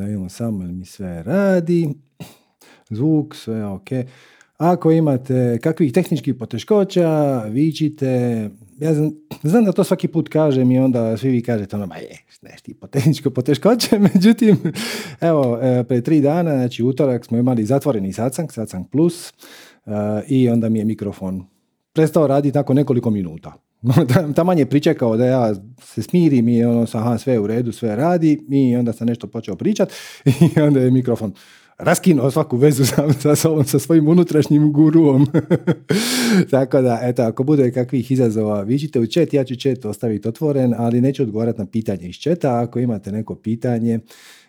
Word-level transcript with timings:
da 0.00 0.06
vidimo 0.06 0.28
samo 0.28 0.58
mi 0.64 0.84
sve 0.84 1.22
radi. 1.22 1.88
Zvuk, 2.90 3.34
sve 3.34 3.64
ok. 3.64 3.88
Ako 4.56 4.90
imate 4.90 5.58
kakvih 5.62 5.92
tehničkih 5.92 6.34
poteškoća, 6.34 7.42
vičite. 7.50 8.06
Ja 8.78 8.94
znam, 8.94 9.10
znam, 9.42 9.64
da 9.64 9.72
to 9.72 9.84
svaki 9.84 10.08
put 10.08 10.28
kažem 10.28 10.70
i 10.70 10.78
onda 10.78 11.16
svi 11.16 11.30
vi 11.30 11.42
kažete 11.42 11.76
ono, 11.76 11.86
ma 11.86 11.96
je, 11.96 12.18
neš 12.42 12.60
ti 12.60 12.74
tehničko 12.90 13.30
poteškoće, 13.30 13.98
međutim, 14.14 14.56
evo, 15.20 15.58
e, 15.62 15.84
pre 15.84 16.00
tri 16.00 16.20
dana, 16.20 16.50
znači 16.50 16.82
utorak 16.82 17.24
smo 17.24 17.38
imali 17.38 17.64
zatvoreni 17.64 18.12
sacang, 18.12 18.52
sacang 18.52 18.86
plus, 18.90 19.28
e, 19.30 19.32
i 20.28 20.48
onda 20.48 20.68
mi 20.68 20.78
je 20.78 20.84
mikrofon 20.84 21.44
prestao 21.92 22.26
raditi 22.26 22.58
nakon 22.58 22.76
nekoliko 22.76 23.10
minuta. 23.10 23.69
Taman 24.36 24.58
je 24.58 24.66
pričekao 24.66 25.16
da 25.16 25.26
ja 25.26 25.54
se 25.82 26.02
smirim 26.02 26.48
i 26.48 26.64
ono, 26.64 26.86
aha, 26.92 27.18
sve 27.18 27.38
u 27.38 27.46
redu, 27.46 27.72
sve 27.72 27.96
radi 27.96 28.44
i 28.50 28.76
onda 28.76 28.92
sam 28.92 29.06
nešto 29.06 29.26
počeo 29.26 29.56
pričat 29.56 29.92
i 30.56 30.60
onda 30.60 30.80
je 30.80 30.90
mikrofon 30.90 31.32
raskinuo 31.80 32.30
svaku 32.30 32.56
vezu 32.56 32.84
sa, 32.86 33.12
sa, 33.36 33.64
sa 33.64 33.78
svojim 33.78 34.08
unutrašnjim 34.08 34.72
guruom. 34.72 35.26
Tako 36.50 36.82
da, 36.82 36.98
eto, 37.02 37.22
ako 37.22 37.42
bude 37.42 37.72
kakvih 37.72 38.10
izazova, 38.10 38.62
viđite 38.62 39.00
u 39.00 39.06
chat, 39.06 39.32
ja 39.32 39.44
ću 39.44 39.56
chat 39.56 39.84
ostaviti 39.84 40.28
otvoren, 40.28 40.74
ali 40.78 41.00
neću 41.00 41.22
odgovarati 41.22 41.58
na 41.58 41.66
pitanje 41.66 42.08
iz 42.08 42.14
četa. 42.14 42.60
Ako 42.60 42.78
imate 42.78 43.12
neko 43.12 43.34
pitanje, 43.34 43.98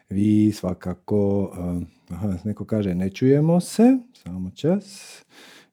vi 0.09 0.51
svakako, 0.51 1.41
uh, 1.41 1.83
aha, 2.15 2.33
neko 2.43 2.65
kaže 2.65 2.95
ne 2.95 3.09
čujemo 3.09 3.59
se, 3.59 3.97
samo 4.23 4.51
čas. 4.51 5.17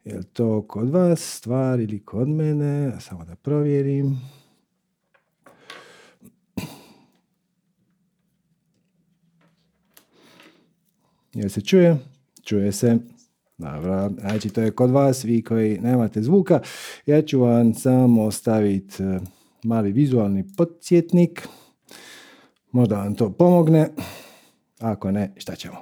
Je 0.08 0.18
li 0.18 0.24
to 0.24 0.62
kod 0.62 0.90
vas 0.90 1.20
stvar 1.20 1.80
ili 1.80 2.04
kod 2.04 2.28
mene? 2.28 2.92
Samo 3.00 3.24
da 3.24 3.36
provjerim. 3.36 4.20
Jel 11.34 11.48
se 11.48 11.60
čuje? 11.60 11.98
Čuje 12.42 12.72
se. 12.72 12.98
Dobro, 13.58 14.10
znači 14.20 14.50
to 14.50 14.60
je 14.60 14.70
kod 14.70 14.90
vas, 14.90 15.24
vi 15.24 15.42
koji 15.42 15.78
nemate 15.78 16.22
zvuka. 16.22 16.60
Ja 17.06 17.22
ću 17.22 17.40
vam 17.40 17.74
samo 17.74 18.24
ostaviti 18.24 19.02
e, 19.02 19.20
mali 19.62 19.92
vizualni 19.92 20.44
podsjetnik. 20.56 21.48
Možda 22.72 22.96
vam 22.96 23.14
to 23.14 23.30
pomogne. 23.30 23.88
Ako 24.78 25.10
ne, 25.10 25.32
šta 25.36 25.56
ćemo? 25.56 25.76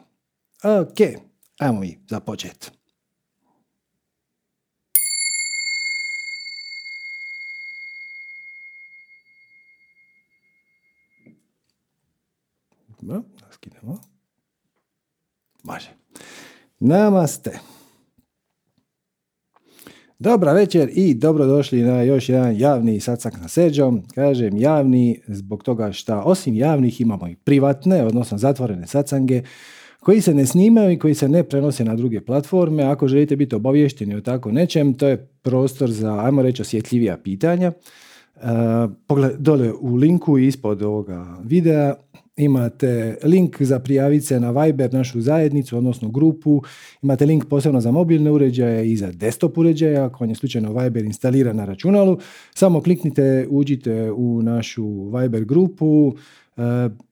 Ok, 0.65 1.21
ajmo 1.59 1.81
mi 1.81 1.99
započeti. 2.09 2.76
Dobro, 13.01 13.23
skinemo. 13.51 14.01
Može. 15.63 15.89
Namaste. 16.81 17.59
Dobra 20.19 20.53
večer 20.53 20.91
i 20.93 21.15
dobrodošli 21.15 21.83
na 21.83 22.03
još 22.03 22.29
jedan 22.29 22.57
javni 22.57 23.01
sacak 23.01 23.41
na 23.41 23.49
seđom. 23.49 24.03
Kažem 24.15 24.57
javni 24.57 25.21
zbog 25.27 25.63
toga 25.63 25.93
što 25.93 26.21
osim 26.21 26.55
javnih 26.55 27.01
imamo 27.01 27.29
i 27.29 27.37
privatne, 27.37 28.05
odnosno 28.05 28.39
zatvorene 28.39 28.87
sacange 28.87 29.43
koji 30.01 30.21
se 30.21 30.35
ne 30.35 30.47
snimaju 30.47 30.91
i 30.91 30.99
koji 30.99 31.15
se 31.15 31.29
ne 31.29 31.45
prenose 31.45 31.85
na 31.85 31.95
druge 31.95 32.21
platforme. 32.21 32.83
Ako 32.83 33.09
želite 33.09 33.37
biti 33.37 33.55
obavješteni 33.55 34.15
o 34.15 34.21
tako 34.21 34.53
nečem, 34.53 34.95
to 34.95 35.09
je 35.09 35.29
prostor 35.43 35.91
za, 35.91 36.21
ajmo 36.25 36.43
reći, 36.43 36.63
osjetljivija 36.63 37.17
pitanja. 37.17 37.73
Pogled, 39.07 39.37
dole 39.39 39.73
u 39.73 39.95
linku 39.95 40.39
ispod 40.39 40.83
ovoga 40.83 41.39
videa 41.45 41.95
imate 42.37 43.19
link 43.25 43.63
za 43.63 43.79
prijaviti 43.79 44.27
se 44.27 44.41
na 44.41 44.51
Viber, 44.51 44.95
našu 44.95 45.21
zajednicu, 45.21 45.79
odnosno 45.79 46.09
grupu. 46.09 46.63
Imate 47.03 47.27
link 47.27 47.45
posebno 47.45 47.81
za 47.81 47.91
mobilne 47.91 48.31
uređaje 48.31 48.93
i 48.93 48.97
za 48.97 49.13
desktop 49.13 49.59
uređaje, 49.59 49.97
ako 49.97 50.25
vam 50.25 50.31
je 50.31 50.35
slučajno 50.35 50.83
Viber 50.83 51.05
instaliran 51.05 51.57
na 51.57 51.65
računalu. 51.65 52.19
Samo 52.55 52.81
kliknite, 52.81 53.47
uđite 53.51 54.13
u 54.13 54.43
našu 54.43 55.11
Viber 55.11 55.45
grupu, 55.45 56.15
e, 56.57 56.61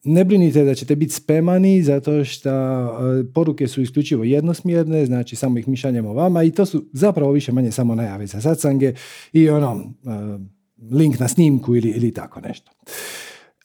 ne 0.05 0.25
brinite 0.25 0.65
da 0.65 0.75
ćete 0.75 0.97
biti 0.97 1.15
spemani 1.15 1.83
zato 1.83 2.25
što 2.25 2.51
e, 2.51 3.25
poruke 3.35 3.69
su 3.69 3.83
isključivo 3.83 4.25
jednosmjerne, 4.25 5.07
znači 5.07 5.37
samo 5.37 5.59
ih 5.59 5.69
mi 5.69 6.01
vama 6.15 6.43
i 6.43 6.51
to 6.51 6.67
su 6.67 6.85
zapravo 6.93 7.33
više 7.33 7.53
manje 7.53 7.71
samo 7.71 7.95
najave 7.95 8.27
za 8.27 8.41
satsange 8.41 8.95
i 9.33 9.49
ono 9.49 9.85
e, 10.05 10.55
link 10.91 11.19
na 11.19 11.29
snimku 11.29 11.77
ili, 11.77 11.89
ili 11.89 12.15
tako 12.15 12.41
nešto. 12.41 12.71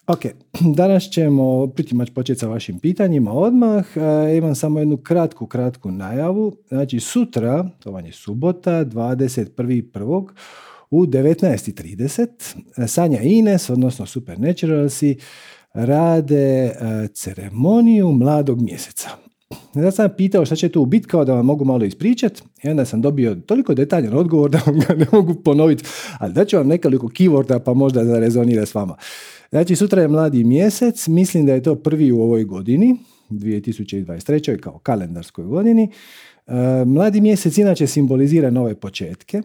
Ok, 0.10 0.20
danas 0.78 1.04
ćemo 1.04 1.68
pritimač 1.68 2.10
početi 2.10 2.40
sa 2.40 2.48
vašim 2.48 2.80
pitanjima 2.80 3.34
odmah. 3.34 3.86
E, 3.98 4.38
imam 4.38 4.56
samo 4.56 4.80
jednu 4.80 4.98
kratku, 4.98 5.48
kratku 5.48 5.92
najavu. 5.92 6.56
Znači 6.68 7.00
sutra, 7.00 7.70
to 7.80 7.92
vam 7.92 8.06
je 8.06 8.12
subota, 8.12 8.86
21.1. 8.86 10.28
u 10.90 11.06
19.30 11.06 12.88
Sanja 12.88 13.22
Ines, 13.22 13.70
odnosno 13.70 14.06
Supernaturalsi, 14.06 15.18
rade 15.74 16.66
e, 16.66 16.74
ceremoniju 17.14 18.12
mladog 18.12 18.62
mjeseca. 18.62 19.29
Ja 19.76 19.92
sam 19.92 20.10
pitao 20.18 20.46
šta 20.46 20.56
će 20.56 20.70
tu 20.70 20.86
biti 20.86 21.08
kao 21.08 21.26
da 21.26 21.34
vam 21.34 21.46
mogu 21.46 21.66
malo 21.66 21.86
ispričat 21.86 22.44
i 22.64 22.70
onda 22.70 22.86
sam 22.86 23.02
dobio 23.02 23.36
toliko 23.36 23.74
detaljan 23.74 24.18
odgovor 24.18 24.50
da 24.56 24.62
vam 24.66 24.80
ga 24.80 24.94
ne 24.96 25.06
mogu 25.12 25.34
ponoviti, 25.34 25.84
ali 26.18 26.34
da 26.34 26.46
ću 26.46 26.58
vam 26.58 26.68
nekoliko 26.68 27.08
keyworda 27.08 27.60
pa 27.60 27.74
možda 27.74 28.04
da 28.04 28.20
rezonira 28.20 28.66
s 28.66 28.76
vama. 28.76 28.96
Znači, 29.50 29.76
sutra 29.76 30.02
je 30.02 30.08
mladi 30.08 30.44
mjesec, 30.44 31.08
mislim 31.08 31.46
da 31.46 31.54
je 31.54 31.64
to 31.64 31.76
prvi 31.76 32.12
u 32.12 32.22
ovoj 32.22 32.44
godini, 32.44 32.98
2023. 33.30 34.60
kao 34.60 34.80
kalendarskoj 34.80 35.46
godini. 35.46 35.92
E, 36.48 36.86
mladi 36.86 37.22
mjesec 37.22 37.58
inače 37.58 37.88
simbolizira 37.88 38.50
nove 38.50 38.76
početke, 38.76 39.42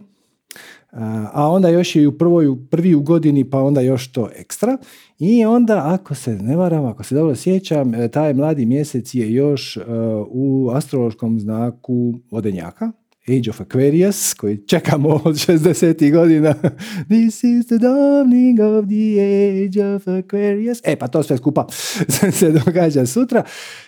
a 1.32 1.48
onda 1.50 1.68
još 1.68 1.96
i 1.96 2.06
u 2.06 2.18
prvoj, 2.18 2.56
prvi 2.70 2.94
u 2.94 3.00
godini, 3.00 3.50
pa 3.50 3.62
onda 3.62 3.80
još 3.80 4.12
to 4.12 4.28
ekstra. 4.36 4.78
I 5.18 5.44
onda, 5.44 5.82
ako 5.84 6.14
se 6.14 6.34
ne 6.34 6.56
varam, 6.56 6.84
ako 6.84 7.02
se 7.04 7.14
dobro 7.14 7.34
sjećam, 7.34 7.94
e, 7.94 8.08
taj 8.08 8.34
mladi 8.34 8.66
mjesec 8.66 9.14
je 9.14 9.32
još 9.32 9.78
u 10.28 10.70
astrološkom 10.72 11.40
znaku 11.40 12.14
vodenjaka, 12.30 12.92
Age 13.28 13.50
of 13.50 13.60
Aquarius, 13.60 14.34
koji 14.34 14.56
čekamo 14.66 15.08
od 15.08 15.34
60. 15.34 16.12
godina. 16.12 16.54
This 17.10 17.44
is 17.44 17.66
the 17.66 17.76
dawning 17.76 18.60
of 18.60 18.86
the 18.86 19.20
age 19.20 19.94
of 19.94 20.08
Aquarius. 20.08 20.80
E, 20.84 20.96
pa 20.96 21.08
to 21.08 21.22
sve 21.22 21.36
skupa 21.36 21.66
se 22.38 22.50
događa 22.50 23.06
sutra. 23.06 23.42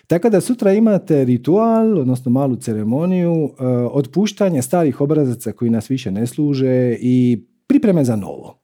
Tako 0.07 0.31
da 0.31 0.41
sutra 0.41 0.73
imate 0.73 1.25
ritual, 1.25 1.99
odnosno 1.99 2.31
malu 2.31 2.57
ceremoniju, 2.57 3.33
uh, 3.33 3.51
otpuštanje 3.91 4.63
starih 4.63 5.01
obrazaca 5.01 5.53
koji 5.53 5.71
nas 5.71 5.91
više 5.91 6.11
ne 6.11 6.27
služe 6.27 6.97
i 7.01 7.45
pripreme 7.67 8.05
za 8.05 8.17
novo. 8.17 8.59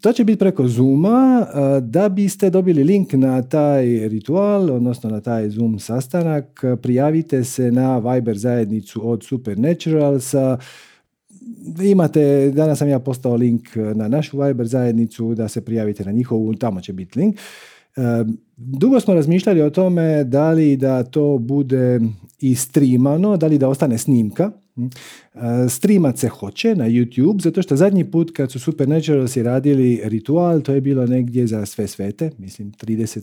To 0.00 0.12
će 0.12 0.24
biti 0.24 0.38
preko 0.38 0.68
Zooma. 0.68 1.46
Da 1.82 2.08
biste 2.08 2.50
dobili 2.50 2.84
link 2.84 3.12
na 3.12 3.42
taj 3.42 4.08
ritual, 4.08 4.70
odnosno 4.70 5.10
na 5.10 5.20
taj 5.20 5.50
Zoom 5.50 5.78
sastanak, 5.78 6.64
prijavite 6.82 7.44
se 7.44 7.72
na 7.72 7.98
Viber 7.98 8.38
zajednicu 8.38 9.10
od 9.10 9.24
Supernaturalsa. 9.24 10.58
Imate, 11.82 12.50
danas 12.50 12.78
sam 12.78 12.88
ja 12.88 12.98
postao 12.98 13.34
link 13.34 13.62
na 13.94 14.08
našu 14.08 14.40
Viber 14.40 14.66
zajednicu 14.66 15.34
da 15.34 15.48
se 15.48 15.60
prijavite 15.60 16.04
na 16.04 16.12
njihovu, 16.12 16.54
tamo 16.54 16.80
će 16.80 16.92
biti 16.92 17.18
link. 17.18 17.36
Dugo 18.56 19.00
smo 19.00 19.14
razmišljali 19.14 19.62
o 19.62 19.70
tome 19.70 20.24
da 20.24 20.50
li 20.50 20.76
da 20.76 21.02
to 21.02 21.38
bude 21.38 22.00
i 22.40 22.56
da 23.38 23.46
li 23.46 23.58
da 23.58 23.68
ostane 23.68 23.98
snimka? 23.98 24.50
Streamat 25.68 26.18
se 26.18 26.28
hoće 26.28 26.74
na 26.74 26.84
YouTube, 26.84 27.42
zato 27.42 27.62
što 27.62 27.76
zadnji 27.76 28.10
put 28.10 28.30
kad 28.36 28.52
su 28.52 28.58
Supernaturalsi 28.58 29.42
radili 29.42 30.00
ritual, 30.04 30.60
to 30.60 30.72
je 30.72 30.80
bilo 30.80 31.06
negdje 31.06 31.46
za 31.46 31.66
sve 31.66 31.86
svete, 31.86 32.30
mislim 32.38 32.72
30. 32.72 33.20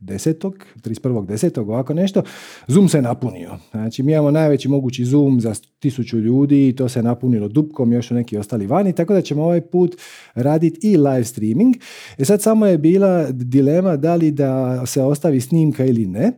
10. 0.00 0.52
31. 0.84 1.60
ovako 1.60 1.94
nešto, 1.94 2.22
Zoom 2.66 2.88
se 2.88 3.02
napunio. 3.02 3.58
Znači, 3.70 4.02
mi 4.02 4.12
imamo 4.12 4.30
najveći 4.30 4.68
mogući 4.68 5.04
Zoom 5.04 5.40
za 5.40 5.54
tisuću 5.78 6.18
ljudi 6.18 6.68
i 6.68 6.76
to 6.76 6.88
se 6.88 7.02
napunilo 7.02 7.48
dupkom, 7.48 7.92
još 7.92 8.10
neki 8.10 8.38
ostali 8.38 8.66
vani, 8.66 8.92
tako 8.92 9.14
da 9.14 9.22
ćemo 9.22 9.42
ovaj 9.42 9.60
put 9.60 9.96
raditi 10.34 10.88
i 10.88 10.96
live 10.96 11.24
streaming. 11.24 11.74
E 12.18 12.24
sad 12.24 12.42
samo 12.42 12.66
je 12.66 12.78
bila 12.78 13.30
dilema 13.30 13.96
da 13.96 14.14
li 14.14 14.30
da 14.30 14.82
se 14.86 15.02
ostavi 15.02 15.40
snimka 15.40 15.84
ili 15.84 16.06
ne. 16.06 16.32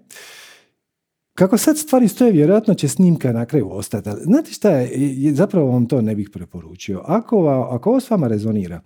Kako 1.38 1.58
sad 1.58 1.78
stvari 1.78 2.08
stoje, 2.08 2.32
vjerojatno 2.32 2.74
će 2.74 2.88
snimka 2.88 3.32
na 3.32 3.46
kraju 3.46 3.68
ostati. 3.70 4.10
Znate 4.22 4.52
šta 4.52 4.70
je, 4.70 5.32
zapravo 5.32 5.70
vam 5.70 5.86
to 5.86 6.02
ne 6.02 6.14
bih 6.14 6.30
preporučio. 6.32 7.02
Ako, 7.04 7.46
ako 7.70 7.90
ovo 7.90 8.00
s 8.00 8.10
vama 8.10 8.28
rezonira, 8.28 8.80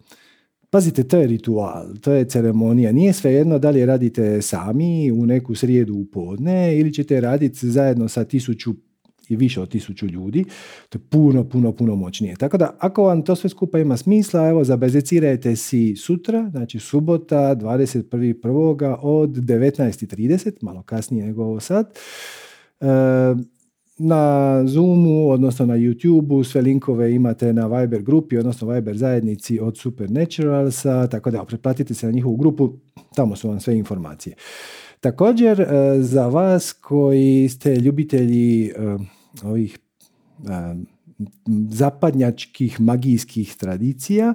pazite, 0.70 1.02
to 1.02 1.16
je 1.16 1.26
ritual, 1.26 1.86
to 2.00 2.12
je 2.12 2.24
ceremonija. 2.24 2.92
Nije 2.92 3.12
svejedno 3.12 3.58
da 3.58 3.70
li 3.70 3.86
radite 3.86 4.42
sami 4.42 5.12
u 5.12 5.26
neku 5.26 5.54
srijedu 5.54 5.94
u 5.94 6.04
podne 6.04 6.78
ili 6.78 6.92
ćete 6.92 7.20
raditi 7.20 7.70
zajedno 7.70 8.08
sa 8.08 8.24
tisuću 8.24 8.74
i 9.28 9.36
više 9.36 9.60
od 9.60 9.68
tisuću 9.68 10.06
ljudi. 10.06 10.44
To 10.88 10.98
je 10.98 11.02
puno, 11.10 11.44
puno, 11.44 11.72
puno 11.72 11.96
moćnije. 11.96 12.36
Tako 12.36 12.56
da, 12.56 12.76
ako 12.78 13.02
vam 13.02 13.22
to 13.22 13.36
sve 13.36 13.50
skupa 13.50 13.78
ima 13.78 13.96
smisla, 13.96 14.48
evo, 14.48 14.64
zabezecirajte 14.64 15.56
si 15.56 15.96
sutra, 15.96 16.50
znači 16.50 16.78
subota, 16.78 17.56
21.1. 17.56 18.96
od 19.02 19.30
19.30, 19.30 20.52
malo 20.60 20.82
kasnije 20.82 21.26
nego 21.26 21.42
ovo 21.42 21.60
sad. 21.60 21.98
E, 22.82 23.34
na 23.98 24.62
Zoomu, 24.66 25.30
odnosno 25.30 25.66
na 25.66 25.74
YouTubeu, 25.74 26.44
sve 26.44 26.60
linkove 26.60 27.14
imate 27.14 27.52
na 27.52 27.66
Viber 27.66 28.02
grupi, 28.02 28.38
odnosno 28.38 28.68
Viber 28.68 28.96
zajednici 28.96 29.60
od 29.60 29.78
Supernaturalsa, 29.78 31.06
tako 31.06 31.30
da 31.30 31.44
pretplatite 31.44 31.94
se 31.94 32.06
na 32.06 32.12
njihovu 32.12 32.36
grupu, 32.36 32.72
tamo 33.14 33.36
su 33.36 33.48
vam 33.48 33.60
sve 33.60 33.76
informacije. 33.76 34.36
Također, 35.00 35.60
e, 35.60 35.66
za 36.00 36.26
vas 36.26 36.72
koji 36.72 37.48
ste 37.48 37.76
ljubitelji 37.76 38.66
e, 38.66 38.72
ovih 39.44 39.78
zapadnjačkih 41.70 42.80
magijskih 42.80 43.54
tradicija, 43.54 44.34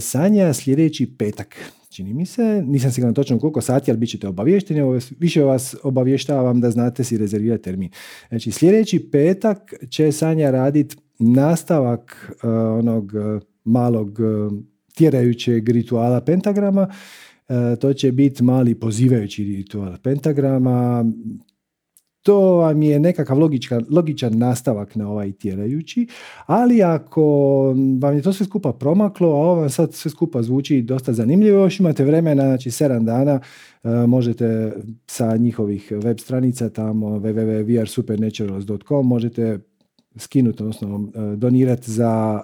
Sanja 0.00 0.52
sljedeći 0.52 1.16
petak, 1.18 1.56
čini 1.92 2.14
mi 2.14 2.26
se, 2.26 2.62
nisam 2.66 2.90
siguran 2.90 3.14
točno 3.14 3.38
koliko 3.38 3.60
sati, 3.60 3.90
ali 3.90 3.98
bit 3.98 4.10
ćete 4.10 4.28
obavješteni, 4.28 5.00
više 5.18 5.42
vas 5.42 5.76
obavještavam 5.82 6.60
da 6.60 6.70
znate 6.70 7.04
si 7.04 7.18
rezervirati 7.18 7.62
termin. 7.62 7.90
Znači 8.28 8.50
sljedeći 8.50 9.08
petak 9.12 9.74
će 9.90 10.12
Sanja 10.12 10.50
raditi 10.50 10.96
nastavak 11.18 12.32
onog 12.78 13.12
malog 13.64 14.18
tjerajućeg 14.94 15.68
rituala 15.68 16.20
pentagrama, 16.20 16.88
to 17.80 17.92
će 17.92 18.12
biti 18.12 18.42
mali 18.42 18.74
pozivajući 18.74 19.44
ritual 19.44 19.96
pentagrama. 20.02 21.04
To 22.22 22.40
vam 22.40 22.82
je 22.82 23.00
nekakav 23.00 23.38
logičan, 23.38 23.84
logičan 23.90 24.38
nastavak 24.38 24.96
na 24.96 25.08
ovaj 25.08 25.32
tjerajući, 25.32 26.06
ali 26.46 26.82
ako 26.82 27.22
vam 28.00 28.16
je 28.16 28.22
to 28.22 28.32
sve 28.32 28.46
skupa 28.46 28.72
promaklo, 28.72 29.28
a 29.28 29.34
ovo 29.34 29.54
vam 29.54 29.70
sad 29.70 29.94
sve 29.94 30.10
skupa 30.10 30.42
zvuči 30.42 30.82
dosta 30.82 31.12
zanimljivo, 31.12 31.58
još 31.62 31.80
imate 31.80 32.04
vremena, 32.04 32.42
znači 32.42 32.70
7 32.70 33.04
dana, 33.04 33.40
e, 33.84 33.88
možete 34.06 34.72
sa 35.06 35.36
njihovih 35.36 35.92
web 36.02 36.18
stranica 36.18 36.68
tamo 36.68 37.08
www.vrsupernaturals.com 37.08 39.06
možete 39.06 39.58
skinuti, 40.16 40.62
odnosno 40.62 41.08
e, 41.14 41.36
donirati 41.36 41.90
za 41.90 42.40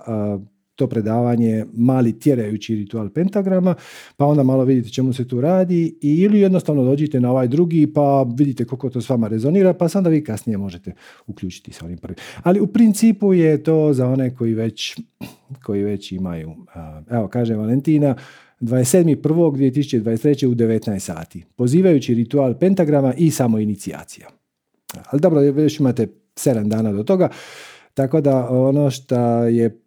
to 0.78 0.86
predavanje 0.86 1.64
mali 1.76 2.18
tjerajući 2.18 2.74
ritual 2.74 3.08
pentagrama, 3.10 3.74
pa 4.16 4.26
onda 4.26 4.42
malo 4.42 4.64
vidite 4.64 4.90
čemu 4.90 5.12
se 5.12 5.28
tu 5.28 5.40
radi 5.40 5.98
ili 6.02 6.40
jednostavno 6.40 6.84
dođite 6.84 7.20
na 7.20 7.30
ovaj 7.30 7.48
drugi 7.48 7.92
pa 7.94 8.26
vidite 8.36 8.64
koliko 8.64 8.90
to 8.90 9.00
s 9.00 9.08
vama 9.08 9.28
rezonira, 9.28 9.72
pa 9.74 9.88
sam 9.88 10.04
da 10.04 10.10
vi 10.10 10.24
kasnije 10.24 10.58
možete 10.58 10.92
uključiti 11.26 11.72
sa 11.72 11.84
onim 11.84 11.98
prvim. 11.98 12.16
Ali 12.42 12.60
u 12.60 12.66
principu 12.66 13.34
je 13.34 13.62
to 13.62 13.92
za 13.92 14.08
one 14.08 14.34
koji 14.34 14.54
već, 14.54 15.00
koji 15.64 15.82
već 15.82 16.12
imaju, 16.12 16.54
evo 17.10 17.28
kaže 17.28 17.54
Valentina, 17.54 18.14
27.1.2023. 18.60 20.46
u 20.46 20.54
19 20.54 20.98
sati. 20.98 21.44
Pozivajući 21.56 22.14
ritual 22.14 22.54
pentagrama 22.54 23.14
i 23.14 23.30
samo 23.30 23.58
inicijacija. 23.58 24.26
Ali 25.10 25.20
dobro, 25.20 25.40
već 25.40 25.80
imate 25.80 26.06
7 26.36 26.68
dana 26.68 26.92
do 26.92 27.02
toga, 27.02 27.28
tako 27.94 28.20
da 28.20 28.48
ono 28.50 28.90
što 28.90 29.44
je 29.44 29.80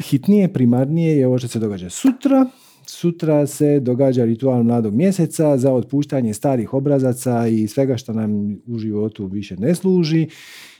hitnije, 0.00 0.52
primarnije 0.52 1.16
je 1.16 1.26
ovo 1.26 1.38
što 1.38 1.48
se 1.48 1.58
događa 1.58 1.90
sutra. 1.90 2.46
Sutra 2.86 3.46
se 3.46 3.80
događa 3.80 4.24
ritual 4.24 4.62
mladog 4.62 4.94
mjeseca 4.94 5.58
za 5.58 5.72
otpuštanje 5.72 6.34
starih 6.34 6.74
obrazaca 6.74 7.46
i 7.46 7.68
svega 7.68 7.96
što 7.96 8.12
nam 8.12 8.58
u 8.66 8.78
životu 8.78 9.26
više 9.26 9.56
ne 9.56 9.74
služi 9.74 10.28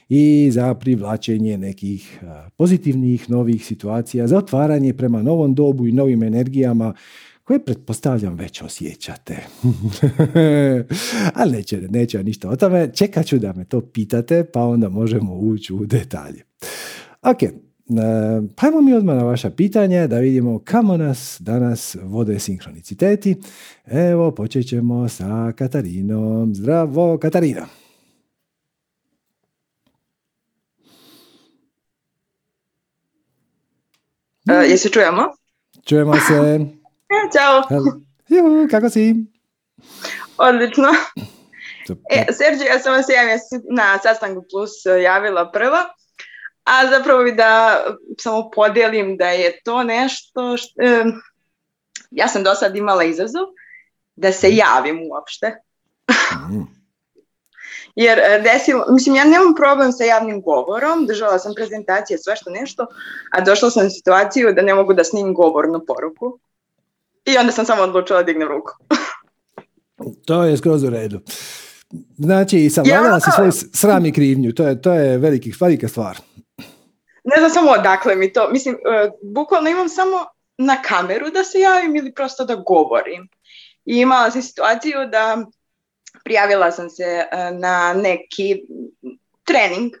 i 0.09 0.49
za 0.51 0.73
privlačenje 0.73 1.57
nekih 1.57 2.23
pozitivnih 2.57 3.29
novih 3.29 3.65
situacija, 3.65 4.27
za 4.27 4.37
otvaranje 4.37 4.93
prema 4.93 5.21
novom 5.21 5.55
dobu 5.55 5.87
i 5.87 5.91
novim 5.91 6.23
energijama 6.23 6.93
koje 7.43 7.65
pretpostavljam 7.65 8.35
već 8.35 8.61
osjećate. 8.61 9.37
Ali 11.39 11.51
neće, 11.51 11.81
neće 11.89 12.23
ništa 12.23 12.49
o 12.49 12.55
tome. 12.55 12.91
Čekat 12.93 13.25
ću 13.25 13.39
da 13.39 13.53
me 13.53 13.65
to 13.65 13.81
pitate, 13.81 14.43
pa 14.53 14.63
onda 14.63 14.89
možemo 14.89 15.35
ući 15.35 15.73
u 15.73 15.85
detalje. 15.85 16.43
Ok, 17.21 17.37
pa 18.55 18.67
ajmo 18.67 18.81
mi 18.81 18.93
odmah 18.93 19.15
na 19.15 19.23
vaša 19.23 19.49
pitanja 19.49 20.07
da 20.07 20.19
vidimo 20.19 20.61
kamo 20.65 20.97
nas 20.97 21.37
danas 21.39 21.97
vode 22.03 22.39
sinhroniciteti. 22.39 23.35
Evo, 23.85 24.31
počet 24.31 24.67
ćemo 24.67 25.09
sa 25.09 25.51
Katarinom. 25.57 26.55
Zdravo, 26.55 27.17
Katarina. 27.17 27.67
Uh, 34.45 34.69
jesi 34.69 34.89
čujemo? 34.89 35.23
Čujemo 35.85 36.13
se. 36.15 36.59
Ćao. 37.33 37.79
Juhu, 38.27 38.67
kako 38.71 38.89
si? 38.89 39.15
Odlično. 40.37 40.87
E, 42.09 42.25
Sergio, 42.33 42.65
ja 42.65 42.79
sam 42.79 42.93
vas 42.93 43.05
na 43.71 43.99
sastanku 44.03 44.45
Plus 44.51 44.71
javila 45.03 45.51
prva 45.51 45.98
a 46.69 46.89
zapravo 46.89 47.23
bi 47.23 47.31
da 47.31 47.83
samo 48.17 48.49
podijelim 48.51 49.17
da 49.17 49.29
je 49.29 49.61
to 49.63 49.83
nešto 49.83 50.57
što, 50.57 50.81
ja 52.11 52.27
sam 52.27 52.43
do 52.43 52.55
sad 52.55 52.75
imala 52.75 53.03
izazov 53.03 53.45
da 54.15 54.31
se 54.31 54.55
javim 54.55 54.99
uopšte. 55.11 55.55
Mm. 56.49 56.63
Jer 57.95 58.19
e, 58.19 58.41
desilo, 58.43 58.85
mislim 58.89 59.15
ja 59.15 59.23
nemam 59.23 59.55
problem 59.55 59.91
sa 59.91 60.03
javnim 60.03 60.41
govorom, 60.41 61.05
držala 61.05 61.39
sam 61.39 61.53
prezentacije, 61.55 62.17
sve 62.17 62.35
što 62.35 62.49
nešto, 62.49 62.85
a 63.31 63.41
došla 63.41 63.69
sam 63.69 63.87
u 63.87 63.89
situaciju 63.89 64.53
da 64.53 64.61
ne 64.61 64.75
mogu 64.75 64.93
da 64.93 65.03
snimim 65.03 65.33
govornu 65.33 65.81
poruku. 65.87 66.39
I 67.25 67.37
onda 67.37 67.51
sam 67.51 67.65
samo 67.65 67.81
odlučila 67.81 68.19
da 68.19 68.25
dignem 68.25 68.47
ruku. 68.47 68.71
to 70.27 70.43
je 70.43 70.57
skroz 70.57 70.83
u 70.83 70.89
redu. 70.89 71.19
Znači, 72.17 72.69
savladala 72.69 73.15
ja, 73.15 73.19
si 73.19 73.29
svoj 73.35 73.51
sram 73.73 74.05
i 74.05 74.13
krivnju, 74.13 74.53
to 74.53 74.67
je, 74.67 74.81
to 74.81 74.93
je 74.93 75.17
veliki, 75.17 75.53
velika 75.59 75.87
stvar 75.87 76.28
ne 77.35 77.35
znam 77.37 77.49
samo 77.49 77.71
odakle 77.71 78.15
mi 78.15 78.33
to, 78.33 78.49
mislim, 78.51 78.75
uh, 78.75 79.11
bukvalno 79.23 79.69
imam 79.69 79.89
samo 79.89 80.25
na 80.57 80.81
kameru 80.81 81.29
da 81.29 81.43
se 81.43 81.59
javim 81.59 81.95
ili 81.95 82.13
prosto 82.13 82.45
da 82.45 82.55
govorim. 82.55 83.29
I 83.85 83.97
imala 83.97 84.31
sam 84.31 84.41
situaciju 84.41 85.07
da 85.11 85.45
prijavila 86.23 86.71
sam 86.71 86.89
se 86.89 87.03
e, 87.03 87.51
na 87.51 87.93
neki 87.93 88.61
trening 89.43 89.91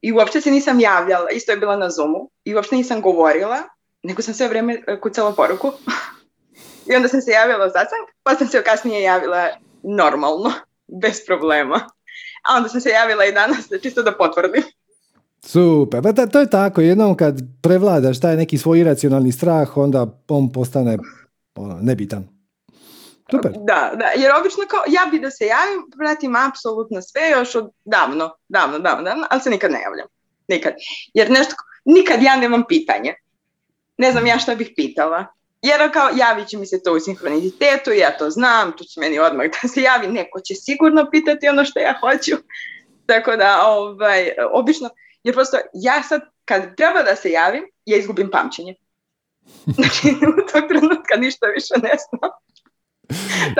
i 0.00 0.12
uopšte 0.12 0.40
se 0.40 0.50
nisam 0.50 0.80
javljala, 0.80 1.30
isto 1.30 1.52
je 1.52 1.58
bila 1.58 1.76
na 1.76 1.90
Zoomu 1.90 2.30
i 2.44 2.54
uopšte 2.54 2.76
nisam 2.76 3.00
govorila, 3.00 3.56
nego 4.02 4.22
sam 4.22 4.34
sve 4.34 4.48
vrijeme 4.48 4.82
e, 4.86 5.00
kucala 5.00 5.32
poruku. 5.32 5.72
I 6.92 6.96
onda 6.96 7.08
sam 7.08 7.20
se 7.20 7.30
javila 7.30 7.68
za 7.68 7.86
pa 8.22 8.34
sam 8.34 8.46
se 8.46 8.64
kasnije 8.64 9.02
javila 9.02 9.48
normalno, 9.82 10.52
bez 11.02 11.26
problema. 11.26 11.90
A 12.48 12.56
onda 12.56 12.68
sam 12.68 12.80
se 12.80 12.90
javila 12.90 13.24
i 13.24 13.32
danas, 13.32 13.68
čisto 13.82 14.02
da 14.02 14.12
potvrdim. 14.12 14.62
Super, 15.40 16.02
pa 16.02 16.26
to 16.26 16.40
je 16.40 16.50
tako, 16.50 16.80
jednom 16.80 17.16
kad 17.16 17.40
prevladaš 17.62 18.20
taj 18.20 18.36
neki 18.36 18.58
svoj 18.58 18.80
iracionalni 18.80 19.32
strah, 19.32 19.76
onda 19.76 20.06
on 20.28 20.52
postane 20.52 20.98
ono, 21.54 21.78
nebitan. 21.82 22.28
Super. 23.30 23.52
Da, 23.52 23.92
da, 23.94 24.06
jer 24.16 24.32
obično 24.40 24.64
kao, 24.68 24.80
ja 24.88 25.10
bi 25.10 25.18
da 25.18 25.30
se 25.30 25.46
javim, 25.46 25.90
pratim 25.98 26.36
apsolutno 26.36 27.02
sve 27.02 27.30
još 27.30 27.54
od 27.54 27.70
davno, 27.84 28.36
davno, 28.48 28.78
davno, 28.78 29.02
davno, 29.02 29.26
ali 29.30 29.40
se 29.40 29.50
nikad 29.50 29.70
ne 29.70 29.80
javljam. 29.82 30.06
Nikad. 30.48 30.72
Jer 31.14 31.30
nešto, 31.30 31.54
nikad 31.84 32.22
ja 32.22 32.36
nemam 32.36 32.64
pitanje. 32.68 33.14
Ne 33.98 34.12
znam 34.12 34.26
ja 34.26 34.38
šta 34.38 34.54
bih 34.54 34.72
pitala. 34.76 35.26
Jer 35.62 35.92
kao 35.92 36.08
javit 36.16 36.48
će 36.48 36.56
mi 36.58 36.66
se 36.66 36.82
to 36.82 36.92
u 36.92 37.00
sinhronizitetu, 37.00 37.92
ja 37.92 38.16
to 38.18 38.30
znam, 38.30 38.72
tu 38.76 38.84
će 38.84 39.00
meni 39.00 39.18
odmah 39.18 39.46
da 39.62 39.68
se 39.68 39.82
javi, 39.82 40.06
neko 40.06 40.40
će 40.40 40.54
sigurno 40.54 41.10
pitati 41.10 41.48
ono 41.48 41.64
što 41.64 41.78
ja 41.78 41.94
hoću. 42.00 42.36
Tako 43.06 43.36
da, 43.36 43.66
ovaj, 43.66 44.30
obično, 44.52 44.88
jer 45.24 45.34
prosto 45.34 45.56
ja 45.74 46.02
sad, 46.02 46.20
kad 46.44 46.76
treba 46.76 47.02
da 47.02 47.16
se 47.16 47.30
javim, 47.30 47.62
ja 47.86 47.96
izgubim 47.96 48.30
pamćenje. 48.32 48.74
Znači, 49.74 50.08
u 50.08 50.52
tog 50.52 50.62
trenutka 50.68 51.16
ništa 51.18 51.46
više 51.46 51.74
ne 51.82 51.90
znam. 52.04 52.30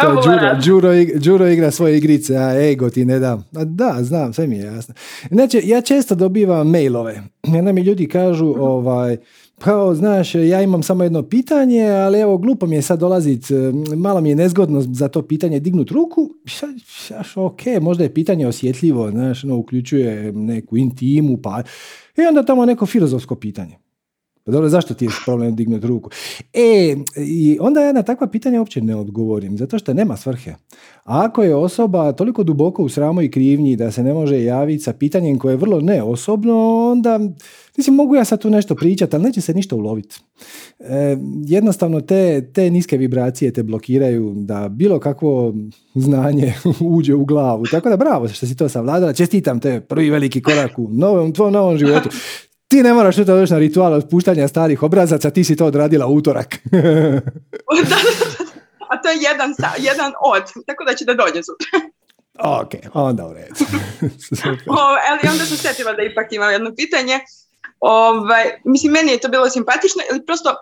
to 0.00 0.22
Đuro, 0.64 0.90
Đuro, 1.14 1.46
igra 1.46 1.70
svoje 1.70 1.96
igrice, 1.98 2.36
a 2.36 2.70
ego 2.70 2.90
ti 2.90 3.04
ne 3.04 3.18
da. 3.18 3.38
Da, 3.50 3.96
znam, 4.00 4.32
sve 4.32 4.46
mi 4.46 4.56
je 4.56 4.64
jasno. 4.64 4.94
Znači, 5.30 5.60
ja 5.64 5.80
često 5.80 6.14
dobivam 6.14 6.70
mailove. 6.70 7.22
Jedna 7.42 7.72
mi 7.72 7.80
ljudi 7.80 8.08
kažu, 8.08 8.54
ovaj, 8.58 9.16
pa 9.64 9.94
znaš, 9.94 10.34
ja 10.34 10.62
imam 10.62 10.82
samo 10.82 11.04
jedno 11.04 11.22
pitanje, 11.22 11.90
ali 11.90 12.20
evo, 12.20 12.38
glupo 12.38 12.66
mi 12.66 12.76
je 12.76 12.82
sad 12.82 13.00
dolazit, 13.00 13.46
malo 13.96 14.20
mi 14.20 14.28
je 14.28 14.34
nezgodno 14.34 14.80
za 14.80 15.08
to 15.08 15.22
pitanje 15.22 15.60
dignut 15.60 15.90
ruku. 15.90 16.30
Šaš, 16.86 17.36
ok, 17.36 17.60
možda 17.80 18.04
je 18.04 18.14
pitanje 18.14 18.46
osjetljivo, 18.46 19.10
znaš, 19.10 19.42
no, 19.42 19.56
uključuje 19.56 20.32
neku 20.32 20.76
intimu, 20.76 21.36
pa... 21.36 21.62
I 22.16 22.20
onda 22.28 22.42
tamo 22.42 22.64
neko 22.64 22.86
filozofsko 22.86 23.34
pitanje. 23.34 23.87
Pa 24.48 24.52
dobro, 24.52 24.68
zašto 24.68 24.94
ti 24.94 25.04
je 25.04 25.10
problem 25.24 25.56
dignuti 25.56 25.86
ruku? 25.86 26.10
E, 26.52 26.96
i 27.16 27.58
onda 27.60 27.80
ja 27.80 27.92
na 27.92 28.02
takva 28.02 28.26
pitanja 28.26 28.58
uopće 28.58 28.80
ne 28.80 28.96
odgovorim, 28.96 29.58
zato 29.58 29.78
što 29.78 29.94
nema 29.94 30.16
svrhe. 30.16 30.54
Ako 31.04 31.42
je 31.42 31.56
osoba 31.56 32.12
toliko 32.12 32.42
duboko 32.42 32.82
u 32.82 32.88
sramu 32.88 33.22
i 33.22 33.30
krivnji 33.30 33.76
da 33.76 33.90
se 33.90 34.02
ne 34.02 34.14
može 34.14 34.44
javiti 34.44 34.82
sa 34.82 34.92
pitanjem 34.92 35.38
koje 35.38 35.52
je 35.52 35.56
vrlo 35.56 35.80
neosobno, 35.80 36.88
onda, 36.90 37.20
mislim, 37.76 37.96
mogu 37.96 38.14
ja 38.14 38.24
sad 38.24 38.40
tu 38.40 38.50
nešto 38.50 38.74
pričati, 38.74 39.16
ali 39.16 39.24
neće 39.24 39.40
se 39.40 39.54
ništa 39.54 39.76
uloviti. 39.76 40.20
E, 40.80 41.16
jednostavno 41.46 42.00
te, 42.00 42.50
te 42.52 42.70
niske 42.70 42.96
vibracije 42.96 43.52
te 43.52 43.62
blokiraju 43.62 44.34
da 44.36 44.68
bilo 44.68 44.98
kakvo 44.98 45.54
znanje 45.94 46.54
uđe 46.96 47.14
u 47.14 47.24
glavu. 47.24 47.64
Tako 47.70 47.88
da 47.88 47.96
bravo 47.96 48.28
što 48.28 48.46
si 48.46 48.56
to 48.56 48.68
savladala, 48.68 49.12
čestitam 49.12 49.60
te 49.60 49.80
prvi 49.80 50.10
veliki 50.10 50.42
korak 50.42 50.78
u 50.78 50.88
novom, 50.90 51.32
tvojom 51.32 51.52
novom 51.52 51.78
životu. 51.78 52.08
Ti 52.68 52.82
ne 52.82 52.92
moraš 52.92 53.16
to 53.16 53.24
doći 53.24 53.52
na 53.52 53.58
ritual 53.58 53.92
otpuštanja 53.92 54.48
starih 54.48 54.82
obrazaca, 54.82 55.30
ti 55.30 55.44
si 55.44 55.56
to 55.56 55.66
odradila 55.66 56.06
utorak. 56.06 56.54
A 58.90 59.02
to 59.02 59.08
je 59.08 59.16
jedan, 59.20 59.54
sa, 59.54 59.70
jedan 59.78 60.12
od, 60.24 60.42
tako 60.66 60.84
da 60.84 60.94
će 60.94 61.04
da 61.04 61.14
dođe 61.14 61.42
sutra. 61.42 61.68
ok, 62.60 62.72
onda 62.94 63.26
u 63.26 63.32
redu. 63.32 63.54
ali 65.08 65.20
onda 65.32 65.44
sam 65.44 65.56
sjetila 65.56 65.92
da 65.92 66.02
ipak 66.02 66.32
imam 66.32 66.52
jedno 66.52 66.74
pitanje. 66.76 67.20
Ovaj, 67.80 68.44
mislim, 68.64 68.92
meni 68.92 69.12
je 69.12 69.20
to 69.20 69.28
bilo 69.28 69.50
simpatično, 69.50 70.02
ili 70.10 70.26
prosto 70.26 70.54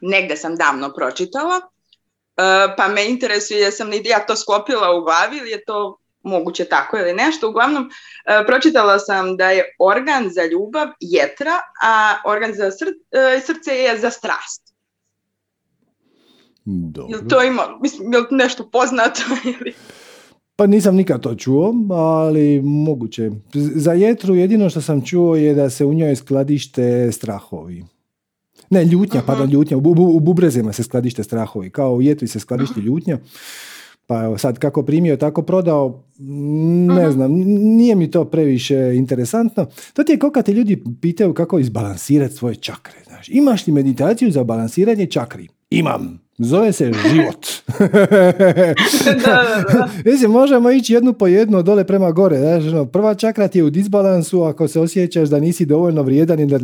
negde 0.00 0.36
sam 0.36 0.56
davno 0.56 0.92
pročitala, 0.92 1.56
uh, 1.56 2.74
pa 2.76 2.88
me 2.88 3.08
interesuje 3.08 3.60
jesam 3.60 3.88
li 3.88 4.02
ja 4.04 4.26
to 4.26 4.36
sklopila 4.36 4.96
u 4.96 5.04
glavi 5.04 5.36
ili 5.36 5.50
je 5.50 5.64
to 5.64 5.99
moguće 6.22 6.64
tako 6.64 6.96
ili 6.98 7.12
nešto. 7.12 7.48
Uglavnom, 7.48 7.82
uh, 7.84 8.46
pročitala 8.46 8.98
sam 8.98 9.36
da 9.36 9.50
je 9.50 9.64
organ 9.78 10.30
za 10.30 10.44
ljubav 10.44 10.88
jetra, 11.00 11.54
a 11.82 12.14
organ 12.26 12.54
za 12.54 12.66
uh, 12.66 13.42
srce 13.46 13.74
je 13.74 13.98
za 13.98 14.10
strast. 14.10 14.74
Dobro. 16.64 17.16
Jel 17.16 17.28
to 17.28 17.42
ima, 17.42 17.62
mislim, 17.82 18.12
je 18.12 18.20
nešto 18.30 18.70
poznato 18.70 19.20
ili... 19.60 19.74
Pa 20.56 20.66
nisam 20.66 20.96
nikad 20.96 21.20
to 21.20 21.34
čuo, 21.34 21.74
ali 21.90 22.60
moguće. 22.62 23.30
Za 23.54 23.92
jetru 23.92 24.34
jedino 24.34 24.70
što 24.70 24.80
sam 24.80 25.04
čuo 25.04 25.36
je 25.36 25.54
da 25.54 25.70
se 25.70 25.84
u 25.84 25.94
njoj 25.94 26.16
skladište 26.16 27.12
strahovi. 27.12 27.84
Ne, 28.70 28.84
ljutnja, 28.84 29.22
pardon, 29.26 29.50
ljutnja. 29.50 29.76
U, 29.76 29.80
bu, 29.80 30.16
u 30.16 30.20
bubrezima 30.20 30.72
se 30.72 30.82
skladište 30.82 31.24
strahovi. 31.24 31.70
Kao 31.70 31.94
u 31.94 32.02
jetri 32.02 32.28
se 32.28 32.40
skladišti 32.40 32.80
ljutnja. 32.80 33.18
Pa 34.10 34.24
evo 34.24 34.38
sad 34.38 34.58
kako 34.58 34.82
primio, 34.82 35.16
tako 35.16 35.42
prodao, 35.42 36.02
ne 36.88 37.10
znam, 37.10 37.32
nije 37.76 37.94
mi 37.94 38.10
to 38.10 38.24
previše 38.24 38.76
interesantno. 38.96 39.66
To 39.92 40.04
ti 40.04 40.12
je 40.12 40.18
kao 40.18 40.30
kad 40.30 40.44
te 40.44 40.52
ljudi 40.52 40.82
pitaju 41.00 41.34
kako 41.34 41.58
izbalansirati 41.58 42.34
svoje 42.34 42.54
čakre. 42.54 42.94
Znaš. 43.06 43.28
Imaš 43.28 43.66
li 43.66 43.72
meditaciju 43.72 44.30
za 44.30 44.44
balansiranje 44.44 45.06
čakri? 45.06 45.48
Imam. 45.70 46.20
Zove 46.38 46.72
se 46.72 46.92
život. 47.12 47.46
da, 49.24 49.44
da, 49.72 49.88
da. 50.22 50.28
možemo 50.38 50.70
ići 50.70 50.92
jednu 50.92 51.12
po 51.12 51.26
jednu 51.26 51.62
dole 51.62 51.84
prema 51.84 52.12
gore. 52.12 52.38
Znaš, 52.38 52.64
ono, 52.64 52.84
prva 52.86 53.14
čakra 53.14 53.48
ti 53.48 53.58
je 53.58 53.64
u 53.64 53.70
disbalansu 53.70 54.42
ako 54.42 54.68
se 54.68 54.80
osjećaš 54.80 55.28
da 55.28 55.40
nisi 55.40 55.66
dovoljno 55.66 56.02
vrijedan 56.02 56.40
i 56.40 56.46
da 56.46 56.58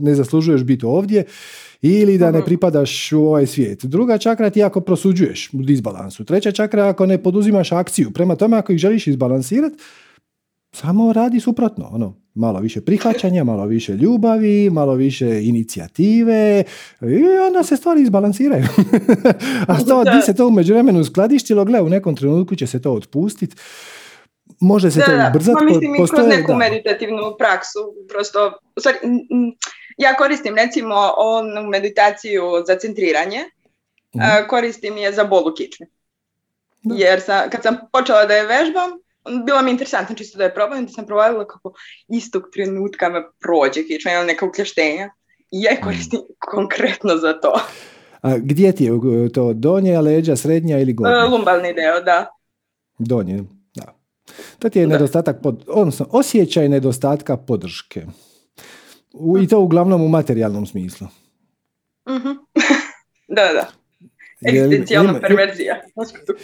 ne 0.00 0.14
zaslužuješ 0.14 0.62
biti 0.62 0.86
ovdje 0.86 1.24
ili 1.82 2.18
da 2.18 2.30
ne 2.30 2.44
pripadaš 2.44 3.12
u 3.12 3.20
ovaj 3.20 3.46
svijet. 3.46 3.84
Druga 3.84 4.18
čakra 4.18 4.50
ti 4.50 4.62
ako 4.62 4.80
prosuđuješ 4.80 5.50
u 5.52 5.62
disbalansu. 5.62 6.24
Treća 6.24 6.52
čakra 6.52 6.88
ako 6.88 7.06
ne 7.06 7.22
poduzimaš 7.22 7.72
akciju. 7.72 8.10
Prema 8.10 8.36
tome 8.36 8.56
ako 8.56 8.72
ih 8.72 8.78
želiš 8.78 9.06
izbalansirati, 9.06 9.76
samo 10.72 11.12
radi 11.12 11.40
suprotno. 11.40 11.88
Ono, 11.92 12.14
malo 12.34 12.60
više 12.60 12.80
prihvaćanja, 12.80 13.44
malo 13.44 13.66
više 13.66 13.92
ljubavi, 13.92 14.70
malo 14.70 14.94
više 14.94 15.44
inicijative 15.44 16.64
i 17.02 17.24
onda 17.46 17.62
se 17.62 17.76
stvari 17.76 18.02
izbalansiraju. 18.02 18.64
A 19.68 19.84
to, 19.88 20.04
di 20.04 20.22
se 20.24 20.34
to 20.34 20.46
u 20.46 20.50
međuvremenu 20.50 21.04
skladištilo, 21.04 21.64
gle, 21.64 21.80
u 21.80 21.88
nekom 21.88 22.16
trenutku 22.16 22.56
će 22.56 22.66
se 22.66 22.82
to 22.82 22.92
otpustiti. 22.92 23.56
Može 24.60 24.90
se 24.90 24.98
da, 24.98 25.06
to 25.06 25.12
ubrzati. 25.12 25.58
Da, 25.60 25.64
mislim 25.64 25.94
i 25.94 25.98
kroz 25.98 26.10
neku 26.28 26.54
meditativnu 26.54 27.22
praksu. 27.38 27.78
Prosto, 28.08 28.52
sorry, 28.80 28.96
ja 29.96 30.14
koristim 30.14 30.54
recimo 30.54 30.94
onu 31.16 31.68
meditaciju 31.68 32.42
za 32.66 32.78
centriranje, 32.78 33.44
uh 34.14 34.48
koristim 34.48 34.96
je 34.96 35.12
za 35.12 35.24
bol 35.24 35.48
u 35.48 35.54
kičmi. 35.54 35.86
Jer 36.82 37.20
sam, 37.20 37.50
kad 37.50 37.62
sam 37.62 37.76
počela 37.92 38.24
da 38.24 38.34
je 38.34 38.46
vežbam, 38.46 38.90
bilo 39.46 39.62
mi 39.62 39.70
interesantno 39.70 40.16
čisto 40.16 40.38
da 40.38 40.44
je 40.44 40.54
probam, 40.54 40.86
da 40.86 40.92
sam 40.92 41.06
provalila 41.06 41.46
kako 41.46 41.72
istog 42.08 42.42
trenutka 42.52 43.08
me 43.08 43.22
prođe 43.40 43.82
kičma, 43.82 44.12
imam 44.12 44.26
neka 44.26 44.46
ukljaštenja 44.46 45.10
i 45.52 45.62
ja 45.62 45.80
koristim 45.80 46.20
konkretno 46.38 47.16
za 47.16 47.40
to. 47.40 47.60
A 48.22 48.38
gdje 48.38 48.72
ti 48.72 48.84
je 48.84 49.32
to 49.32 49.52
donje, 49.52 50.00
leđa, 50.00 50.36
srednja 50.36 50.78
ili 50.78 50.92
gornja? 50.92 51.26
Uh, 51.26 51.32
lumbalni 51.32 51.72
deo, 51.74 52.00
da. 52.00 52.26
Donje, 52.98 53.42
da. 53.74 53.94
To 54.58 54.68
ti 54.68 54.78
je 54.78 54.86
nedostatak, 54.86 55.36
pod, 55.42 55.64
odnosno 55.68 56.06
osjećaj 56.10 56.68
nedostatka 56.68 57.36
podrške. 57.36 58.02
U, 59.18 59.38
I 59.38 59.46
to 59.46 59.60
uglavnom 59.60 60.02
u 60.02 60.08
materijalnom 60.08 60.66
smislu. 60.66 61.08
Uh-huh. 62.06 62.36
da, 63.36 63.42
da. 63.52 63.68
Egzistencijalna 64.48 65.20
perverzija, 65.20 65.74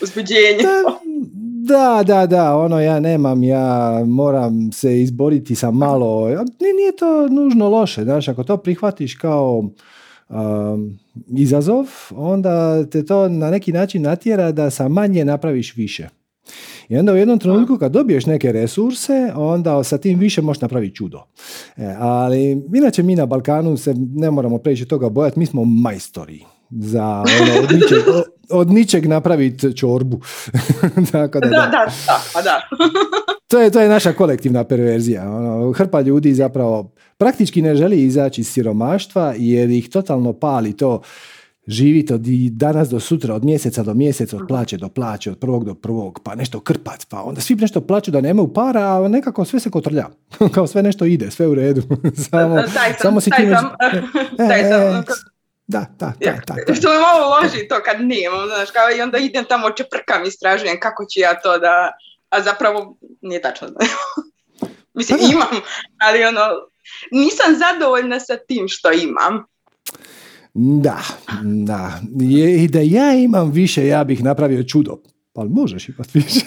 uzbuđenje. 0.03 0.59
Da, 1.65 2.03
da, 2.07 2.27
da, 2.27 2.57
ono 2.57 2.81
ja 2.81 3.01
nemam, 3.01 3.43
ja 3.43 4.01
moram 4.07 4.73
se 4.73 5.03
izboriti 5.03 5.55
sa 5.55 5.71
malo, 5.71 6.29
nije 6.79 6.97
to 6.99 7.29
nužno 7.29 7.69
loše, 7.69 8.03
znaš, 8.03 8.29
ako 8.29 8.45
to 8.45 8.57
prihvatiš 8.57 9.15
kao 9.15 9.71
um, 10.29 10.99
izazov, 11.37 11.87
onda 12.11 12.85
te 12.87 13.07
to 13.07 13.29
na 13.29 13.51
neki 13.51 13.73
način 13.73 14.03
natjera 14.03 14.53
da 14.53 14.71
sa 14.71 14.89
manje 14.89 15.25
napraviš 15.25 15.77
više. 15.77 16.09
I 16.89 16.97
onda 16.97 17.13
u 17.13 17.17
jednom 17.17 17.39
trenutku 17.39 17.79
kad 17.79 17.93
dobiješ 17.93 18.27
neke 18.27 18.53
resurse, 18.53 19.33
onda 19.35 19.85
sa 19.85 19.99
tim 19.99 20.19
više 20.19 20.43
možeš 20.43 20.61
napraviti 20.61 20.97
čudo. 20.97 21.23
E, 21.77 21.95
ali 21.99 22.63
inače 22.75 23.03
mi 23.03 23.17
na 23.17 23.27
Balkanu 23.27 23.77
se 23.77 23.95
ne 24.15 24.31
moramo 24.31 24.59
previše 24.59 24.85
toga 24.85 25.09
bojati, 25.09 25.39
mi 25.39 25.47
smo 25.47 25.65
majstori 25.65 26.45
za 26.71 27.05
ono, 27.05 27.63
od, 27.63 27.73
ničeg, 27.73 27.99
od 28.61 28.71
ničeg 28.71 29.07
napraviti 29.07 29.77
čorbu. 29.77 30.21
Tako 31.13 31.41
da, 31.41 31.49
da, 31.49 31.57
da, 31.57 31.93
da, 32.07 32.23
pa 32.35 32.43
da. 32.43 32.61
to, 33.51 33.61
je, 33.61 33.71
to 33.71 33.81
je 33.81 33.89
naša 33.89 34.13
kolektivna 34.13 34.65
perverzija. 34.65 35.31
Ono, 35.31 35.73
hrpa 35.73 36.01
ljudi 36.01 36.35
zapravo 36.35 36.93
praktički 37.19 37.63
ne 37.63 37.75
želi 37.75 38.03
izaći 38.03 38.41
iz 38.41 38.49
siromaštva 38.49 39.35
jer 39.37 39.71
ih 39.71 39.89
totalno 39.89 40.33
pali 40.33 40.77
to 40.77 41.03
živiti 41.67 42.15
od 42.15 42.21
danas 42.51 42.89
do 42.89 43.01
sutra, 43.01 43.35
od 43.35 43.45
mjeseca 43.45 43.83
do 43.83 43.95
mjeseca, 43.95 44.37
od 44.37 44.43
plaće 44.49 44.77
do 44.77 44.89
plaće, 44.89 45.31
od 45.31 45.39
prvog 45.39 45.65
do 45.65 45.75
prvog, 45.75 46.21
pa 46.25 46.35
nešto 46.35 46.61
krpat, 46.61 47.07
pa 47.09 47.23
onda 47.23 47.41
svi 47.41 47.55
nešto 47.55 47.81
plaću 47.81 48.11
da 48.11 48.21
nemaju 48.21 48.53
para, 48.53 48.81
a 48.81 49.09
nekako 49.09 49.45
sve 49.45 49.61
se 49.61 49.71
kotrlja. 49.71 50.07
Kao 50.55 50.67
sve 50.67 50.83
nešto 50.83 51.05
ide, 51.05 51.31
sve 51.31 51.47
u 51.47 51.55
redu. 51.55 51.83
samo, 52.31 52.63
taj 52.75 52.95
samo 53.01 53.21
si 53.21 53.31
sam, 53.31 53.71
taj 54.49 54.63
sam, 54.63 55.05
da, 55.67 55.87
da, 55.99 56.13
da, 56.21 56.39
da, 56.67 56.75
Što 56.75 56.89
me 56.89 56.99
malo 56.99 57.35
loži 57.35 57.69
to 57.69 57.83
kad 57.85 58.01
nemam, 58.01 58.47
znaš, 58.47 58.71
kao 58.71 58.97
i 58.97 59.01
onda 59.01 59.19
idem 59.19 59.45
tamo 59.45 59.71
čeprkam, 59.71 60.25
istražujem 60.25 60.81
kako 60.81 61.05
ću 61.05 61.21
ja 61.21 61.41
to 61.41 61.59
da, 61.59 61.93
a 62.29 62.43
zapravo 62.43 62.97
nije 63.21 63.43
tačno. 63.43 63.69
Mislim, 64.95 65.19
pa 65.19 65.25
imam, 65.25 65.63
ali 65.99 66.25
ono, 66.25 66.41
nisam 67.13 67.55
zadovoljna 67.59 68.21
sa 68.21 68.37
tim 68.37 68.65
što 68.69 68.93
imam. 68.93 69.45
Da, 70.55 70.99
da. 71.65 72.01
I 72.61 72.69
da 72.69 72.81
ja 72.81 73.15
imam 73.15 73.51
više, 73.51 73.87
ja 73.87 74.05
bih 74.05 74.25
napravio 74.25 74.63
čudo. 74.65 74.99
Pa 75.35 75.45
možeš 75.45 75.89
imati 75.89 76.11
više. 76.19 76.47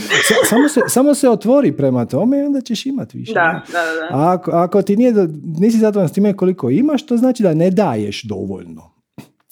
samo, 0.50 0.68
se, 0.68 0.80
samo 0.88 1.14
se 1.14 1.28
otvori 1.28 1.72
prema 1.72 2.06
tome 2.06 2.38
i 2.38 2.42
onda 2.42 2.60
ćeš 2.60 2.86
imati 2.86 3.18
više. 3.18 3.32
Da, 3.32 3.62
da, 3.72 3.78
da. 3.78 4.32
ako, 4.32 4.50
ako 4.50 4.82
ti 4.82 4.96
nije, 4.96 5.14
nisi 5.58 5.78
zadovoljan 5.78 6.08
s 6.08 6.12
time 6.12 6.36
koliko 6.36 6.70
imaš, 6.70 7.06
to 7.06 7.16
znači 7.16 7.42
da 7.42 7.54
ne 7.54 7.70
daješ 7.70 8.22
dovoljno. 8.22 8.91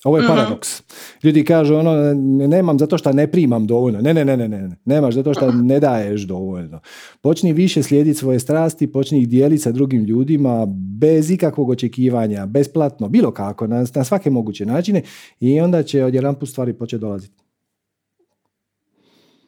Ovo 0.04 0.16
je 0.16 0.23
mhm. 0.23 0.33
paradoks. 0.33 0.83
Ljudi 1.23 1.45
kažu 1.45 1.75
ono, 1.75 2.14
nemam 2.49 2.78
zato 2.78 2.99
što 2.99 3.12
ne 3.12 3.30
primam 3.30 3.66
dovoljno. 3.66 4.00
Ne, 4.00 4.14
ne, 4.14 4.25
ne, 4.25 4.37
ne, 4.37 4.49
ne. 4.49 4.76
Nemaš 4.85 5.14
zato 5.14 5.35
što 5.35 5.52
ne 5.52 5.80
daješ 5.80 6.21
dovoljno. 6.21 6.80
Počni 7.21 7.52
više 7.52 7.83
slijediti 7.83 8.19
svoje 8.19 8.40
strasti, 8.40 8.92
počni 8.92 9.19
ih 9.19 9.28
dijeliti 9.28 9.62
sa 9.62 9.73
drugim 9.73 10.04
ljudima 10.04 10.66
bez 11.00 11.30
ikakvog 11.30 11.71
očekivanja, 11.71 12.47
besplatno, 12.47 13.09
bilo 13.09 13.30
kako, 13.30 13.66
na, 13.66 13.85
na 13.95 14.04
svake 14.04 14.30
moguće 14.30 14.66
načine 14.66 15.02
i 15.40 15.61
onda 15.61 15.83
će 15.83 16.04
odjedanput 16.04 16.49
stvari 16.49 16.73
početi 16.73 17.00
dolaziti. 17.00 17.35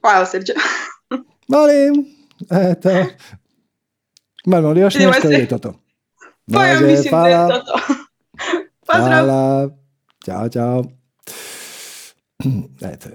Hvala 0.00 0.26
Srđa. 0.26 0.52
Molim. 1.48 2.06
Eto. 2.70 2.88
Imamo 4.46 4.72
li 4.72 4.80
još 4.80 4.94
nešto 4.94 5.28
ili 5.28 5.34
je 5.34 5.48
to 5.48 5.58
to? 5.58 5.74
Pa 6.52 6.64
ja 6.64 6.80
mislim 6.80 7.10
hvala. 7.10 7.28
da 7.28 7.54
je 7.54 7.60
to 7.60 7.64
to. 7.66 7.94
Pozdrav. 8.86 9.24
Hvala. 9.24 9.81
Ćao, 10.24 10.48
čao. 10.48 10.84
Eto. 12.92 13.08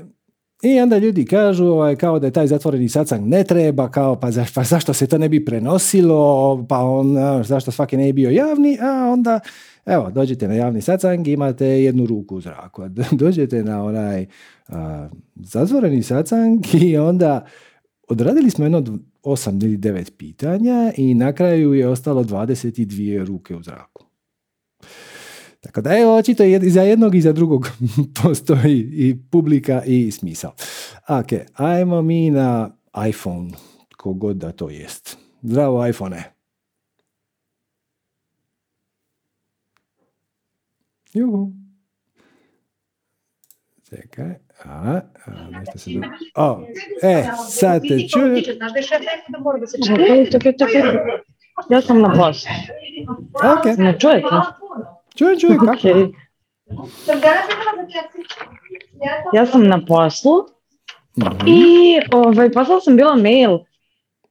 I 0.64 0.80
onda 0.80 0.98
ljudi 0.98 1.26
kažu 1.26 1.66
ovaj, 1.66 1.96
kao 1.96 2.20
da 2.20 2.28
je 2.28 2.34
taj 2.34 2.48
zatvoreni 2.48 2.90
sacang 2.90 3.28
ne 3.28 3.44
treba, 3.44 3.92
kao 3.92 4.20
pa, 4.20 4.30
pa 4.56 4.64
zašto 4.64 4.94
se 4.94 5.08
to 5.08 5.18
ne 5.18 5.30
bi 5.30 5.46
prenosilo, 5.46 6.66
pa 6.70 6.78
on, 6.80 7.18
zašto 7.44 7.72
svaki 7.72 7.98
ne 7.98 8.06
bi 8.06 8.14
bio 8.14 8.30
javni, 8.30 8.78
a 8.82 9.10
onda 9.12 9.40
Evo, 9.88 10.12
dođete 10.12 10.48
na 10.48 10.54
javni 10.54 10.82
sacang, 10.82 11.28
imate 11.28 11.66
jednu 11.66 12.06
ruku 12.06 12.36
u 12.36 12.42
zraku. 12.42 12.84
Dođete 13.12 13.64
na 13.64 13.84
onaj 13.84 14.26
a, 14.68 15.10
zatvoreni 15.36 16.04
sacang 16.04 16.66
i 16.74 16.98
onda 16.98 17.46
odradili 18.08 18.50
smo 18.50 18.66
jedno 18.66 18.84
osam 19.24 19.60
ili 19.62 19.78
devet 19.78 20.14
pitanja 20.18 20.92
i 20.98 21.14
na 21.14 21.34
kraju 21.34 21.74
je 21.74 21.88
ostalo 21.88 22.24
22 22.24 23.26
ruke 23.26 23.56
u 23.56 23.64
zraku. 23.64 23.97
Tako 25.62 25.82
da 25.82 25.92
je 25.92 26.08
očito 26.08 26.44
i 26.44 26.70
za 26.70 26.82
jednog 26.82 27.16
i 27.16 27.22
za 27.22 27.34
drugog 27.34 27.68
postoji 28.24 28.90
i 28.92 29.18
publika 29.32 29.84
i 29.86 30.12
smisao. 30.12 30.52
Ok, 31.08 31.28
ajmo 31.54 32.02
mi 32.02 32.30
na 32.30 32.70
iPhone, 33.10 33.52
kogod 33.98 34.38
da 34.38 34.52
to 34.52 34.70
jest. 34.70 35.18
Zdravo 35.42 35.88
iPhone. 35.88 36.24
Juhu. 41.14 41.52
Čekaj. 43.90 44.36
A, 44.66 45.02
a 45.26 45.50
nešto 45.60 45.80
se... 45.80 45.92
O, 46.36 46.62
e, 47.04 47.24
sad 47.50 47.82
te 47.82 48.08
čuje. 48.08 48.44
Ja 51.70 51.82
sam 51.82 52.02
na 52.02 52.14
poslu. 52.14 52.52
Ok. 53.36 53.78
Ne 53.78 54.00
čujete? 54.00 54.28
Čujem, 55.18 55.40
čujem, 55.40 55.58
kako? 55.60 55.72
Okay. 55.72 56.14
Ja 59.34 59.46
sam 59.46 59.64
na 59.64 59.86
poslu 59.88 60.34
Mhm. 61.18 61.48
i 61.48 62.00
ovaj, 62.12 62.52
poslala 62.52 62.82
sam 62.82 62.96
bila 62.96 63.16
mail 63.16 63.58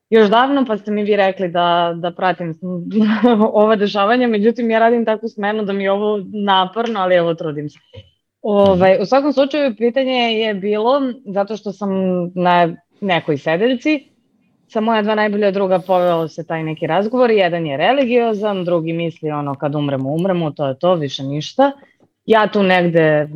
još 0.09 0.29
davno 0.29 0.65
pa 0.65 0.77
ste 0.77 0.91
mi 0.91 1.03
vi 1.03 1.15
rekli 1.15 1.49
da, 1.49 1.93
da 1.97 2.11
pratim 2.11 2.53
ova 3.53 3.75
dešavanja, 3.75 4.27
međutim 4.27 4.71
ja 4.71 4.79
radim 4.79 5.05
takvu 5.05 5.29
smenu 5.29 5.63
da 5.63 5.73
mi 5.73 5.83
je 5.83 5.91
ovo 5.91 6.19
naporno, 6.45 6.99
ali 6.99 7.15
evo 7.15 7.33
trudim 7.33 7.69
se. 7.69 7.79
Ovaj, 8.41 8.97
u 9.01 9.05
svakom 9.05 9.33
slučaju 9.33 9.75
pitanje 9.77 10.13
je 10.13 10.53
bilo, 10.53 11.01
zato 11.25 11.57
što 11.57 11.71
sam 11.71 11.89
na 12.35 12.75
nekoj 13.01 13.37
sedeljci, 13.37 14.09
sa 14.67 14.81
moja 14.81 15.01
dva 15.01 15.15
najbolja 15.15 15.51
druga 15.51 15.79
poveo 15.79 16.27
se 16.27 16.43
taj 16.43 16.63
neki 16.63 16.87
razgovor, 16.87 17.31
jedan 17.31 17.65
je 17.65 17.77
religiozan, 17.77 18.65
drugi 18.65 18.93
misli 18.93 19.31
ono 19.31 19.55
kad 19.55 19.75
umremo, 19.75 20.13
umremo, 20.13 20.51
to 20.51 20.67
je 20.67 20.79
to, 20.79 20.95
više 20.95 21.23
ništa. 21.23 21.71
Ja 22.25 22.47
tu 22.47 22.63
negde, 22.63 23.29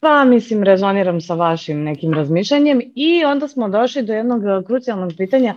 pa 0.00 0.24
mislim, 0.24 0.62
rezoniram 0.62 1.20
sa 1.20 1.34
vašim 1.34 1.82
nekim 1.82 2.14
razmišljanjem 2.14 2.80
i 2.94 3.24
onda 3.24 3.48
smo 3.48 3.68
došli 3.68 4.02
do 4.02 4.12
jednog 4.12 4.42
krucijalnog 4.66 5.12
pitanja, 5.16 5.54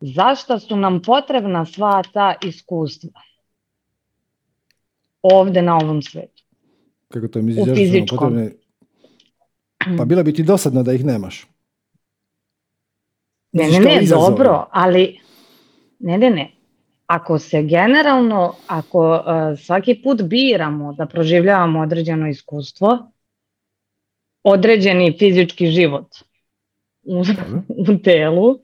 zašto 0.00 0.58
su 0.58 0.76
nam 0.76 1.02
potrebna 1.02 1.64
sva 1.64 2.02
ta 2.12 2.34
iskustva 2.44 3.20
ovde 5.22 5.62
na 5.62 5.76
ovom 5.76 6.02
svetu? 6.02 6.42
Kako 7.08 7.28
to 7.28 7.42
misliš? 7.42 7.72
U 7.72 7.74
fizičkom. 7.74 8.18
potrebne? 8.18 8.52
Pa 9.98 10.04
bilo 10.04 10.22
bi 10.22 10.34
ti 10.34 10.42
dosadno 10.42 10.82
da 10.82 10.92
ih 10.92 11.04
nemaš. 11.04 11.46
Ne, 13.56 13.68
ne, 13.68 13.80
ne, 13.80 14.06
dobro, 14.08 14.66
ali 14.70 15.20
ne, 15.98 16.18
ne, 16.18 16.30
ne. 16.30 16.52
Ako 17.06 17.38
se 17.38 17.62
generalno, 17.62 18.54
ako 18.66 19.10
uh, 19.10 19.58
svaki 19.58 20.00
put 20.02 20.22
biramo 20.22 20.92
da 20.92 21.06
proživljavamo 21.06 21.80
određeno 21.80 22.28
iskustvo, 22.28 23.10
određeni 24.42 25.16
fizički 25.18 25.66
život 25.66 26.06
u, 27.02 27.22
u 27.68 27.98
telu, 28.04 28.58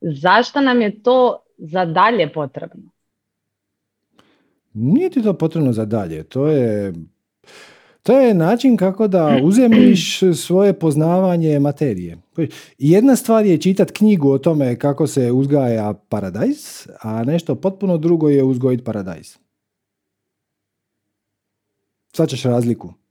zašto 0.00 0.60
nam 0.60 0.80
je 0.80 1.02
to 1.02 1.42
za 1.58 1.84
dalje 1.84 2.32
potrebno? 2.32 2.90
Nije 4.72 5.10
ti 5.10 5.22
to 5.22 5.34
potrebno 5.34 5.72
za 5.72 5.84
dalje. 5.84 6.22
To 6.22 6.46
je, 6.46 6.92
to 8.04 8.20
je 8.20 8.34
način 8.34 8.76
kako 8.76 9.08
da 9.08 9.38
uzemiš 9.48 10.20
svoje 10.34 10.72
poznavanje 10.78 11.58
materije. 11.58 12.18
Jedna 12.78 13.16
stvar 13.16 13.46
je 13.46 13.60
čitati 13.60 13.92
knjigu 13.92 14.30
o 14.30 14.38
tome 14.38 14.78
kako 14.78 15.06
se 15.06 15.32
uzgaja 15.32 15.94
paradajz, 16.08 16.86
a 17.00 17.24
nešto 17.24 17.54
potpuno 17.54 17.98
drugo 17.98 18.28
je 18.28 18.44
uzgojiti 18.44 18.84
paradajz. 18.84 19.36
Svačaš 22.12 22.42
razliku. 22.42 23.03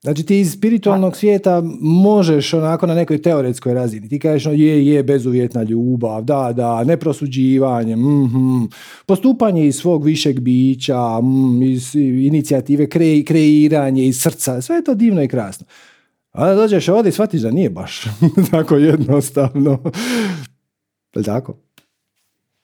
Znači 0.00 0.22
ti 0.22 0.40
iz 0.40 0.52
spiritualnog 0.52 1.16
svijeta 1.16 1.62
možeš 1.80 2.54
onako 2.54 2.86
na 2.86 2.94
nekoj 2.94 3.22
teoretskoj 3.22 3.74
razini. 3.74 4.08
Ti 4.08 4.18
kažeš 4.18 4.44
no, 4.44 4.52
je, 4.52 4.86
je, 4.86 5.02
bezuvjetna 5.02 5.62
ljubav, 5.62 6.24
da, 6.24 6.52
da, 6.56 6.84
neprosuđivanje, 6.84 7.96
mhm, 7.96 8.64
postupanje 9.06 9.66
iz 9.66 9.76
svog 9.76 10.04
višeg 10.04 10.40
bića, 10.40 11.20
mm, 11.20 11.62
iz 11.62 11.94
inicijative, 11.94 12.88
kre, 12.88 13.22
kreiranje 13.22 14.06
iz 14.06 14.20
srca, 14.20 14.60
sve 14.62 14.76
je 14.76 14.84
to 14.84 14.94
divno 14.94 15.22
i 15.22 15.28
krasno. 15.28 15.66
A 16.32 16.54
dođeš 16.54 16.88
ovdje 16.88 17.08
i 17.08 17.12
shvatiš 17.12 17.40
da 17.40 17.50
nije 17.50 17.70
baš 17.70 18.04
tako 18.50 18.76
jednostavno. 18.76 19.78
Tako? 21.24 21.67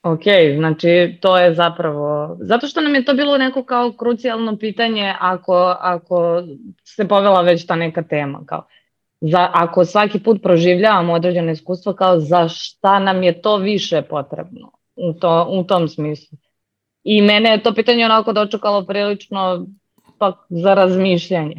Ok, 0.05 0.23
znači 0.57 1.19
to 1.21 1.39
je 1.39 1.55
zapravo, 1.55 2.37
zato 2.41 2.67
što 2.67 2.81
nam 2.81 2.95
je 2.95 3.05
to 3.05 3.15
bilo 3.15 3.39
neko 3.39 3.65
kao 3.65 3.93
krucijalno 3.93 4.57
pitanje 4.59 5.15
ako, 5.21 5.77
ako 5.81 6.43
se 6.85 7.09
povela 7.09 7.41
već 7.41 7.67
ta 7.67 7.77
neka 7.77 8.03
tema, 8.03 8.43
kao 8.47 8.67
za, 9.21 9.51
ako 9.53 9.85
svaki 9.85 10.19
put 10.19 10.43
proživljavamo 10.43 11.13
određeno 11.13 11.51
iskustvo, 11.53 11.93
kao 11.93 12.21
za 12.21 12.49
šta 12.49 12.99
nam 12.99 13.23
je 13.23 13.43
to 13.43 13.57
više 13.57 14.03
potrebno 14.03 14.71
u, 14.97 15.13
to, 15.13 15.47
u 15.51 15.65
tom 15.65 15.89
smislu. 15.89 16.39
I 17.05 17.23
mene 17.23 17.51
je 17.51 17.63
to 17.63 17.75
pitanje 17.75 18.05
onako 18.05 18.33
dočekalo 18.33 18.87
prilično 18.87 19.67
pa, 20.19 20.33
za 20.49 20.75
razmišljanje. 20.75 21.57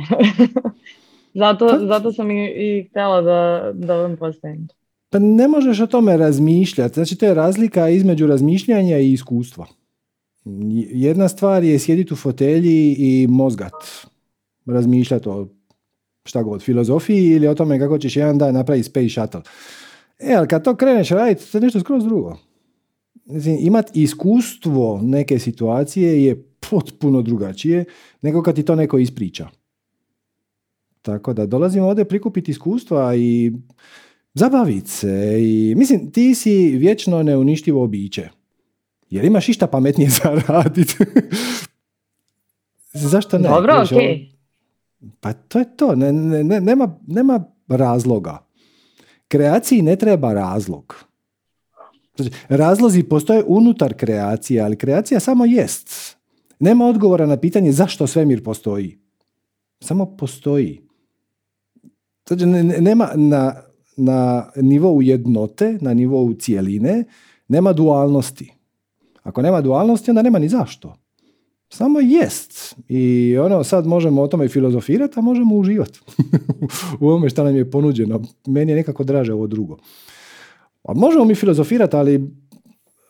zato, 1.41 1.69
zato 1.79 2.11
sam 2.11 2.31
i, 2.31 2.45
i 2.47 2.87
htjela 2.89 3.21
da, 3.21 3.71
da 3.73 3.95
vam 3.95 4.17
postavim. 4.17 4.67
Pa 5.15 5.19
ne 5.19 5.47
možeš 5.47 5.79
o 5.79 5.87
tome 5.87 6.17
razmišljati. 6.17 6.93
Znači, 6.93 7.15
to 7.15 7.25
je 7.25 7.33
razlika 7.33 7.89
između 7.89 8.27
razmišljanja 8.27 8.97
i 8.97 9.13
iskustva. 9.13 9.67
Jedna 10.91 11.27
stvar 11.27 11.63
je 11.63 11.79
sjediti 11.79 12.13
u 12.13 12.17
fotelji 12.17 12.95
i 12.97 13.27
mozgat. 13.29 13.73
Razmišljati 14.65 15.29
o 15.29 15.47
šta 16.25 16.43
god, 16.43 16.63
filozofiji 16.63 17.25
ili 17.25 17.47
o 17.47 17.55
tome 17.55 17.79
kako 17.79 17.97
ćeš 17.97 18.15
jedan 18.15 18.37
dan 18.37 18.53
napraviti 18.53 18.89
space 18.89 19.09
shuttle. 19.09 19.41
E, 20.19 20.33
ali 20.33 20.47
kad 20.47 20.63
to 20.63 20.75
kreneš 20.75 21.09
raditi, 21.09 21.51
to 21.51 21.57
je 21.57 21.61
nešto 21.61 21.79
skroz 21.79 22.03
drugo. 22.03 22.37
Znači, 23.25 23.49
imati 23.49 24.01
iskustvo 24.01 24.99
neke 25.03 25.39
situacije 25.39 26.25
je 26.25 26.43
potpuno 26.69 27.21
drugačije 27.21 27.85
nego 28.21 28.43
kad 28.43 28.55
ti 28.55 28.63
to 28.63 28.75
neko 28.75 28.97
ispriča. 28.97 29.47
Tako 31.01 31.33
da 31.33 31.45
dolazimo 31.45 31.87
ovdje 31.87 32.05
prikupiti 32.05 32.51
iskustva 32.51 33.15
i 33.15 33.53
zabaviti 34.35 34.89
se 34.89 35.09
i 35.39 35.73
mislim 35.77 36.11
ti 36.11 36.35
si 36.35 36.51
vječno 36.69 37.23
neuništivo 37.23 37.87
biće. 37.87 38.29
Jer 39.09 39.25
imaš 39.25 39.49
išta 39.49 39.67
pametnije 39.67 40.09
za 40.23 40.41
raditi. 40.47 40.95
Zašto 42.93 43.37
ne? 43.37 43.49
Dobro, 43.49 43.73
Znaš, 43.73 43.91
ok. 43.91 43.97
ovo- 43.97 44.35
Pa 45.19 45.33
to 45.33 45.59
je 45.59 45.77
to, 45.77 45.95
ne, 45.95 46.13
ne, 46.13 46.43
ne, 46.43 46.61
nema, 46.61 46.99
nema 47.07 47.39
razloga. 47.69 48.45
Kreaciji 49.27 49.81
ne 49.81 49.95
treba 49.95 50.33
razlog. 50.33 50.95
Znači, 52.15 52.31
razlozi 52.49 53.03
postoje 53.03 53.43
unutar 53.43 53.93
kreacije, 53.93 54.61
ali 54.61 54.75
kreacija 54.75 55.19
samo 55.19 55.45
jest. 55.45 56.17
Nema 56.59 56.85
odgovora 56.85 57.25
na 57.25 57.37
pitanje 57.37 57.71
zašto 57.71 58.07
svemir 58.07 58.43
postoji. 58.43 58.97
Samo 59.79 60.05
postoji. 60.07 60.81
Znači, 62.27 62.45
ne- 62.45 62.63
ne- 62.63 62.81
nema 62.81 63.09
na, 63.15 63.61
na 63.97 64.51
nivou 64.55 65.01
jednote, 65.01 65.77
na 65.81 65.93
nivou 65.93 66.33
cijeline, 66.33 67.03
nema 67.47 67.73
dualnosti. 67.73 68.53
Ako 69.23 69.41
nema 69.41 69.61
dualnosti, 69.61 70.11
onda 70.11 70.21
nema 70.21 70.39
ni 70.39 70.49
zašto. 70.49 70.95
Samo 71.69 71.99
jest. 71.99 72.75
I 72.87 73.37
ono, 73.37 73.63
sad 73.63 73.87
možemo 73.87 74.21
o 74.21 74.27
tome 74.27 74.47
filozofirati, 74.47 75.19
a 75.19 75.21
možemo 75.21 75.55
uživati 75.55 75.99
u 76.99 77.07
ovome 77.07 77.29
što 77.29 77.43
nam 77.43 77.55
je 77.55 77.71
ponuđeno. 77.71 78.21
Meni 78.47 78.71
je 78.71 78.75
nekako 78.75 79.03
draže 79.03 79.33
ovo 79.33 79.47
drugo. 79.47 79.77
A 80.83 80.93
možemo 80.93 81.25
mi 81.25 81.35
filozofirati, 81.35 81.95
ali 81.95 82.31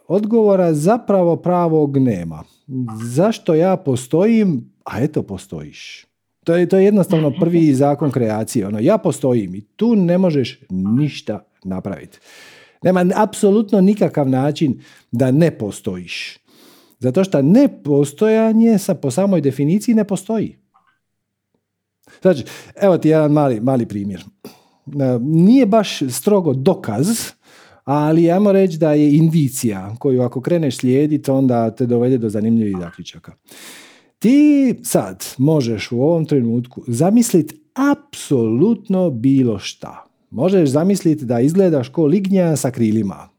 odgovora 0.08 0.74
zapravo 0.74 1.36
pravog 1.36 1.98
nema. 1.98 2.44
Zašto 3.04 3.54
ja 3.54 3.78
postojim? 3.78 4.72
A 4.84 5.00
eto, 5.00 5.24
postojiš. 5.24 6.06
To 6.46 6.56
je, 6.56 6.70
to 6.70 6.78
je 6.78 6.86
jednostavno 6.86 7.32
prvi 7.40 7.74
zakon 7.74 8.12
kreacije. 8.12 8.68
Ono, 8.68 8.80
ja 8.80 8.98
postojim 8.98 9.56
i 9.56 9.62
tu 9.62 9.96
ne 9.96 10.18
možeš 10.18 10.60
ništa 10.70 11.46
napraviti. 11.64 12.20
Nema 12.84 13.06
apsolutno 13.16 13.82
nikakav 13.82 14.30
način 14.30 14.82
da 15.12 15.32
ne 15.32 15.58
postojiš. 15.58 16.38
Zato 17.00 17.24
što 17.24 17.42
nepostojanje 17.42 18.78
sa, 18.78 18.96
po 18.96 19.12
samoj 19.12 19.42
definiciji 19.42 19.96
ne 19.96 20.04
postoji. 20.04 20.58
Znači, 22.22 22.44
evo 22.82 22.98
ti 22.98 23.10
jedan 23.10 23.32
mali, 23.32 23.60
mali 23.60 23.86
primjer. 23.86 24.24
Nije 25.22 25.66
baš 25.66 26.00
strogo 26.10 26.54
dokaz, 26.54 27.08
ali 27.84 28.32
ajmo 28.32 28.52
reći 28.52 28.78
da 28.78 28.94
je 28.94 29.16
indicija 29.16 29.96
koju 30.00 30.22
ako 30.22 30.42
kreneš 30.42 30.78
slijediti, 30.78 31.32
onda 31.32 31.72
te 31.72 31.86
dovede 31.86 32.18
do 32.18 32.30
zanimljivih 32.30 32.76
zaključaka. 32.80 33.34
Ti 34.20 34.76
sad 34.84 35.26
možeš 35.38 35.92
u 35.92 36.02
ovom 36.02 36.26
trenutku 36.26 36.84
zamisliti 36.88 37.56
apsolutno 37.74 39.10
bilo 39.10 39.60
šta. 39.60 40.06
Možeš 40.30 40.70
zamisliti 40.70 41.26
da 41.26 41.40
izgledaš 41.40 41.90
ko 41.90 42.06
lignja 42.06 42.56
sa 42.56 42.72
krilima 42.72 43.30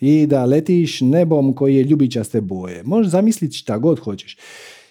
i 0.00 0.26
da 0.26 0.44
letiš 0.44 1.00
nebom 1.00 1.54
koji 1.54 1.76
je 1.76 1.82
ljubičaste 1.82 2.40
boje. 2.40 2.82
Možeš 2.84 3.10
zamisliti 3.12 3.56
šta 3.56 3.78
god 3.78 3.98
hoćeš. 3.98 4.36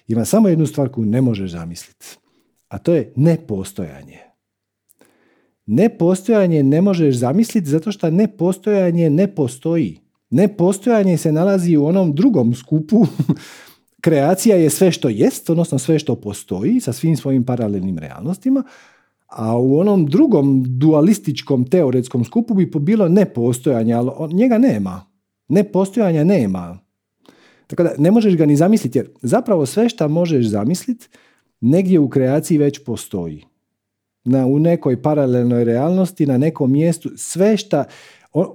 Ima 0.07 0.25
samo 0.25 0.49
jednu 0.49 0.65
stvar 0.65 0.89
koju 0.89 1.05
ne 1.05 1.21
možeš 1.21 1.51
zamisliti, 1.51 2.05
a 2.67 2.77
to 2.77 2.93
je 2.93 3.13
nepostojanje. 3.15 4.19
Nepostojanje 5.65 6.63
ne 6.63 6.81
možeš 6.81 7.15
zamisliti 7.15 7.67
zato 7.67 7.91
što 7.91 8.09
nepostojanje 8.09 9.09
ne 9.09 9.35
postoji. 9.35 9.99
Nepostojanje 10.29 11.17
se 11.17 11.31
nalazi 11.31 11.77
u 11.77 11.85
onom 11.85 12.15
drugom 12.15 12.55
skupu. 12.55 13.05
Kreacija 14.07 14.55
je 14.55 14.69
sve 14.69 14.91
što 14.91 15.09
jest, 15.09 15.49
odnosno 15.49 15.79
sve 15.79 15.99
što 15.99 16.15
postoji 16.15 16.79
sa 16.79 16.93
svim 16.93 17.17
svojim 17.17 17.43
paralelnim 17.43 17.97
realnostima, 17.97 18.63
a 19.27 19.57
u 19.57 19.79
onom 19.79 20.05
drugom 20.05 20.63
dualističkom 20.67 21.69
teoretskom 21.69 22.23
skupu 22.25 22.53
bi 22.53 22.71
bilo 22.79 23.09
nepostojanje, 23.09 23.93
ali 23.93 24.33
njega 24.33 24.57
nema. 24.57 25.05
Nepostojanja 25.47 26.23
nema. 26.23 26.79
Tako 27.67 27.83
da 27.83 27.89
ne 27.97 28.11
možeš 28.11 28.37
ga 28.37 28.45
ni 28.45 28.55
zamisliti, 28.55 28.99
jer 28.99 29.09
zapravo 29.21 29.65
sve 29.65 29.89
što 29.89 30.07
možeš 30.07 30.45
zamisliti 30.45 31.07
negdje 31.61 31.99
u 31.99 32.09
kreaciji 32.09 32.57
već 32.57 32.83
postoji. 32.85 33.45
Na, 34.23 34.45
u 34.45 34.59
nekoj 34.59 35.01
paralelnoj 35.01 35.63
realnosti, 35.63 36.25
na 36.25 36.37
nekom 36.37 36.71
mjestu, 36.71 37.09
sve 37.17 37.57
što, 37.57 37.83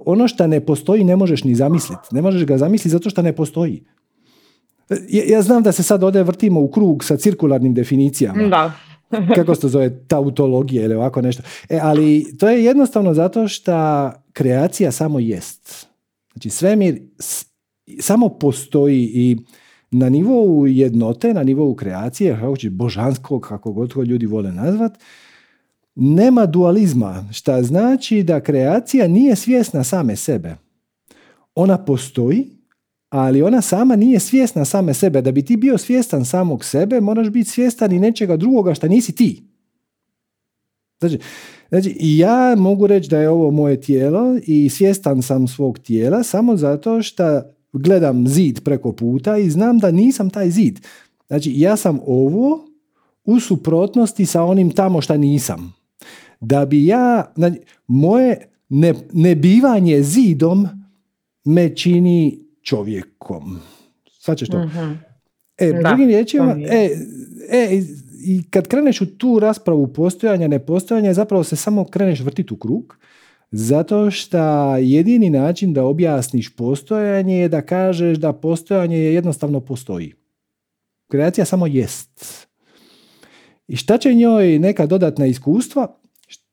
ono 0.06 0.28
što 0.28 0.46
ne 0.46 0.60
postoji 0.60 1.04
ne 1.04 1.16
možeš 1.16 1.44
ni 1.44 1.54
zamisliti. 1.54 2.08
Ne 2.10 2.22
možeš 2.22 2.44
ga 2.44 2.58
zamisliti 2.58 2.92
zato 2.92 3.10
što 3.10 3.22
ne 3.22 3.32
postoji. 3.32 3.84
Ja, 5.08 5.22
ja 5.26 5.42
znam 5.42 5.62
da 5.62 5.72
se 5.72 5.82
sad 5.82 6.02
ovdje 6.04 6.22
vrtimo 6.22 6.60
u 6.60 6.70
krug 6.70 7.04
sa 7.04 7.16
cirkularnim 7.16 7.74
definicijama. 7.74 8.48
Da. 8.48 8.72
kako 9.36 9.54
se 9.54 9.60
to 9.60 9.68
zove, 9.68 10.06
tautologija 10.06 10.84
ili 10.84 10.94
ovako 10.94 11.22
nešto. 11.22 11.42
E, 11.68 11.78
ali 11.82 12.36
to 12.38 12.48
je 12.48 12.64
jednostavno 12.64 13.14
zato 13.14 13.48
što 13.48 13.72
kreacija 14.32 14.92
samo 14.92 15.18
jest. 15.18 15.86
Znači 16.32 16.50
svemir 16.50 17.02
samo 18.00 18.28
postoji 18.28 19.10
i 19.14 19.36
na 19.90 20.08
nivou 20.08 20.66
jednote, 20.66 21.34
na 21.34 21.42
nivou 21.42 21.74
kreacije, 21.74 22.36
kako 22.40 22.56
će 22.56 22.70
božanskog, 22.70 23.42
kako 23.42 23.72
god 23.72 23.94
to 23.94 24.02
ljudi 24.02 24.26
vole 24.26 24.52
nazvat, 24.52 24.98
nema 25.94 26.46
dualizma, 26.46 27.24
što 27.32 27.62
znači 27.62 28.22
da 28.22 28.40
kreacija 28.40 29.08
nije 29.08 29.36
svjesna 29.36 29.84
same 29.84 30.16
sebe. 30.16 30.56
Ona 31.54 31.84
postoji, 31.84 32.50
ali 33.12 33.42
ona 33.42 33.60
sama 33.60 33.96
nije 33.96 34.20
svjesna 34.20 34.64
same 34.64 34.94
sebe. 34.94 35.22
Da 35.22 35.32
bi 35.32 35.44
ti 35.44 35.56
bio 35.56 35.78
svjestan 35.78 36.24
samog 36.24 36.64
sebe, 36.64 37.00
moraš 37.00 37.28
biti 37.28 37.50
svjestan 37.50 37.92
i 37.92 38.00
nečega 38.00 38.36
drugoga 38.36 38.74
što 38.74 38.88
nisi 38.88 39.12
ti. 39.12 39.42
Znači, 41.00 41.18
znači, 41.68 41.96
ja 42.00 42.54
mogu 42.56 42.86
reći 42.86 43.10
da 43.10 43.18
je 43.18 43.28
ovo 43.28 43.50
moje 43.50 43.80
tijelo 43.80 44.38
i 44.46 44.68
svjestan 44.68 45.22
sam 45.22 45.48
svog 45.48 45.78
tijela 45.78 46.22
samo 46.22 46.56
zato 46.56 47.02
što 47.02 47.42
gledam 47.72 48.28
zid 48.28 48.60
preko 48.64 48.92
puta 48.92 49.36
i 49.36 49.50
znam 49.50 49.78
da 49.78 49.90
nisam 49.90 50.30
taj 50.30 50.50
zid. 50.50 50.80
Znači, 51.26 51.52
ja 51.56 51.76
sam 51.76 52.00
ovo 52.06 52.66
u 53.24 53.40
suprotnosti 53.40 54.26
sa 54.26 54.42
onim 54.42 54.70
tamo 54.70 55.00
što 55.00 55.16
nisam. 55.16 55.74
Da 56.40 56.66
bi 56.66 56.86
ja, 56.86 57.32
znači, 57.36 57.60
moje 57.86 58.48
ne, 58.68 58.94
nebivanje 59.12 60.02
zidom 60.02 60.68
me 61.44 61.76
čini 61.76 62.42
čovjekom. 62.62 63.60
Sad 64.18 64.38
ćeš 64.38 64.48
to. 64.48 64.64
Mm-hmm. 64.64 65.00
E, 65.58 65.72
drugim 65.72 66.08
riječima, 66.08 66.56
e, 66.70 66.90
e, 67.50 67.82
i 68.24 68.42
kad 68.50 68.68
kreneš 68.68 69.00
u 69.00 69.06
tu 69.06 69.38
raspravu 69.38 69.92
postojanja, 69.92 70.48
nepostojanja, 70.48 71.14
zapravo 71.14 71.44
se 71.44 71.56
samo 71.56 71.84
kreneš 71.84 72.20
vrtiti 72.20 72.54
u 72.54 72.56
krug, 72.56 72.98
zato 73.50 74.10
što 74.10 74.76
jedini 74.76 75.30
način 75.30 75.72
da 75.72 75.84
objasniš 75.84 76.56
postojanje 76.56 77.38
je 77.38 77.48
da 77.48 77.62
kažeš 77.62 78.18
da 78.18 78.32
postojanje 78.32 78.98
jednostavno 78.98 79.60
postoji. 79.60 80.12
Kreacija 81.10 81.44
samo 81.44 81.66
jest. 81.66 82.46
I 83.68 83.76
šta 83.76 83.98
će 83.98 84.14
njoj 84.14 84.58
neka 84.58 84.86
dodatna 84.86 85.26
iskustva? 85.26 85.98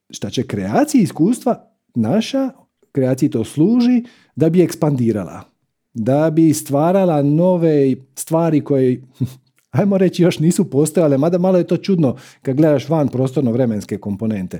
Šta 0.10 0.30
će 0.30 0.48
kreaciji 0.48 1.02
iskustva 1.02 1.74
naša, 1.95 2.50
kreaciji 2.91 3.30
to 3.30 3.43
služi 3.43 4.04
da 4.36 4.50
bi 4.50 4.62
ekspandirala 4.62 5.59
da 5.93 6.30
bi 6.30 6.54
stvarala 6.54 7.21
nove 7.21 7.95
stvari 8.15 8.63
koje, 8.63 9.02
ajmo 9.71 9.97
reći, 9.97 10.23
još 10.23 10.39
nisu 10.39 10.69
postojale, 10.69 11.17
mada 11.17 11.38
malo 11.38 11.58
je 11.58 11.67
to 11.67 11.78
čudno 11.78 12.15
kad 12.41 12.56
gledaš 12.56 12.89
van 12.89 13.08
prostorno-vremenske 13.08 13.97
komponente. 13.97 14.60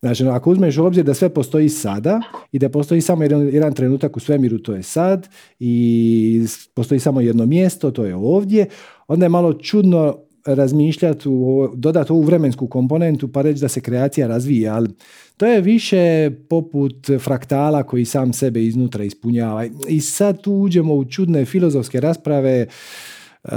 Znači, 0.00 0.24
ako 0.24 0.50
uzmeš 0.50 0.78
u 0.78 0.84
obzir 0.84 1.04
da 1.04 1.14
sve 1.14 1.28
postoji 1.28 1.68
sada 1.68 2.20
i 2.52 2.58
da 2.58 2.68
postoji 2.68 3.00
samo 3.00 3.22
jedan, 3.22 3.48
jedan 3.52 3.74
trenutak 3.74 4.16
u 4.16 4.20
svemiru, 4.20 4.58
to 4.58 4.74
je 4.74 4.82
sad, 4.82 5.28
i 5.58 6.46
postoji 6.74 7.00
samo 7.00 7.20
jedno 7.20 7.46
mjesto, 7.46 7.90
to 7.90 8.04
je 8.04 8.14
ovdje, 8.14 8.66
onda 9.08 9.24
je 9.24 9.30
malo 9.30 9.52
čudno 9.52 10.18
razmišljati, 10.44 11.28
dodati 11.74 12.12
ovu 12.12 12.22
vremensku 12.22 12.66
komponentu 12.66 13.28
pa 13.28 13.42
reći 13.42 13.60
da 13.60 13.68
se 13.68 13.80
kreacija 13.80 14.26
razvija, 14.26 14.74
ali 14.74 14.90
to 15.36 15.46
je 15.46 15.60
više 15.60 16.30
poput 16.48 17.10
fraktala 17.20 17.82
koji 17.82 18.04
sam 18.04 18.32
sebe 18.32 18.64
iznutra 18.64 19.04
ispunjava. 19.04 19.64
I 19.88 20.00
sad 20.00 20.42
tu 20.42 20.52
uđemo 20.52 20.94
u 20.94 21.04
čudne 21.04 21.44
filozofske 21.44 22.00
rasprave, 22.00 22.66
eh, 23.44 23.48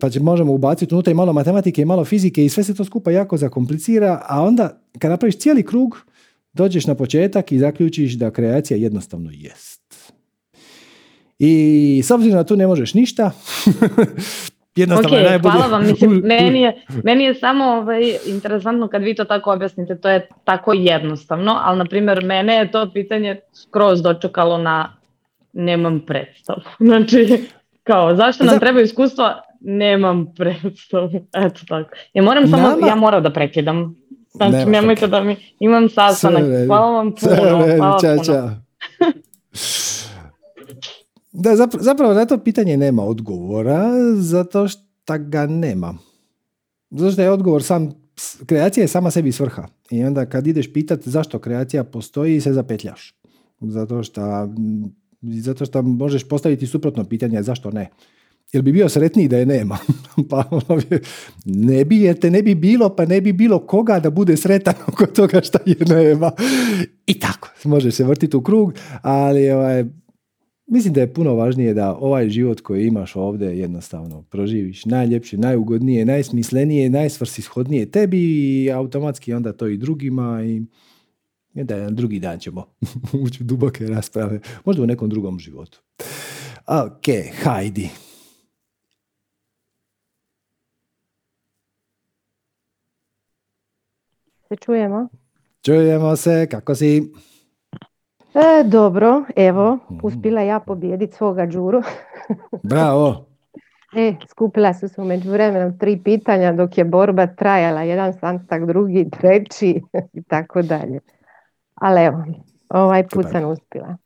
pa 0.00 0.10
će, 0.10 0.20
možemo 0.20 0.52
ubaciti 0.52 0.94
unutra 0.94 1.10
i 1.10 1.14
malo 1.14 1.32
matematike 1.32 1.82
i 1.82 1.84
malo 1.84 2.04
fizike 2.04 2.44
i 2.44 2.48
sve 2.48 2.64
se 2.64 2.74
to 2.74 2.84
skupa 2.84 3.10
jako 3.10 3.36
zakomplicira, 3.36 4.22
a 4.28 4.42
onda 4.42 4.80
kad 4.98 5.10
napraviš 5.10 5.38
cijeli 5.38 5.62
krug, 5.62 5.98
dođeš 6.52 6.86
na 6.86 6.94
početak 6.94 7.52
i 7.52 7.58
zaključiš 7.58 8.12
da 8.12 8.30
kreacija 8.30 8.76
jednostavno 8.76 9.30
jest. 9.32 10.12
I 11.38 12.02
s 12.04 12.10
obzirom 12.10 12.36
da 12.36 12.44
tu 12.44 12.56
ne 12.56 12.66
možeš 12.66 12.94
ništa, 12.94 13.30
jednostavno 14.76 15.18
okay, 15.18 15.28
najbolje. 15.28 15.52
Hvala 15.52 15.66
vam, 15.66 15.86
mislim, 15.86 16.22
meni 16.38 16.62
je, 16.62 16.84
meni 17.04 17.24
je 17.24 17.34
samo 17.34 17.64
ovaj, 17.64 18.16
interesantno 18.26 18.88
kad 18.88 19.02
vi 19.02 19.14
to 19.14 19.24
tako 19.24 19.52
objasnite, 19.52 19.98
to 20.00 20.08
je 20.08 20.28
tako 20.44 20.72
jednostavno, 20.72 21.60
ali 21.64 21.78
na 21.78 21.84
primjer 21.84 22.24
mene 22.24 22.54
je 22.54 22.70
to 22.70 22.90
pitanje 22.92 23.40
skroz 23.52 24.02
dočekalo 24.02 24.58
na 24.58 24.96
nemam 25.52 26.00
predstav. 26.06 26.56
Znači, 26.78 27.48
kao, 27.82 28.16
zašto 28.16 28.44
nam 28.44 28.58
treba 28.58 28.80
iskustva? 28.80 29.42
Nemam 29.60 30.34
predstav. 30.36 31.10
Eto 31.46 31.60
tako. 31.68 31.90
Ja 32.14 32.22
moram 32.22 32.46
samo, 32.46 32.68
Nama... 32.68 32.86
ja 32.86 32.94
moram 32.94 33.22
da 33.22 33.30
prekidam. 33.30 33.96
Znači, 34.30 34.52
Nema 34.52 34.70
nemojte 34.70 35.06
da 35.06 35.20
mi, 35.20 35.36
imam 35.58 35.88
sastanak. 35.88 36.42
Hvala 36.66 36.90
vam 36.90 37.14
puno. 37.20 37.36
Hvala 37.76 37.98
puno. 37.98 38.50
Da, 41.32 41.56
zapravo 41.80 42.14
na 42.14 42.24
to 42.24 42.38
pitanje 42.38 42.76
nema 42.76 43.02
odgovora, 43.02 43.90
zato 44.16 44.68
što 44.68 45.18
ga 45.18 45.46
nema. 45.46 45.94
Zato 46.90 47.12
što 47.12 47.22
je 47.22 47.30
odgovor 47.30 47.62
sam, 47.62 47.90
kreacija 48.46 48.84
je 48.84 48.88
sama 48.88 49.10
sebi 49.10 49.32
svrha. 49.32 49.68
I 49.90 50.04
onda 50.04 50.26
kad 50.26 50.46
ideš 50.46 50.72
pitati 50.72 51.10
zašto 51.10 51.38
kreacija 51.38 51.84
postoji, 51.84 52.40
se 52.40 52.52
zapetljaš. 52.52 53.14
Zato 53.60 54.02
što, 54.02 54.22
zato 55.22 55.64
što 55.64 55.82
možeš 55.82 56.28
postaviti 56.28 56.66
suprotno 56.66 57.04
pitanje 57.04 57.42
zašto 57.42 57.70
ne. 57.70 57.90
Jel 58.52 58.62
bi 58.62 58.72
bio 58.72 58.88
sretniji 58.88 59.28
da 59.28 59.36
je 59.36 59.46
nema? 59.46 59.78
pa 60.30 60.44
ne 61.44 61.84
bi, 61.84 62.00
jer 62.00 62.18
te 62.18 62.30
ne 62.30 62.42
bi 62.42 62.54
bilo, 62.54 62.96
pa 62.96 63.04
ne 63.04 63.20
bi 63.20 63.32
bilo 63.32 63.58
koga 63.58 64.00
da 64.00 64.10
bude 64.10 64.36
sretan 64.36 64.74
oko 64.86 65.06
toga 65.06 65.40
što 65.40 65.58
je 65.66 65.76
nema. 65.88 66.30
I 67.06 67.20
tako, 67.20 67.48
može 67.64 67.90
se 67.90 68.04
vrtiti 68.04 68.36
u 68.36 68.40
krug, 68.40 68.74
ali 69.02 69.50
ovaj, 69.50 69.84
Mislim 70.72 70.94
da 70.94 71.00
je 71.00 71.14
puno 71.14 71.34
važnije 71.34 71.74
da 71.74 71.96
ovaj 71.96 72.28
život 72.28 72.60
koji 72.60 72.86
imaš 72.86 73.16
ovdje 73.16 73.58
jednostavno 73.58 74.22
proživiš 74.22 74.84
najljepše, 74.84 75.36
najugodnije, 75.36 76.04
najsmislenije, 76.04 76.90
najsvrsishodnije 76.90 77.90
tebi 77.90 78.20
i 78.64 78.70
automatski 78.70 79.34
onda 79.34 79.52
to 79.52 79.66
i 79.66 79.76
drugima 79.76 80.42
i 80.44 80.62
da 81.54 81.74
jedan 81.74 81.94
drugi 81.94 82.18
dan 82.18 82.38
ćemo 82.38 82.66
ući 83.24 83.42
u 83.42 83.46
duboke 83.46 83.86
rasprave, 83.86 84.40
možda 84.64 84.82
u 84.82 84.86
nekom 84.86 85.08
drugom 85.08 85.38
životu. 85.38 85.82
Ok, 86.66 87.06
hajdi. 87.42 87.88
Se 94.48 94.56
čujemo? 94.64 95.08
Čujemo 95.62 96.16
se, 96.16 96.46
kako 96.50 96.74
si? 96.74 97.12
E, 98.34 98.64
dobro, 98.64 99.24
evo, 99.36 99.78
mhm. 99.90 99.98
uspila 100.02 100.40
ja 100.40 100.60
pobijediti 100.60 101.16
svoga 101.16 101.46
džuru. 101.46 101.82
Bravo. 102.62 103.24
E, 103.96 104.14
skupila 104.28 104.74
su 104.74 104.88
se 104.88 105.00
umeđu 105.00 105.30
vremenom 105.30 105.78
tri 105.78 106.00
pitanja 106.04 106.52
dok 106.52 106.78
je 106.78 106.84
borba 106.84 107.26
trajala, 107.26 107.82
jedan 107.82 108.12
sastanak, 108.12 108.66
drugi, 108.66 109.10
treći 109.10 109.82
i 110.18 110.22
tako 110.22 110.62
dalje. 110.62 111.00
Ali 111.74 112.04
evo, 112.04 112.24
ovaj 112.68 113.08
put 113.08 113.26
sam 113.32 113.44
uspjela. 113.44 113.96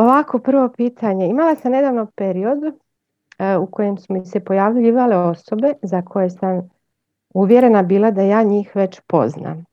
ovako, 0.00 0.38
prvo 0.38 0.68
pitanje. 0.76 1.26
Imala 1.26 1.54
sam 1.54 1.72
nedavno 1.72 2.06
period 2.16 2.58
e, 3.38 3.56
u 3.56 3.66
kojem 3.66 3.98
su 3.98 4.12
mi 4.12 4.26
se 4.26 4.40
pojavljivale 4.40 5.16
osobe 5.16 5.72
za 5.82 6.02
koje 6.02 6.30
sam 6.30 6.70
uvjerena 7.34 7.82
bila 7.82 8.10
da 8.10 8.22
ja 8.22 8.42
njih 8.42 8.76
već 8.76 9.00
poznam. 9.06 9.69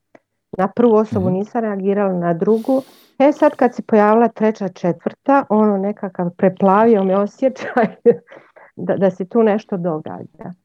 Na 0.58 0.68
prvu 0.68 0.96
osobu 0.96 1.26
mhm. 1.26 1.34
nisam 1.34 1.62
reagirala, 1.62 2.14
na 2.14 2.34
drugu. 2.34 2.82
E 3.20 3.32
sad 3.32 3.56
kad 3.56 3.76
se 3.76 3.82
pojavila 3.82 4.28
treća, 4.28 4.68
četvrta, 4.68 5.46
ono 5.50 5.78
nekakav 5.78 6.30
preplavio 6.30 7.04
me 7.04 7.18
osjećaj 7.18 7.88
da, 8.76 8.98
da 8.98 9.12
se 9.12 9.26
tu 9.26 9.44
nešto 9.44 9.78
događa. 9.78 10.44
Mhm. 10.44 10.58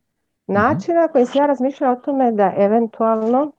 Način 0.47 0.95
na 0.95 1.09
koji 1.09 1.27
sam 1.27 1.43
ja 1.43 1.47
razmišljala 1.47 1.93
o 1.93 2.01
tome 2.01 2.33
da 2.33 2.53
eventualno 2.57 3.53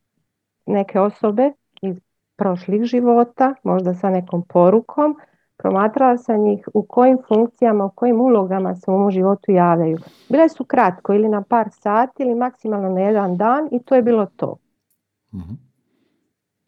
neke 0.66 1.00
osobe 1.00 1.52
iz 1.82 1.96
prošlih 2.36 2.84
života, 2.84 3.56
možda 3.64 3.94
sa 3.94 4.10
nekom 4.10 4.44
porukom, 4.50 5.16
promatrala 5.58 6.18
sam 6.18 6.44
njih 6.44 6.70
u 6.74 6.86
kojim 6.90 7.18
funkcijama, 7.28 7.86
u 7.86 7.90
kojim 7.90 8.22
ulogama 8.22 8.76
se 8.76 8.92
u 8.92 8.94
mom 8.94 9.12
životu 9.12 9.52
javljaju. 9.52 9.98
Bile 10.30 10.50
su 10.50 10.66
kratko 10.66 11.14
ili 11.14 11.30
na 11.30 11.42
par 11.42 11.70
sati 11.72 12.24
ili 12.24 12.36
maksimalno 12.36 12.90
na 12.90 13.02
jedan 13.02 13.38
dan 13.38 13.70
i 13.72 13.80
to 13.80 13.96
je 13.96 14.02
bilo 14.02 14.26
to. 14.26 14.58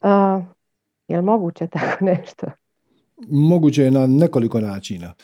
Uh 0.00 0.56
je 1.08 1.16
li 1.16 1.22
moguće 1.22 1.66
tako 1.72 2.04
nešto? 2.04 2.46
Moguće 3.28 3.82
je 3.82 3.90
na 3.90 4.06
nekoliko 4.06 4.60
načina. 4.60 5.14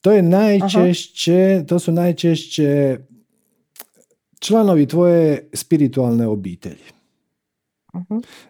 To 0.00 0.12
je 0.12 0.22
najčešće, 0.22 1.64
to 1.68 1.78
su 1.78 1.92
najčešće 1.92 2.98
članovi 4.38 4.86
tvoje 4.86 5.48
spiritualne 5.52 6.26
obitelji. 6.26 6.84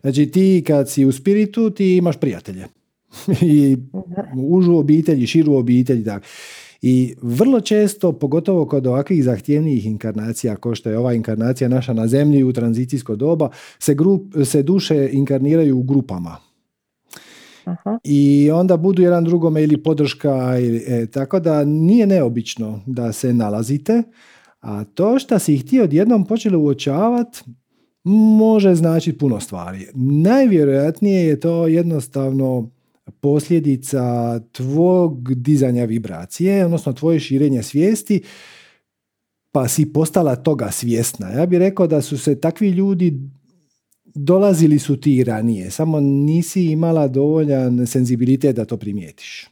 Znači 0.01 0.31
ti 0.31 0.65
kad 0.67 0.91
si 0.91 1.05
u 1.05 1.13
spiritu 1.13 1.71
ti 1.71 1.97
imaš 1.97 2.17
prijatelje. 2.17 2.67
I 3.43 3.77
užu 4.37 4.77
obitelji, 4.77 5.27
širu 5.27 5.55
obitelj. 5.55 6.05
Tak. 6.05 6.25
I 6.87 7.15
vrlo 7.23 7.61
često, 7.61 8.13
pogotovo 8.13 8.67
kod 8.67 8.87
ovakvih 8.87 9.25
zahtjevnijih 9.25 9.87
inkarnacija, 9.87 10.57
kao 10.57 10.75
što 10.75 10.91
je 10.91 10.99
ova 10.99 11.15
inkarnacija 11.15 11.69
naša 11.69 11.93
na 11.93 12.07
zemlji 12.07 12.43
u 12.45 12.53
tranzicijsko 12.53 13.17
doba, 13.17 13.49
se, 13.79 13.95
grup, 13.95 14.35
se 14.45 14.63
duše 14.63 15.09
inkarniraju 15.13 15.79
u 15.79 15.83
grupama. 15.83 16.37
I 18.05 18.51
onda 18.51 18.77
budu 18.77 19.03
jedan 19.03 19.25
drugome 19.25 19.63
ili 19.63 19.83
podrška, 19.83 20.59
ili, 20.59 20.85
e, 20.87 21.07
tako 21.07 21.41
da 21.41 21.65
nije 21.65 22.07
neobično 22.07 22.81
da 22.87 23.13
se 23.13 23.33
nalazite, 23.33 24.03
a 24.61 24.85
to 24.85 25.19
što 25.19 25.39
si 25.39 25.55
ih 25.55 25.65
ti 25.65 25.81
odjednom 25.81 26.27
počeli 26.27 26.57
uočavati, 26.57 27.43
može 28.39 28.75
značiti 28.75 29.19
puno 29.19 29.41
stvari. 29.41 29.87
Najvjerojatnije 29.95 31.27
je 31.27 31.41
to 31.41 31.67
jednostavno 31.67 32.71
posljedica 33.21 34.41
tvog 34.53 35.35
dizanja 35.35 35.85
vibracije, 35.85 36.65
odnosno 36.65 36.93
tvoje 36.93 37.21
širenje 37.21 37.63
svijesti, 37.63 38.23
pa 39.53 39.69
si 39.69 39.93
postala 39.93 40.37
toga 40.37 40.71
svjesna. 40.71 41.29
Ja 41.29 41.47
bih 41.47 41.59
rekao 41.59 41.87
da 41.87 42.03
su 42.03 42.19
se 42.19 42.41
takvi 42.41 42.69
ljudi 42.69 43.21
dolazili 44.15 44.79
su 44.79 45.01
ti 45.01 45.25
ranije, 45.25 45.71
samo 45.71 46.01
nisi 46.01 46.65
imala 46.65 47.09
dovoljan 47.09 47.87
senzibilitet 47.87 48.57
da 48.57 48.65
to 48.65 48.77
primijetiš. 48.77 49.49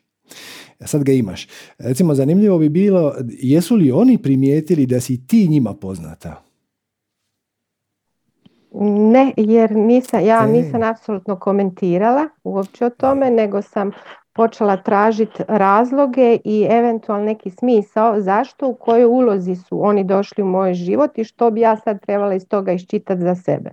Sad 0.85 1.05
ga 1.05 1.13
imaš. 1.13 1.49
Recimo, 1.79 2.15
zanimljivo 2.15 2.59
bi 2.59 2.69
bilo, 2.69 3.15
jesu 3.29 3.77
li 3.77 3.91
oni 3.91 4.19
primijetili 4.19 4.87
da 4.87 5.01
si 5.01 5.27
ti 5.27 5.49
njima 5.49 5.75
poznata? 5.75 6.45
Ne, 8.81 9.33
jer 9.37 9.71
nisam, 9.77 10.25
ja 10.25 10.47
nisam 10.47 10.83
apsolutno 10.83 11.37
komentirala 11.37 12.29
uopće 12.45 12.87
o 12.87 12.91
tome, 12.91 13.31
nego 13.31 13.63
sam 13.63 13.91
počela 14.33 14.77
tražiti 14.77 15.43
razloge 15.49 16.39
i 16.45 16.67
eventualno 16.71 17.25
neki 17.25 17.51
smisao 17.51 18.21
zašto, 18.21 18.69
u 18.69 18.75
kojoj 18.75 19.05
ulozi 19.05 19.57
su 19.57 19.85
oni 19.85 20.05
došli 20.05 20.43
u 20.43 20.47
moj 20.47 20.75
život 20.75 21.19
i 21.19 21.25
što 21.25 21.51
bi 21.51 21.61
ja 21.61 21.77
sad 21.77 22.01
trebala 22.07 22.35
iz 22.35 22.49
toga 22.49 22.73
iščitati 22.73 23.21
za 23.21 23.35
sebe. 23.35 23.71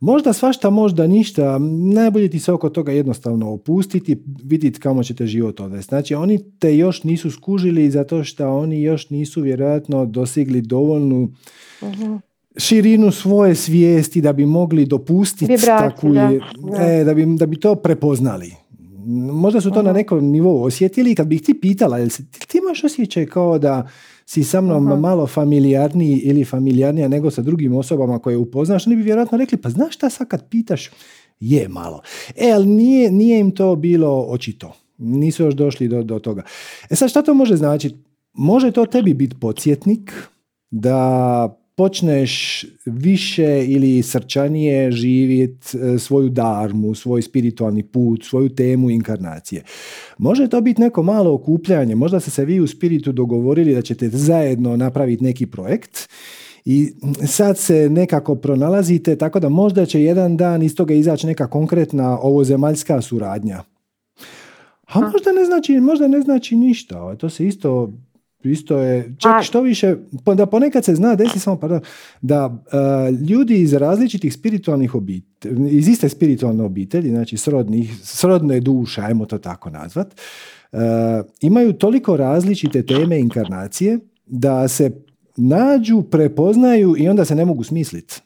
Možda 0.00 0.32
svašta, 0.32 0.70
možda 0.70 1.06
ništa. 1.06 1.58
Najbolje 1.94 2.30
ti 2.30 2.38
se 2.38 2.52
oko 2.52 2.68
toga 2.68 2.92
jednostavno 2.92 3.52
opustiti, 3.52 4.22
vidjeti 4.44 4.80
kamo 4.80 5.02
će 5.02 5.14
te 5.14 5.26
život 5.26 5.60
odvesti. 5.60 5.88
Znači, 5.88 6.14
oni 6.14 6.58
te 6.58 6.76
još 6.76 7.04
nisu 7.04 7.30
skužili 7.30 7.90
zato 7.90 8.24
što 8.24 8.48
oni 8.48 8.82
još 8.82 9.10
nisu 9.10 9.40
vjerojatno 9.40 10.06
dosigli 10.06 10.60
dovoljnu 10.60 11.28
uh 11.82 12.20
širinu 12.56 13.10
svoje 13.10 13.54
svijesti 13.54 14.20
da 14.20 14.32
bi 14.32 14.46
mogli 14.46 14.86
dopustiti 14.86 15.56
takvu, 15.66 16.12
da. 16.12 16.30
E, 16.80 17.04
da, 17.04 17.14
bi, 17.14 17.26
da 17.26 17.46
bi 17.46 17.60
to 17.60 17.74
prepoznali. 17.74 18.54
Možda 19.32 19.60
su 19.60 19.70
to 19.70 19.82
na 19.82 19.92
nekom 19.92 20.24
nivou 20.24 20.62
osjetili 20.62 21.14
kad 21.14 21.26
bih 21.26 21.42
ti 21.42 21.60
pitala, 21.60 21.98
jel 21.98 22.08
si, 22.08 22.30
ti 22.30 22.58
imaš 22.58 22.84
osjećaj 22.84 23.26
kao 23.26 23.58
da 23.58 23.88
si 24.26 24.44
sa 24.44 24.60
mnom 24.60 25.00
malo 25.00 25.26
familijarniji 25.26 26.16
ili 26.16 26.44
familijarnija 26.44 27.08
nego 27.08 27.30
sa 27.30 27.42
drugim 27.42 27.74
osobama 27.74 28.18
koje 28.18 28.36
upoznaš, 28.36 28.86
oni 28.86 28.96
bi 28.96 29.02
vjerojatno 29.02 29.38
rekli, 29.38 29.58
pa 29.58 29.70
znaš 29.70 29.94
šta 29.94 30.10
sad 30.10 30.28
kad 30.28 30.48
pitaš? 30.48 30.90
Je 31.40 31.68
malo. 31.68 32.00
E, 32.36 32.50
ali 32.54 32.66
nije, 32.66 33.10
nije 33.10 33.40
im 33.40 33.50
to 33.50 33.76
bilo 33.76 34.26
očito. 34.28 34.72
Nisu 34.98 35.42
još 35.42 35.54
došli 35.54 35.88
do, 35.88 36.02
do 36.02 36.18
toga. 36.18 36.42
E 36.90 36.96
sad, 36.96 37.10
šta 37.10 37.22
to 37.22 37.34
može 37.34 37.56
značiti? 37.56 37.96
Može 38.32 38.70
to 38.70 38.86
tebi 38.86 39.14
biti 39.14 39.36
podsjetnik 39.40 40.12
da 40.70 41.61
počneš 41.82 42.64
više 42.86 43.66
ili 43.66 44.02
srčanije 44.02 44.92
živjeti 44.92 45.78
e, 45.78 45.98
svoju 45.98 46.28
darmu, 46.28 46.94
svoj 46.94 47.22
spiritualni 47.22 47.82
put, 47.82 48.24
svoju 48.24 48.48
temu 48.48 48.90
inkarnacije. 48.90 49.62
Može 50.18 50.48
to 50.48 50.60
biti 50.60 50.80
neko 50.80 51.02
malo 51.02 51.34
okupljanje, 51.34 51.94
možda 51.94 52.20
ste 52.20 52.30
se 52.30 52.44
vi 52.44 52.60
u 52.60 52.66
spiritu 52.66 53.12
dogovorili 53.12 53.74
da 53.74 53.82
ćete 53.82 54.08
zajedno 54.08 54.76
napraviti 54.76 55.24
neki 55.24 55.46
projekt 55.46 56.08
i 56.64 56.92
sad 57.26 57.58
se 57.58 57.88
nekako 57.90 58.34
pronalazite, 58.34 59.16
tako 59.16 59.40
da 59.40 59.48
možda 59.48 59.86
će 59.86 60.02
jedan 60.02 60.36
dan 60.36 60.62
iz 60.62 60.76
toga 60.76 60.94
izaći 60.94 61.26
neka 61.26 61.46
konkretna 61.46 62.18
ovozemaljska 62.20 63.00
suradnja. 63.00 63.62
A 64.86 65.00
možda 65.00 65.32
ne 65.32 65.44
znači, 65.44 65.80
možda 65.80 66.08
ne 66.08 66.20
znači 66.20 66.56
ništa. 66.56 67.16
To 67.16 67.30
se 67.30 67.46
isto 67.46 67.92
Isto 68.44 68.78
je, 68.78 69.14
čak 69.18 69.42
što 69.42 69.60
više, 69.60 69.96
da 70.36 70.46
ponekad 70.46 70.84
se 70.84 70.94
zna, 70.94 71.14
desi 71.14 71.38
samo 71.38 71.56
pardon, 71.56 71.80
da 72.22 72.46
uh, 72.46 73.20
ljudi 73.28 73.60
iz 73.60 73.72
različitih 73.72 74.34
spiritualnih 74.34 74.94
obitelji, 74.94 75.70
iz 75.70 75.88
iste 75.88 76.08
spiritualne 76.08 76.64
obitelji, 76.64 77.10
znači 77.10 77.36
srodnih, 77.36 77.94
srodne 78.02 78.60
duše, 78.60 79.00
ajmo 79.00 79.26
to 79.26 79.38
tako 79.38 79.70
nazvat, 79.70 80.14
uh, 80.72 80.78
imaju 81.40 81.72
toliko 81.72 82.16
različite 82.16 82.86
teme 82.86 83.18
inkarnacije 83.18 83.98
da 84.26 84.68
se 84.68 84.90
nađu, 85.36 86.02
prepoznaju 86.02 86.94
i 86.98 87.08
onda 87.08 87.24
se 87.24 87.34
ne 87.34 87.44
mogu 87.44 87.64
smisliti. 87.64 88.20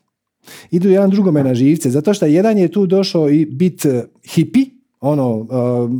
Idu 0.70 0.88
jedan 0.88 1.11
drugome 1.11 1.44
na 1.44 1.55
živce, 1.55 1.90
zato 1.90 2.14
što 2.14 2.26
jedan 2.26 2.59
je 2.59 2.68
tu 2.68 2.87
došao 2.87 3.31
i 3.31 3.46
bit 3.46 3.87
hipi, 4.35 4.64
ono, 5.00 5.37
uh, 5.37 5.90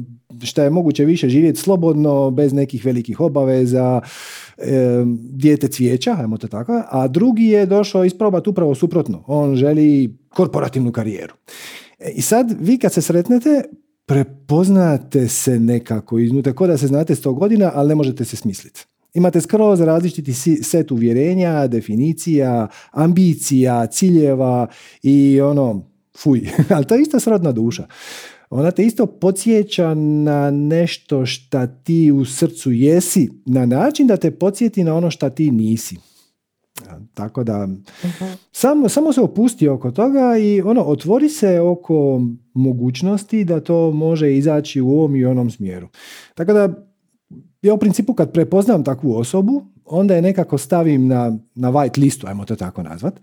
što 0.43 0.63
je 0.63 0.71
moguće 0.71 1.05
više 1.05 1.29
živjeti 1.29 1.61
slobodno, 1.61 2.31
bez 2.31 2.53
nekih 2.53 2.85
velikih 2.85 3.21
obaveza, 3.21 4.01
e, 4.59 5.05
dijete 5.17 5.69
cvijeća, 5.69 6.17
ajmo 6.21 6.39
to 6.39 6.49
tako, 6.49 6.83
a 6.91 7.09
drugi 7.09 7.45
je 7.45 7.67
došao 7.67 8.05
isprobati 8.05 8.51
upravo 8.51 8.75
suprotno. 8.75 9.25
On 9.27 9.57
želi 9.57 10.17
korporativnu 10.29 10.93
karijeru. 10.93 11.35
E, 11.99 12.11
I 12.11 12.23
sad 12.23 12.57
vi 12.61 12.79
kad 12.79 12.93
se 12.93 13.03
sretnete, 13.03 13.63
prepoznate 14.07 15.29
se 15.29 15.61
nekako 15.61 16.19
iznutra, 16.19 16.53
kao 16.53 16.67
da 16.67 16.79
se 16.79 16.87
znate 16.87 17.15
sto 17.15 17.33
godina, 17.33 17.71
ali 17.75 17.89
ne 17.89 17.95
možete 17.95 18.25
se 18.25 18.37
smisliti. 18.37 18.85
Imate 19.15 19.41
skroz 19.41 19.81
različiti 19.81 20.33
set 20.63 20.91
uvjerenja, 20.91 21.67
definicija, 21.67 22.69
ambicija, 22.91 23.87
ciljeva 23.87 24.67
i 25.03 25.41
ono, 25.41 25.91
fuj, 26.19 26.49
ali 26.75 26.87
to 26.87 26.95
je 26.95 27.03
isto 27.03 27.21
srodna 27.21 27.53
duša 27.53 27.87
ona 28.51 28.71
te 28.71 28.85
isto 28.85 29.07
podsjeća 29.07 29.95
na 29.95 30.51
nešto 30.51 31.27
šta 31.27 31.67
ti 31.67 32.13
u 32.13 32.25
srcu 32.25 32.73
jesi, 32.73 33.31
na 33.47 33.67
način 33.67 34.07
da 34.07 34.17
te 34.17 34.31
podsjeti 34.31 34.85
na 34.85 34.95
ono 34.95 35.11
šta 35.11 35.31
ti 35.31 35.51
nisi. 35.51 35.97
Tako 37.15 37.45
da, 37.45 37.69
samo, 38.53 38.89
samo 38.89 39.13
se 39.13 39.21
opusti 39.21 39.69
oko 39.69 39.91
toga 39.91 40.39
i 40.39 40.61
ono, 40.61 40.83
otvori 40.83 41.29
se 41.29 41.61
oko 41.61 42.21
mogućnosti 42.55 43.45
da 43.45 43.61
to 43.61 43.91
može 43.91 44.37
izaći 44.37 44.81
u 44.81 44.91
ovom 44.91 45.17
i 45.17 45.25
onom 45.25 45.51
smjeru. 45.51 45.89
Tako 46.35 46.53
da, 46.53 46.69
ja 47.63 47.75
u 47.75 47.79
principu 47.79 48.15
kad 48.15 48.33
prepoznam 48.33 48.85
takvu 48.85 49.17
osobu, 49.17 49.65
onda 49.85 50.15
je 50.15 50.23
nekako 50.23 50.59
stavim 50.59 51.07
na, 51.07 51.39
na 51.55 51.73
white 51.73 52.01
listu, 52.01 52.27
ajmo 52.27 52.45
to 52.45 52.57
tako 52.57 52.83
nazvat. 52.83 53.21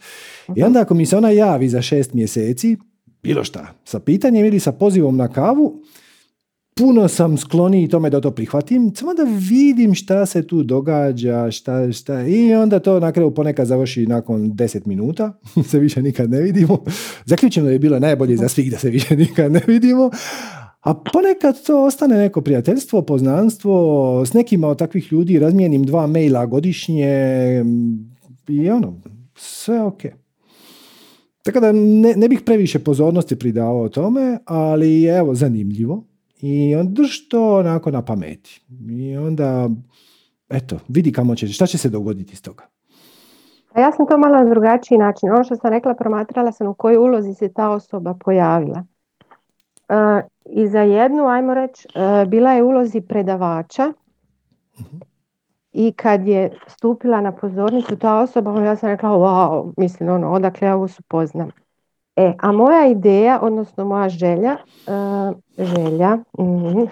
I 0.55 0.63
onda 0.63 0.81
ako 0.81 0.93
mi 0.93 1.05
se 1.05 1.17
ona 1.17 1.29
javi 1.29 1.69
za 1.69 1.81
šest 1.81 2.13
mjeseci, 2.13 2.77
bilo 3.23 3.43
šta, 3.43 3.67
sa 3.86 3.99
pitanjem 3.99 4.45
ili 4.45 4.59
sa 4.59 4.71
pozivom 4.71 5.17
na 5.17 5.27
kavu, 5.27 5.81
puno 6.75 7.07
sam 7.07 7.38
skloniji 7.38 7.88
tome 7.88 8.09
da 8.09 8.21
to 8.21 8.31
prihvatim, 8.31 8.95
samo 8.95 9.13
da 9.13 9.23
vidim 9.49 9.95
šta 9.95 10.25
se 10.25 10.47
tu 10.47 10.63
događa, 10.63 11.51
šta, 11.51 11.91
šta, 11.91 12.21
i 12.21 12.53
onda 12.53 12.79
to 12.79 12.99
na 12.99 13.12
kraju 13.12 13.33
ponekad 13.33 13.67
završi 13.67 14.07
nakon 14.07 14.51
10 14.51 14.88
minuta, 14.88 15.39
se 15.69 15.79
više 15.79 16.01
nikad 16.01 16.29
ne 16.29 16.41
vidimo. 16.41 16.83
Zaključeno 17.25 17.69
je 17.69 17.79
bilo 17.79 17.99
najbolje 17.99 18.38
za 18.38 18.47
svih 18.47 18.71
da 18.71 18.77
se 18.77 18.89
više 18.89 19.15
nikad 19.15 19.51
ne 19.51 19.62
vidimo, 19.67 20.09
a 20.81 20.93
ponekad 20.93 21.63
to 21.65 21.83
ostane 21.83 22.17
neko 22.17 22.41
prijateljstvo, 22.41 23.01
poznanstvo, 23.01 24.25
s 24.25 24.33
nekima 24.33 24.67
od 24.67 24.79
takvih 24.79 25.13
ljudi 25.13 25.39
razmijenim 25.39 25.83
dva 25.83 26.07
maila 26.07 26.45
godišnje 26.45 27.07
i 28.47 28.69
ono, 28.69 29.01
sve 29.36 29.81
ok. 29.81 30.01
Tako 31.43 31.60
da 31.60 31.71
ne, 31.71 32.13
ne 32.15 32.27
bih 32.27 32.41
previše 32.45 32.79
pozornosti 32.79 33.39
pridavao 33.39 33.89
tome, 33.89 34.38
ali 34.45 35.06
evo, 35.06 35.36
zanimljivo. 35.36 36.03
I 36.41 36.75
onda 36.75 36.91
drž 36.91 37.27
to 37.29 37.58
onako 37.58 37.91
na 37.91 38.01
pameti. 38.01 38.65
I 38.89 39.17
onda, 39.17 39.69
eto, 40.49 40.79
vidi 40.88 41.12
kamo 41.12 41.36
će, 41.36 41.47
šta 41.47 41.65
će 41.65 41.77
se 41.77 41.89
dogoditi 41.89 42.34
iz 42.34 42.41
toga. 42.41 42.63
A 43.73 43.82
ja 43.82 43.91
sam 43.91 44.08
to 44.08 44.17
malo 44.17 44.36
na 44.36 44.49
drugačiji 44.49 44.97
način. 44.97 45.32
Ono 45.32 45.43
što 45.43 45.56
sam 45.56 45.71
rekla, 45.71 45.93
promatrala 45.93 46.51
sam 46.51 46.67
u 46.67 46.73
kojoj 46.73 46.97
ulozi 46.97 47.34
se 47.34 47.53
ta 47.53 47.69
osoba 47.69 48.13
pojavila. 48.25 48.84
Uh, 49.89 50.29
I 50.45 50.67
za 50.67 50.82
jednu, 50.82 51.27
ajmo 51.27 51.53
reći, 51.53 51.88
uh, 51.88 52.29
bila 52.29 52.51
je 52.51 52.63
ulozi 52.63 53.01
predavača 53.01 53.93
uh 54.79 54.86
i 55.73 55.91
kad 55.91 56.27
je 56.27 56.51
stupila 56.67 57.21
na 57.21 57.31
pozornicu 57.31 57.95
ta 57.95 58.19
osoba, 58.19 58.62
ja 58.62 58.75
sam 58.75 58.89
rekla, 58.89 59.09
wow, 59.09 59.73
mislim, 59.77 60.09
ono, 60.09 60.31
odakle 60.31 60.67
ja 60.67 60.75
ovo 60.75 60.88
su 60.88 61.03
poznam. 61.07 61.51
E, 62.15 62.33
a 62.39 62.51
moja 62.51 62.88
ideja, 62.88 63.39
odnosno 63.41 63.86
moja 63.86 64.09
želja, 64.09 64.57
uh, 64.88 65.36
želja, 65.57 66.15
mm, 66.15 66.88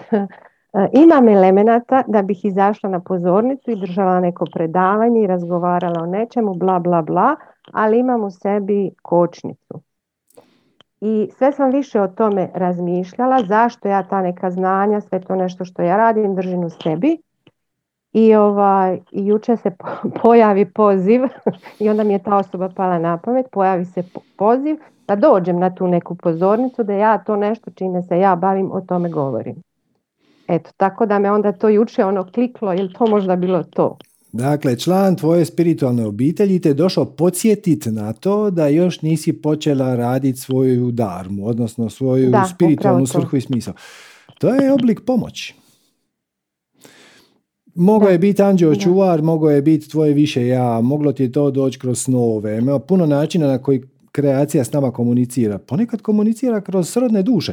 imam 1.04 1.28
elemenata 1.28 2.02
da 2.06 2.22
bih 2.22 2.44
izašla 2.44 2.90
na 2.90 3.00
pozornicu 3.00 3.70
i 3.70 3.80
držala 3.80 4.20
neko 4.20 4.44
predavanje 4.54 5.22
i 5.22 5.26
razgovarala 5.26 6.02
o 6.02 6.06
nečemu, 6.06 6.54
bla, 6.54 6.78
bla, 6.78 7.02
bla, 7.02 7.36
ali 7.72 7.98
imam 7.98 8.24
u 8.24 8.30
sebi 8.30 8.90
kočnicu. 9.02 9.80
I 11.00 11.28
sve 11.38 11.52
sam 11.52 11.70
više 11.70 12.00
o 12.00 12.08
tome 12.08 12.50
razmišljala, 12.54 13.44
zašto 13.48 13.88
ja 13.88 14.02
ta 14.02 14.22
neka 14.22 14.50
znanja, 14.50 15.00
sve 15.00 15.20
to 15.20 15.36
nešto 15.36 15.64
što 15.64 15.82
ja 15.82 15.96
radim, 15.96 16.34
držim 16.34 16.64
u 16.64 16.70
sebi. 16.70 17.18
I 18.12 18.34
ovaj, 18.34 19.00
jučer 19.12 19.58
se 19.58 19.70
pojavi 20.22 20.64
poziv 20.64 21.20
i 21.80 21.88
onda 21.88 22.04
mi 22.04 22.12
je 22.12 22.22
ta 22.22 22.36
osoba 22.36 22.68
pala 22.76 22.98
na 22.98 23.18
pamet, 23.18 23.46
pojavi 23.52 23.84
se 23.84 24.02
poziv 24.36 24.76
da 25.08 25.16
dođem 25.16 25.58
na 25.58 25.74
tu 25.74 25.86
neku 25.86 26.14
pozornicu, 26.14 26.82
da 26.82 26.92
ja 26.92 27.18
to 27.18 27.36
nešto 27.36 27.70
čime 27.70 28.02
se 28.02 28.18
ja 28.18 28.36
bavim, 28.36 28.72
o 28.72 28.80
tome 28.80 29.08
govorim. 29.08 29.62
Eto, 30.48 30.70
tako 30.76 31.06
da 31.06 31.18
me 31.18 31.30
onda 31.30 31.52
to 31.52 31.68
juče 31.68 32.04
ono 32.04 32.30
kliklo, 32.32 32.72
je 32.72 32.92
to 32.92 33.06
možda 33.06 33.36
bilo 33.36 33.62
to? 33.62 33.96
Dakle, 34.32 34.78
član 34.78 35.16
tvoje 35.16 35.44
spiritualne 35.44 36.06
obitelji 36.06 36.60
te 36.60 36.74
došao 36.74 37.04
podsjetiti 37.04 37.90
na 37.90 38.12
to 38.12 38.50
da 38.50 38.68
još 38.68 39.02
nisi 39.02 39.32
počela 39.32 39.94
raditi 39.96 40.38
svoju 40.38 40.90
darmu, 40.90 41.46
odnosno 41.46 41.90
svoju 41.90 42.30
da, 42.30 42.44
spiritualnu 42.54 43.06
svrhu 43.06 43.36
i 43.36 43.40
smisao. 43.40 43.74
To 44.38 44.54
je 44.54 44.72
oblik 44.72 45.00
pomoći. 45.06 45.61
Mogao 47.74 48.08
je 48.08 48.18
biti 48.18 48.42
anđeo 48.42 48.74
čuvar, 48.74 49.22
mogao 49.22 49.50
je 49.50 49.62
biti 49.62 49.88
tvoje 49.88 50.14
više 50.14 50.46
ja, 50.46 50.80
moglo 50.80 51.12
ti 51.12 51.22
je 51.22 51.32
to 51.32 51.50
doći 51.50 51.78
kroz 51.78 52.02
snove. 52.02 52.58
Ima 52.58 52.78
puno 52.78 53.06
načina 53.06 53.46
na 53.46 53.58
koji 53.58 53.82
kreacija 54.12 54.64
s 54.64 54.72
nama 54.72 54.90
komunicira. 54.90 55.58
Ponekad 55.58 56.02
komunicira 56.02 56.60
kroz 56.60 56.88
srodne 56.88 57.22
duše. 57.22 57.52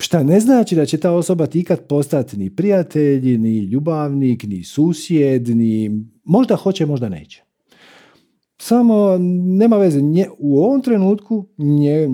Šta 0.00 0.22
ne 0.22 0.40
znači 0.40 0.76
da 0.76 0.86
će 0.86 0.98
ta 0.98 1.12
osoba 1.12 1.46
ikad 1.52 1.86
postati 1.86 2.36
ni 2.36 2.50
prijatelj, 2.50 3.38
ni 3.38 3.58
ljubavnik, 3.58 4.42
ni 4.42 4.64
susjed, 4.64 5.48
ni 5.48 5.90
možda 6.24 6.56
hoće, 6.56 6.86
možda 6.86 7.08
neće. 7.08 7.42
Samo 8.58 9.18
nema 9.58 9.76
veze. 9.76 10.02
Nje, 10.02 10.26
u 10.38 10.58
ovom 10.58 10.82
trenutku 10.82 11.46
nje, 11.58 12.08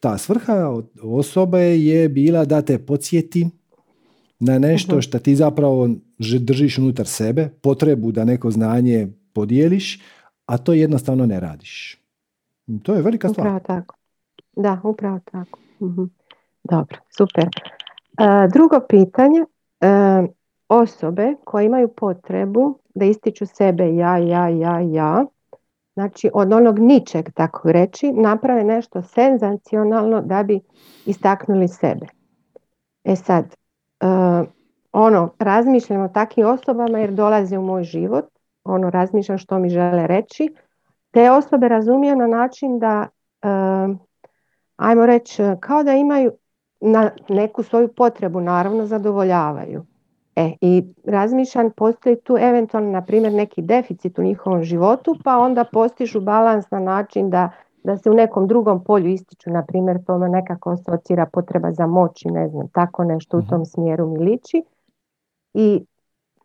ta 0.00 0.18
svrha 0.18 0.82
osobe 1.02 1.60
je 1.60 2.08
bila 2.08 2.44
da 2.44 2.62
te 2.62 2.78
podsjeti 2.78 3.46
na 4.40 4.58
nešto 4.58 5.02
što 5.02 5.18
ti 5.18 5.36
zapravo 5.36 5.88
držiš 6.18 6.78
unutar 6.78 7.06
sebe, 7.06 7.48
potrebu 7.62 8.12
da 8.12 8.24
neko 8.24 8.50
znanje 8.50 9.08
podijeliš, 9.32 10.00
a 10.46 10.58
to 10.58 10.72
jednostavno 10.72 11.26
ne 11.26 11.40
radiš. 11.40 12.02
To 12.82 12.94
je 12.94 13.02
velika 13.02 13.28
stvar. 13.28 13.46
Upravo 13.46 13.60
tako. 13.60 13.96
Da, 14.56 14.80
upravo 14.84 15.20
tako. 15.32 15.58
Mhm. 15.82 16.04
Dobro, 16.64 16.98
super. 17.16 17.44
E, 17.44 18.48
drugo 18.52 18.80
pitanje. 18.88 19.44
E, 19.80 19.88
osobe 20.68 21.34
koje 21.44 21.66
imaju 21.66 21.88
potrebu 21.88 22.78
da 22.94 23.04
ističu 23.04 23.46
sebe 23.46 23.94
ja, 23.94 24.18
ja, 24.18 24.48
ja, 24.48 24.80
ja, 24.80 25.24
znači 25.94 26.30
od 26.34 26.52
onog 26.52 26.78
ničeg, 26.78 27.30
tako 27.34 27.72
reći, 27.72 28.12
naprave 28.12 28.64
nešto 28.64 29.02
senzacionalno 29.02 30.20
da 30.20 30.42
bi 30.42 30.60
istaknuli 31.06 31.68
sebe. 31.68 32.06
E 33.04 33.16
sad, 33.16 33.44
e, 34.00 34.06
ono, 34.92 35.30
razmišljam 35.38 36.02
o 36.02 36.08
takvim 36.08 36.46
osobama 36.46 36.98
jer 36.98 37.10
dolaze 37.10 37.58
u 37.58 37.62
moj 37.62 37.82
život, 37.82 38.24
ono, 38.64 38.90
razmišljam 38.90 39.38
što 39.38 39.58
mi 39.58 39.68
žele 39.68 40.06
reći, 40.06 40.54
te 41.10 41.30
osobe 41.30 41.68
razumiju 41.68 42.16
na 42.16 42.26
način 42.26 42.78
da, 42.78 43.06
ajmo 44.76 45.06
reći, 45.06 45.42
kao 45.60 45.82
da 45.82 45.92
imaju 45.92 46.32
na 46.80 47.10
neku 47.28 47.62
svoju 47.62 47.88
potrebu, 47.96 48.40
naravno 48.40 48.86
zadovoljavaju. 48.86 49.84
E, 50.36 50.52
I 50.60 50.84
razmišljam, 51.04 51.70
postoji 51.70 52.16
tu 52.16 52.36
eventualno, 52.40 52.90
na 52.90 53.02
primjer, 53.02 53.32
neki 53.32 53.62
deficit 53.62 54.18
u 54.18 54.22
njihovom 54.22 54.62
životu, 54.62 55.16
pa 55.24 55.38
onda 55.38 55.64
postižu 55.72 56.20
balans 56.20 56.70
na 56.70 56.80
način 56.80 57.30
da, 57.30 57.50
da 57.84 57.96
se 57.96 58.10
u 58.10 58.14
nekom 58.14 58.46
drugom 58.46 58.84
polju 58.84 59.08
ističu, 59.08 59.50
na 59.50 59.64
primjer, 59.64 60.04
tome 60.04 60.28
nekako 60.28 60.70
asocira 60.70 61.26
potreba 61.32 61.70
za 61.72 61.86
moći, 61.86 62.28
ne 62.28 62.48
znam, 62.48 62.68
tako 62.68 63.04
nešto 63.04 63.36
u 63.36 63.40
mhm. 63.40 63.48
tom 63.48 63.64
smjeru 63.64 64.06
mi 64.06 64.18
liči. 64.18 64.62
I 65.54 65.80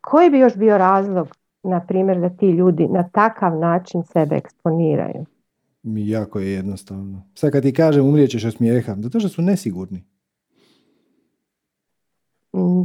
koji 0.02 0.30
bi 0.30 0.40
još 0.40 0.56
bio 0.56 0.78
razlog 0.78 1.28
na 1.64 1.86
primjer 1.86 2.20
da 2.20 2.30
ti 2.30 2.50
ljudi 2.50 2.88
na 2.88 3.10
takav 3.10 3.60
način 3.60 4.04
sebe 4.14 4.36
eksponiraju? 4.36 5.26
Mi 5.84 6.10
jako 6.10 6.40
je 6.40 6.52
jednostavno. 6.52 7.24
Sad 7.36 7.52
kad 7.52 7.64
ti 7.64 7.74
kažem 7.74 8.06
umrijećeš 8.06 8.46
od 8.46 8.54
smijeha, 8.54 8.96
zato 9.00 9.20
što 9.20 9.30
su 9.30 9.42
nesigurni. 9.42 10.04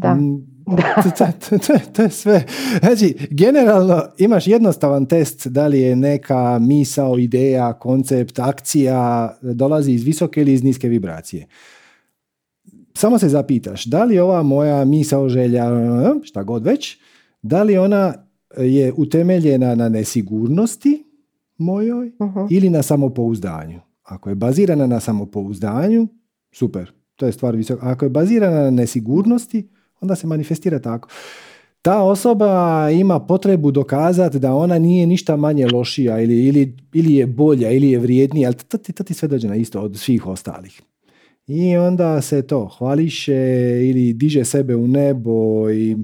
Da. 0.01 0.15
Mm, 0.15 0.47
to, 1.97 2.03
je 2.03 2.11
sve. 2.11 2.45
Znači, 2.81 3.17
generalno 3.31 4.03
imaš 4.19 4.47
jednostavan 4.47 5.07
test 5.07 5.47
da 5.47 5.67
li 5.67 5.81
je 5.81 5.97
neka 5.97 6.59
misao, 6.59 7.19
ideja, 7.19 7.73
koncept, 7.73 8.39
akcija 8.39 9.35
dolazi 9.43 9.93
iz 9.93 10.05
visoke 10.05 10.41
ili 10.41 10.53
iz 10.53 10.63
niske 10.63 10.89
vibracije. 10.89 11.47
Samo 12.99 13.19
se 13.19 13.29
zapitaš, 13.29 13.85
da 13.85 14.05
li 14.05 14.19
ova 14.19 14.43
moja 14.43 14.85
misao, 14.85 15.29
želja, 15.29 15.65
šta 16.23 16.43
god 16.43 16.65
već, 16.65 16.99
da 17.43 17.63
li 17.63 17.79
ona 17.79 18.15
je 18.57 18.93
utemeljena 18.97 19.75
na 19.75 19.89
nesigurnosti 19.89 21.05
mojoj 21.59 22.13
uh-huh. 22.19 22.47
ili 22.51 22.71
na 22.71 22.83
samopouzdanju. 22.83 23.81
Ako 24.03 24.29
je 24.29 24.35
bazirana 24.35 24.87
na 24.87 25.01
samopouzdanju, 25.01 26.09
super, 26.53 26.93
to 27.17 27.27
je 27.27 27.33
stvar 27.33 27.57
visoka. 27.57 27.87
Ako 27.87 28.05
je 28.05 28.09
bazirana 28.09 28.63
na 28.63 28.71
nesigurnosti, 28.71 29.69
onda 30.01 30.15
se 30.15 30.27
manifestira 30.27 30.79
tako. 30.79 31.09
Ta 31.83 32.03
osoba 32.03 32.91
ima 32.91 33.21
potrebu 33.21 33.71
dokazati 33.71 34.39
da 34.39 34.55
ona 34.55 34.79
nije 34.79 35.07
ništa 35.07 35.37
manje 35.37 35.67
lošija 35.67 36.21
ili, 36.21 36.47
ili, 36.47 36.77
ili 36.93 37.15
je 37.15 37.27
bolja 37.27 37.71
ili 37.71 37.91
je 37.91 37.99
vrijednija, 37.99 38.49
ali 38.49 38.57
to, 38.57 39.03
ti 39.05 39.15
sve 39.15 39.29
dođe 39.29 39.49
na 39.49 39.57
isto 39.57 39.81
od 39.81 39.99
svih 39.99 40.27
ostalih. 40.27 40.83
I 41.49 41.77
onda 41.77 42.21
se 42.21 42.47
to 42.47 42.69
hvališe 42.79 43.35
ili 43.89 44.13
diže 44.13 44.45
sebe 44.45 44.77
u 44.77 44.89
nebo 44.89 45.71
i 45.71 45.97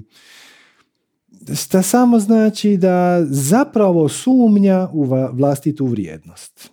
što 1.55 1.81
samo 1.81 2.19
znači 2.19 2.77
da 2.77 3.25
zapravo 3.25 4.09
sumnja 4.09 4.89
u 4.93 5.03
vlastitu 5.31 5.85
vrijednost. 5.85 6.71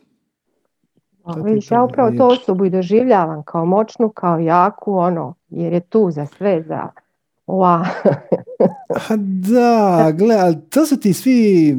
vidiš, 1.45 1.71
ja 1.71 1.83
upravo 1.83 2.11
to 2.17 2.27
osobu 2.27 2.65
i 2.65 2.71
doživljavam 2.71 3.43
kao 3.43 3.65
moćnu, 3.65 4.09
kao 4.09 4.39
jaku, 4.39 4.95
ono, 4.95 5.35
jer 5.49 5.73
je 5.73 5.81
tu 5.81 6.11
za 6.11 6.27
sve, 6.27 6.63
za 6.63 6.89
wow. 7.47 7.85
da, 9.51 10.13
gle, 10.19 10.61
to 10.71 10.87
su 10.87 11.01
ti 11.01 11.13
svi 11.13 11.77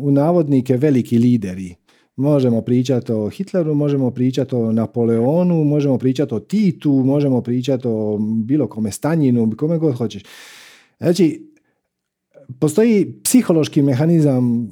u 0.00 0.10
navodnike 0.10 0.76
veliki 0.76 1.18
lideri. 1.18 1.74
Možemo 2.16 2.62
pričati 2.62 3.12
o 3.12 3.28
Hitleru, 3.28 3.74
možemo 3.74 4.10
pričati 4.10 4.54
o 4.54 4.72
Napoleonu, 4.72 5.64
možemo 5.64 5.98
pričati 5.98 6.34
o 6.34 6.40
Titu, 6.40 6.92
možemo 6.92 7.40
pričati 7.40 7.88
o 7.88 8.18
bilo 8.44 8.66
kome 8.66 8.90
Stanjinu, 8.90 9.52
kome 9.56 9.78
god 9.78 9.94
hoćeš. 9.94 10.22
Znači, 10.98 11.52
postoji 12.58 13.20
psihološki 13.24 13.82
mehanizam 13.82 14.68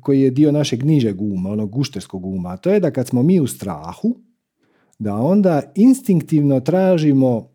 koji 0.00 0.20
je 0.20 0.30
dio 0.30 0.52
našeg 0.52 0.84
nižeg 0.84 1.22
uma, 1.22 1.50
onog 1.50 1.70
gušterskog 1.70 2.26
uma, 2.26 2.56
to 2.56 2.70
je 2.70 2.80
da 2.80 2.90
kad 2.90 3.08
smo 3.08 3.22
mi 3.22 3.40
u 3.40 3.46
strahu, 3.46 4.16
da 4.98 5.14
onda 5.14 5.62
instinktivno 5.74 6.60
tražimo 6.60 7.48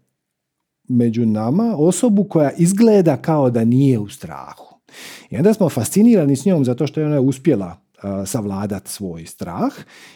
među 0.87 1.25
nama 1.25 1.75
osobu 1.77 2.23
koja 2.23 2.51
izgleda 2.51 3.17
kao 3.17 3.49
da 3.49 3.65
nije 3.65 3.99
u 3.99 4.09
strahu. 4.09 4.75
I 5.29 5.37
onda 5.37 5.53
smo 5.53 5.69
fascinirani 5.69 6.35
s 6.35 6.45
njom 6.45 6.65
zato 6.65 6.87
što 6.87 6.99
je 6.99 7.05
ona 7.05 7.21
uspjela 7.21 7.77
savladat 8.25 8.87
svoj 8.87 9.25
strah 9.25 9.71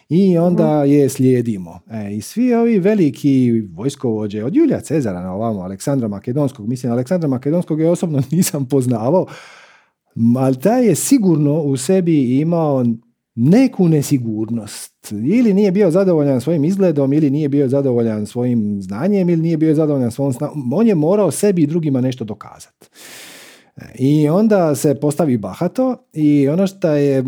i 0.09 0.37
onda 0.37 0.79
mhm. 0.79 0.91
je 0.91 1.09
slijedimo. 1.09 1.79
E, 1.91 2.15
I 2.15 2.21
svi 2.21 2.53
ovi 2.53 2.79
veliki 2.79 3.63
vojskovođe, 3.73 4.43
od 4.43 4.55
Julija 4.55 4.79
Cezara 4.79 5.21
na 5.21 5.33
ovamo, 5.33 5.61
Aleksandra 5.61 6.07
Makedonskog, 6.07 6.67
mislim, 6.67 6.91
Aleksandra 6.91 7.29
Makedonskog 7.29 7.79
je 7.79 7.89
osobno 7.89 8.21
nisam 8.31 8.65
poznavao, 8.65 9.25
ali 10.37 10.59
taj 10.59 10.85
je 10.85 10.95
sigurno 10.95 11.53
u 11.61 11.77
sebi 11.77 12.39
imao 12.39 12.85
neku 13.35 13.87
nesigurnost. 13.87 15.11
Ili 15.11 15.53
nije 15.53 15.71
bio 15.71 15.91
zadovoljan 15.91 16.41
svojim 16.41 16.65
izgledom, 16.65 17.13
ili 17.13 17.29
nije 17.29 17.49
bio 17.49 17.67
zadovoljan 17.67 18.25
svojim 18.25 18.81
znanjem, 18.81 19.29
ili 19.29 19.41
nije 19.41 19.57
bio 19.57 19.75
zadovoljan 19.75 20.11
svojom 20.11 20.33
snagom. 20.33 20.73
On 20.73 20.87
je 20.87 20.95
morao 20.95 21.31
sebi 21.31 21.61
i 21.61 21.67
drugima 21.67 22.01
nešto 22.01 22.23
dokazati. 22.23 22.87
I 23.99 24.29
onda 24.29 24.75
se 24.75 24.95
postavi 24.95 25.37
bahato 25.37 25.97
i 26.13 26.47
ono 26.47 26.67
što 26.67 26.89
je 26.89 27.23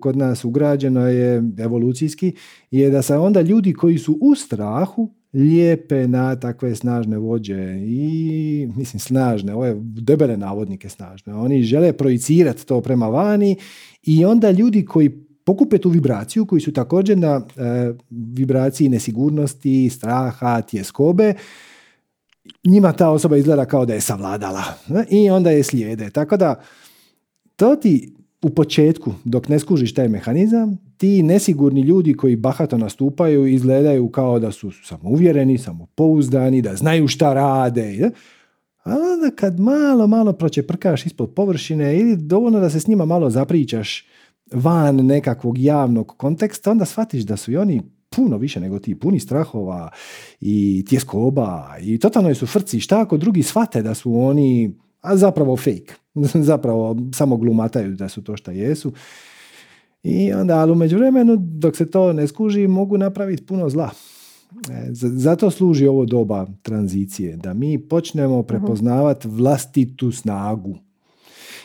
kod 0.00 0.16
nas 0.16 0.44
ugrađeno 0.44 1.08
je 1.08 1.42
evolucijski 1.58 2.34
je 2.70 2.90
da 2.90 3.02
se 3.02 3.16
onda 3.16 3.40
ljudi 3.40 3.72
koji 3.72 3.98
su 3.98 4.18
u 4.20 4.34
strahu 4.34 5.10
lijepe 5.32 6.08
na 6.08 6.36
takve 6.36 6.74
snažne 6.74 7.18
vođe 7.18 7.78
i 7.80 8.68
mislim 8.76 9.00
snažne, 9.00 9.54
ove 9.54 9.74
debele 9.80 10.36
navodnike 10.36 10.88
snažne. 10.88 11.34
Oni 11.34 11.62
žele 11.62 11.92
projicirati 11.92 12.66
to 12.66 12.80
prema 12.80 13.08
vani 13.08 13.56
i 14.02 14.24
onda 14.24 14.50
ljudi 14.50 14.84
koji 14.84 15.10
pokupe 15.44 15.78
tu 15.78 15.88
vibraciju, 15.88 16.46
koji 16.46 16.60
su 16.60 16.72
također 16.72 17.18
na 17.18 17.40
e, 17.56 17.92
vibraciji 18.10 18.88
nesigurnosti, 18.88 19.90
straha, 19.90 20.62
tjeskobe, 20.62 21.34
njima 22.64 22.92
ta 22.92 23.10
osoba 23.10 23.36
izgleda 23.36 23.64
kao 23.64 23.86
da 23.86 23.94
je 23.94 24.00
savladala 24.00 24.62
i 25.10 25.30
onda 25.30 25.50
je 25.50 25.62
slijede. 25.62 26.10
Tako 26.10 26.36
da 26.36 26.60
to 27.56 27.76
ti 27.76 28.14
u 28.42 28.50
početku, 28.50 29.12
dok 29.24 29.48
ne 29.48 29.58
skužiš 29.58 29.94
taj 29.94 30.08
mehanizam, 30.08 30.78
ti 30.96 31.22
nesigurni 31.22 31.80
ljudi 31.80 32.14
koji 32.14 32.36
bahato 32.36 32.78
nastupaju 32.78 33.46
izgledaju 33.46 34.08
kao 34.08 34.38
da 34.38 34.52
su 34.52 34.70
samouvjereni, 34.84 35.58
samopouzdani, 35.58 36.62
da 36.62 36.76
znaju 36.76 37.08
šta 37.08 37.34
rade. 37.34 38.10
A 38.84 38.90
onda 38.90 39.36
kad 39.36 39.60
malo, 39.60 40.06
malo 40.06 40.32
pročeprkaš 40.32 41.06
ispod 41.06 41.34
površine 41.34 42.00
ili 42.00 42.16
dovoljno 42.16 42.60
da 42.60 42.70
se 42.70 42.80
s 42.80 42.86
njima 42.86 43.04
malo 43.04 43.30
zapričaš 43.30 44.06
van 44.52 44.96
nekakvog 44.96 45.58
javnog 45.58 46.14
konteksta, 46.16 46.70
onda 46.70 46.84
shvatiš 46.84 47.22
da 47.22 47.36
su 47.36 47.52
i 47.52 47.56
oni 47.56 47.82
puno 48.16 48.36
više 48.36 48.60
nego 48.60 48.78
ti, 48.78 48.94
puni 48.94 49.20
strahova 49.20 49.90
i 50.40 50.84
tjeskoba 50.88 51.76
i 51.80 51.98
totalno 51.98 52.34
su 52.34 52.46
frci. 52.46 52.80
Šta 52.80 53.00
ako 53.00 53.16
drugi 53.16 53.42
shvate 53.42 53.82
da 53.82 53.94
su 53.94 54.14
oni 54.14 54.74
a 55.04 55.16
zapravo 55.16 55.56
fake, 55.56 55.94
zapravo 56.50 56.96
samo 57.14 57.36
glumataju 57.36 57.94
da 57.94 58.08
su 58.08 58.24
to 58.24 58.36
što 58.36 58.50
jesu. 58.50 58.92
I 60.02 60.32
onda, 60.32 60.58
ali 60.58 60.72
u 60.72 60.74
međuvremenu, 60.74 61.36
dok 61.38 61.76
se 61.76 61.90
to 61.90 62.12
ne 62.12 62.26
skuži, 62.26 62.66
mogu 62.66 62.98
napraviti 62.98 63.46
puno 63.46 63.68
zla. 63.70 63.90
E, 64.70 64.88
zato 64.92 65.50
služi 65.50 65.86
ovo 65.86 66.04
doba 66.04 66.46
tranzicije, 66.62 67.36
da 67.36 67.54
mi 67.54 67.78
počnemo 67.78 68.38
mhm. 68.38 68.46
prepoznavati 68.46 69.28
vlastitu 69.28 70.12
snagu. 70.12 70.78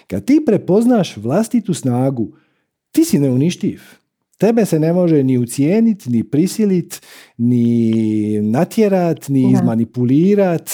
Kad 0.08 0.26
ti 0.26 0.44
prepoznaš 0.46 1.18
vlastitu 1.18 1.74
snagu, 1.74 2.32
ti 2.92 3.06
si 3.06 3.20
neuništiv. 3.20 3.82
Tebe 4.40 4.66
se 4.66 4.80
ne 4.80 4.94
može 4.94 5.24
ni 5.24 5.38
ucijeniti, 5.38 6.10
ni 6.10 6.24
prisiliti, 6.24 7.00
ni 7.38 8.42
natjerat, 8.42 9.30
ni 9.30 9.52
izmanipulirat. 9.52 10.72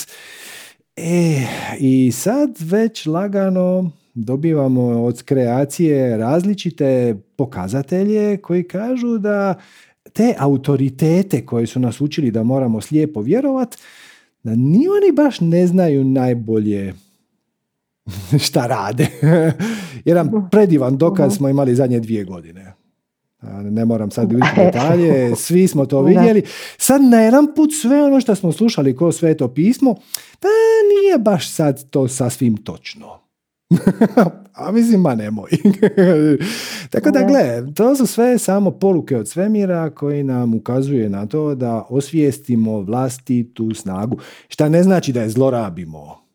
E, 0.95 1.41
i 1.79 2.11
sad 2.11 2.57
već 2.59 3.05
lagano 3.05 3.91
dobivamo 4.13 4.81
od 4.81 5.23
kreacije 5.23 6.17
različite 6.17 7.15
pokazatelje 7.35 8.37
koji 8.37 8.63
kažu 8.63 9.17
da 9.17 9.55
te 10.13 10.35
autoritete 10.37 11.45
koje 11.45 11.67
su 11.67 11.79
nas 11.79 12.01
učili 12.01 12.31
da 12.31 12.43
moramo 12.43 12.81
slijepo 12.81 13.21
vjerovat, 13.21 13.77
da 14.43 14.55
ni 14.55 14.87
oni 14.87 15.15
baš 15.15 15.41
ne 15.41 15.67
znaju 15.67 16.03
najbolje 16.03 16.93
šta 18.45 18.67
rade. 18.67 19.07
Jedan 20.05 20.49
predivan 20.51 20.97
dokaz 20.97 21.35
smo 21.35 21.49
imali 21.49 21.75
zadnje 21.75 21.99
dvije 21.99 22.23
godine. 22.23 22.74
Ne 23.63 23.85
moram 23.85 24.11
sad 24.11 24.33
u 24.33 24.37
detalje, 24.57 25.35
svi 25.35 25.67
smo 25.67 25.85
to 25.85 26.01
vidjeli. 26.01 26.43
Sad 26.77 27.01
na 27.01 27.21
jedan 27.21 27.47
put 27.55 27.69
sve 27.81 28.03
ono 28.03 28.21
što 28.21 28.35
smo 28.35 28.51
slušali 28.51 28.95
ko 28.95 29.11
sveto 29.11 29.47
pismo, 29.47 29.95
pa 30.39 30.47
nije 30.89 31.17
baš 31.19 31.51
sad 31.51 31.89
to 31.89 32.07
sasvim 32.07 32.57
točno. 32.57 33.25
A 34.53 34.71
mislim, 34.71 35.01
ma 35.01 35.15
nemoj. 35.15 35.49
Tako 36.91 37.11
da, 37.11 37.23
gle, 37.27 37.73
to 37.73 37.95
su 37.95 38.05
sve 38.05 38.37
samo 38.37 38.71
poluke 38.71 39.17
od 39.17 39.29
svemira 39.29 39.89
koji 39.89 40.23
nam 40.23 40.53
ukazuje 40.53 41.09
na 41.09 41.25
to 41.25 41.55
da 41.55 41.85
osvijestimo 41.89 42.81
vlastitu 42.81 43.73
snagu. 43.73 44.17
Šta 44.47 44.69
ne 44.69 44.83
znači 44.83 45.13
da 45.13 45.21
je 45.21 45.29
zlorabimo. 45.29 46.25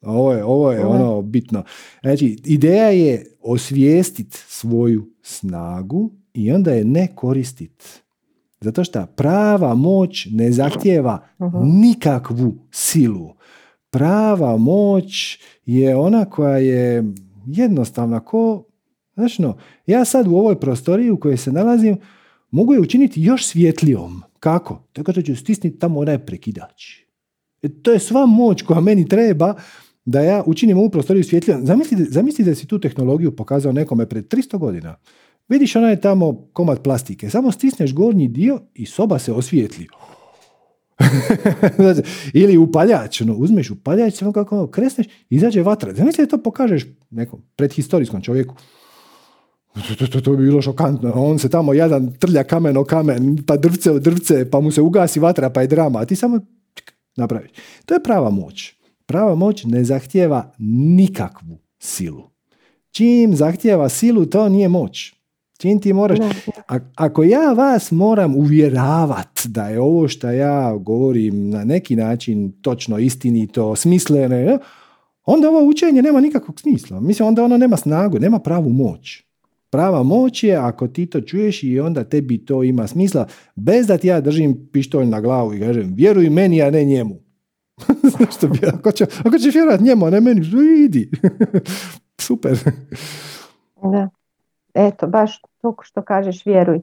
Ovo 0.00 0.32
je, 0.32 0.44
ovo 0.44 0.72
je 0.72 0.86
ono 0.86 1.22
bitno. 1.22 1.64
Znači, 2.02 2.38
ideja 2.44 2.88
je 2.88 3.26
osvijestiti 3.40 4.36
svoju 4.48 5.10
snagu 5.22 6.10
i 6.34 6.52
onda 6.52 6.72
je 6.72 6.84
ne 6.84 7.08
koristit. 7.14 8.04
Zato 8.60 8.84
što 8.84 9.06
prava 9.06 9.74
moć 9.74 10.26
ne 10.30 10.52
zahtijeva 10.52 11.26
nikakvu 11.64 12.54
silu. 12.70 13.34
Prava 13.90 14.56
moć 14.56 15.38
je 15.66 15.96
ona 15.96 16.24
koja 16.24 16.58
je 16.58 17.04
jednostavna 17.46 18.20
ko, 18.20 18.64
znači 19.14 19.42
no, 19.42 19.56
ja 19.86 20.04
sad 20.04 20.26
u 20.26 20.36
ovoj 20.36 20.60
prostoriji 20.60 21.10
u 21.10 21.20
kojoj 21.20 21.36
se 21.36 21.52
nalazim 21.52 21.96
mogu 22.50 22.74
je 22.74 22.80
učiniti 22.80 23.22
još 23.22 23.46
svjetlijom. 23.46 24.22
Kako? 24.40 24.82
Tako 24.92 25.12
što 25.12 25.22
ću 25.22 25.36
stisniti 25.36 25.78
tamo 25.78 26.00
onaj 26.00 26.26
prekidač. 26.26 27.04
E, 27.62 27.68
to 27.82 27.92
je 27.92 27.98
sva 27.98 28.26
moć 28.26 28.62
koja 28.62 28.80
meni 28.80 29.08
treba 29.08 29.54
da 30.04 30.20
ja 30.20 30.42
učinim 30.46 30.78
ovu 30.78 30.90
prostoriju 30.90 31.24
svjetlijom. 31.24 31.66
Zamislite, 31.66 32.04
zamislite 32.04 32.50
da 32.50 32.54
si 32.54 32.66
tu 32.66 32.78
tehnologiju 32.78 33.36
pokazao 33.36 33.72
nekome 33.72 34.08
pred 34.08 34.28
300 34.28 34.58
godina. 34.58 34.96
Vidiš 35.48 35.76
onaj 35.76 36.00
tamo 36.00 36.48
komad 36.52 36.82
plastike, 36.82 37.30
samo 37.30 37.52
stisneš 37.52 37.94
gornji 37.94 38.28
dio 38.28 38.60
i 38.74 38.86
soba 38.86 39.18
se 39.18 39.32
osvijetli. 39.32 39.88
Ili 42.32 42.56
upaljač, 42.56 43.20
no, 43.20 43.34
uzmeš 43.34 43.70
upaljač, 43.70 44.14
samo 44.14 44.32
kako 44.32 44.66
kresneš, 44.66 45.06
izađe 45.30 45.62
vatra. 45.62 45.94
Zamisli 45.94 46.24
da 46.24 46.30
to 46.30 46.42
pokažeš 46.42 46.84
nekom 47.10 47.42
predhistorijskom 47.56 48.22
čovjeku. 48.22 48.54
To, 49.98 50.06
to, 50.06 50.20
to, 50.20 50.36
bi 50.36 50.44
bilo 50.44 50.62
šokantno. 50.62 51.12
On 51.14 51.38
se 51.38 51.48
tamo 51.50 51.72
jedan 51.72 52.12
trlja 52.12 52.44
kamen 52.44 52.76
o 52.76 52.84
kamen, 52.84 53.38
pa 53.46 53.56
drvce 53.56 53.90
o 53.90 53.98
drvce, 53.98 54.50
pa 54.50 54.60
mu 54.60 54.70
se 54.70 54.80
ugasi 54.80 55.20
vatra, 55.20 55.50
pa 55.50 55.60
je 55.60 55.66
drama. 55.66 55.98
A 55.98 56.04
ti 56.04 56.16
samo 56.16 56.40
napraviš. 57.16 57.50
To 57.86 57.94
je 57.94 58.02
prava 58.02 58.30
moć. 58.30 58.74
Prava 59.06 59.34
moć 59.34 59.64
ne 59.64 59.84
zahtijeva 59.84 60.52
nikakvu 60.96 61.58
silu. 61.78 62.30
Čim 62.90 63.36
zahtijeva 63.36 63.88
silu, 63.88 64.26
to 64.26 64.48
nije 64.48 64.68
moć. 64.68 65.14
Čim 65.64 65.80
ti 65.80 65.92
moraš, 65.92 66.18
ako 66.94 67.22
ja 67.22 67.52
vas 67.52 67.90
moram 67.90 68.36
uvjeravat 68.36 69.40
da 69.46 69.68
je 69.68 69.80
ovo 69.80 70.08
što 70.08 70.30
ja 70.30 70.76
govorim 70.76 71.50
na 71.50 71.64
neki 71.64 71.96
način 71.96 72.52
točno, 72.62 72.98
istinito, 72.98 73.76
smisleno, 73.76 74.58
onda 75.24 75.48
ovo 75.48 75.68
učenje 75.68 76.02
nema 76.02 76.20
nikakvog 76.20 76.60
smisla. 76.60 77.00
Mislim, 77.00 77.28
onda 77.28 77.44
ono 77.44 77.56
nema 77.56 77.76
snagu, 77.76 78.18
nema 78.18 78.38
pravu 78.38 78.70
moć. 78.70 79.22
Prava 79.70 80.02
moć 80.02 80.42
je 80.42 80.56
ako 80.56 80.88
ti 80.88 81.06
to 81.06 81.20
čuješ 81.20 81.62
i 81.62 81.80
onda 81.80 82.04
tebi 82.04 82.38
to 82.38 82.62
ima 82.62 82.86
smisla, 82.86 83.26
bez 83.54 83.86
da 83.86 83.98
ti 83.98 84.06
ja 84.08 84.20
držim 84.20 84.68
pištolj 84.72 85.06
na 85.06 85.20
glavu 85.20 85.54
i 85.54 85.60
kažem 85.60 85.94
vjeruj 85.94 86.30
meni, 86.30 86.62
a 86.62 86.70
ne 86.70 86.84
njemu. 86.84 87.16
Što 88.36 88.48
bi, 88.48 88.58
ako, 88.66 88.92
će, 88.92 89.06
ako 89.24 89.38
ćeš 89.38 89.54
vjerovat 89.54 89.80
njemu, 89.80 90.06
a 90.06 90.10
ne 90.10 90.20
meni, 90.20 90.46
idi. 90.84 91.10
Super. 92.26 92.58
Da. 93.82 94.23
Eto, 94.74 95.06
baš 95.06 95.42
to 95.62 95.74
što 95.82 96.02
kažeš, 96.02 96.46
vjeruj. 96.46 96.80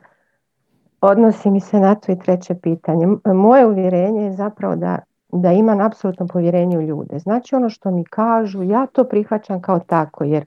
Odnosi 1.02 1.52
mi 1.52 1.60
se 1.60 1.80
na 1.80 1.96
to 1.96 2.12
i 2.12 2.20
treće 2.20 2.56
pitanje. 2.56 3.08
Moje 3.26 3.68
uvjerenje 3.68 4.24
je 4.24 4.34
zapravo 4.34 4.76
da, 4.76 5.00
da 5.30 5.52
imam 5.52 5.82
apsolutno 5.82 6.28
povjerenje 6.28 6.78
u 6.78 6.82
ljude. 6.82 7.20
Znači 7.20 7.56
ono 7.56 7.70
što 7.70 7.92
mi 7.92 8.04
kažu, 8.04 8.64
ja 8.64 8.86
to 8.86 9.04
prihvaćam 9.04 9.62
kao 9.62 9.80
tako, 9.80 10.24
jer 10.24 10.46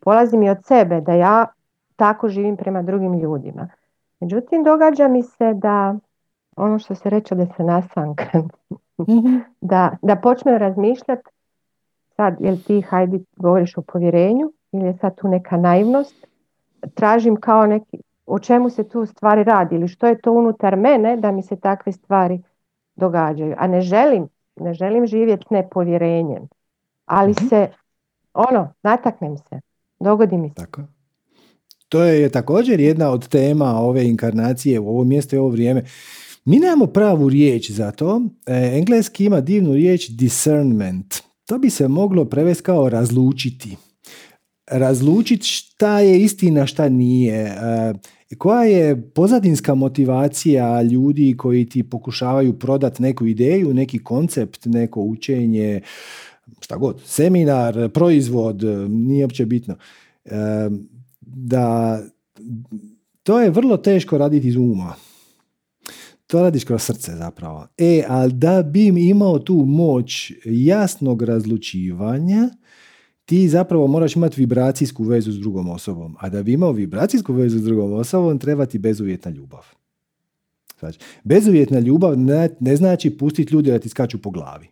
polazi 0.00 0.36
mi 0.36 0.50
od 0.50 0.64
sebe 0.64 1.00
da 1.00 1.12
ja 1.12 1.46
tako 1.96 2.28
živim 2.28 2.56
prema 2.56 2.82
drugim 2.82 3.14
ljudima. 3.14 3.68
Međutim, 4.20 4.64
događa 4.64 5.08
mi 5.08 5.22
se 5.22 5.54
da 5.54 5.94
ono 6.56 6.78
što 6.78 6.94
se 6.94 7.10
reče 7.10 7.34
da 7.34 7.46
se 7.46 7.64
nasankam, 7.64 8.48
mhm. 9.00 9.36
da, 9.60 9.96
da 10.02 10.16
počnem 10.16 10.56
razmišljati 10.56 11.30
sad, 12.16 12.36
jel 12.40 12.56
ti 12.66 12.80
hajdi 12.80 13.24
govoriš 13.36 13.78
o 13.78 13.82
povjerenju 13.82 14.52
ili 14.72 14.84
je 14.84 14.94
sad 14.94 15.14
tu 15.14 15.28
neka 15.28 15.56
naivnost 15.56 16.26
tražim 16.94 17.36
kao 17.36 17.66
neki, 17.66 17.98
o 18.26 18.38
čemu 18.38 18.70
se 18.70 18.88
tu 18.88 19.06
stvari 19.06 19.44
radi 19.44 19.74
ili 19.74 19.88
što 19.88 20.06
je 20.06 20.20
to 20.20 20.32
unutar 20.32 20.76
mene 20.76 21.16
da 21.16 21.32
mi 21.32 21.42
se 21.42 21.56
takve 21.56 21.92
stvari 21.92 22.42
događaju. 22.96 23.54
A 23.58 23.66
ne 23.66 23.80
želim 23.80 24.28
ne 24.60 24.74
želim 24.74 25.06
živjeti 25.06 25.44
nepovjerenjem, 25.50 26.48
ali 27.04 27.30
mhm. 27.32 27.46
se, 27.48 27.68
ono, 28.34 28.72
nataknem 28.82 29.36
se, 29.36 29.60
dogodi 30.00 30.36
mi 30.36 30.48
se. 30.48 30.54
Tako. 30.54 30.82
To 31.88 32.02
je 32.02 32.28
također 32.28 32.80
jedna 32.80 33.10
od 33.10 33.28
tema 33.28 33.80
ove 33.80 34.04
inkarnacije 34.04 34.80
u 34.80 34.88
ovo 34.88 35.04
mjesto 35.04 35.36
i 35.36 35.38
ovo 35.38 35.48
vrijeme. 35.48 35.84
Mi 36.44 36.58
nemamo 36.58 36.86
pravu 36.86 37.28
riječ 37.28 37.70
za 37.70 37.90
to. 37.90 38.22
E, 38.46 38.70
engleski 38.78 39.24
ima 39.24 39.40
divnu 39.40 39.72
riječ 39.72 40.08
discernment. 40.08 41.14
To 41.46 41.58
bi 41.58 41.70
se 41.70 41.88
moglo 41.88 42.24
prevesti 42.24 42.64
kao 42.64 42.88
razlučiti. 42.88 43.76
Razlučiti 44.66 45.46
šta 45.46 46.00
je 46.00 46.20
istina, 46.20 46.66
šta 46.66 46.88
nije. 46.88 47.40
E, 47.40 48.36
koja 48.38 48.62
je 48.62 49.10
pozadinska 49.10 49.74
motivacija 49.74 50.82
ljudi 50.82 51.34
koji 51.38 51.68
ti 51.68 51.82
pokušavaju 51.82 52.58
prodati 52.58 53.02
neku 53.02 53.26
ideju, 53.26 53.74
neki 53.74 53.98
koncept, 53.98 54.64
neko 54.64 55.00
učenje, 55.00 55.80
šta 56.60 56.76
god, 56.76 57.02
seminar, 57.04 57.88
proizvod, 57.88 58.62
nije 58.88 59.24
uopće 59.24 59.46
bitno. 59.46 59.76
E, 60.24 60.30
da 61.20 62.00
to 63.22 63.40
je 63.40 63.50
vrlo 63.50 63.76
teško 63.76 64.18
raditi 64.18 64.48
iz 64.48 64.56
uma. 64.56 64.94
To 66.26 66.42
radiš 66.42 66.64
kroz 66.64 66.82
srce 66.82 67.12
zapravo. 67.12 67.66
E, 67.78 68.02
ali 68.08 68.32
da 68.32 68.62
bi 68.62 68.86
imao 68.86 69.38
tu 69.38 69.54
moć 69.54 70.32
jasnog 70.44 71.22
razlučivanja, 71.22 72.48
ti 73.26 73.48
zapravo 73.48 73.86
moraš 73.86 74.16
imati 74.16 74.40
vibracijsku 74.40 75.04
vezu 75.04 75.32
s 75.32 75.38
drugom 75.38 75.68
osobom. 75.68 76.16
A 76.20 76.28
da 76.28 76.42
bi 76.42 76.52
imao 76.52 76.72
vibracijsku 76.72 77.32
vezu 77.32 77.58
s 77.58 77.62
drugom 77.62 77.92
osobom, 77.92 78.38
treba 78.38 78.66
ti 78.66 78.78
bezuvjetna 78.78 79.30
ljubav. 79.30 79.64
Znači, 80.78 80.98
bezuvjetna 81.24 81.78
ljubav 81.78 82.18
ne, 82.18 82.48
ne 82.60 82.76
znači 82.76 83.10
pustiti 83.10 83.54
ljude 83.54 83.70
da 83.70 83.78
ti 83.78 83.88
skaču 83.88 84.18
po 84.18 84.30
glavi. 84.30 84.66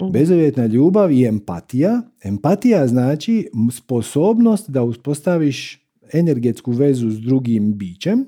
Mhm. 0.00 0.10
Bezuvjetna 0.10 0.66
ljubav 0.66 1.12
i 1.12 1.24
empatija. 1.24 2.02
Empatija 2.22 2.86
znači 2.86 3.50
sposobnost 3.72 4.70
da 4.70 4.82
uspostaviš 4.82 5.84
energetsku 6.12 6.72
vezu 6.72 7.10
s 7.10 7.20
drugim 7.20 7.78
bićem 7.78 8.24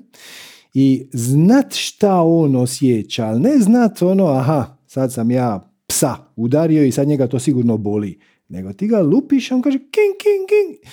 i 0.73 1.09
znat 1.13 1.73
šta 1.73 2.21
on 2.21 2.55
osjeća, 2.55 3.25
ali 3.25 3.39
ne 3.39 3.57
znat 3.59 4.01
ono, 4.01 4.25
aha, 4.25 4.77
sad 4.87 5.13
sam 5.13 5.31
ja 5.31 5.71
psa 5.87 6.15
udario 6.35 6.83
i 6.83 6.91
sad 6.91 7.07
njega 7.07 7.27
to 7.27 7.39
sigurno 7.39 7.77
boli. 7.77 8.19
Nego 8.49 8.73
ti 8.73 8.87
ga 8.87 9.01
lupiš, 9.01 9.51
on 9.51 9.61
kaže 9.61 9.77
king, 9.77 10.15
king, 10.19 10.47
king. 10.49 10.91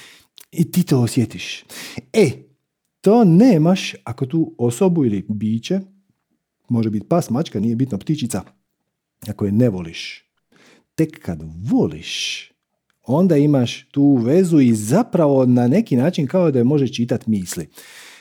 I 0.52 0.70
ti 0.70 0.82
to 0.82 1.00
osjetiš. 1.00 1.64
E, 2.12 2.30
to 3.00 3.24
nemaš 3.24 3.94
ako 4.04 4.26
tu 4.26 4.54
osobu 4.58 5.04
ili 5.04 5.26
biće, 5.28 5.80
može 6.68 6.90
biti 6.90 7.08
pas, 7.08 7.30
mačka, 7.30 7.60
nije 7.60 7.76
bitno, 7.76 7.98
ptičica, 7.98 8.42
ako 9.28 9.46
je 9.46 9.52
ne 9.52 9.68
voliš. 9.68 10.24
Tek 10.94 11.20
kad 11.22 11.42
voliš, 11.70 12.50
onda 13.02 13.36
imaš 13.36 13.88
tu 13.88 14.14
vezu 14.14 14.60
i 14.60 14.74
zapravo 14.74 15.46
na 15.46 15.68
neki 15.68 15.96
način 15.96 16.26
kao 16.26 16.50
da 16.50 16.58
je 16.58 16.64
može 16.64 16.88
čitati 16.88 17.30
misli. 17.30 17.68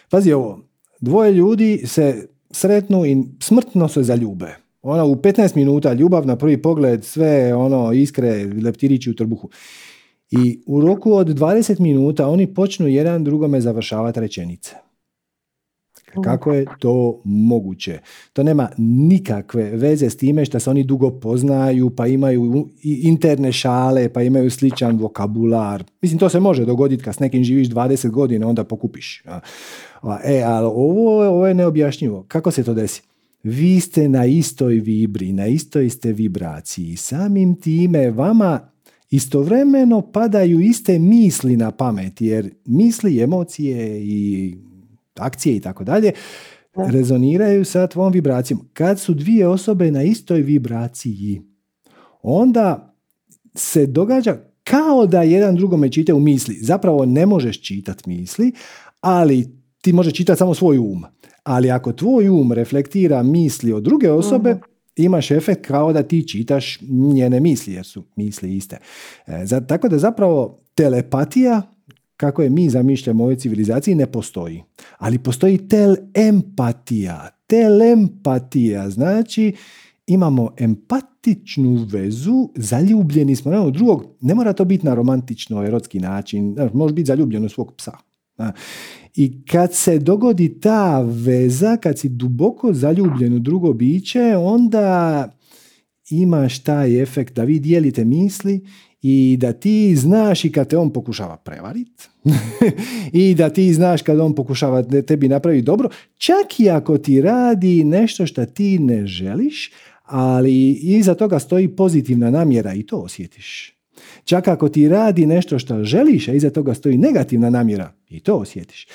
Pazi 0.09 0.31
ovo, 0.31 0.59
dvoje 0.99 1.31
ljudi 1.31 1.81
se 1.86 2.27
sretnu 2.51 3.05
i 3.05 3.23
smrtno 3.39 3.88
se 3.88 4.03
zaljube. 4.03 4.62
Ona 4.84 5.05
u 5.05 5.15
15 5.15 5.55
minuta 5.55 5.93
ljubav 5.93 6.25
na 6.25 6.36
prvi 6.36 6.61
pogled, 6.61 7.03
sve 7.03 7.55
ono 7.55 7.93
iskre, 7.93 8.45
leptirići 8.63 9.09
u 9.09 9.15
trbuhu. 9.15 9.49
I 10.31 10.63
u 10.65 10.81
roku 10.81 11.13
od 11.13 11.27
20 11.27 11.79
minuta 11.79 12.27
oni 12.27 12.53
počnu 12.53 12.88
jedan 12.88 13.23
drugome 13.23 13.61
završavati 13.61 14.19
rečenice. 14.19 14.75
Kako 16.23 16.53
je 16.53 16.65
to 16.79 17.21
moguće? 17.23 17.99
To 18.34 18.43
nema 18.43 18.69
nikakve 18.77 19.63
veze 19.63 20.09
s 20.09 20.17
time 20.17 20.45
što 20.45 20.59
se 20.59 20.69
oni 20.69 20.84
dugo 20.84 21.11
poznaju, 21.11 21.89
pa 21.89 22.07
imaju 22.07 22.69
interne 22.84 23.51
šale, 23.51 24.09
pa 24.09 24.21
imaju 24.21 24.51
sličan 24.51 24.97
vokabular. 24.97 25.84
Mislim, 26.01 26.19
to 26.19 26.29
se 26.29 26.39
može 26.39 26.65
dogoditi 26.65 27.03
kad 27.03 27.15
s 27.15 27.19
nekim 27.19 27.43
živiš 27.43 27.69
20 27.69 28.09
godina, 28.09 28.47
onda 28.47 28.63
pokupiš. 28.63 29.23
E, 30.25 30.41
ali 30.45 30.65
ovo, 30.65 31.27
ovo 31.27 31.47
je 31.47 31.53
neobjašnjivo. 31.53 32.25
Kako 32.27 32.51
se 32.51 32.63
to 32.63 32.73
desi? 32.73 33.12
Vi 33.43 33.79
ste 33.79 34.09
na 34.09 34.25
istoj 34.25 34.73
vibri, 34.73 35.33
na 35.33 35.47
istoj 35.47 35.89
ste 35.89 36.13
vibraciji. 36.13 36.95
Samim 36.95 37.55
time 37.61 38.11
vama 38.11 38.69
istovremeno 39.09 40.01
padaju 40.01 40.59
iste 40.59 40.99
misli 40.99 41.57
na 41.57 41.71
pamet, 41.71 42.21
jer 42.21 42.49
misli, 42.65 43.21
emocije 43.21 44.01
i 44.03 44.55
akcije 45.15 45.55
i 45.55 45.59
tako 45.59 45.83
dalje, 45.83 46.11
rezoniraju 46.75 47.65
sa 47.65 47.87
tvom 47.87 48.11
vibracijom. 48.11 48.59
Kad 48.73 48.99
su 48.99 49.13
dvije 49.13 49.47
osobe 49.47 49.91
na 49.91 50.03
istoj 50.03 50.41
vibraciji, 50.41 51.41
onda 52.21 52.95
se 53.55 53.85
događa 53.85 54.37
kao 54.63 55.05
da 55.07 55.23
jedan 55.23 55.55
drugome 55.55 55.91
čita 55.91 56.15
u 56.15 56.19
misli. 56.19 56.55
Zapravo 56.61 57.05
ne 57.05 57.25
možeš 57.25 57.61
čitati 57.61 58.09
misli, 58.09 58.51
ali 59.01 59.62
ti 59.84 59.93
možeš 59.93 60.13
čitati 60.13 60.38
samo 60.38 60.53
svoj 60.53 60.77
um. 60.77 61.03
Ali 61.43 61.71
ako 61.71 61.93
tvoj 61.93 62.29
um 62.29 62.51
reflektira 62.51 63.23
misli 63.23 63.73
od 63.73 63.84
druge 63.84 64.11
osobe, 64.11 64.53
mhm. 64.53 64.61
imaš 64.95 65.31
efekt 65.31 65.65
kao 65.65 65.93
da 65.93 66.03
ti 66.03 66.27
čitaš 66.27 66.79
njene 67.13 67.39
misli, 67.39 67.73
jer 67.73 67.86
su 67.86 68.03
misli 68.15 68.55
iste. 68.57 68.77
E, 69.27 69.45
za, 69.45 69.61
tako 69.61 69.89
da 69.89 69.97
zapravo 69.97 70.59
telepatija 70.75 71.61
kako 72.17 72.41
je 72.41 72.49
mi 72.49 72.69
zamišljamo 72.69 73.23
u 73.23 73.25
ovoj 73.25 73.36
civilizaciji 73.36 73.95
ne 73.95 74.05
postoji. 74.05 74.63
Ali 74.97 75.19
postoji 75.19 75.67
telempatija. 75.67 77.29
Telempatija 77.47 78.89
znači 78.89 79.53
imamo 80.07 80.51
empatičnu 80.57 81.88
vezu, 81.91 82.49
zaljubljeni 82.55 83.36
smo 83.36 83.51
na 83.51 83.69
drugog. 83.69 84.05
Ne 84.21 84.36
mora 84.36 84.53
to 84.53 84.65
biti 84.65 84.86
na 84.86 84.93
romantično, 84.93 85.63
erotski 85.63 85.99
način. 85.99 86.55
Može 86.73 86.93
biti 86.93 87.07
zaljubljen 87.07 87.45
u 87.45 87.49
svog 87.49 87.73
psa. 87.77 88.12
I 89.15 89.45
kad 89.45 89.73
se 89.73 89.99
dogodi 89.99 90.59
ta 90.59 91.01
veza, 91.01 91.77
kad 91.77 91.99
si 91.99 92.09
duboko 92.09 92.73
zaljubljen 92.73 93.34
u 93.34 93.39
drugo 93.39 93.73
biće, 93.73 94.36
onda 94.38 95.29
imaš 96.09 96.59
taj 96.59 97.01
efekt 97.01 97.36
da 97.36 97.43
vi 97.43 97.59
dijelite 97.59 98.05
misli 98.05 98.65
i 99.01 99.38
da 99.39 99.53
ti 99.53 99.95
znaš 99.95 100.45
i 100.45 100.51
kad 100.51 100.67
te 100.67 100.77
on 100.77 100.93
pokušava 100.93 101.38
prevarit 101.38 102.09
i 103.13 103.36
da 103.36 103.49
ti 103.49 103.73
znaš 103.73 104.01
kad 104.01 104.19
on 104.19 104.36
pokušava 104.36 104.84
tebi 104.84 105.27
napravi 105.27 105.61
dobro, 105.61 105.89
čak 106.17 106.59
i 106.59 106.69
ako 106.69 106.97
ti 106.97 107.21
radi 107.21 107.84
nešto 107.84 108.25
što 108.27 108.45
ti 108.45 108.79
ne 108.79 109.07
želiš, 109.07 109.71
ali 110.03 110.71
iza 110.71 111.15
toga 111.15 111.39
stoji 111.39 111.67
pozitivna 111.67 112.31
namjera 112.31 112.73
i 112.73 112.84
to 112.84 112.97
osjetiš. 112.97 113.72
Čak 114.23 114.47
ako 114.47 114.69
ti 114.69 114.87
radi 114.87 115.25
nešto 115.25 115.59
što 115.59 115.83
želiš, 115.83 116.27
a 116.27 116.33
iza 116.33 116.49
toga 116.49 116.73
stoji 116.73 116.97
negativna 116.97 117.49
namjera 117.49 117.91
i 118.09 118.19
to 118.19 118.35
osjetiš. 118.35 118.87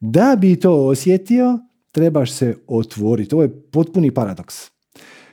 Da 0.00 0.36
bi 0.40 0.56
to 0.56 0.86
osjetio, 0.86 1.58
trebaš 1.92 2.32
se 2.32 2.56
otvoriti. 2.66 3.34
Ovo 3.34 3.42
je 3.42 3.60
potpuni 3.70 4.10
paradoks. 4.10 4.54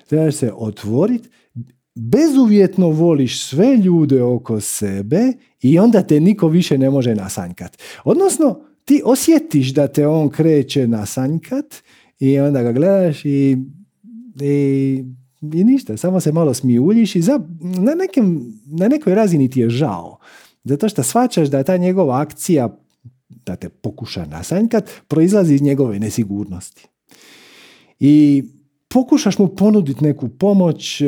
Trebaš 0.07 0.35
se 0.35 0.51
otvoriti 0.55 1.29
bezuvjetno 1.95 2.89
voliš 2.89 3.45
sve 3.45 3.77
ljude 3.77 4.21
oko 4.21 4.61
sebe 4.61 5.33
i 5.61 5.79
onda 5.79 6.01
te 6.01 6.19
niko 6.19 6.47
više 6.47 6.77
ne 6.77 6.89
može 6.89 7.15
nasanjkat. 7.15 7.77
Odnosno, 8.03 8.59
ti 8.85 9.01
osjetiš 9.05 9.73
da 9.73 9.87
te 9.87 10.07
on 10.07 10.29
kreće 10.29 10.87
nasanjkat 10.87 11.75
i 12.19 12.39
onda 12.39 12.63
ga 12.63 12.71
gledaš 12.71 13.25
i, 13.25 13.57
i, 14.41 15.03
i 15.53 15.63
ništa, 15.63 15.97
samo 15.97 16.19
se 16.19 16.31
malo 16.31 16.53
smijuljiš 16.53 17.15
i 17.15 17.21
za, 17.21 17.39
na, 17.59 17.95
nekim, 17.95 18.53
na 18.65 18.87
nekoj 18.87 19.15
razini 19.15 19.49
ti 19.49 19.59
je 19.59 19.69
žao. 19.69 20.17
Zato 20.63 20.89
što 20.89 21.03
svačaš 21.03 21.47
da 21.47 21.57
je 21.57 21.63
ta 21.63 21.77
njegova 21.77 22.21
akcija 22.21 22.77
da 23.45 23.55
te 23.55 23.69
pokuša 23.69 24.25
nasanjkat 24.25 24.89
proizlazi 25.07 25.53
iz 25.53 25.61
njegove 25.61 25.99
nesigurnosti. 25.99 26.87
I 27.99 28.43
pokušaš 28.89 29.37
mu 29.37 29.47
ponuditi 29.47 30.03
neku 30.03 30.29
pomoć 30.29 31.01
e, 31.01 31.07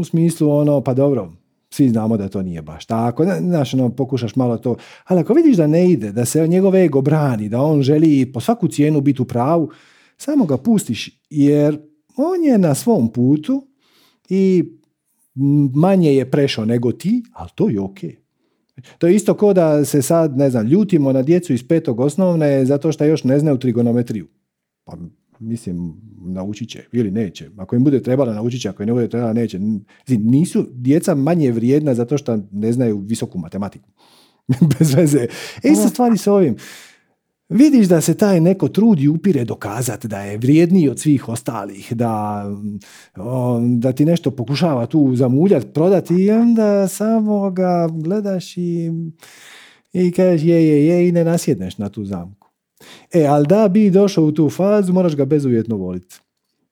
u 0.00 0.04
smislu 0.04 0.50
ono, 0.50 0.80
pa 0.80 0.94
dobro, 0.94 1.32
svi 1.70 1.88
znamo 1.88 2.16
da 2.16 2.28
to 2.28 2.42
nije 2.42 2.62
baš 2.62 2.86
tako, 2.86 3.24
znaš, 3.40 3.74
ono, 3.74 3.88
pokušaš 3.88 4.36
malo 4.36 4.56
to, 4.58 4.76
ali 5.04 5.20
ako 5.20 5.34
vidiš 5.34 5.56
da 5.56 5.66
ne 5.66 5.90
ide, 5.90 6.12
da 6.12 6.24
se 6.24 6.48
njegov 6.48 6.76
ego 6.76 7.00
brani, 7.00 7.48
da 7.48 7.60
on 7.60 7.82
želi 7.82 8.32
po 8.32 8.40
svaku 8.40 8.68
cijenu 8.68 9.00
biti 9.00 9.22
u 9.22 9.24
pravu, 9.24 9.70
samo 10.16 10.46
ga 10.46 10.56
pustiš, 10.56 11.20
jer 11.30 11.78
on 12.16 12.44
je 12.44 12.58
na 12.58 12.74
svom 12.74 13.12
putu 13.12 13.66
i 14.28 14.64
manje 15.74 16.14
je 16.14 16.30
prešao 16.30 16.64
nego 16.64 16.92
ti, 16.92 17.22
ali 17.32 17.50
to 17.54 17.68
je 17.68 17.80
ok. 17.80 17.98
To 18.98 19.06
je 19.06 19.14
isto 19.14 19.34
kao 19.34 19.52
da 19.52 19.84
se 19.84 20.02
sad, 20.02 20.36
ne 20.36 20.50
znam, 20.50 20.66
ljutimo 20.66 21.12
na 21.12 21.22
djecu 21.22 21.52
iz 21.52 21.68
petog 21.68 22.00
osnovne 22.00 22.64
zato 22.64 22.92
što 22.92 23.04
još 23.04 23.24
ne 23.24 23.38
znaju 23.38 23.58
trigonometriju. 23.58 24.26
Pa 24.84 24.96
mislim, 25.40 25.94
naučit 26.20 26.68
će 26.68 26.84
ili 26.92 27.10
neće. 27.10 27.50
Ako 27.56 27.76
im 27.76 27.84
bude 27.84 28.02
trebala, 28.02 28.34
naučit 28.34 28.62
će, 28.62 28.68
ako 28.68 28.82
im 28.82 28.86
ne 28.86 28.92
bude 28.92 29.08
trebala, 29.08 29.32
neće. 29.32 29.60
Nisu 30.08 30.66
djeca 30.72 31.14
manje 31.14 31.52
vrijedna 31.52 31.94
zato 31.94 32.18
što 32.18 32.38
ne 32.52 32.72
znaju 32.72 32.98
visoku 32.98 33.38
matematiku. 33.38 33.88
Bez 34.78 34.94
veze. 34.94 35.26
E, 35.62 35.68
isto 35.72 35.88
stvari 35.88 36.18
s 36.18 36.26
ovim. 36.26 36.56
Vidiš 37.48 37.86
da 37.86 38.00
se 38.00 38.14
taj 38.14 38.40
neko 38.40 38.68
trudi 38.68 39.08
upire 39.08 39.44
dokazati 39.44 40.08
da 40.08 40.20
je 40.20 40.38
vrijedniji 40.38 40.88
od 40.88 41.00
svih 41.00 41.28
ostalih, 41.28 41.92
da, 41.92 42.44
da 43.60 43.92
ti 43.92 44.04
nešto 44.04 44.30
pokušava 44.30 44.86
tu 44.86 45.16
zamuljati, 45.16 45.66
prodati 45.66 46.14
i 46.14 46.30
onda 46.30 46.88
samo 46.88 47.50
ga 47.50 47.88
gledaš 47.92 48.56
i, 48.56 48.90
i 49.92 50.12
kažeš 50.12 50.42
je, 50.42 50.68
je, 50.68 50.86
je 50.86 51.08
i 51.08 51.12
ne 51.12 51.24
nasjedneš 51.24 51.78
na 51.78 51.88
tu 51.88 52.04
zamku. 52.04 52.48
E, 53.12 53.24
ali 53.24 53.46
da 53.46 53.68
bi 53.68 53.90
došao 53.90 54.24
u 54.24 54.32
tu 54.32 54.50
fazu, 54.50 54.92
moraš 54.92 55.16
ga 55.16 55.24
bezuvjetno 55.24 55.76
voliti. 55.76 56.20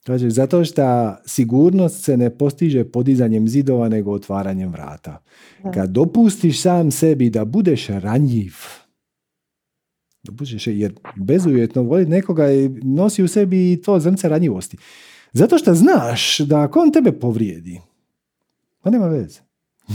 Znači, 0.04 0.30
zato 0.30 0.64
što 0.64 1.14
sigurnost 1.26 2.04
se 2.04 2.16
ne 2.16 2.30
postiže 2.30 2.84
podizanjem 2.84 3.48
zidova, 3.48 3.88
nego 3.88 4.12
otvaranjem 4.12 4.72
vrata. 4.72 5.22
Kad 5.74 5.90
dopustiš 5.90 6.62
sam 6.62 6.90
sebi 6.90 7.30
da 7.30 7.44
budeš 7.44 7.86
ranjiv, 7.88 8.54
dopustiš, 10.24 10.66
jer 10.66 10.94
bezuvjetno 11.16 11.82
voliti 11.82 12.10
nekoga 12.10 12.46
nosi 12.82 13.22
u 13.22 13.28
sebi 13.28 13.82
to 13.84 14.00
zrnce 14.00 14.28
ranjivosti. 14.28 14.76
Zato 15.32 15.58
što 15.58 15.74
znaš 15.74 16.38
da 16.38 16.60
ako 16.60 16.80
on 16.80 16.92
tebe 16.92 17.12
povrijedi, 17.12 17.80
pa 18.82 18.90
nema 18.90 19.06
veze. 19.06 19.40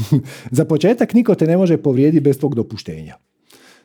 Za 0.57 0.65
početak 0.65 1.13
niko 1.13 1.35
te 1.35 1.47
ne 1.47 1.57
može 1.57 1.77
povrijediti 1.77 2.23
bez 2.23 2.39
tvog 2.39 2.55
dopuštenja. 2.55 3.15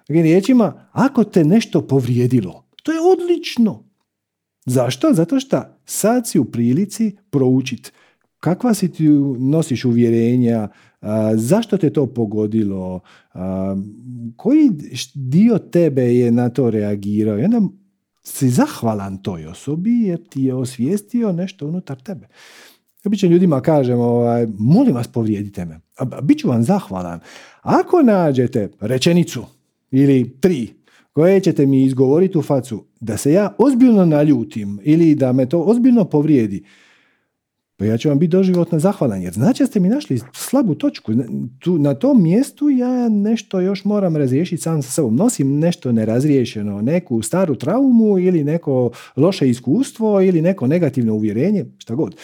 Drugim 0.08 0.22
riječima, 0.22 0.88
ako 0.92 1.24
te 1.24 1.44
nešto 1.44 1.86
povrijedilo, 1.86 2.64
to 2.82 2.92
je 2.92 2.98
odlično. 3.00 3.84
Zašto? 4.66 5.12
Zato 5.12 5.40
što 5.40 5.62
sad 5.84 6.28
si 6.28 6.38
u 6.38 6.44
prilici 6.44 7.16
proučiti 7.30 7.90
kakva 8.44 8.74
si 8.74 8.92
ti 8.92 9.08
nosiš 9.38 9.84
uvjerenja, 9.84 10.68
zašto 11.36 11.76
te 11.76 11.90
to 11.90 12.06
pogodilo, 12.06 13.00
koji 14.36 14.70
dio 15.14 15.58
tebe 15.58 16.02
je 16.02 16.32
na 16.32 16.48
to 16.48 16.70
reagirao. 16.70 17.38
I 17.38 17.44
onda 17.44 17.60
si 18.22 18.50
zahvalan 18.50 19.22
toj 19.22 19.46
osobi 19.46 20.00
jer 20.00 20.28
ti 20.28 20.42
je 20.42 20.54
osvijestio 20.54 21.32
nešto 21.32 21.66
unutar 21.66 22.02
tebe. 22.02 22.28
Obično 23.04 23.28
ljudima 23.28 23.60
kažem, 23.60 24.00
ovaj, 24.00 24.46
molim 24.58 24.94
vas 24.94 25.08
povrijedite 25.08 25.64
me, 25.64 25.80
bit 26.22 26.38
ću 26.38 26.48
vam 26.48 26.62
zahvalan. 26.62 27.20
Ako 27.62 28.02
nađete 28.02 28.70
rečenicu 28.80 29.44
ili 29.90 30.36
tri 30.40 30.68
koje 31.12 31.40
ćete 31.40 31.66
mi 31.66 31.82
izgovoriti 31.82 32.38
u 32.38 32.42
facu 32.42 32.84
da 33.00 33.16
se 33.16 33.32
ja 33.32 33.54
ozbiljno 33.58 34.04
naljutim 34.04 34.78
ili 34.82 35.14
da 35.14 35.32
me 35.32 35.48
to 35.48 35.60
ozbiljno 35.60 36.04
povrijedi, 36.04 36.64
pa 37.76 37.84
ja 37.84 37.98
ću 37.98 38.08
vam 38.08 38.18
biti 38.18 38.30
doživotno 38.30 38.78
zahvalan 38.78 39.22
jer 39.22 39.32
znači 39.32 39.66
ste 39.66 39.80
mi 39.80 39.88
našli 39.88 40.20
slabu 40.32 40.74
točku. 40.74 41.12
Tu, 41.58 41.78
na 41.78 41.94
tom 41.94 42.22
mjestu 42.22 42.70
ja 42.70 43.08
nešto 43.08 43.60
još 43.60 43.84
moram 43.84 44.16
razriješiti 44.16 44.62
sam 44.62 44.82
sa 44.82 44.90
sobom. 44.90 45.16
Nosim 45.16 45.58
nešto 45.58 45.92
nerazriješeno, 45.92 46.82
neku 46.82 47.22
staru 47.22 47.54
traumu 47.54 48.18
ili 48.18 48.44
neko 48.44 48.90
loše 49.16 49.48
iskustvo 49.48 50.20
ili 50.20 50.42
neko 50.42 50.66
negativno 50.66 51.14
uvjerenje, 51.14 51.64
šta 51.78 51.94
god. 51.94 52.16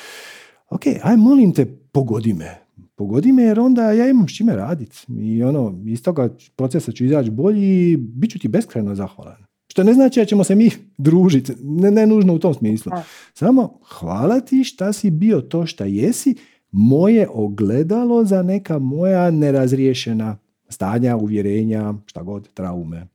Ok, 0.68 0.82
aj 1.02 1.16
molim 1.16 1.52
te, 1.52 1.66
pogodi 1.92 2.32
me. 2.32 2.58
Pogodi 2.96 3.32
me 3.32 3.42
jer 3.42 3.60
onda 3.60 3.92
ja 3.92 4.08
imam 4.08 4.28
s 4.28 4.36
čime 4.36 4.56
raditi. 4.56 4.96
I 5.20 5.42
ono, 5.42 5.80
iz 5.86 6.02
toga 6.02 6.28
procesa 6.56 6.92
ću 6.92 7.04
izaći 7.04 7.30
bolji 7.30 7.90
i 7.90 7.96
bit 7.96 8.30
ću 8.30 8.38
ti 8.38 8.48
beskrajno 8.48 8.94
zahvalan. 8.94 9.49
Što 9.70 9.84
ne 9.84 9.94
znači 9.94 10.20
da 10.20 10.24
ćemo 10.24 10.44
se 10.44 10.54
mi 10.54 10.70
družiti, 10.98 11.52
ne, 11.62 11.90
ne 11.90 12.06
nužno 12.06 12.34
u 12.34 12.38
tom 12.38 12.54
smislu. 12.54 12.92
Samo 13.34 13.78
hvala 13.98 14.40
ti 14.40 14.64
šta 14.64 14.92
si 14.92 15.10
bio 15.10 15.40
to 15.40 15.66
šta 15.66 15.84
jesi, 15.84 16.36
moje 16.70 17.28
ogledalo 17.32 18.24
za 18.24 18.42
neka 18.42 18.78
moja 18.78 19.30
nerazriješena 19.30 20.36
stanja, 20.68 21.16
uvjerenja, 21.16 21.94
šta 22.06 22.22
god, 22.22 22.48
traume. 22.54 23.06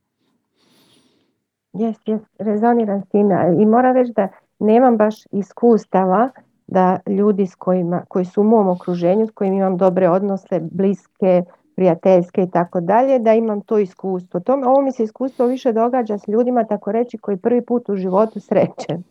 Jes, 1.73 1.97
jes, 2.05 2.21
rezoniram 2.39 3.01
s 3.01 3.09
time. 3.09 3.35
I 3.61 3.65
moram 3.65 3.95
reći 3.95 4.11
da 4.15 4.27
nemam 4.59 4.97
baš 4.97 5.15
iskustava 5.31 6.29
da 6.67 6.99
ljudi 7.07 7.45
s 7.45 7.55
kojima, 7.55 8.05
koji 8.07 8.25
su 8.25 8.41
u 8.41 8.43
mom 8.43 8.67
okruženju, 8.67 9.27
s 9.27 9.31
kojima 9.31 9.57
imam 9.57 9.77
dobre 9.77 10.09
odnose, 10.09 10.59
bliske, 10.71 11.43
prijateljske 11.75 12.43
i 12.43 12.49
tako 12.49 12.81
dalje, 12.81 13.19
da 13.19 13.33
imam 13.33 13.61
to 13.61 13.77
iskustvo. 13.77 14.39
To, 14.39 14.53
ovo 14.53 14.81
mi 14.81 14.91
se 14.91 15.03
iskustvo 15.03 15.45
više 15.45 15.73
događa 15.73 16.17
s 16.17 16.27
ljudima, 16.27 16.63
tako 16.63 16.91
reći, 16.91 17.17
koji 17.17 17.37
prvi 17.37 17.61
put 17.61 17.89
u 17.89 17.95
životu 17.95 18.39
srećem. 18.39 19.03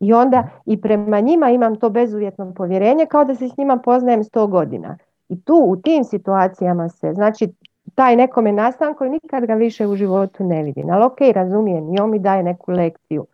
I 0.00 0.12
onda 0.12 0.48
i 0.66 0.80
prema 0.80 1.20
njima 1.20 1.50
imam 1.50 1.76
to 1.76 1.90
bezuvjetno 1.90 2.54
povjerenje 2.54 3.06
kao 3.06 3.24
da 3.24 3.34
se 3.34 3.48
s 3.48 3.56
njima 3.56 3.76
poznajem 3.76 4.24
sto 4.24 4.46
godina. 4.46 4.98
I 5.28 5.40
tu 5.40 5.64
u 5.66 5.76
tim 5.76 6.04
situacijama 6.04 6.88
se, 6.88 7.12
znači 7.14 7.48
taj 7.94 8.16
nekome 8.16 8.52
nastan 8.52 8.94
koji 8.94 9.10
nikad 9.10 9.46
ga 9.46 9.54
više 9.54 9.86
u 9.86 9.96
životu 9.96 10.44
ne 10.44 10.62
vidim. 10.62 10.90
Ali 10.90 11.04
ok, 11.04 11.18
razumijem, 11.34 11.94
i 11.94 12.00
on 12.00 12.10
mi 12.10 12.18
daje 12.18 12.42
neku 12.42 12.72
lekciju 12.72 13.26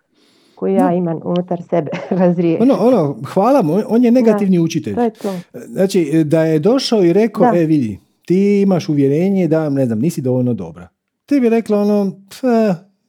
koju 0.55 0.75
ja 0.75 0.93
imam 0.93 1.21
unutar 1.25 1.63
sebe 1.71 1.91
razriješiti. 2.21 2.63
Ono, 2.63 2.75
ono, 2.87 3.17
hvala 3.35 3.63
mu, 3.63 3.79
on 3.89 4.05
je 4.05 4.11
negativni 4.11 4.59
učitelj. 4.59 4.95
To 4.95 5.03
je 5.03 5.11
to. 5.11 5.33
Znači, 5.53 6.25
da 6.25 6.45
je 6.45 6.59
došao 6.59 7.05
i 7.05 7.13
rekao, 7.13 7.55
e 7.55 7.67
vidi, 7.67 7.99
ti 8.33 8.61
imaš 8.61 8.89
uvjerenje 8.89 9.49
da, 9.49 9.71
ne 9.71 9.87
znam, 9.87 9.99
nisi 9.99 10.21
dovoljno 10.21 10.55
dobra. 10.55 10.89
Ti 11.27 11.41
bi 11.41 11.49
rekla 11.49 11.81
ono, 11.81 12.21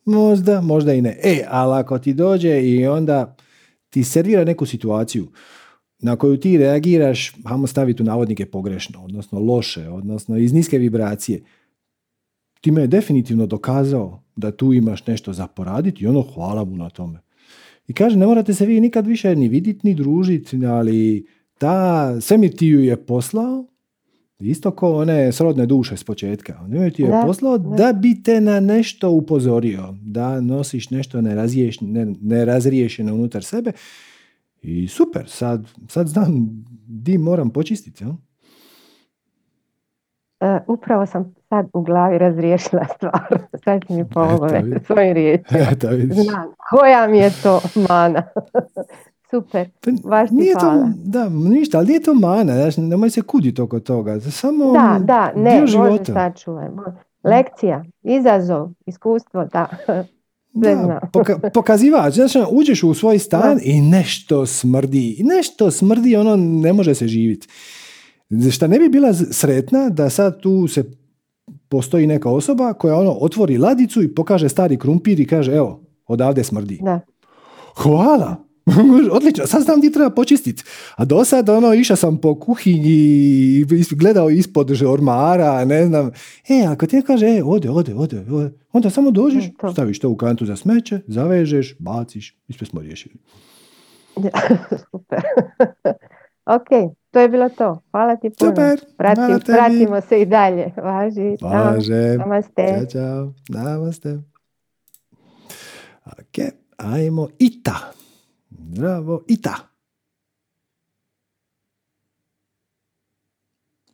možda, 0.05 0.61
možda 0.61 0.93
i 0.93 1.01
ne. 1.01 1.19
E, 1.23 1.45
ali 1.47 1.79
ako 1.79 1.99
ti 1.99 2.13
dođe 2.13 2.61
i 2.61 2.87
onda 2.87 3.35
ti 3.89 4.03
servira 4.03 4.43
neku 4.43 4.65
situaciju 4.65 5.27
na 5.99 6.15
koju 6.15 6.37
ti 6.39 6.57
reagiraš, 6.57 7.35
hajmo 7.45 7.67
staviti 7.67 8.03
u 8.03 8.05
navodnike 8.05 8.45
pogrešno, 8.45 9.03
odnosno 9.03 9.39
loše, 9.39 9.89
odnosno 9.89 10.37
iz 10.37 10.53
niske 10.53 10.77
vibracije, 10.77 11.43
ti 12.61 12.71
me 12.71 12.81
je 12.81 12.87
definitivno 12.87 13.45
dokazao 13.45 14.23
da 14.35 14.51
tu 14.51 14.73
imaš 14.73 15.07
nešto 15.07 15.33
za 15.33 15.47
poraditi 15.47 16.03
i 16.03 16.07
ono 16.07 16.21
hvala 16.21 16.65
mu 16.65 16.77
na 16.77 16.89
tome. 16.89 17.19
I 17.87 17.93
kaže, 17.93 18.17
ne 18.17 18.25
morate 18.25 18.53
se 18.53 18.65
vi 18.65 18.79
nikad 18.79 19.07
više 19.07 19.35
ni 19.35 19.47
vidjeti, 19.47 19.87
ni 19.87 19.93
družiti, 19.93 20.65
ali 20.65 21.27
ta 21.57 22.21
svemir 22.21 22.55
ti 22.55 22.67
ju 22.67 22.83
je 22.83 23.05
poslao 23.05 23.72
Isto 24.39 24.71
kao 24.71 24.95
one 24.95 25.31
srodne 25.31 25.65
duše 25.65 25.97
s 25.97 26.03
početka. 26.03 26.59
On 26.61 26.91
ti 26.91 27.01
je 27.01 27.09
da, 27.09 27.23
poslao 27.25 27.57
da. 27.57 27.93
bi 27.93 28.23
te 28.23 28.41
na 28.41 28.59
nešto 28.59 29.09
upozorio, 29.11 29.95
da 30.01 30.41
nosiš 30.41 30.89
nešto 30.89 31.21
nerazriješeno 32.21 33.13
unutar 33.13 33.43
sebe. 33.43 33.71
I 34.61 34.87
super, 34.87 35.29
sad, 35.29 35.67
sad 35.87 36.07
znam 36.07 36.49
di 36.87 37.17
moram 37.17 37.49
počistiti. 37.49 38.03
Ja? 38.03 38.09
Uh, 38.09 38.17
upravo 40.67 41.05
sam 41.05 41.35
sad 41.49 41.65
u 41.73 41.81
glavi 41.81 42.17
razriješila 42.17 42.85
stvar. 42.95 43.39
Sad 43.63 43.81
mi 43.89 44.09
pomogla 44.09 44.61
svojim 44.85 45.13
riječima. 45.13 45.59
Znam 46.23 46.53
koja 46.69 47.07
mi 47.07 47.17
je 47.17 47.31
to 47.43 47.61
mana. 47.89 48.23
Super, 49.33 49.69
pa, 50.09 50.23
nije 50.23 50.53
To, 50.53 50.89
da, 51.05 51.29
ništa, 51.29 51.77
ali 51.77 51.87
nije 51.87 51.99
to 51.99 52.13
mana, 52.13 52.53
znaš, 52.53 52.77
nemoj 52.77 53.09
se 53.09 53.21
kuditi 53.21 53.61
oko 53.61 53.79
toga. 53.79 54.19
Samo 54.19 54.73
da, 54.73 54.99
da, 55.05 55.33
ne, 55.35 55.61
može 55.61 56.05
sačuvaj. 56.05 56.67
Lekcija, 57.23 57.83
izazov, 58.03 58.69
iskustvo, 58.85 59.45
da. 59.45 59.67
Da, 60.55 60.99
poka- 61.13 61.49
pokazivač, 61.53 62.13
znači 62.13 62.39
uđeš 62.51 62.83
u 62.83 62.93
svoj 62.93 63.19
stan 63.19 63.59
i 63.63 63.81
nešto 63.81 64.45
smrdi. 64.45 65.15
I 65.19 65.23
nešto 65.23 65.71
smrdi, 65.71 66.15
ono 66.15 66.35
ne 66.35 66.73
može 66.73 66.95
se 66.95 67.07
živjeti. 67.07 67.47
Šta 68.51 68.67
ne 68.67 68.79
bi 68.79 68.89
bila 68.89 69.13
sretna 69.13 69.89
da 69.89 70.09
sad 70.09 70.41
tu 70.41 70.67
se 70.67 70.83
postoji 71.69 72.07
neka 72.07 72.29
osoba 72.29 72.73
koja 72.73 72.95
ono 72.95 73.11
otvori 73.11 73.57
ladicu 73.57 74.03
i 74.03 74.15
pokaže 74.15 74.49
stari 74.49 74.77
krumpir 74.77 75.19
i 75.19 75.27
kaže 75.27 75.55
evo, 75.55 75.81
odavde 76.07 76.43
smrdi. 76.43 76.79
Da. 76.81 76.99
Hvala, 77.75 78.42
Odlično, 79.15 79.47
sad 79.47 79.61
znam 79.61 79.79
gdje 79.79 79.91
treba 79.91 80.09
počistiti. 80.09 80.63
A 80.95 81.05
do 81.05 81.25
sad, 81.25 81.49
ono, 81.49 81.73
išao 81.73 81.95
sam 81.97 82.17
po 82.17 82.39
kuhinji 82.39 82.89
i 82.89 83.65
gledao 83.91 84.29
ispod 84.29 84.81
ormara, 84.87 85.65
ne 85.65 85.85
znam. 85.85 86.11
E, 86.49 86.65
ako 86.69 86.85
ti 86.85 87.01
kaže, 87.07 87.25
e, 87.25 87.43
ode, 87.43 87.69
ode, 87.69 87.95
ode, 87.95 88.25
ode. 88.31 88.51
onda 88.71 88.89
samo 88.89 89.11
dođeš, 89.11 89.45
to. 89.59 89.71
staviš 89.71 89.99
to 89.99 90.09
u 90.09 90.17
kantu 90.17 90.45
za 90.45 90.55
smeće, 90.55 90.99
zavežeš, 91.07 91.75
baciš 91.79 92.37
i 92.47 92.53
sve 92.53 92.67
smo 92.67 92.81
riješili. 92.81 93.15
Super. 94.91 95.21
ok, 96.55 96.95
to 97.11 97.19
je 97.19 97.29
bilo 97.29 97.49
to. 97.49 97.81
Hvala 97.91 98.15
ti 98.15 98.29
puno. 98.39 98.51
Super, 98.51 98.79
pratimo 99.45 100.01
se 100.01 100.21
i 100.21 100.25
dalje. 100.25 100.71
Važi. 100.77 101.37
Važe. 101.41 102.17
Namaste. 102.17 102.67
Ćao, 102.67 102.85
čao. 102.85 103.33
Namaste. 103.49 104.19
Ok, 106.05 106.53
ajmo 106.77 107.27
Ita. 107.39 108.02
Zdravo, 108.73 109.23
Ita. 109.27 109.69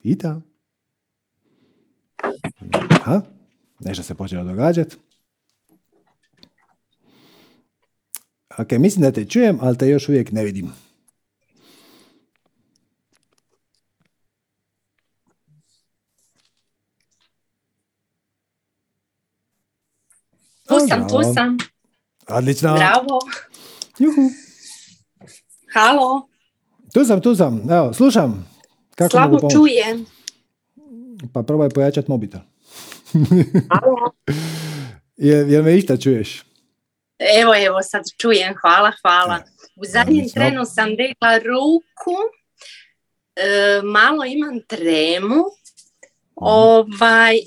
Ita. 0.03 0.41
Aha, 2.89 3.21
nešto 3.79 4.03
se 4.03 4.15
počelo 4.15 4.43
događati. 4.43 4.95
Ok, 8.57 8.71
mislim 8.71 9.01
da 9.01 9.11
te 9.11 9.25
čujem, 9.25 9.57
ali 9.61 9.77
te 9.77 9.87
još 9.87 10.09
uvijek 10.09 10.31
ne 10.31 10.43
vidim. 10.43 10.71
Tu 20.67 20.75
sam, 20.87 21.07
tu 21.09 21.33
sam. 21.33 21.57
Odlično. 22.27 22.73
Bravo. 22.75 23.19
Juhu. 23.99 24.48
Halo. 25.73 26.27
Tu 26.93 27.05
sam, 27.05 27.21
tu 27.21 27.35
sam. 27.35 27.71
Evo, 27.71 27.93
slušam. 27.93 28.47
Kako 28.95 29.09
Slabo 29.09 29.33
mogu 29.33 29.49
čujem. 29.51 30.05
Pa 31.33 31.43
probaj 31.43 31.69
pojačat 31.69 32.07
mobitel. 32.07 32.39
Halo. 33.73 34.11
Jel, 35.17 35.49
jel 35.49 35.63
me 35.63 35.77
išta 35.77 35.97
čuješ? 35.97 36.43
Evo, 37.41 37.53
evo, 37.65 37.81
sad 37.81 38.03
čujem. 38.17 38.53
Hvala, 38.61 38.91
hvala. 39.01 39.39
U 39.75 39.85
zadnjem 39.85 40.17
odlično. 40.17 40.41
trenu 40.41 40.65
sam 40.65 40.89
digla 40.89 41.37
ruku. 41.37 42.17
E, 43.35 43.81
malo 43.83 44.25
imam 44.25 44.59
tremu. 44.67 45.43
Ovaj, 46.35 47.39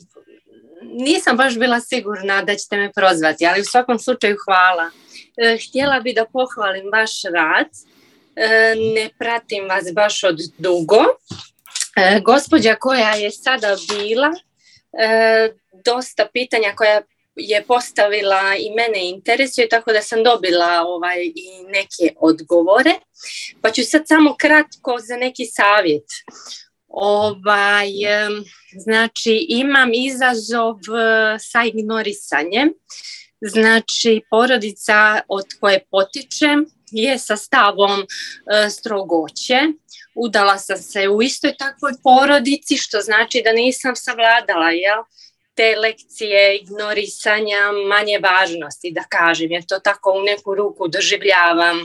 nisam 0.82 1.36
baš 1.36 1.58
bila 1.58 1.80
sigurna 1.80 2.42
da 2.42 2.54
ćete 2.54 2.76
me 2.76 2.92
prozvati, 2.92 3.46
ali 3.46 3.60
u 3.60 3.64
svakom 3.64 3.98
slučaju 3.98 4.36
hvala. 4.44 4.90
E, 5.36 5.58
htjela 5.68 6.00
bi 6.00 6.12
da 6.12 6.24
pohvalim 6.32 6.90
vaš 6.92 7.22
rad. 7.34 7.66
E, 8.36 8.74
ne 8.94 9.10
pratim 9.18 9.68
vas 9.68 9.84
baš 9.94 10.24
od 10.24 10.40
dugo. 10.58 11.02
E, 11.96 12.20
gospođa 12.20 12.74
koja 12.74 13.10
je 13.14 13.30
sada 13.30 13.76
bila, 13.88 14.30
e, 14.98 15.52
dosta 15.84 16.28
pitanja 16.32 16.72
koja 16.76 17.02
je 17.36 17.64
postavila 17.64 18.56
i 18.58 18.70
mene 18.70 19.08
interesuje, 19.08 19.68
tako 19.68 19.92
da 19.92 20.02
sam 20.02 20.24
dobila 20.24 20.82
ovaj, 20.86 21.24
i 21.24 21.64
neke 21.68 22.14
odgovore. 22.20 22.94
Pa 23.62 23.70
ću 23.70 23.82
sad 23.84 24.02
samo 24.08 24.36
kratko 24.38 24.98
za 25.08 25.16
neki 25.16 25.46
savjet. 25.46 26.06
Ovaj, 26.88 27.88
znači, 28.78 29.46
imam 29.48 29.90
izazov 29.94 30.76
sa 31.40 31.64
ignorisanjem. 31.64 32.72
Znači, 33.40 34.20
porodica 34.30 35.20
od 35.28 35.44
koje 35.60 35.84
potičem 35.90 36.66
je 36.93 37.18
sa 37.18 37.36
stavom 37.36 38.01
e, 38.01 38.70
strogoće. 38.70 39.61
Udala 40.14 40.59
sam 40.59 40.78
se 40.78 41.09
u 41.09 41.22
istoj 41.22 41.55
takvoj 41.59 41.93
porodici, 42.03 42.76
što 42.76 43.01
znači 43.01 43.43
da 43.45 43.53
nisam 43.53 43.97
savladala, 43.97 44.70
jel? 44.70 45.03
te 45.55 45.76
lekcije 45.76 46.57
ignorisanja 46.57 47.59
manje 47.88 48.18
važnosti, 48.18 48.90
da 48.90 49.03
kažem, 49.09 49.51
jer 49.51 49.64
to 49.66 49.78
tako 49.78 50.12
u 50.12 50.22
neku 50.22 50.55
ruku 50.55 50.88
doživljavam 50.88 51.78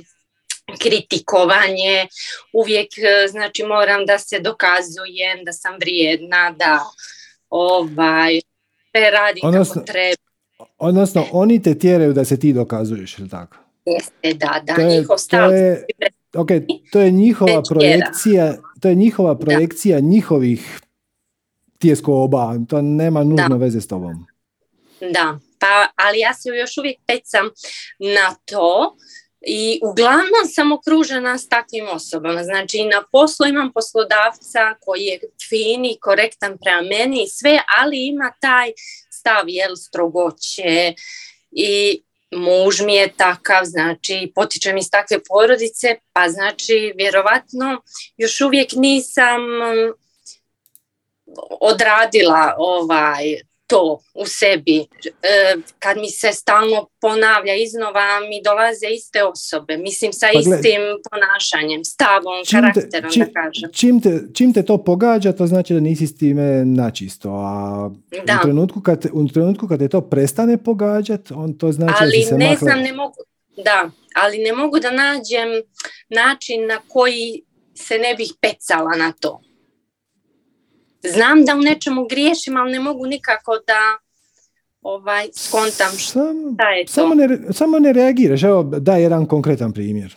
kritikovanje, 0.82 2.08
uvijek 2.54 2.98
e, 2.98 3.28
znači 3.28 3.64
moram 3.64 4.06
da 4.06 4.20
se 4.20 4.40
dokazujem 4.40 5.44
da 5.46 5.54
sam 5.54 5.76
vrijedna, 5.80 6.52
da 6.52 6.84
ovaj 7.50 8.40
sve 8.92 9.12
radim 9.12 9.42
Odnosno- 9.44 9.74
kako 9.74 9.86
treba. 9.86 10.28
Odnosno, 10.78 11.28
oni 11.32 11.62
te 11.62 11.80
tjeraju 11.80 12.14
da 12.14 12.26
se 12.26 12.40
ti 12.40 12.54
dokazuješ, 12.54 13.20
ili 13.20 13.30
tako? 13.30 13.58
Jeste, 13.88 14.34
da, 14.36 14.62
da, 14.64 14.76
To 14.76 14.82
je- 14.82 14.88
njihov 14.90 15.08
to 15.08 15.18
stav. 15.18 15.52
je- 15.54 15.86
Ok, 16.36 16.48
to 16.92 17.00
je 17.00 17.12
njihova 17.12 17.62
projekcija, 17.64 18.56
to 18.82 18.88
je 18.88 18.96
njihova 18.96 19.38
projekcija 19.38 20.00
njihovih 20.00 20.80
tjeskoba, 21.80 22.56
to 22.70 22.82
nema 22.82 23.24
nužno 23.24 23.58
veze 23.58 23.82
s 23.82 23.88
tobom. 23.88 24.26
Da, 25.02 25.40
pa, 25.60 25.88
ali 25.96 26.20
ja 26.20 26.34
se 26.34 26.50
još 26.50 26.78
uvijek 26.78 26.98
pecam 27.08 27.46
na 28.00 28.36
to 28.46 28.96
i 29.42 29.80
uglavnom 29.84 30.46
sam 30.46 30.72
okružena 30.72 31.38
s 31.38 31.48
takvim 31.48 31.86
osobama. 31.94 32.44
Znači 32.44 32.86
na 32.86 33.04
poslu 33.12 33.46
imam 33.48 33.72
poslodavca 33.74 34.74
koji 34.82 35.02
je 35.02 35.20
fin 35.50 35.86
i 35.86 35.98
korektan 36.02 36.58
prema 36.64 36.82
meni 36.82 37.24
i 37.24 37.30
sve, 37.30 37.60
ali 37.82 38.08
ima 38.08 38.32
taj 38.42 38.72
stav 39.10 39.44
jel, 39.48 39.76
strogoće 39.76 40.94
i 41.52 42.02
muž 42.32 42.82
mi 42.82 42.96
je 42.96 43.14
takav, 43.18 43.66
znači 43.66 44.32
potičem 44.36 44.78
iz 44.78 44.90
takve 44.92 45.24
porodice, 45.24 45.96
pa 46.14 46.30
znači 46.30 46.94
vjerovatno 46.98 47.82
još 48.18 48.42
uvijek 48.42 48.72
nisam 48.76 49.42
mm, 49.42 49.94
odradila 51.60 52.56
ovaj 52.58 53.47
to 53.68 54.00
u 54.14 54.26
sebi. 54.28 54.78
E, 54.78 54.86
kad 55.80 55.98
mi 55.98 56.10
se 56.12 56.32
stalno 56.34 56.88
ponavlja 57.02 57.56
iznova, 57.56 57.92
mi 58.22 58.42
dolaze 58.44 58.88
iste 58.90 59.24
osobe. 59.26 59.78
Mislim, 59.78 60.14
sa 60.14 60.28
Pa 60.34 60.40
istim 60.40 60.82
ponašanjem, 61.12 61.84
stavom, 61.86 62.46
Čim 62.46 62.62
te, 62.64 62.72
karakterom, 62.74 63.12
čim, 63.12 63.24
da 63.24 63.32
kažem. 63.34 63.70
čim, 63.74 64.02
te, 64.02 64.10
čim 64.34 64.54
te 64.54 64.64
to 64.64 64.78
pogađa, 64.80 65.32
to 65.32 65.48
znači 65.48 65.74
da 65.74 65.80
nisi 65.80 66.08
s 66.08 66.18
time 66.18 66.66
načisto. 66.66 67.30
A 67.32 67.90
Da. 68.26 68.34
u, 68.36 68.44
trenutku 68.44 68.82
kad, 68.82 69.02
te- 69.02 69.12
u 69.14 69.28
trenutku 69.28 69.68
kad 69.68 69.80
te 69.80 69.88
to 69.88 70.02
prestane 70.02 70.58
pogađat, 70.60 71.32
on 71.32 71.54
to 71.54 71.72
znači 71.72 71.92
da 71.94 71.98
si 72.02 72.04
ali 72.06 72.24
se 72.24 72.36
ne 72.36 72.46
makla- 72.48 72.60
znam, 72.60 72.80
ne 72.80 72.94
mogu, 72.94 73.16
da, 73.58 73.90
ali 74.16 74.38
ne 74.38 74.54
mogu 74.54 74.80
da 74.80 74.92
nađem 74.92 75.48
način 76.12 76.66
na 76.68 76.80
koji 76.88 77.42
se 77.76 77.98
ne 77.98 78.16
bih 78.16 78.34
pecala 78.42 78.92
na 78.94 79.12
to. 79.12 79.42
Znam 81.14 81.46
da 81.46 81.56
u 81.56 81.62
nečemu 81.62 82.06
griješim, 82.10 82.58
ali 82.58 82.72
ne 82.72 82.80
mogu 82.80 83.06
nikako 83.06 83.52
da 83.68 83.98
ovaj, 84.82 85.28
skontam 85.36 85.98
šta 85.98 86.12
Sam, 86.12 86.36
je 86.78 86.86
to. 86.86 86.92
samo, 86.92 87.16
ne, 87.16 87.40
samo 87.52 87.80
ne 87.80 87.94
reagiraš. 87.94 88.44
Evo, 88.44 88.64
daj 88.64 89.02
jedan 89.02 89.26
konkretan 89.26 89.74
primjer. 89.74 90.16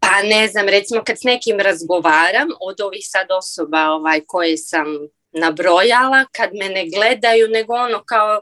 Pa 0.00 0.22
ne 0.22 0.48
znam, 0.48 0.68
recimo 0.68 1.02
kad 1.06 1.18
s 1.18 1.22
nekim 1.22 1.60
razgovaram 1.60 2.48
od 2.60 2.80
ovih 2.80 3.02
sad 3.02 3.26
osoba 3.30 3.90
ovaj, 3.90 4.20
koje 4.26 4.56
sam 4.56 4.86
nabrojala, 5.32 6.24
kad 6.32 6.50
me 6.52 6.68
ne 6.68 6.84
gledaju, 6.94 7.48
nego 7.48 7.74
ono 7.74 8.02
kao 8.04 8.40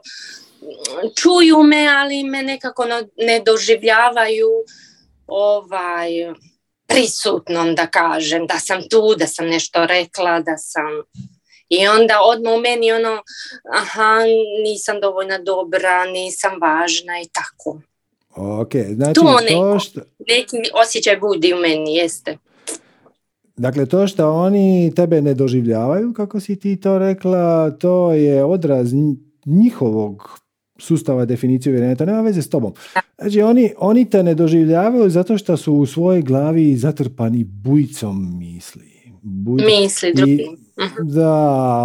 čuju 1.15 1.63
me, 1.63 1.87
ali 1.87 2.23
me 2.23 2.43
nekako 2.43 2.85
ne 3.17 3.39
doživljavaju 3.45 4.47
ovaj, 5.27 6.09
prisutnom, 6.87 7.75
da 7.75 7.87
kažem, 7.87 8.47
da 8.47 8.59
sam 8.59 8.81
tu, 8.81 9.15
da 9.17 9.27
sam 9.27 9.47
nešto 9.47 9.85
rekla, 9.85 10.39
da 10.39 10.57
sam... 10.57 10.91
I 11.69 11.87
onda 11.87 12.13
odmah 12.23 12.53
u 12.53 12.61
meni 12.61 12.91
ono, 12.91 13.21
aha, 13.73 14.19
nisam 14.63 14.99
dovoljno 15.01 15.37
dobra, 15.39 16.05
nisam 16.05 16.51
važna 16.61 17.21
i 17.21 17.27
tako. 17.27 17.79
Ok, 18.35 18.71
znači 18.89 19.13
To 19.13 19.21
to 19.21 19.39
neko. 19.39 19.79
što, 19.79 20.01
Neki 20.19 20.57
osjećaj 20.73 21.17
budi 21.17 21.53
u 21.53 21.57
meni, 21.57 21.95
jeste. 21.95 22.37
dakle 23.55 23.85
to 23.85 24.07
što 24.07 24.31
oni 24.31 24.93
tebe 24.95 25.21
ne 25.21 25.33
doživljavaju, 25.33 26.13
kako 26.13 26.39
si 26.39 26.59
ti 26.59 26.79
to 26.79 26.97
rekla, 26.99 27.71
to 27.71 28.11
je 28.11 28.43
odraz 28.43 28.87
nj- 28.87 29.15
njihovog 29.45 30.39
sustava 30.83 31.25
definicije 31.25 31.71
uvjerenja, 31.71 31.95
to 31.95 32.05
nema 32.05 32.21
veze 32.21 32.41
s 32.41 32.49
tobom. 32.49 32.73
Znači 33.17 33.41
oni, 33.41 33.73
oni 33.77 34.05
te 34.05 34.23
ne 34.23 34.35
doživljavaju 34.35 35.09
zato 35.09 35.37
što 35.37 35.57
su 35.57 35.73
u 35.73 35.85
svojoj 35.85 36.21
glavi 36.21 36.75
zatrpani 36.75 37.43
bujcom 37.43 38.37
misli. 38.39 38.93
Buj- 39.23 39.65
Misli 39.65 40.13
drugi. 40.13 40.45
Mhm. 40.79 41.09
Da, 41.09 41.31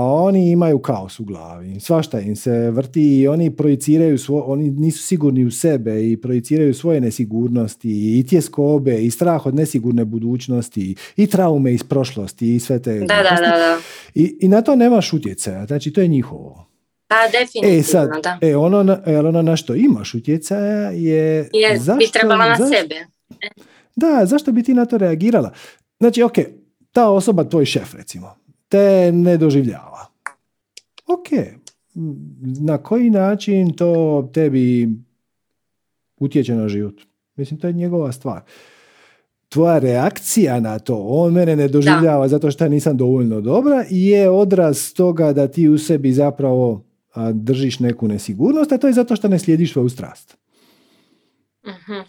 oni 0.01 0.51
imaju 0.51 0.79
kaos 0.79 1.21
u 1.21 1.25
glavi. 1.25 1.81
Svašta 1.81 2.21
im 2.21 2.37
se 2.37 2.71
vrti 2.71 3.19
i 3.19 3.29
oni 3.29 3.51
projiciraju 3.51 4.19
svo, 4.19 4.41
oni 4.41 4.71
nisu 4.71 5.03
sigurni 5.03 5.45
u 5.45 5.51
sebe 5.51 6.11
i 6.11 6.17
projiciraju 6.17 6.75
svoje 6.75 7.01
nesigurnosti 7.01 7.89
i 8.19 8.27
tjeskobe 8.27 9.03
i 9.03 9.11
strah 9.11 9.47
od 9.47 9.55
nesigurne 9.55 10.05
budućnosti 10.05 10.95
i 11.17 11.27
traume 11.27 11.73
iz 11.73 11.83
prošlosti 11.83 12.55
i 12.55 12.61
sve 12.61 12.79
te 12.79 12.93
Da, 12.95 13.07
da, 13.07 13.37
da. 13.41 13.79
I, 14.15 14.37
I 14.41 14.49
na 14.49 14.63
to 14.63 14.77
nemaš 14.77 15.13
utjecaja, 15.13 15.67
znači 15.67 15.91
to 15.91 16.01
je 16.01 16.09
njihovo. 16.09 16.65
Pa 17.09 17.15
definitivno, 17.29 17.69
E 17.71 17.83
sad, 17.83 18.11
da. 18.23 18.39
e, 18.43 18.57
ono, 18.57 18.83
na, 18.83 19.03
e, 19.07 19.19
ono 19.19 19.43
na 19.43 19.57
što 19.57 19.75
imaš 19.75 20.15
utjecaja 20.15 20.91
je, 20.91 21.51
Je, 21.53 21.79
zašto, 21.79 21.97
bi 21.97 22.07
trebala 22.13 22.47
na 22.47 22.57
zašto- 22.57 22.75
sebe. 22.75 22.95
da, 23.97 24.27
zašto 24.27 24.53
bi 24.53 24.63
ti 24.63 24.75
na 24.75 24.85
to 24.85 24.99
reagirala? 24.99 25.53
Znači, 25.99 26.23
ok, 26.23 26.35
ta 26.93 27.09
osoba, 27.09 27.45
tvoj 27.45 27.65
šef 27.65 27.95
recimo, 27.95 28.35
te 28.69 29.13
ne 29.13 29.37
doživljava. 29.37 30.07
Ok, 31.07 31.29
na 32.61 32.79
koji 32.79 33.11
način 33.11 33.73
to 33.73 33.95
tebi 34.35 34.89
utječe 36.19 36.55
na 36.55 36.69
život? 36.69 36.95
Mislim, 37.37 37.61
to 37.61 37.67
je 37.67 37.73
njegova 37.73 38.13
stvar. 38.13 38.41
Tvoja 39.49 39.79
reakcija 39.79 40.61
na 40.61 40.79
to, 40.79 40.97
on 40.99 41.33
mene 41.33 41.57
ne 41.57 41.69
doživljava 41.69 42.29
zato 42.29 42.51
što 42.51 42.69
nisam 42.69 42.97
dovoljno 42.97 43.41
dobra, 43.41 43.85
je 43.91 44.31
odraz 44.31 44.93
toga 44.93 45.33
da 45.33 45.49
ti 45.49 45.69
u 45.69 45.79
sebi 45.79 46.13
zapravo 46.13 46.85
držiš 47.33 47.79
neku 47.81 48.09
nesigurnost, 48.09 48.73
a 48.73 48.79
to 48.79 48.87
je 48.87 48.93
zato 48.93 49.17
što 49.17 49.29
ne 49.29 49.39
slijediš 49.39 49.73
svoju 49.73 49.89
strast. 49.89 50.37
Mhm. 51.67 52.01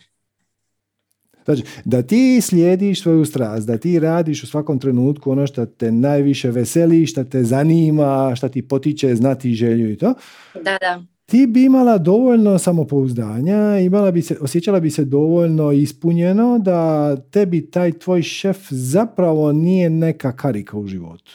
Znači, 1.46 1.64
da 1.86 2.02
ti 2.02 2.42
slijediš 2.42 3.02
svoju 3.02 3.26
strast, 3.26 3.68
da 3.68 3.78
ti 3.78 4.00
radiš 4.00 4.44
u 4.44 4.48
svakom 4.48 4.80
trenutku 4.80 5.32
ono 5.32 5.48
što 5.48 5.66
te 5.66 5.92
najviše 5.92 6.52
veseli, 6.52 7.06
što 7.06 7.24
te 7.24 7.44
zanima, 7.44 8.34
što 8.36 8.50
ti 8.50 8.62
potiče 8.68 9.16
znati 9.16 9.54
želju 9.54 9.92
i 9.92 9.98
to, 9.98 10.14
Da, 10.54 10.78
da. 10.82 11.04
ti 11.26 11.48
bi 11.48 11.64
imala 11.64 11.98
dovoljno 11.98 12.60
samopouzdanja, 12.60 13.80
imala 13.80 14.12
bi 14.12 14.22
se, 14.22 14.38
osjećala 14.42 14.80
bi 14.80 14.92
se 14.92 15.06
dovoljno 15.06 15.72
ispunjeno 15.72 16.60
da 16.60 17.16
tebi 17.22 17.72
taj 17.72 17.92
tvoj 17.92 18.22
šef 18.22 18.58
zapravo 18.70 19.52
nije 19.52 19.90
neka 19.90 20.32
karika 20.32 20.78
u 20.78 20.88
životu. 20.88 21.32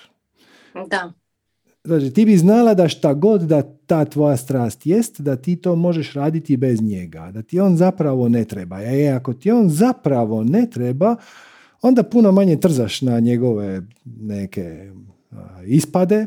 Da. 0.91 1.13
Znači, 1.85 2.11
ti 2.11 2.25
bi 2.25 2.37
znala 2.37 2.75
da 2.75 2.89
šta 2.89 3.15
god 3.15 3.43
da 3.43 3.63
ta 3.63 4.05
tvoja 4.05 4.37
strast 4.37 4.87
jest, 4.87 5.21
da 5.21 5.37
ti 5.37 5.57
to 5.57 5.77
možeš 5.77 6.13
raditi 6.13 6.57
bez 6.57 6.83
njega, 6.83 7.31
da 7.35 7.43
ti 7.43 7.61
on 7.61 7.77
zapravo 7.77 8.29
ne 8.29 8.45
treba. 8.45 8.83
E, 8.83 9.09
ako 9.09 9.33
ti 9.33 9.51
on 9.51 9.69
zapravo 9.69 10.45
ne 10.45 10.71
treba, 10.71 11.17
onda 11.83 12.03
puno 12.03 12.33
manje 12.33 12.61
trzaš 12.61 13.03
na 13.03 13.21
njegove 13.21 13.83
neke 14.05 14.91
ispade. 15.67 16.27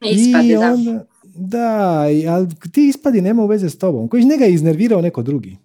Ispade, 0.00 0.48
I 0.48 0.56
onda, 0.56 0.92
da. 0.92 1.04
Da, 1.34 2.00
ali 2.28 2.48
ti 2.72 2.88
ispadi 2.88 3.20
nema 3.20 3.46
veze 3.46 3.70
s 3.70 3.78
tobom. 3.78 4.08
Koji 4.08 4.24
njega 4.24 4.46
iznervirao 4.46 5.02
neko 5.02 5.22
drugi. 5.22 5.56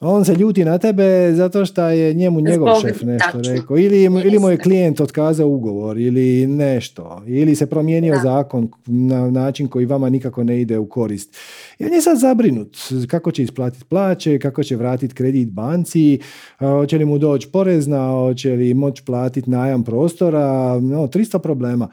On 0.00 0.24
se 0.24 0.34
ljuti 0.34 0.64
na 0.64 0.78
tebe 0.78 1.32
zato 1.34 1.66
što 1.66 1.82
je 1.82 2.14
njemu 2.14 2.40
njegov 2.40 2.68
šef 2.80 3.02
nešto 3.02 3.40
rekao. 3.54 3.78
Ili, 3.78 4.02
ili 4.02 4.38
mu 4.38 4.48
je 4.50 4.56
klijent 4.58 5.00
otkazao 5.00 5.48
ugovor 5.48 5.98
ili 5.98 6.46
nešto. 6.46 7.22
Ili 7.26 7.54
se 7.54 7.66
promijenio 7.66 8.20
zakon 8.22 8.68
na 8.86 9.30
način 9.30 9.68
koji 9.68 9.86
vama 9.86 10.08
nikako 10.08 10.44
ne 10.44 10.60
ide 10.60 10.78
u 10.78 10.88
korist. 10.88 11.36
I 11.78 11.84
on 11.84 11.92
je 11.92 12.00
sad 12.00 12.18
zabrinut 12.18 12.76
kako 13.06 13.30
će 13.30 13.42
isplatiti 13.42 13.84
plaće, 13.84 14.38
kako 14.38 14.62
će 14.62 14.76
vratiti 14.76 15.14
kredit 15.14 15.50
banci, 15.50 16.18
hoće 16.58 16.98
li 16.98 17.04
mu 17.04 17.18
doći 17.18 17.48
porezna, 17.48 18.10
hoće 18.10 18.50
li 18.50 18.74
moći 18.74 19.02
platiti 19.04 19.50
najam 19.50 19.84
prostora, 19.84 20.80
no, 20.80 21.06
300 21.06 21.38
problema. 21.38 21.88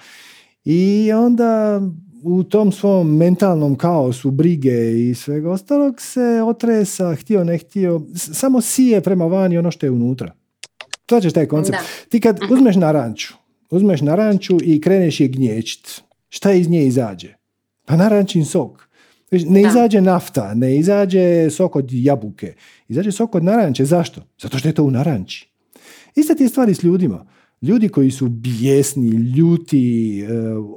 I 0.66 1.12
onda 1.14 1.82
u 2.24 2.44
tom 2.44 2.72
svom 2.72 3.18
mentalnom 3.18 3.76
kaosu, 3.76 4.32
brige 4.32 5.10
i 5.10 5.14
svega 5.16 5.52
ostalog 5.52 6.02
se 6.02 6.44
otresa, 6.46 7.16
htio 7.16 7.44
ne 7.44 7.58
htio, 7.58 8.02
samo 8.16 8.62
sije 8.62 9.02
prema 9.02 9.26
vani 9.26 9.58
ono 9.58 9.72
što 9.72 9.86
je 9.86 9.92
unutra. 9.92 10.34
To 11.06 11.22
ćeš 11.22 11.34
taj 11.34 11.46
koncept. 11.46 11.78
Ti 12.10 12.20
kad 12.20 12.40
mhm. 12.44 12.54
uzmeš 12.54 12.76
naranču, 12.76 13.34
uzmeš 13.70 14.02
naranču 14.02 14.58
i 14.64 14.82
kreneš 14.82 15.20
je 15.20 15.28
gnječit, 15.28 16.02
šta 16.30 16.52
iz 16.52 16.70
nje 16.70 16.86
izađe? 16.88 17.34
Pa 17.86 17.96
narančin 17.96 18.46
sok. 18.46 18.86
Ne 19.32 19.62
izađe 19.62 20.02
nafta, 20.02 20.54
ne 20.54 20.78
izađe 20.78 21.50
sok 21.50 21.76
od 21.76 21.90
jabuke, 21.92 22.54
izađe 22.88 23.12
sok 23.12 23.36
od 23.36 23.44
naranče. 23.44 23.86
Zašto? 23.86 24.22
Zato 24.42 24.58
što 24.58 24.68
je 24.68 24.74
to 24.74 24.84
u 24.84 24.92
naranči. 24.92 25.50
Ista 26.16 26.36
ti 26.36 26.44
je 26.44 26.50
stvari 26.50 26.74
s 26.74 26.84
ljudima. 26.84 27.26
Ljudi 27.62 27.90
koji 27.90 28.12
su 28.12 28.30
bijesni, 28.30 29.10
ljuti, 29.10 30.20
e, 30.22 30.26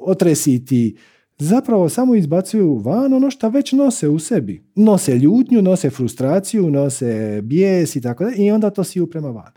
otresiti, 0.03 0.97
zapravo 1.39 1.89
samo 1.89 2.15
izbacuju 2.15 2.75
van 2.75 3.15
ono 3.15 3.31
što 3.31 3.49
već 3.49 3.73
nose 3.73 4.09
u 4.09 4.19
sebi. 4.19 4.65
Nose 4.75 5.19
ljutnju, 5.19 5.63
nose 5.63 5.91
frustraciju, 5.91 6.71
nose 6.71 7.41
bijes 7.43 7.97
i 7.97 8.01
tako 8.01 8.25
i 8.37 8.51
onda 8.51 8.71
to 8.71 8.85
siju 8.85 9.11
prema 9.11 9.29
van. 9.29 9.53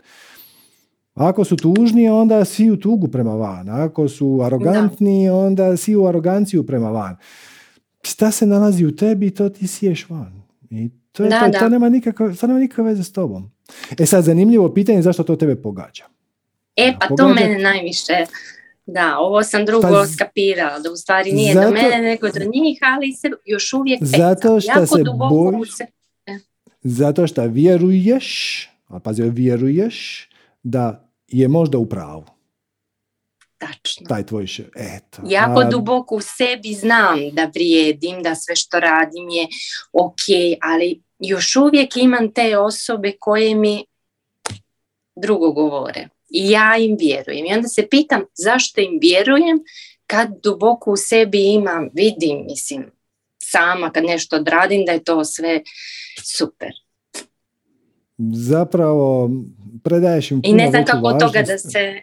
Ako 1.14 1.44
su 1.44 1.56
tužni, 1.56 2.08
onda 2.08 2.44
siju 2.44 2.76
tugu 2.76 3.08
prema 3.08 3.34
van. 3.34 3.68
Ako 3.68 4.08
su 4.08 4.40
arogantni, 4.42 5.26
da. 5.26 5.34
onda 5.34 5.76
siju 5.76 6.06
aroganciju 6.06 6.66
prema 6.66 6.90
van. 6.90 7.16
Šta 8.02 8.30
se 8.30 8.46
nalazi 8.46 8.86
u 8.86 8.96
tebi, 8.96 9.30
to 9.30 9.48
ti 9.48 9.66
siješ 9.66 10.08
van. 10.08 10.42
I 10.70 10.90
to, 11.12 11.28
da, 11.28 11.50
to, 11.52 11.58
to, 11.58 11.68
nema 11.68 11.88
nikakve, 11.88 12.34
to 12.34 12.46
nema 12.46 12.60
nikakve 12.60 12.84
veze 12.84 13.04
s 13.04 13.12
tobom. 13.12 13.50
E 13.98 14.06
sad, 14.06 14.24
zanimljivo 14.24 14.74
pitanje 14.74 15.02
zašto 15.02 15.22
to 15.22 15.36
tebe 15.36 15.56
pogađa. 15.62 16.04
E, 16.76 16.94
pa 17.00 17.16
to 17.16 17.28
mene 17.28 17.58
najviše 17.58 18.12
da, 18.86 19.18
ovo 19.18 19.42
sam 19.42 19.66
drugo 19.66 19.88
pa, 19.88 20.06
skapirala, 20.06 20.78
da 20.78 20.92
u 20.92 20.96
stvari 20.96 21.32
nije 21.32 21.54
zato, 21.54 21.66
do 21.66 21.74
mene, 21.74 22.02
nego 22.02 22.28
do 22.28 22.40
njih, 22.40 22.78
ali 22.80 23.12
se 23.12 23.30
još 23.44 23.72
uvijek 23.72 24.00
zato 24.04 24.60
što 24.60 24.86
se 24.86 25.02
bojiš, 25.28 25.80
e. 26.26 26.38
zato 26.82 27.26
što 27.26 27.46
vjeruješ, 27.46 28.68
a 28.86 28.98
pazi, 28.98 29.22
vjeruješ 29.22 30.28
da 30.62 31.08
je 31.28 31.48
možda 31.48 31.78
u 31.78 31.86
pravu. 31.88 32.24
Tačno. 33.58 34.06
Taj 34.08 34.26
tvoj 34.26 34.46
še, 34.46 34.64
eto. 34.74 35.22
Jako 35.26 35.60
a... 35.60 35.64
duboko 35.64 36.16
u 36.16 36.20
sebi 36.20 36.72
znam 36.74 37.18
da 37.32 37.50
vrijedim, 37.54 38.22
da 38.22 38.34
sve 38.34 38.56
što 38.56 38.80
radim 38.80 39.28
je 39.28 39.46
ok, 39.92 40.24
ali 40.60 41.02
još 41.18 41.56
uvijek 41.56 41.96
imam 41.96 42.32
te 42.32 42.58
osobe 42.58 43.12
koje 43.20 43.54
mi 43.54 43.84
drugo 45.16 45.52
govore. 45.52 46.08
Ja 46.32 46.76
im 46.76 46.96
vjerujem. 47.00 47.46
I 47.46 47.54
onda 47.54 47.68
se 47.68 47.86
pitam 47.90 48.22
zašto 48.34 48.80
im 48.80 48.98
vjerujem 49.00 49.58
kad 50.06 50.28
duboko 50.42 50.92
u 50.92 50.96
sebi 50.96 51.44
imam, 51.44 51.88
vidim, 51.94 52.44
mislim, 52.46 52.84
sama 53.42 53.90
kad 53.90 54.04
nešto 54.04 54.36
odradim 54.36 54.84
da 54.86 54.92
je 54.92 55.04
to 55.04 55.24
sve 55.24 55.60
super. 56.24 56.70
Zapravo 58.32 59.30
predaješ 59.84 60.30
im 60.30 60.40
I 60.44 60.52
ne 60.52 60.70
znam 60.70 60.84
kako 60.84 61.06
od 61.06 61.20
toga 61.20 61.42
da 61.42 61.58
se... 61.58 62.02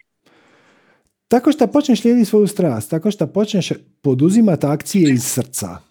Tako 1.28 1.52
što 1.52 1.66
počneš 1.66 2.00
slijediti 2.00 2.30
svoju 2.30 2.46
strast, 2.46 2.90
tako 2.90 3.10
što 3.10 3.26
počneš 3.26 3.72
poduzimati 4.00 4.66
akcije 4.66 5.12
iz 5.12 5.24
srca. 5.24 5.89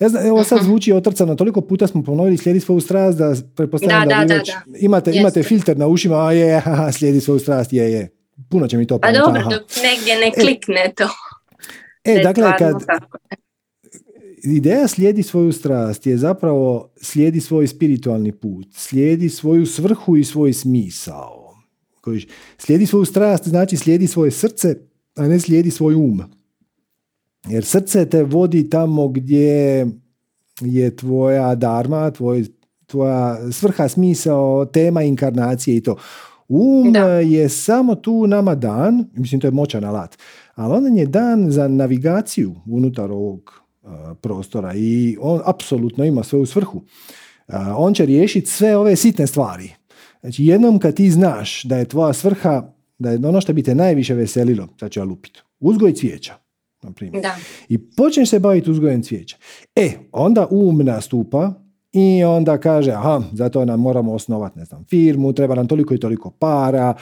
Ja 0.00 0.08
znam, 0.08 0.26
evo 0.26 0.44
sad 0.44 0.62
zvuči 0.62 0.92
otrcano, 0.92 1.34
toliko 1.34 1.60
puta 1.60 1.86
smo 1.86 2.02
ponovili 2.02 2.36
slijedi 2.36 2.60
svoju 2.60 2.80
strast 2.80 3.18
da 3.18 3.34
pretpostavljam 3.56 4.08
da, 4.08 4.24
da, 4.24 4.34
da, 4.34 4.76
imate, 4.78 5.12
imate 5.14 5.42
filter 5.42 5.78
na 5.78 5.86
ušima, 5.86 6.26
a 6.26 6.32
je, 6.32 6.60
haha, 6.64 6.92
slijedi 6.92 7.20
svoju 7.20 7.38
strast, 7.40 7.72
je, 7.72 7.92
je. 7.92 8.08
Puno 8.48 8.68
će 8.68 8.76
mi 8.76 8.86
to 8.86 8.98
Pa 8.98 9.12
dobro, 9.12 9.42
dok 9.42 9.62
negdje 9.82 10.16
ne 10.16 10.26
e, 10.26 10.40
klikne 10.40 10.92
to. 10.96 11.08
E, 12.04 12.20
dakle, 12.22 12.52
kad, 12.58 12.74
ideja 14.44 14.88
slijedi 14.88 15.22
svoju 15.22 15.52
strast 15.52 16.06
je 16.06 16.18
zapravo 16.18 16.90
slijedi 17.02 17.40
svoj 17.40 17.66
spiritualni 17.66 18.32
put, 18.32 18.66
slijedi 18.72 19.28
svoju 19.28 19.66
svrhu 19.66 20.16
i 20.16 20.24
svoj 20.24 20.52
smisao. 20.52 21.54
Slijedi 22.58 22.86
svoju 22.86 23.04
strast 23.04 23.48
znači 23.48 23.76
slijedi 23.76 24.06
svoje 24.06 24.30
srce, 24.30 24.76
a 25.16 25.28
ne 25.28 25.40
slijedi 25.40 25.70
svoj 25.70 25.94
um. 25.94 26.39
Jer 27.48 27.64
srce 27.64 28.06
te 28.06 28.22
vodi 28.22 28.70
tamo 28.70 29.08
gdje 29.08 29.86
je 30.60 30.96
tvoja 30.96 31.54
darma, 31.54 32.10
tvoj, 32.10 32.44
tvoja 32.86 33.52
svrha, 33.52 33.88
smisao, 33.88 34.64
tema 34.64 35.02
inkarnacije 35.02 35.76
i 35.76 35.82
to. 35.82 35.96
Um 36.48 36.94
je 37.24 37.48
samo 37.48 37.94
tu 37.94 38.26
nama 38.26 38.54
dan, 38.54 39.04
mislim 39.12 39.40
to 39.40 39.46
je 39.46 39.50
moćan 39.50 39.84
alat, 39.84 40.18
ali 40.54 40.74
on 40.74 40.96
je 40.96 41.06
dan 41.06 41.50
za 41.50 41.68
navigaciju 41.68 42.54
unutar 42.66 43.12
ovog 43.12 43.60
prostora 44.20 44.74
i 44.74 45.16
on 45.20 45.40
apsolutno 45.44 46.04
ima 46.04 46.22
svoju 46.22 46.46
svrhu. 46.46 46.82
on 47.76 47.94
će 47.94 48.06
riješiti 48.06 48.46
sve 48.46 48.76
ove 48.76 48.96
sitne 48.96 49.26
stvari. 49.26 49.72
Znači 50.20 50.44
jednom 50.44 50.78
kad 50.78 50.94
ti 50.94 51.10
znaš 51.10 51.62
da 51.62 51.76
je 51.76 51.84
tvoja 51.84 52.12
svrha, 52.12 52.72
da 52.98 53.10
je 53.10 53.18
ono 53.28 53.40
što 53.40 53.52
bi 53.52 53.62
te 53.62 53.74
najviše 53.74 54.14
veselilo, 54.14 54.68
sad 54.80 54.90
ću 54.90 55.00
ja 55.00 55.04
lupiti, 55.04 55.40
uzgoj 55.60 55.94
cvijeća 55.94 56.34
na 56.82 56.92
primjer. 56.92 57.22
Da. 57.22 57.36
I 57.68 57.78
počneš 57.78 58.30
se 58.30 58.38
baviti 58.38 58.70
uzgojem 58.70 59.02
cvijeća. 59.02 59.36
E, 59.76 59.92
onda 60.12 60.46
um 60.50 60.78
nastupa 60.78 61.52
i 61.92 62.24
onda 62.24 62.58
kaže, 62.58 62.92
aha, 62.92 63.22
zato 63.32 63.64
nam 63.64 63.80
moramo 63.80 64.12
osnovati, 64.12 64.58
ne 64.58 64.64
znam, 64.64 64.84
firmu, 64.84 65.32
treba 65.32 65.54
nam 65.54 65.68
toliko 65.68 65.94
i 65.94 65.98
toliko 65.98 66.30
para, 66.30 66.94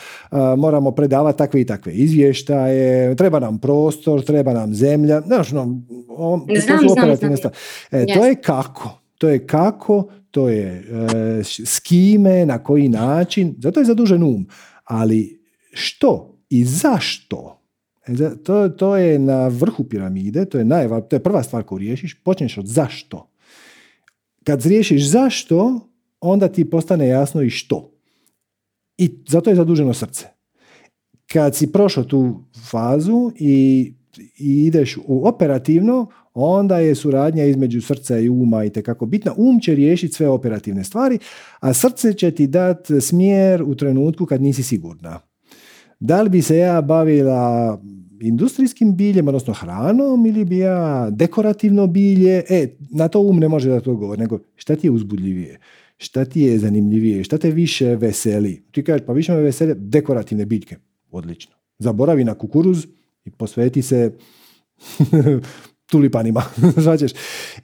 moramo 0.57 0.91
predavati 0.91 1.39
takve 1.39 1.61
i 1.61 1.66
takve 1.66 1.93
izvještaje, 1.93 3.16
treba 3.16 3.39
nam 3.39 3.59
prostor, 3.59 4.22
treba 4.22 4.53
nam 4.53 4.74
zemlja, 4.74 5.20
znaš, 5.20 5.53
no, 5.53 5.81
on, 6.09 6.47
znam, 6.64 6.79
to 6.79 6.89
su 6.89 6.93
operativne 6.93 7.37
stvari. 7.37 7.57
E, 7.91 8.07
To 8.14 8.24
je 8.24 8.35
kako, 8.35 9.01
to 9.18 9.29
je 9.29 9.47
kako, 9.47 10.09
to 10.31 10.49
je 10.49 10.66
e, 10.66 11.45
s 11.45 11.81
kime, 11.81 12.47
na 12.47 12.59
koji 12.59 12.89
način, 12.89 13.55
zato 13.59 13.81
je 13.81 13.87
zadužen 13.87 14.22
um. 14.22 14.47
Ali 14.85 15.41
što 15.72 16.39
i 16.51 16.64
zašto 16.64 17.58
E, 17.58 17.58
to, 18.45 18.69
to 18.69 18.97
je 18.97 19.19
na 19.19 19.49
vrhu 19.49 19.85
piramide, 19.85 20.45
to 20.45 20.59
je, 20.59 20.65
najva, 20.65 21.01
to 21.01 21.17
je 21.17 21.23
prva 21.23 21.43
stvar 21.43 21.63
koju 21.63 21.79
riješiš, 21.79 22.15
počneš 22.15 22.59
od 22.59 22.67
zašto. 22.67 23.31
Kad 24.45 24.67
riješiš 24.67 25.11
zašto, 25.11 25.81
onda 26.21 26.49
ti 26.49 26.71
postane 26.71 27.09
jasno 27.09 27.43
i 27.43 27.51
što. 27.51 27.93
I 28.99 29.11
zato 29.29 29.51
je 29.51 29.57
zaduženo 29.57 29.95
srce. 29.95 30.27
Kad 31.33 31.57
si 31.57 31.73
prošao 31.73 32.05
tu 32.05 32.45
fazu 32.71 33.33
i, 33.37 33.93
i 34.39 34.67
ideš 34.67 34.97
u 35.07 35.29
operativno, 35.29 36.07
onda 36.35 36.79
je 36.79 36.95
suradnja 36.95 37.45
između 37.45 37.83
srca 37.83 38.19
i 38.19 38.29
uma 38.29 38.65
i 38.65 38.71
tekako 38.71 39.07
bitna. 39.07 39.35
Um 39.37 39.61
će 39.61 39.75
riješiti 39.75 40.15
sve 40.15 40.29
operativne 40.29 40.85
stvari, 40.85 41.19
a 41.61 41.73
srce 41.73 42.13
će 42.13 42.31
ti 42.31 42.47
dati 42.47 43.01
smjer 43.01 43.63
u 43.63 43.75
trenutku 43.75 44.27
kad 44.27 44.43
nisi 44.43 44.63
sigurna. 44.63 45.21
Da 46.01 46.23
li 46.23 46.31
bi 46.31 46.43
se 46.43 46.57
ja 46.57 46.81
bavila 46.81 47.79
industrijskim 48.21 48.97
biljem, 48.97 49.29
odnosno 49.29 49.55
hranom, 49.55 50.27
ili 50.27 50.45
bi 50.45 50.59
ja 50.59 51.09
dekorativno 51.11 51.87
bilje? 51.87 52.43
E, 52.49 52.69
na 52.91 53.09
to 53.09 53.21
um 53.21 53.39
ne 53.39 53.49
može 53.49 53.71
da 53.71 53.81
to 53.81 53.95
govori, 53.95 54.21
nego 54.21 54.39
šta 54.57 54.77
ti 54.77 54.87
je 54.87 54.91
uzbudljivije? 54.91 55.59
Šta 55.97 56.25
ti 56.25 56.41
je 56.41 56.59
zanimljivije? 56.59 57.25
Šta 57.25 57.39
te 57.39 57.51
više 57.51 57.97
veseli? 57.97 58.62
Ti 58.71 58.85
kažeš, 58.85 59.07
pa 59.07 59.12
više 59.12 59.33
me 59.33 59.41
vesele 59.41 59.75
dekorativne 59.75 60.47
biljke. 60.47 60.77
Odlično. 61.11 61.53
Zaboravi 61.79 62.25
na 62.25 62.35
kukuruz 62.35 62.87
i 63.25 63.31
posveti 63.31 63.83
se 63.83 64.12
tulipanima. 65.91 66.43
Značeš? 66.77 67.12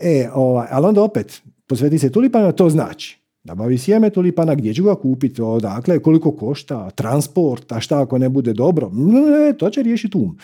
E, 0.01 0.29
ovaj, 0.35 0.67
ali 0.71 0.87
onda 0.87 1.03
opet, 1.03 1.43
posveti 1.67 1.99
se 1.99 2.13
tulipanima, 2.13 2.53
to 2.53 2.71
znači 2.71 3.24
Nabavi 3.45 3.79
sjeme 3.79 4.11
tulipana, 4.11 4.55
gdje 4.55 4.75
ću 4.75 4.85
ga 4.85 4.95
kupiti, 4.95 5.43
odakle, 5.43 5.99
koliko 5.99 6.33
košta, 6.33 6.91
transport, 6.91 7.73
a 7.73 7.81
šta 7.81 8.03
ako 8.03 8.19
ne 8.19 8.29
bude 8.29 8.53
dobro, 8.53 8.91
ne, 8.93 9.53
to 9.59 9.71
će 9.71 9.83
riješiti 9.83 10.19
um. 10.19 10.39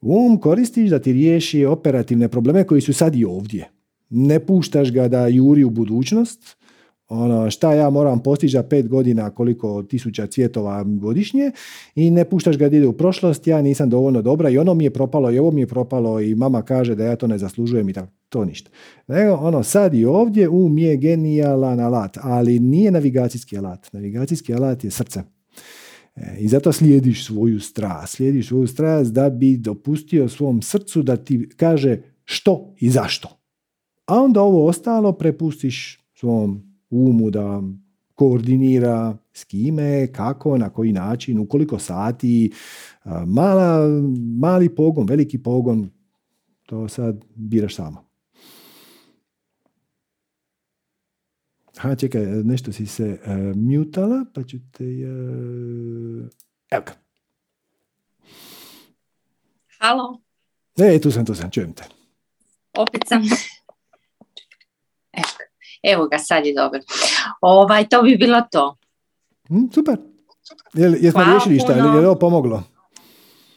Um 0.00 0.40
koristiš 0.40 0.90
da 0.90 0.98
ti 0.98 1.12
riješi 1.12 1.64
operativne 1.64 2.28
probleme 2.28 2.64
koji 2.64 2.80
su 2.80 2.92
sad 2.92 3.16
i 3.16 3.24
ovdje. 3.24 3.70
Ne 4.10 4.40
puštaš 4.40 4.92
ga 4.92 5.08
da 5.08 5.26
juri 5.26 5.64
u 5.64 5.70
budućnost, 5.70 6.56
ono, 7.08 7.50
šta 7.50 7.72
ja 7.72 7.90
moram 7.90 8.22
postići 8.22 8.52
za 8.52 8.62
pet 8.62 8.88
godina, 8.88 9.30
koliko 9.30 9.82
tisuća 9.82 10.26
cvjetova 10.26 10.84
godišnje 10.84 11.50
i 11.94 12.10
ne 12.10 12.24
puštaš 12.24 12.58
ga 12.58 12.68
da 12.68 12.76
ide 12.76 12.86
u 12.86 12.92
prošlost, 12.92 13.46
ja 13.46 13.62
nisam 13.62 13.90
dovoljno 13.90 14.22
dobra 14.22 14.48
i 14.48 14.58
ono 14.58 14.74
mi 14.74 14.84
je 14.84 14.90
propalo 14.90 15.30
i 15.30 15.38
ovo 15.38 15.50
mi 15.50 15.60
je 15.60 15.66
propalo 15.66 16.20
i 16.20 16.34
mama 16.34 16.62
kaže 16.62 16.94
da 16.94 17.04
ja 17.04 17.16
to 17.16 17.26
ne 17.26 17.38
zaslužujem 17.38 17.88
i 17.88 17.92
tako, 17.92 18.12
to 18.28 18.44
ništa. 18.44 18.70
Nego, 19.06 19.34
ono, 19.34 19.62
sad 19.62 19.94
i 19.94 20.04
ovdje 20.04 20.48
um 20.48 20.78
je 20.78 20.96
genijalan 20.96 21.80
alat, 21.80 22.18
ali 22.22 22.58
nije 22.58 22.90
navigacijski 22.90 23.58
alat. 23.58 23.92
Navigacijski 23.92 24.54
alat 24.54 24.84
je 24.84 24.90
srce. 24.90 25.22
E, 26.16 26.36
I 26.38 26.48
zato 26.48 26.72
slijediš 26.72 27.26
svoju 27.26 27.60
strast. 27.60 28.16
Slijediš 28.16 28.48
svoju 28.48 28.66
strast 28.66 29.12
da 29.12 29.30
bi 29.30 29.56
dopustio 29.56 30.28
svom 30.28 30.62
srcu 30.62 31.02
da 31.02 31.16
ti 31.16 31.48
kaže 31.56 31.98
što 32.24 32.74
i 32.80 32.90
zašto. 32.90 33.28
A 34.06 34.20
onda 34.20 34.42
ovo 34.42 34.66
ostalo 34.66 35.12
prepustiš 35.12 36.00
svom 36.14 36.62
umu 36.90 37.30
da 37.30 37.62
koordinira 38.14 39.16
s 39.32 39.44
kime, 39.44 40.06
kako, 40.12 40.58
na 40.58 40.68
koji 40.68 40.92
način, 40.92 41.38
u 41.38 41.46
koliko 41.46 41.78
sati, 41.78 42.52
mala, 43.26 43.88
mali 44.38 44.74
pogon, 44.74 45.06
veliki 45.06 45.38
pogon, 45.38 45.90
to 46.66 46.88
sad 46.88 47.24
biraš 47.34 47.74
samo. 47.74 48.05
Ha, 51.76 51.94
čekaj, 51.94 52.22
nešto 52.22 52.72
si 52.72 52.86
se 52.86 53.20
uh, 53.26 53.56
mutala, 53.56 54.24
pa 54.34 54.42
ću 54.42 54.56
te... 54.72 54.84
Uh... 54.84 56.28
Evo 56.70 56.82
ga. 56.86 56.92
Halo? 59.80 60.20
E, 60.78 61.00
tu 61.00 61.10
sam, 61.10 61.26
tu 61.26 61.34
sam, 61.34 61.50
čujem 61.50 61.72
te. 61.72 61.84
Opet 62.78 63.02
sam. 63.08 63.22
Evo, 65.12 65.28
evo 65.82 66.08
ga, 66.08 66.18
sad 66.18 66.46
je 66.46 66.54
dobro. 66.54 66.80
Ovaj, 67.40 67.88
to 67.88 68.02
bi 68.02 68.16
bilo 68.16 68.42
to. 68.50 68.76
Mm, 69.50 69.70
super. 69.74 69.96
Jel, 70.74 70.94
jesmo 70.94 71.20
Hvala 71.20 71.30
riješili 71.30 71.60
šta? 71.60 71.72
Je 71.72 71.82
li 71.82 72.06
ovo 72.06 72.18
pomoglo? 72.18 72.62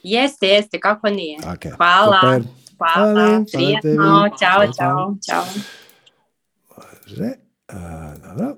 Jeste, 0.04 0.48
jeste, 0.48 0.80
kako 0.80 1.10
nije. 1.10 1.38
Okay, 1.40 1.76
Hvala. 1.78 2.20
Super. 2.22 2.44
Hvala, 2.78 3.44
prijetno. 3.54 4.30
Ćao, 4.40 4.74
čao, 4.80 5.16
čao. 5.28 5.46
Može. 6.78 7.49
A, 7.70 8.14
dobro. 8.24 8.58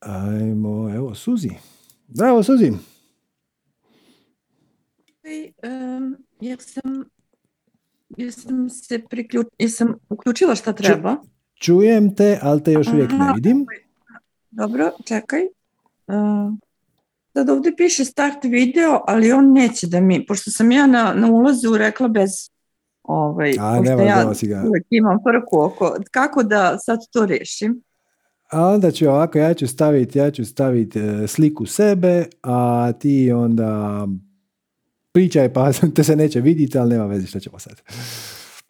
Ajmo, 0.00 0.90
evo, 0.94 1.14
Suzi. 1.14 1.50
Zdravo, 2.08 2.42
Suzi. 2.42 2.72
Um, 5.62 6.16
jesam, 6.40 7.04
jesam 8.16 8.70
se 8.70 9.02
priključ, 9.10 9.46
jesam 9.58 9.94
uključila 10.08 10.54
šta 10.54 10.72
treba. 10.72 11.16
čujem 11.54 12.14
te, 12.16 12.38
ali 12.42 12.62
te 12.62 12.72
još 12.72 12.88
uvijek 12.88 13.10
ne 13.10 13.32
vidim. 13.34 13.66
Dobro, 14.50 14.90
čekaj. 15.04 15.40
Uh, 16.06 16.54
sad 17.32 17.50
ovdje 17.50 17.76
piše 17.76 18.04
start 18.04 18.44
video, 18.44 19.00
ali 19.06 19.32
on 19.32 19.52
neće 19.52 19.86
da 19.86 20.00
mi, 20.00 20.26
pošto 20.26 20.50
sam 20.50 20.72
ja 20.72 20.86
na, 20.86 21.14
na 21.14 21.30
ulazu 21.30 21.76
rekla 21.78 22.08
bez 22.08 22.30
ovaj, 23.02 23.54
A, 23.60 23.80
nema 23.80 24.02
ja 24.02 24.24
ga. 24.24 24.60
imam 24.90 25.18
frku 25.18 25.60
oko, 25.60 25.96
kako 26.10 26.42
da 26.42 26.78
sad 26.78 26.98
to 27.12 27.26
rešim? 27.26 27.82
A 28.52 28.68
onda 28.68 28.90
ću 28.90 29.08
ovako, 29.08 29.38
ja 29.38 29.54
ću 29.54 29.66
staviti, 29.66 30.18
ja 30.18 30.30
ću 30.30 30.44
staviti 30.44 30.98
e, 30.98 31.26
sliku 31.26 31.66
sebe, 31.66 32.24
a 32.42 32.92
ti 32.92 33.32
onda 33.32 34.06
pričaj 35.12 35.52
pa 35.52 35.72
te 35.96 36.04
se 36.04 36.16
neće 36.16 36.40
vidjeti, 36.40 36.78
ali 36.78 36.90
nema 36.90 37.06
veze 37.06 37.26
što 37.26 37.40
ćemo 37.40 37.58
sad. 37.58 37.82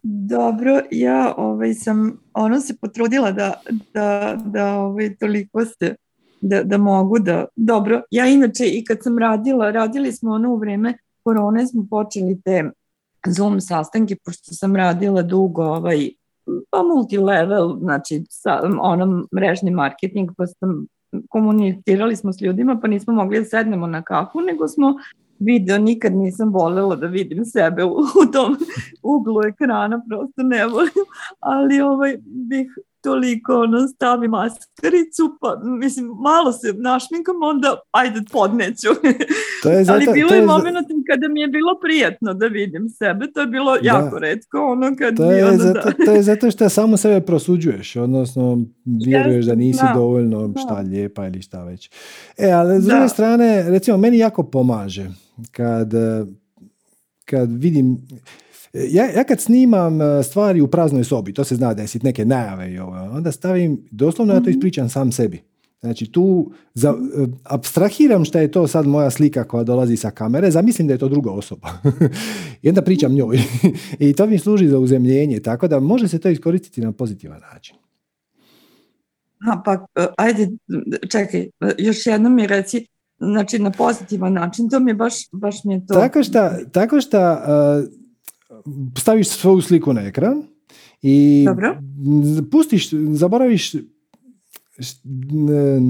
Dobro, 0.03 0.81
ja 0.91 1.33
ovaj, 1.37 1.73
sam 1.73 2.19
ono 2.33 2.61
se 2.61 2.75
potrudila 2.81 3.31
da, 3.31 3.53
da, 3.93 4.37
da 4.45 4.75
ovaj, 4.75 5.15
toliko 5.15 5.65
ste 5.65 5.95
da, 6.41 6.63
da 6.63 6.77
mogu 6.77 7.19
da, 7.19 7.45
dobro, 7.55 8.01
ja 8.11 8.27
inače 8.27 8.65
i 8.65 8.85
kad 8.85 8.97
sam 9.03 9.17
radila, 9.17 9.71
radili 9.71 10.11
smo 10.11 10.31
ono 10.31 10.53
u 10.53 10.57
vreme 10.57 10.97
korone 11.23 11.67
smo 11.67 11.87
počeli 11.89 12.41
te 12.41 12.71
Zoom 13.27 13.61
sastanke, 13.61 14.15
pošto 14.25 14.53
sam 14.53 14.75
radila 14.75 15.21
dugo 15.21 15.63
ovaj, 15.63 16.09
pa 16.69 16.83
multilevel, 16.83 17.77
znači 17.79 18.23
sa 18.29 18.61
onom 18.81 19.27
mrežni 19.35 19.71
marketing, 19.71 20.29
pa 20.37 20.47
sam, 20.47 20.85
komunicirali 21.29 22.15
smo 22.15 22.33
s 22.33 22.41
ljudima, 22.41 22.79
pa 22.81 22.87
nismo 22.87 23.13
mogli 23.13 23.39
da 23.39 23.45
sednemo 23.45 23.87
na 23.87 24.01
kafu, 24.01 24.41
nego 24.41 24.67
smo 24.67 24.93
video, 25.39 25.77
nikad 25.77 26.15
nisam 26.15 26.53
voljela 26.53 26.95
da 26.95 27.07
vidim 27.07 27.45
sebe 27.45 27.83
u, 27.83 27.91
u 27.91 28.31
tom 28.33 28.57
uglu 29.03 29.43
ekrana, 29.43 30.01
prosto 30.09 30.43
ne 30.43 30.67
volim, 30.67 31.05
ali 31.39 31.81
ovaj, 31.81 32.17
bih 32.23 32.67
toliko 33.03 33.53
ono, 33.53 33.87
stavi 33.87 34.27
maskaricu, 34.27 35.37
pa 35.41 35.61
mislim, 35.63 36.05
malo 36.05 36.51
se 36.51 36.73
našminkam, 36.73 37.35
onda 37.43 37.79
ajde 37.91 38.21
podneću. 38.31 38.87
To 39.63 39.69
je 39.69 39.83
zato, 39.85 39.93
Ali 39.93 40.13
bilo 40.13 40.29
to 40.29 40.35
je, 40.35 40.41
je 40.41 40.45
moment 40.45 40.87
kada 41.07 41.27
mi 41.27 41.41
je 41.41 41.47
bilo 41.47 41.79
prijatno 41.81 42.33
da 42.33 42.47
vidim 42.47 42.89
sebe, 42.89 43.25
to 43.33 43.41
je 43.41 43.47
bilo 43.47 43.71
da. 43.73 43.79
jako 43.83 44.19
redko. 44.19 44.57
Ono 44.57 44.95
kad 44.99 45.17
to, 45.17 45.31
je 45.31 45.45
ono 45.45 45.57
zato, 45.57 45.89
da... 45.97 46.05
to 46.05 46.11
je 46.11 46.21
zato 46.21 46.51
što 46.51 46.69
samo 46.69 46.97
sebe 46.97 47.25
prosuđuješ, 47.25 47.95
odnosno 47.95 48.57
vjeruješ 48.85 49.45
da 49.45 49.55
nisi 49.55 49.83
da. 49.87 49.93
dovoljno 49.93 50.53
šta 50.65 50.79
lijepa 50.79 51.27
ili 51.27 51.41
šta 51.41 51.63
već. 51.63 51.89
E, 52.37 52.51
ali 52.51 52.81
s 52.81 52.85
druge 52.85 53.09
strane, 53.09 53.69
recimo, 53.69 53.97
meni 53.97 54.17
jako 54.17 54.43
pomaže 54.43 55.09
kad, 55.51 55.93
kad 57.25 57.49
vidim, 57.51 57.97
ja, 58.73 59.05
ja 59.05 59.23
kad 59.23 59.41
snimam 59.41 60.01
e, 60.01 60.23
stvari 60.23 60.61
u 60.61 60.67
praznoj 60.67 61.03
sobi, 61.03 61.33
to 61.33 61.43
se 61.43 61.55
zna 61.55 61.73
desiti 61.73 62.05
neke 62.05 62.25
najave 62.25 62.73
i 62.73 62.79
ovo, 62.79 62.95
onda 62.95 63.31
stavim, 63.31 63.87
doslovno 63.91 64.33
ja 64.33 64.39
to 64.39 64.49
mhm. 64.49 64.51
ispričam 64.51 64.89
sam 64.89 65.11
sebi. 65.11 65.41
Znači 65.81 66.11
tu 66.11 66.51
za, 66.73 66.89
e, 66.89 67.25
abstrahiram 67.43 68.25
šta 68.25 68.39
je 68.39 68.51
to 68.51 68.67
sad 68.67 68.87
moja 68.87 69.09
slika 69.09 69.43
koja 69.43 69.63
dolazi 69.63 69.97
sa 69.97 70.11
kamere, 70.11 70.51
zamislim 70.51 70.87
da 70.87 70.93
je 70.93 70.97
to 70.97 71.09
druga 71.09 71.31
osoba. 71.31 71.69
I 72.61 72.69
onda 72.69 72.81
pričam 72.81 73.13
njoj. 73.13 73.39
I 73.99 74.13
to 74.13 74.27
mi 74.27 74.39
služi 74.39 74.67
za 74.67 74.79
uzemljenje, 74.79 75.39
tako 75.39 75.67
da 75.67 75.79
može 75.79 76.07
se 76.07 76.19
to 76.19 76.29
iskoristiti 76.29 76.81
na 76.81 76.91
pozitivan 76.91 77.41
način. 77.53 77.75
A, 79.51 79.61
pa, 79.65 79.85
e, 79.95 80.07
ajde, 80.17 80.49
čekaj, 81.11 81.49
još 81.77 82.05
jednom 82.05 82.35
mi 82.35 82.47
reci, 82.47 82.87
znači 83.17 83.59
na 83.59 83.71
pozitivan 83.71 84.33
način, 84.33 84.69
to 84.69 84.79
mi 84.79 84.91
je 84.91 84.95
baš, 84.95 85.13
baš 85.31 85.63
mi 85.63 85.73
je 85.73 85.85
to... 85.85 85.93
Tako 85.93 86.23
šta, 86.23 86.57
tako 86.71 87.01
šta 87.01 87.43
staviš 88.97 89.27
svoju 89.27 89.61
sliku 89.61 89.93
na 89.93 90.01
ekran 90.01 90.43
i 91.01 91.43
Dobro. 91.47 91.77
pustiš, 92.51 92.89
zaboraviš 92.93 93.73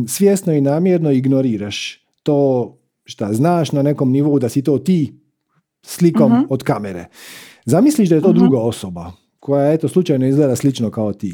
svjesno 0.08 0.54
i 0.54 0.62
namjerno 0.62 1.12
ignoriraš 1.12 2.04
to 2.24 2.70
šta 3.06 3.34
znaš 3.34 3.72
na 3.72 3.82
nekom 3.82 4.12
nivou 4.12 4.40
da 4.40 4.50
si 4.50 4.62
to 4.62 4.78
ti 4.78 5.14
slikom 5.86 6.32
uh-huh. 6.32 6.46
od 6.50 6.64
kamere. 6.64 7.06
Zamisliš 7.66 8.10
da 8.10 8.16
je 8.16 8.22
to 8.22 8.28
uh-huh. 8.28 8.40
druga 8.40 8.60
osoba 8.60 9.12
koja 9.40 9.74
eto 9.74 9.88
slučajno 9.88 10.28
izgleda 10.28 10.56
slično 10.56 10.92
kao 10.92 11.14
ti. 11.14 11.34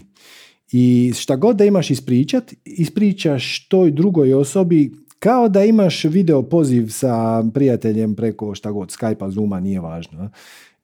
I 0.71 1.13
šta 1.15 1.35
god 1.35 1.55
da 1.55 1.65
imaš 1.65 1.91
ispričat, 1.91 2.53
ispričaš 2.65 3.67
toj 3.67 3.91
drugoj 3.91 4.33
osobi 4.33 4.91
kao 5.19 5.49
da 5.49 5.63
imaš 5.63 6.03
video 6.03 6.43
poziv 6.43 6.87
sa 6.89 7.43
prijateljem 7.53 8.15
preko 8.15 8.55
šta 8.55 8.71
god, 8.71 8.89
Skype-a, 8.89 9.29
Zooma, 9.29 9.59
nije 9.59 9.79
važno. 9.79 10.29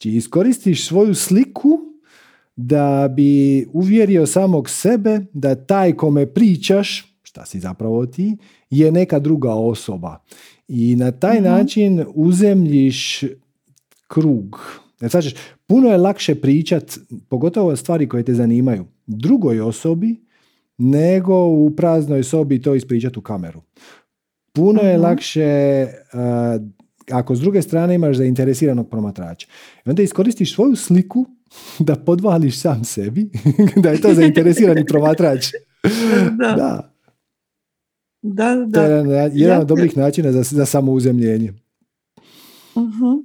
Znači 0.05 0.17
iskoristiš 0.17 0.87
svoju 0.87 1.15
sliku 1.15 1.79
da 2.55 3.13
bi 3.15 3.65
uvjerio 3.73 4.25
samog 4.25 4.69
sebe 4.69 5.19
da 5.33 5.55
taj 5.55 5.93
kome 5.93 6.25
pričaš, 6.25 7.17
šta 7.23 7.45
si 7.45 7.59
zapravo 7.59 8.05
ti, 8.05 8.37
je 8.69 8.91
neka 8.91 9.19
druga 9.19 9.53
osoba. 9.53 10.23
I 10.67 10.95
na 10.95 11.11
taj 11.11 11.39
mm 11.39 11.43
način 11.43 12.05
uzemljiš 12.15 13.23
krug. 14.07 14.59
Znači, 14.99 15.35
puno 15.67 15.89
je 15.89 15.97
lakše 15.97 16.35
pričat, 16.35 16.97
pogotovo 17.29 17.75
stvari 17.75 18.09
koje 18.09 18.23
te 18.23 18.33
zanimaju, 18.33 18.85
drugoj 19.07 19.61
osobi, 19.61 20.15
nego 20.77 21.45
u 21.45 21.71
praznoj 21.77 22.23
sobi 22.23 22.61
to 22.61 22.75
ispričati 22.75 23.19
u 23.19 23.21
kameru. 23.21 23.61
Puno 24.53 24.81
je 24.81 24.93
mhm. 24.93 25.03
lakše 25.03 25.87
ako 27.11 27.35
s 27.35 27.39
druge 27.39 27.61
strane 27.61 27.95
imaš 27.95 28.17
zainteresiranog 28.17 28.89
promatrača. 28.89 29.47
I 29.85 29.89
onda 29.89 30.03
iskoristiš 30.03 30.55
svoju 30.55 30.75
sliku 30.75 31.25
da 31.79 31.95
podvališ 31.95 32.61
sam 32.61 32.83
sebi, 32.83 33.29
da 33.83 33.89
je 33.89 34.01
to 34.01 34.13
zainteresirani 34.13 34.85
promatrač. 34.91 35.51
Da. 36.31 36.53
da. 36.55 36.91
Da, 38.21 38.55
da. 38.55 38.79
To 38.79 39.11
je 39.11 39.31
jedan, 39.33 39.61
od 39.61 39.67
dobrih 39.67 39.97
načina 39.97 40.31
za, 40.31 40.43
za 40.43 40.65
samouzemljenje. 40.65 41.53
Uh-huh. 42.75 43.23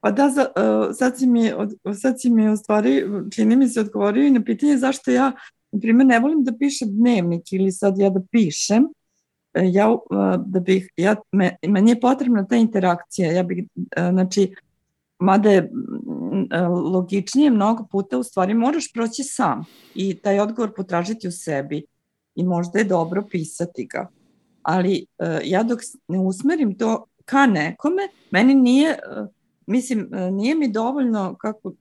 Pa 0.00 0.10
da, 0.10 0.30
za, 0.30 0.46
uh, 0.56 0.96
sad, 0.96 1.18
si 1.18 1.26
mi, 1.26 1.52
sad 2.00 2.20
si 2.20 2.30
mi 2.30 2.50
u 2.50 2.56
stvari, 2.56 3.04
čini 3.30 3.56
mi 3.56 3.68
se 3.68 3.80
odgovorio 3.80 4.26
i 4.26 4.30
na 4.30 4.44
pitanje 4.44 4.78
zašto 4.78 5.10
ja, 5.10 5.32
na 5.72 5.80
primjer, 5.80 6.06
ne 6.06 6.20
volim 6.20 6.44
da 6.44 6.52
pišem 6.58 6.88
dnevnik 6.90 7.52
ili 7.52 7.72
sad 7.72 7.98
ja 7.98 8.10
da 8.10 8.20
pišem, 8.30 8.84
ja, 9.62 9.92
e, 10.10 10.38
da 10.46 10.60
bih, 10.60 10.88
ja, 10.96 11.16
me, 11.32 11.56
meni 11.68 11.90
je 11.90 12.00
potrebna 12.00 12.46
ta 12.46 12.56
interakcija, 12.56 13.32
ja 13.32 13.42
bih, 13.42 13.64
e, 13.96 14.10
znači, 14.12 14.54
mada 15.18 15.50
je 15.50 15.70
logičnije 16.92 17.50
mnogo 17.50 17.86
puta 17.90 18.18
u 18.18 18.22
stvari 18.22 18.54
moraš 18.54 18.92
proći 18.92 19.22
sam 19.24 19.64
i 19.94 20.14
taj 20.14 20.40
odgovor 20.40 20.74
potražiti 20.76 21.28
u 21.28 21.32
sebi 21.32 21.84
i 22.34 22.44
možda 22.44 22.78
je 22.78 22.84
dobro 22.84 23.22
pisati 23.30 23.86
ga. 23.86 24.08
Ali 24.62 25.06
ja 25.44 25.62
dok 25.62 25.80
ne 26.08 26.18
usmerim 26.18 26.78
to 26.78 27.04
ka 27.24 27.46
nekome, 27.46 28.02
meni 28.30 28.54
nije, 28.54 28.98
mislim, 29.66 30.08
nije 30.32 30.54
mi 30.54 30.72
dovoljno 30.72 31.36
kako, 31.40 31.72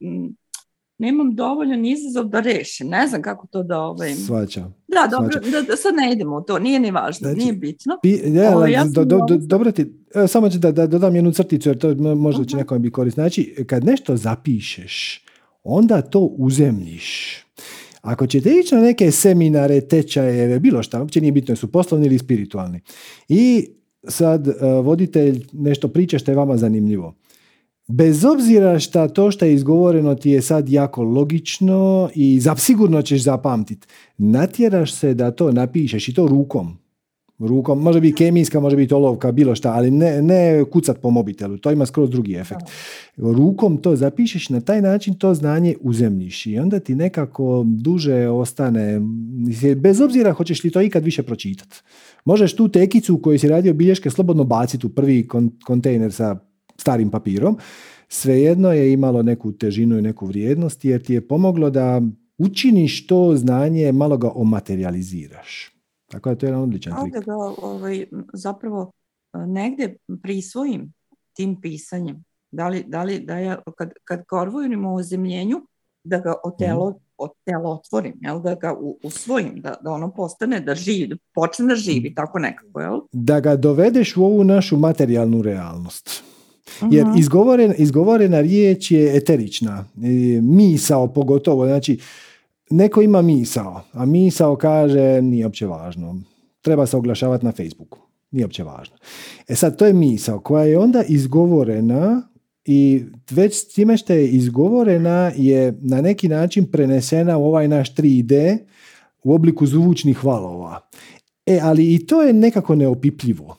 nemam 0.98 1.36
dovoljan 1.36 1.86
izazov 1.86 2.26
da 2.26 2.40
rešim. 2.40 2.88
Ne 2.88 3.08
znam 3.08 3.22
kako 3.22 3.48
to 3.48 3.64
da... 3.64 3.80
Ovaj... 3.80 4.14
Svačam. 4.14 4.76
Da, 4.88 5.08
dobro, 5.12 5.40
da, 5.52 5.62
da, 5.62 5.76
sad 5.76 5.96
ne 5.96 6.14
idemo 6.14 6.38
u 6.38 6.42
to, 6.42 6.60
nije 6.60 6.80
ni 6.80 6.92
važno, 6.92 7.28
znači, 7.28 7.38
nije 7.38 7.54
bitno. 7.54 7.98
Pi, 8.02 8.10
ja, 8.26 8.58
o, 8.58 8.66
ja 8.66 8.86
do, 8.86 9.06
do, 9.06 9.20
do, 9.28 9.38
dobro 9.38 9.72
ti, 9.72 9.94
samo 10.28 10.50
ću 10.50 10.60
da, 10.60 10.72
da 10.72 10.88
dodam 10.88 11.16
jednu 11.16 11.32
crticu, 11.32 11.70
jer 11.70 11.78
to 11.78 11.96
možda 12.16 12.46
će 12.46 12.58
nekome 12.58 12.80
biti 12.80 12.94
korisno. 12.94 13.24
Znači, 13.24 13.66
kad 13.68 13.86
nešto 13.86 14.18
zapišeš, 14.18 15.26
onda 15.64 16.02
to 16.02 16.20
uzemljiš. 16.20 17.38
Ako 18.02 18.28
ćete 18.28 18.50
ići 18.50 18.76
na 18.76 18.82
neke 18.82 19.12
seminare, 19.12 19.82
tečaje, 19.82 20.60
bilo 20.60 20.84
šta, 20.84 21.00
uopće 21.00 21.22
nije 21.22 21.32
bitno, 21.32 21.56
su 21.56 21.72
poslovni 21.72 22.06
ili 22.06 22.18
spiritualni. 22.18 22.82
I 23.30 23.68
sad 24.08 24.48
uh, 24.48 24.54
voditelj 24.86 25.46
nešto 25.54 25.88
priča 25.88 26.20
što 26.20 26.32
je 26.32 26.36
vama 26.36 26.58
zanimljivo 26.58 27.16
bez 27.88 28.26
obzira 28.26 28.80
šta 28.80 29.08
to 29.08 29.32
što 29.32 29.46
je 29.46 29.54
izgovoreno 29.54 30.16
ti 30.16 30.30
je 30.30 30.42
sad 30.42 30.70
jako 30.70 31.04
logično 31.04 32.10
i 32.16 32.42
sigurno 32.58 33.02
ćeš 33.02 33.24
zapamtit, 33.24 33.88
natjeraš 34.18 34.94
se 34.94 35.14
da 35.14 35.32
to 35.32 35.52
napišeš 35.52 36.08
i 36.08 36.14
to 36.14 36.28
rukom. 36.28 36.78
Rukom, 37.40 37.80
može 37.80 38.02
biti 38.02 38.16
kemijska, 38.16 38.60
može 38.60 38.76
biti 38.76 38.94
olovka, 38.94 39.32
bilo 39.32 39.56
šta, 39.56 39.72
ali 39.72 39.92
ne, 39.92 40.22
ne 40.22 40.64
kucat 40.72 41.02
po 41.02 41.10
mobitelu, 41.10 41.58
to 41.58 41.72
ima 41.72 41.86
skroz 41.86 42.10
drugi 42.10 42.34
efekt. 42.34 42.62
Rukom 43.18 43.78
to 43.78 43.96
zapišeš, 43.96 44.50
na 44.50 44.62
taj 44.62 44.82
način 44.82 45.14
to 45.14 45.34
znanje 45.34 45.76
uzemljiš 45.82 46.46
i 46.46 46.60
onda 46.60 46.80
ti 46.80 46.96
nekako 46.96 47.66
duže 47.68 48.28
ostane, 48.28 49.02
bez 49.78 50.02
obzira 50.02 50.34
hoćeš 50.34 50.64
li 50.64 50.72
to 50.72 50.82
ikad 50.82 51.04
više 51.04 51.24
pročitati. 51.24 51.76
Možeš 52.26 52.56
tu 52.56 52.68
tekicu 52.68 53.16
u 53.16 53.22
kojoj 53.22 53.40
si 53.40 53.48
radio 53.48 53.74
bilješke 53.74 54.10
slobodno 54.10 54.44
baciti 54.44 54.88
u 54.88 54.90
prvi 54.90 55.28
kontejner 55.64 56.14
sa 56.14 56.47
starim 56.78 57.12
papirom, 57.12 57.58
svejedno 58.08 58.72
je 58.74 58.94
imalo 58.94 59.24
neku 59.24 59.52
težinu 59.52 59.98
i 59.98 60.02
neku 60.02 60.26
vrijednost 60.26 60.86
jer 60.86 61.04
ti 61.04 61.14
je 61.14 61.28
pomoglo 61.28 61.70
da 61.70 62.02
učiniš 62.38 63.08
to 63.08 63.36
znanje, 63.36 63.92
malo 63.92 64.18
ga 64.18 64.32
omaterializiraš. 64.36 65.74
Tako 66.12 66.30
da 66.30 66.36
to 66.36 66.46
je 66.46 66.48
jedan 66.48 66.62
odličan 66.62 66.94
trik. 67.02 67.26
Da 67.26 67.36
ovaj, 67.62 68.06
zapravo 68.34 68.92
e, 69.34 69.38
negdje 69.38 69.98
prisvojim 70.22 70.94
tim 71.34 71.62
pisanjem. 71.62 72.24
Da 72.52 72.68
li, 72.68 72.84
da 72.88 73.04
li 73.04 73.20
da 73.20 73.38
ja, 73.38 73.62
kad, 73.78 73.94
kad 74.04 74.24
govorim 74.30 74.86
o 74.86 75.04
zemljenju, 75.04 75.62
da 76.04 76.20
ga 76.20 76.34
otelo, 76.44 76.90
mm. 76.90 76.96
otelotvorim, 77.18 78.14
jel? 78.22 78.42
da 78.42 78.56
ga 78.56 78.76
usvojim, 79.04 79.62
da, 79.62 79.76
da 79.84 79.92
ono 79.92 80.14
postane, 80.14 80.60
da 80.60 80.76
živi, 80.76 81.08
da 81.08 81.16
počne 81.34 81.66
da 81.66 81.76
živi, 81.76 82.16
tako 82.16 82.40
nekako. 82.40 82.82
Jel? 82.82 83.00
Da 83.12 83.40
ga 83.40 83.56
dovedeš 83.56 84.18
u 84.18 84.24
ovu 84.24 84.44
našu 84.44 84.78
materijalnu 84.78 85.42
realnost. 85.42 86.24
Jer 86.92 87.08
izgovorena, 87.18 87.74
izgovorena 87.76 88.42
riječ 88.42 88.92
je 88.92 89.18
eterična. 89.18 89.86
Misao 90.42 91.08
pogotovo. 91.08 91.66
Znači, 91.66 92.00
neko 92.70 93.02
ima 93.02 93.22
misao, 93.22 93.82
a 93.92 94.06
misao 94.06 94.56
kaže 94.56 95.22
nije 95.22 95.46
opće 95.46 95.68
važno. 95.68 96.22
Treba 96.62 96.86
se 96.86 96.98
oglašavati 96.98 97.46
na 97.46 97.52
Facebooku. 97.52 98.00
Nije 98.32 98.46
opće 98.46 98.64
važno. 98.64 98.96
E 99.48 99.56
sad, 99.56 99.78
to 99.78 99.86
je 99.86 99.94
misao 99.94 100.40
koja 100.40 100.64
je 100.64 100.80
onda 100.80 101.04
izgovorena 101.08 102.22
i 102.66 103.04
već 103.32 103.56
s 103.56 103.68
time 103.68 103.98
što 103.98 104.14
je 104.14 104.28
izgovorena 104.28 105.32
je 105.36 105.78
na 105.82 106.02
neki 106.02 106.28
način 106.28 106.72
prenesena 106.72 107.38
u 107.38 107.46
ovaj 107.46 107.68
naš 107.68 107.96
3D 107.96 108.58
u 109.24 109.34
obliku 109.34 109.66
zvučnih 109.66 110.26
valova. 110.26 110.90
E, 111.46 111.60
ali 111.64 111.94
i 111.94 112.06
to 112.06 112.22
je 112.22 112.34
nekako 112.34 112.76
neopipljivo. 112.76 113.58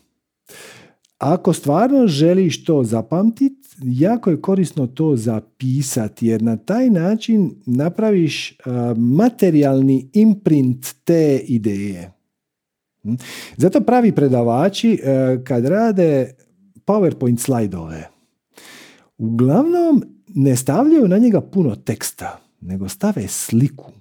Ako 1.18 1.52
stvarno 1.52 2.06
želiš 2.06 2.64
to 2.64 2.84
zapamtiti, 2.84 3.68
jako 3.82 4.30
je 4.30 4.40
korisno 4.40 4.86
to 4.86 5.16
zapisati 5.16 6.26
jer 6.26 6.42
na 6.42 6.56
taj 6.56 6.90
način 6.90 7.54
napraviš 7.66 8.58
materijalni 8.96 10.10
imprint 10.12 10.86
te 11.04 11.40
ideje. 11.44 12.12
Hm? 13.02 13.14
Zato 13.56 13.80
pravi 13.80 14.12
predavači 14.12 14.98
kad 15.44 15.66
rade 15.66 16.34
PowerPoint 16.86 17.38
slajdove, 17.38 18.08
uglavnom 19.18 20.02
ne 20.28 20.56
stavljaju 20.56 21.08
na 21.08 21.18
njega 21.18 21.40
puno 21.40 21.76
teksta, 21.76 22.40
nego 22.60 22.88
stave 22.88 23.28
sliku. 23.28 23.92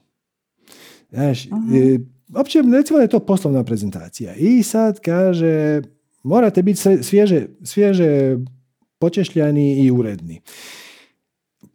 Znaš, 1.11 1.45
uh 1.45 1.51
opće 2.35 2.61
recimo 2.73 2.97
da 2.97 3.03
je 3.03 3.09
to 3.09 3.19
poslovna 3.19 3.63
prezentacija 3.63 4.33
i 4.35 4.63
sad 4.63 4.99
kaže 4.99 5.81
Morate 6.27 6.63
biti 6.63 6.79
svježe, 7.01 7.47
svježe 7.63 8.37
počešljani 8.99 9.85
i 9.85 9.91
uredni. 9.91 10.41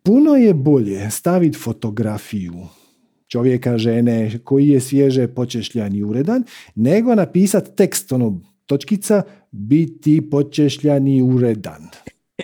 Puno 0.03 0.37
je 0.37 0.55
bolje 0.55 1.11
staviti 1.11 1.59
fotografiju 1.59 2.53
čovjeka, 3.29 3.79
žene, 3.79 4.39
koji 4.45 4.69
je 4.69 4.81
svježe 4.81 5.29
počešljan 5.29 5.95
i 5.95 6.03
uredan, 6.03 6.45
nego 6.75 7.15
napisati 7.15 7.77
tekst, 7.77 8.13
ono, 8.13 8.41
točkica, 8.67 9.23
biti 9.51 10.31
počešljan 10.31 11.09
i 11.09 11.23
uredan. 11.23 11.89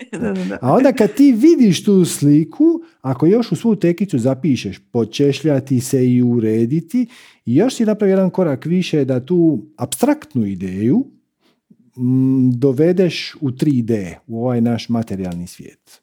A 0.63 0.73
onda 0.73 0.93
kad 0.93 1.15
ti 1.15 1.33
vidiš 1.33 1.85
tu 1.85 2.05
sliku, 2.05 2.81
ako 3.01 3.27
još 3.27 3.53
u 3.53 3.57
svu 3.57 3.77
tekicu 3.77 4.19
zapišeš 4.19 4.79
počešljati 4.93 5.81
se 5.81 6.09
i 6.09 6.23
urediti, 6.23 7.07
još 7.45 7.75
si 7.75 7.85
napravi 7.85 8.13
jedan 8.13 8.31
korak 8.31 8.67
više 8.67 9.05
da 9.05 9.25
tu 9.25 9.67
abstraktnu 9.77 10.47
ideju, 10.47 11.18
Dovedeš 12.53 13.37
u 13.41 13.51
3D, 13.51 14.15
u 14.27 14.45
ovaj 14.45 14.61
naš 14.61 14.89
materijalni 14.89 15.47
svijet. 15.47 16.03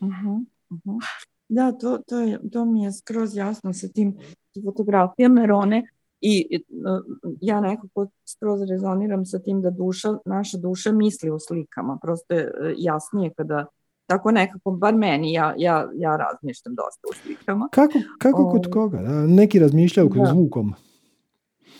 Uh-huh, 0.00 0.44
uh-huh. 0.70 1.00
Da, 1.48 1.72
to, 1.72 1.98
to, 2.06 2.18
je, 2.20 2.40
to 2.52 2.64
mi 2.64 2.82
je 2.82 2.92
skroz 2.92 3.36
jasno 3.36 3.72
sa 3.72 3.88
tim 3.88 4.16
fotografijama, 4.64 5.40
jer 5.40 5.52
one 5.52 5.86
i 6.20 6.60
uh, 6.68 7.00
ja 7.40 7.60
nekako 7.60 8.06
skroz 8.24 8.60
rezoniram 8.70 9.26
sa 9.26 9.38
tim 9.38 9.62
da 9.62 9.70
duša, 9.70 10.08
naša 10.24 10.58
duša 10.58 10.92
misli 10.92 11.30
u 11.30 11.38
slikama. 11.38 11.98
Prosto 12.02 12.34
je 12.34 12.44
uh, 12.44 12.74
jasnije 12.76 13.30
kada 13.36 13.66
tako 14.06 14.30
nekako, 14.30 14.70
bar 14.70 14.94
meni, 14.94 15.32
ja, 15.32 15.54
ja, 15.58 15.90
ja 15.94 16.16
razmišljam 16.16 16.74
dosta 16.74 17.00
u 17.10 17.14
slikama. 17.14 17.68
Kako, 17.72 17.98
kako 18.18 18.50
kod 18.50 18.66
ovaj, 18.66 18.72
koga? 18.72 18.98
Da? 18.98 19.26
Neki 19.26 19.58
razmišljaju 19.58 20.10
kroz 20.10 20.28
zvukom. 20.28 20.74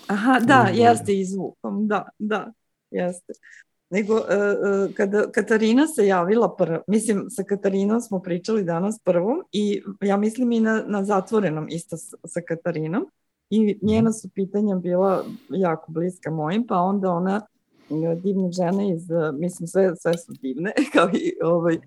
Aha, 0.06 0.40
da, 0.40 0.60
ovaj. 0.60 0.76
jeste 0.76 1.20
i 1.20 1.24
zvukom, 1.24 1.88
da, 1.88 2.08
da 2.18 2.52
jeste. 2.92 3.32
Nego, 3.90 4.14
uh, 4.14 4.94
kada 4.96 5.30
Katarina 5.30 5.86
se 5.86 6.06
javila 6.06 6.56
prvo, 6.56 6.78
mislim, 6.86 7.26
sa 7.30 7.42
Katarinom 7.42 8.00
smo 8.00 8.22
pričali 8.22 8.64
danas 8.64 8.98
prvom 9.04 9.42
i 9.52 9.82
ja 10.00 10.16
mislim 10.16 10.52
i 10.52 10.60
na, 10.60 10.84
na 10.86 11.04
zatvorenom 11.04 11.68
isto 11.68 11.96
sa, 11.96 12.16
sa 12.26 12.40
Katarinom 12.48 13.06
i 13.50 13.78
njena 13.82 14.12
su 14.12 14.28
pitanja 14.34 14.76
bila 14.76 15.24
jako 15.50 15.92
bliska 15.92 16.30
mojim, 16.30 16.66
pa 16.66 16.76
onda 16.76 17.10
ona 17.10 17.40
divna 18.22 18.50
žena 18.50 18.82
iz, 18.94 19.08
mislim, 19.38 19.66
sve, 19.66 19.96
sve 19.96 20.18
su 20.18 20.32
divne, 20.32 20.72
kao 20.94 21.08
i 21.12 21.32
ovaj, 21.42 21.78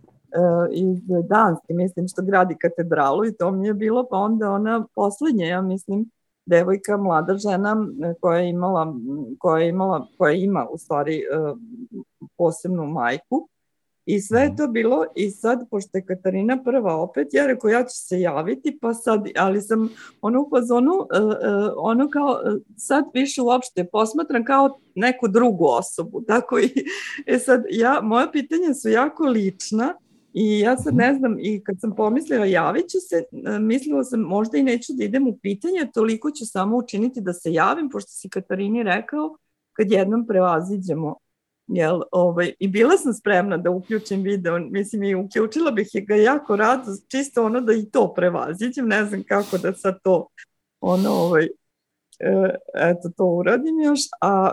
iz 0.71 0.99
Danske, 1.29 1.73
mislim, 1.73 2.07
što 2.07 2.21
gradi 2.21 2.55
katedralu 2.61 3.25
i 3.25 3.33
to 3.33 3.51
mi 3.51 3.67
je 3.67 3.73
bilo, 3.73 4.07
pa 4.09 4.17
onda 4.17 4.51
ona 4.51 4.85
poslednja, 4.95 5.45
ja 5.45 5.61
mislim, 5.61 6.09
devojka, 6.45 6.97
mlada 6.97 7.37
žena 7.37 7.87
koja 8.21 8.39
je 8.39 8.49
imala, 8.49 8.95
koja 9.39 9.61
je 9.61 9.69
imala, 9.69 10.07
koja 10.17 10.33
ima 10.33 10.67
u 10.69 10.77
stvari 10.77 11.17
e, 11.17 11.23
posebnu 12.37 12.85
majku 12.85 13.49
i 14.05 14.21
sve 14.21 14.41
je 14.41 14.47
mhm. 14.47 14.57
to 14.57 14.67
bilo 14.67 15.05
i 15.15 15.31
sad, 15.31 15.69
pošto 15.71 15.97
je 15.97 16.05
Katarina 16.05 16.63
prva 16.63 16.95
opet, 16.95 17.27
ja 17.31 17.47
rekao 17.47 17.69
ja 17.69 17.83
ću 17.83 18.07
se 18.07 18.19
javiti, 18.19 18.77
pa 18.81 18.93
sad, 18.93 19.27
ali 19.37 19.61
sam 19.61 19.89
ono 20.21 20.41
u 20.41 20.49
fazonu, 20.49 20.93
e, 21.13 21.17
e, 21.17 21.49
ono 21.77 22.09
kao 22.09 22.41
sad 22.77 23.05
više 23.13 23.41
uopšte 23.41 23.87
posmatram 23.91 24.45
kao 24.45 24.79
neku 24.95 25.27
drugu 25.27 25.65
osobu, 25.65 26.21
tako 26.27 26.59
i 26.59 26.69
e 27.25 27.39
sad 27.39 27.63
ja, 27.69 27.99
moja 28.03 28.31
pitanja 28.31 28.73
su 28.73 28.89
jako 28.89 29.23
lična 29.23 29.93
I 30.37 30.59
ja 30.59 30.77
sad 30.77 30.95
ne 30.95 31.13
znam, 31.13 31.37
i 31.39 31.63
kad 31.63 31.79
sam 31.79 31.95
pomislila 31.95 32.45
javit 32.45 32.89
ću 32.89 32.97
se, 33.09 33.23
e, 33.55 33.59
mislila 33.59 34.03
sam 34.03 34.19
možda 34.19 34.57
i 34.57 34.63
neću 34.63 34.93
da 34.93 35.03
idem 35.03 35.27
u 35.27 35.37
pitanje, 35.37 35.91
toliko 35.93 36.31
ću 36.31 36.45
samo 36.45 36.77
učiniti 36.77 37.21
da 37.21 37.33
se 37.33 37.53
javim, 37.53 37.89
pošto 37.89 38.09
si 38.11 38.29
Katarini 38.29 38.83
rekao, 38.83 39.37
kad 39.73 39.91
jednom 39.91 40.27
prevaziđemo 40.27 41.15
Jel, 41.67 42.01
ovaj, 42.11 42.53
I 42.59 42.67
bila 42.67 42.97
sam 42.97 43.13
spremna 43.13 43.57
da 43.57 43.69
uključim 43.69 44.21
video, 44.21 44.59
mislim 44.59 45.03
i 45.03 45.15
uključila 45.15 45.71
bih 45.71 45.87
ga 46.07 46.15
jako 46.15 46.55
rado, 46.55 46.91
čisto 47.07 47.45
ono 47.45 47.61
da 47.61 47.73
i 47.73 47.89
to 47.91 48.13
prevaziđem, 48.13 48.87
ne 48.87 49.05
znam 49.05 49.23
kako 49.23 49.57
da 49.57 49.73
sad 49.73 49.97
to 50.03 50.27
ono, 50.81 51.09
ovaj, 51.09 51.43
e, 52.19 52.55
eto, 52.75 53.09
to 53.17 53.25
uradim 53.25 53.81
još, 53.81 53.99
a 54.21 54.51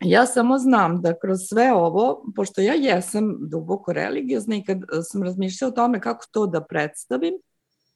ja 0.00 0.26
samo 0.26 0.58
znam 0.58 1.02
da 1.02 1.18
kroz 1.18 1.38
sve 1.48 1.72
ovo, 1.72 2.24
pošto 2.36 2.60
ja 2.60 2.74
jesam 2.74 3.36
duboko 3.40 3.92
religiozna 3.92 4.56
i 4.56 4.64
kad 4.64 4.78
sam 5.10 5.22
razmišljala 5.22 5.72
o 5.72 5.74
tome 5.74 6.00
kako 6.00 6.24
to 6.30 6.46
da 6.46 6.64
predstavim, 6.64 7.34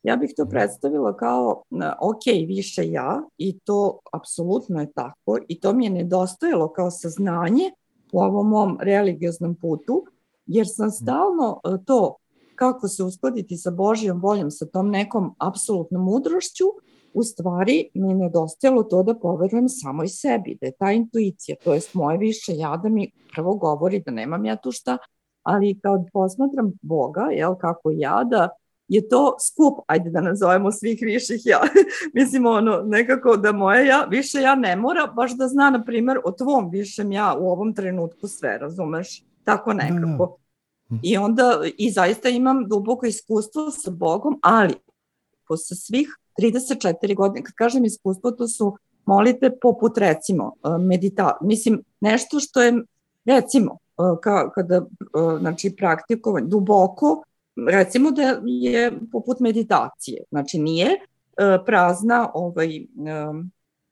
ja 0.02 0.16
bih 0.16 0.30
to 0.36 0.46
predstavila 0.46 1.16
kao, 1.16 1.62
ok, 2.00 2.46
više 2.46 2.90
ja 2.90 3.22
i 3.38 3.58
to 3.58 3.98
apsolutno 4.12 4.80
je 4.80 4.92
tako 4.92 5.38
i 5.48 5.60
to 5.60 5.72
mi 5.72 5.84
je 5.84 5.90
nedostajalo 5.90 6.72
kao 6.72 6.90
saznanje 6.90 7.70
u 8.12 8.20
ovom 8.20 8.48
mom 8.48 8.78
religioznom 8.80 9.54
putu, 9.54 10.04
jer 10.46 10.66
sam 10.68 10.90
stalno 10.90 11.60
to 11.86 12.16
kako 12.54 12.88
se 12.88 13.02
uskladiti 13.02 13.56
sa 13.56 13.70
Božijom 13.70 14.20
voljom, 14.20 14.50
sa 14.50 14.66
tom 14.66 14.90
nekom 14.90 15.34
apsolutnom 15.38 16.04
mudrošću, 16.04 16.64
u 17.14 17.22
stvari 17.22 17.88
mi 17.94 18.14
nedostajalo 18.14 18.82
to 18.82 19.02
da 19.02 19.14
poverujem 19.14 19.68
samo 19.68 20.04
i 20.04 20.08
sebi, 20.08 20.58
da 20.60 20.66
je 20.66 20.72
ta 20.78 20.92
intuicija, 20.92 21.56
to 21.64 21.74
jest 21.74 21.94
moje 21.94 22.18
više 22.18 22.52
ja 22.56 22.76
da 22.76 22.88
mi 22.88 23.10
prvo 23.34 23.54
govori 23.54 24.02
da 24.06 24.10
nemam 24.10 24.44
ja 24.44 24.56
tu 24.56 24.72
šta, 24.72 24.98
ali 25.42 25.80
kao 25.82 26.04
posmatram 26.12 26.72
Boga, 26.82 27.28
jel, 27.32 27.54
kako 27.54 27.90
ja, 27.90 28.24
da 28.30 28.48
je 28.88 29.08
to 29.08 29.36
skup, 29.40 29.78
ajde 29.86 30.10
da 30.10 30.20
nazovemo 30.20 30.72
svih 30.72 30.98
viših 31.02 31.40
ja. 31.44 31.60
Mislim, 32.14 32.46
ono, 32.46 32.82
nekako 32.82 33.36
da 33.36 33.52
moje 33.52 33.86
ja, 33.86 34.04
više 34.04 34.40
ja 34.40 34.54
ne 34.54 34.76
mora 34.76 35.06
baš 35.06 35.36
da 35.36 35.48
zna, 35.48 35.70
na 35.70 35.84
primjer, 35.84 36.18
o 36.24 36.32
tvom 36.32 36.70
višem 36.70 37.12
ja 37.12 37.36
u 37.40 37.48
ovom 37.50 37.74
trenutku 37.74 38.28
sve, 38.28 38.58
razumeš? 38.58 39.24
Tako 39.44 39.72
nekako. 39.72 40.38
Da. 40.88 40.98
I 41.02 41.16
onda, 41.16 41.60
i 41.78 41.90
zaista 41.90 42.28
imam 42.28 42.68
duboko 42.68 43.06
iskustvo 43.06 43.70
sa 43.70 43.90
Bogom, 43.90 44.38
ali 44.42 44.74
posle 45.48 45.76
svih 45.76 46.18
34 46.38 47.14
godine, 47.14 47.44
kad 47.44 47.54
kažem 47.54 47.84
iskustvo, 47.84 48.30
to 48.30 48.48
su 48.48 48.76
molitve 49.06 49.60
poput 49.60 49.98
recimo 49.98 50.52
e, 50.64 50.78
medita, 50.78 51.36
mislim 51.40 51.82
nešto 52.00 52.40
što 52.40 52.62
je 52.62 52.74
recimo 53.24 53.72
e, 53.72 54.02
ka, 54.22 54.50
kada 54.50 54.76
e, 54.76 54.82
znači 55.40 55.76
praktikovanje 55.76 56.46
duboko 56.46 57.22
recimo 57.68 58.10
da 58.10 58.40
je 58.44 58.92
poput 59.12 59.40
meditacije. 59.40 60.22
Znači 60.30 60.58
nije 60.58 60.88
prazna 61.66 62.30
ovaj 62.34 62.68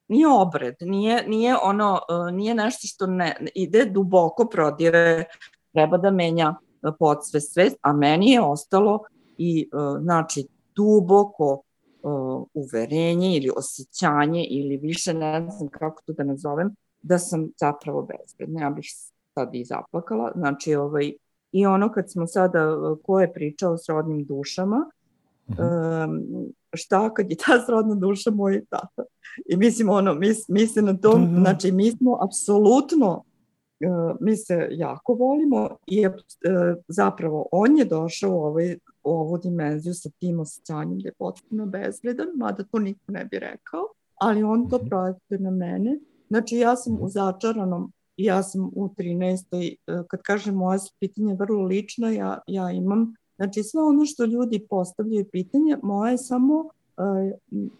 nije 0.08 0.28
obred 0.28 0.74
nije 0.80 1.28
nije 1.28 1.56
ono 1.62 2.00
nije 2.32 2.54
nešto 2.54 2.86
što 2.86 3.06
ne 3.06 3.36
ide 3.54 3.84
duboko 3.84 4.44
prodire 4.44 5.24
treba 5.72 5.98
da 5.98 6.10
menja 6.10 6.54
podsvest 6.98 7.52
svest 7.52 7.76
a 7.82 7.92
meni 7.92 8.30
je 8.30 8.40
ostalo 8.40 8.98
i 9.38 9.68
znači 10.00 10.46
duboko 10.76 11.62
uh, 12.02 12.46
uverenje 12.54 13.36
ili 13.36 13.50
osjećanje 13.56 14.44
ili 14.50 14.76
više 14.76 15.14
ne 15.14 15.48
znam 15.50 15.68
kako 15.68 16.02
to 16.06 16.12
da 16.12 16.24
nazovem, 16.24 16.70
da 17.02 17.18
sam 17.18 17.50
zapravo 17.56 18.02
bezbedna. 18.02 18.62
Ja 18.62 18.70
bih 18.70 18.86
sad 19.34 19.54
i 19.54 19.64
zaplakala. 19.64 20.32
Znači, 20.36 20.74
ovaj, 20.74 21.12
i 21.52 21.66
ono 21.66 21.92
kad 21.92 22.10
smo 22.10 22.26
sada, 22.26 22.76
ko 23.02 23.20
je 23.20 23.32
pričao 23.32 23.78
s 23.78 23.88
rodnim 23.88 24.24
dušama, 24.24 24.90
um, 25.48 26.24
šta 26.72 27.14
kad 27.14 27.30
je 27.30 27.36
ta 27.36 27.64
srodna 27.66 27.94
duša 27.94 28.30
moj 28.30 28.64
tata. 28.70 29.02
I 29.48 29.56
mislim, 29.56 29.88
ono, 29.88 30.14
mi, 30.14 30.28
mi 30.48 30.66
se 30.66 30.82
na 30.82 30.96
tom, 30.96 31.22
uh 31.22 31.28
-huh. 31.28 31.40
znači 31.40 31.72
mi 31.72 31.90
smo 31.90 32.18
apsolutno 32.24 33.24
Uh, 33.86 34.16
mi 34.20 34.36
se 34.36 34.68
jako 34.70 35.14
volimo 35.14 35.76
i 35.86 36.06
uh, 36.06 36.12
zapravo 36.88 37.48
on 37.52 37.78
je 37.78 37.84
došao 37.84 38.30
u 38.30 38.42
ovaj 38.42 38.76
ovu 39.02 39.38
dimenziju 39.38 39.94
sa 39.94 40.10
tim 40.18 40.40
osjećanjem 40.40 40.98
da 40.98 41.08
je 41.08 41.12
potpuno 41.18 41.66
bezvredan, 41.66 42.28
mada 42.36 42.64
to 42.64 42.78
niko 42.78 43.12
ne 43.12 43.24
bi 43.24 43.38
rekao, 43.38 43.80
ali 44.14 44.42
on 44.42 44.68
to 44.68 44.76
mhm. 44.78 44.88
projektuje 44.88 45.40
na 45.40 45.50
mene. 45.50 45.98
Znači 46.28 46.56
ja 46.56 46.76
sam 46.76 46.98
u 47.00 47.08
začaranom, 47.08 47.92
ja 48.16 48.42
sam 48.42 48.70
u 48.74 48.88
13. 48.98 49.76
E, 49.86 50.02
kad 50.08 50.22
kažem 50.22 50.54
moje 50.54 50.78
pitanje 50.98 51.34
vrlo 51.34 51.62
lično, 51.62 52.10
ja, 52.10 52.38
ja 52.46 52.70
imam, 52.70 53.14
znači 53.36 53.62
sve 53.62 53.82
ono 53.82 54.04
što 54.04 54.24
ljudi 54.24 54.66
postavljaju 54.70 55.24
pitanje, 55.32 55.76
moje 55.82 56.12
je 56.12 56.18
samo 56.18 56.54
uh, 56.54 56.68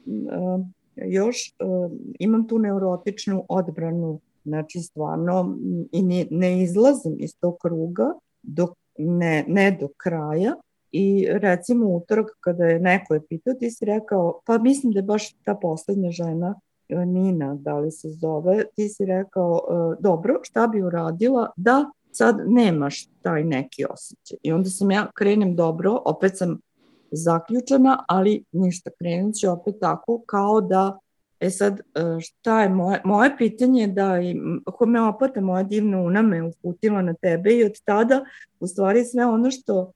uh, 0.06 0.66
još 0.96 1.54
uh, 1.58 1.92
imam 2.18 2.48
tu 2.48 2.58
neurotičnu 2.58 3.44
odbranu, 3.48 4.20
znači 4.44 4.80
stvarno 4.80 5.58
i 5.92 6.02
ne, 6.02 6.26
ne 6.30 6.62
izlazim 6.62 7.16
iz 7.18 7.36
tog 7.40 7.56
kruga 7.62 8.12
dok 8.42 8.70
ne, 8.98 9.44
ne 9.48 9.78
do 9.80 9.88
kraja, 9.96 10.54
I 10.92 11.26
recimo 11.30 11.86
utorak 11.86 12.26
kada 12.40 12.64
je 12.64 12.80
neko 12.80 13.14
je 13.14 13.26
pitao, 13.26 13.54
ti 13.54 13.70
si 13.70 13.84
rekao, 13.84 14.40
pa 14.44 14.58
mislim 14.58 14.92
da 14.92 14.98
je 14.98 15.02
baš 15.02 15.32
ta 15.44 15.54
poslednja 15.54 16.10
žena, 16.10 16.54
e, 16.88 17.06
Nina, 17.06 17.54
da 17.54 17.78
li 17.78 17.90
se 17.90 18.08
zove, 18.08 18.64
ti 18.76 18.88
si 18.88 19.04
rekao, 19.04 19.60
e, 19.70 19.96
dobro, 20.00 20.40
šta 20.42 20.66
bi 20.66 20.82
uradila 20.82 21.50
da 21.56 21.90
sad 22.12 22.36
nemaš 22.46 23.06
taj 23.22 23.44
neki 23.44 23.84
osjećaj. 23.90 24.38
I 24.42 24.52
onda 24.52 24.70
sam 24.70 24.90
ja 24.90 25.10
krenem 25.14 25.56
dobro, 25.56 26.02
opet 26.04 26.38
sam 26.38 26.60
zaključena, 27.10 28.04
ali 28.08 28.44
ništa, 28.52 28.90
krenut 28.98 29.34
ću 29.34 29.50
opet 29.50 29.74
tako 29.80 30.22
kao 30.26 30.60
da 30.60 30.98
E 31.40 31.50
sad, 31.50 31.80
e, 31.80 32.20
šta 32.20 32.62
je 32.62 32.68
moje, 32.68 33.00
moje 33.04 33.36
pitanje 33.38 33.86
da 33.86 34.20
i 34.20 34.40
homeopata 34.78 35.40
moja 35.40 35.62
divna 35.62 36.00
una 36.00 36.22
me 36.22 36.42
uputila 36.42 37.02
na 37.02 37.14
tebe 37.14 37.50
i 37.50 37.64
od 37.64 37.72
tada 37.84 38.24
u 38.60 38.66
stvari 38.66 39.04
sve 39.04 39.26
ono 39.26 39.50
što 39.50 39.92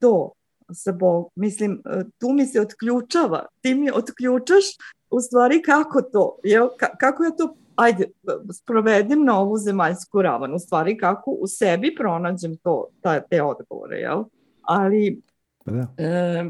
to 0.00 0.32
sa 0.72 0.92
Bog, 0.92 1.28
mislim, 1.34 1.82
e, 1.84 2.04
tu 2.18 2.28
mi 2.28 2.46
se 2.46 2.60
otključava, 2.60 3.46
ti 3.60 3.74
mi 3.74 3.90
otključaš 3.90 4.64
u 5.10 5.20
stvari 5.20 5.62
kako 5.62 6.02
to, 6.02 6.38
jel, 6.44 6.68
kako 6.98 7.24
ja 7.24 7.30
to, 7.30 7.56
ajde, 7.76 8.06
sprovedim 8.52 9.24
na 9.24 9.40
ovu 9.40 9.58
zemaljsku 9.58 10.22
ravan, 10.22 10.54
u 10.54 10.58
stvari 10.58 10.98
kako 10.98 11.30
u 11.30 11.46
sebi 11.46 11.94
pronađem 11.98 12.56
to, 12.56 12.86
ta, 13.00 13.20
te 13.20 13.42
odgovore, 13.42 13.96
jel? 13.96 14.24
Ali, 14.62 15.20
pa 15.64 15.72
da. 15.72 15.86
e, 15.98 16.44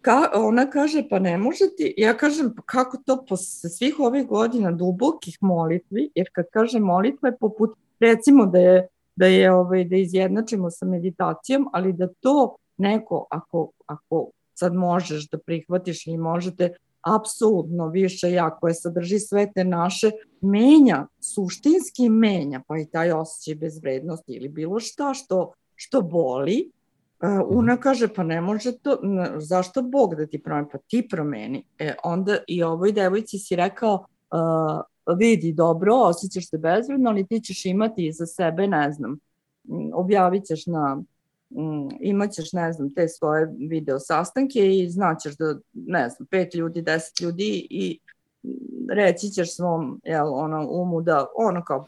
ka, 0.00 0.30
ona 0.34 0.70
kaže, 0.70 1.08
pa 1.10 1.18
ne 1.18 1.38
može 1.38 1.64
ti, 1.76 1.94
ja 1.96 2.16
kažem, 2.16 2.54
pa 2.56 2.62
kako 2.62 2.96
to 3.06 3.24
posle 3.28 3.70
svih 3.70 4.00
ovih 4.00 4.26
godina 4.26 4.72
dubokih 4.72 5.38
molitvi, 5.40 6.10
jer 6.14 6.28
kad 6.32 6.46
kaže 6.52 6.80
molitva 6.80 7.28
je 7.28 7.36
poput, 7.36 7.76
recimo 8.00 8.46
da 8.46 8.58
je 8.58 8.88
da 9.16 9.26
je 9.26 9.52
ovaj 9.52 9.84
da 9.84 9.96
izjednačimo 9.96 10.70
sa 10.70 10.86
meditacijom, 10.86 11.68
ali 11.72 11.92
da 11.92 12.08
to 12.20 12.56
neko 12.76 13.26
ako 13.30 13.70
ako 13.86 14.30
sad 14.54 14.74
možeš 14.74 15.28
da 15.28 15.38
prihvatiš 15.38 16.06
i 16.06 16.16
možete 16.16 16.74
apsolutno 17.02 17.88
više 17.88 18.32
ja 18.32 18.50
koje 18.50 18.74
sadrži 18.74 19.18
sve 19.18 19.52
te 19.54 19.64
naše 19.64 20.10
menja, 20.40 21.06
suštinski 21.20 22.08
menja, 22.08 22.62
pa 22.66 22.78
i 22.78 22.86
taj 22.86 23.12
osjećaj 23.12 23.54
bezvrednosti 23.54 24.32
ili 24.32 24.48
bilo 24.48 24.80
šta 24.80 25.14
što, 25.14 25.52
što 25.74 26.00
boli, 26.00 26.70
uh, 27.22 27.56
Una 27.56 27.76
kaže 27.76 28.08
pa 28.14 28.22
ne 28.22 28.40
može 28.40 28.78
to, 28.78 28.98
zašto 29.36 29.82
Bog 29.82 30.14
da 30.14 30.26
ti 30.26 30.42
promeni, 30.42 30.68
pa 30.72 30.78
ti 30.78 31.08
promeni. 31.10 31.64
E, 31.78 31.94
onda 32.04 32.38
i 32.46 32.62
ovoj 32.62 32.92
devojci 32.92 33.38
si 33.38 33.56
rekao 33.56 33.94
uh, 33.94 34.80
vidi 35.18 35.52
dobro, 35.52 35.94
osjećaš 35.94 36.48
se 36.48 36.58
bezvredno, 36.58 37.10
ali 37.10 37.26
ti 37.26 37.40
ćeš 37.40 37.66
imati 37.66 38.12
za 38.12 38.26
sebe, 38.26 38.66
ne 38.66 38.92
znam, 38.92 39.18
objavit 39.94 40.44
ćeš 40.44 40.66
na 40.66 41.02
imaćeš, 42.00 42.52
ne 42.52 42.72
znam, 42.72 42.94
te 42.94 43.08
svoje 43.08 43.54
video 43.58 43.98
sastanke 43.98 44.78
i 44.78 44.90
znaćeš 44.90 45.36
da, 45.36 45.58
ne 45.72 46.08
znam, 46.08 46.26
pet 46.26 46.54
ljudi, 46.54 46.82
deset 46.82 47.20
ljudi 47.20 47.66
i 47.70 47.98
reći 48.90 49.28
ćeš 49.28 49.56
svom, 49.56 50.00
jel, 50.04 50.34
ono, 50.34 50.68
umu 50.70 51.02
da, 51.02 51.26
ono 51.36 51.64
kao, 51.64 51.86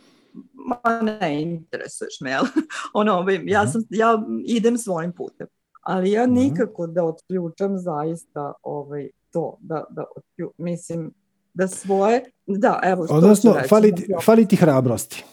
ma 0.53 1.01
ne 1.03 1.43
interesuješ 1.43 2.21
me, 2.21 2.31
jel? 2.31 2.45
ono, 2.95 3.13
ovaj, 3.13 3.41
ja, 3.45 3.63
mhm. 3.63 3.71
sam, 3.71 3.83
ja 3.91 4.23
idem 4.47 4.79
svojim 4.79 5.13
putem. 5.13 5.47
Ali 5.81 6.11
ja 6.11 6.27
mhm. 6.27 6.35
nikako 6.35 6.87
da 6.87 7.05
otključam 7.05 7.79
zaista 7.79 8.53
ovaj, 8.63 9.09
to, 9.31 9.57
da, 9.61 9.85
da 9.91 10.05
otklju, 10.17 10.53
mislim, 10.59 11.13
da 11.55 11.69
svoje, 11.69 12.25
da, 12.47 12.81
evo 12.83 13.07
što 13.07 13.15
Odnosno, 13.15 13.53
reći, 13.53 13.69
fali, 13.69 13.95
fali 14.25 14.49
ti 14.49 14.57
hrabrosti. 14.57 15.25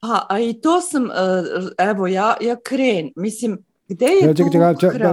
Pa, 0.00 0.26
a 0.28 0.40
i 0.40 0.52
to 0.52 0.80
sam, 0.80 1.04
e, 1.04 1.10
evo, 1.78 2.06
ja, 2.06 2.34
ja 2.40 2.56
kren, 2.64 3.12
mislim, 3.16 3.58
gde 3.88 4.06
je 4.06 4.26
ja, 4.26 4.34
čekaj, 4.34 4.52
čekaj, 4.52 4.74
čekaj, 4.80 5.12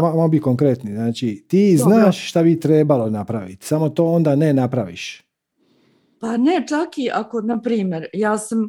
Malo 0.00 0.28
bi 0.28 0.40
konkretni, 0.40 0.92
znači, 0.92 1.44
ti 1.48 1.76
Dobro. 1.78 1.94
znaš 1.94 2.28
šta 2.28 2.42
bi 2.42 2.60
trebalo 2.60 3.10
napraviti, 3.10 3.66
samo 3.66 3.88
to 3.88 4.04
onda 4.04 4.36
ne 4.36 4.52
napraviš. 4.52 5.24
Pa 6.20 6.36
ne, 6.36 6.64
čak 6.68 6.98
i 6.98 7.10
ako, 7.14 7.40
na 7.40 7.60
primjer, 7.60 8.06
ja 8.12 8.38
sam, 8.38 8.68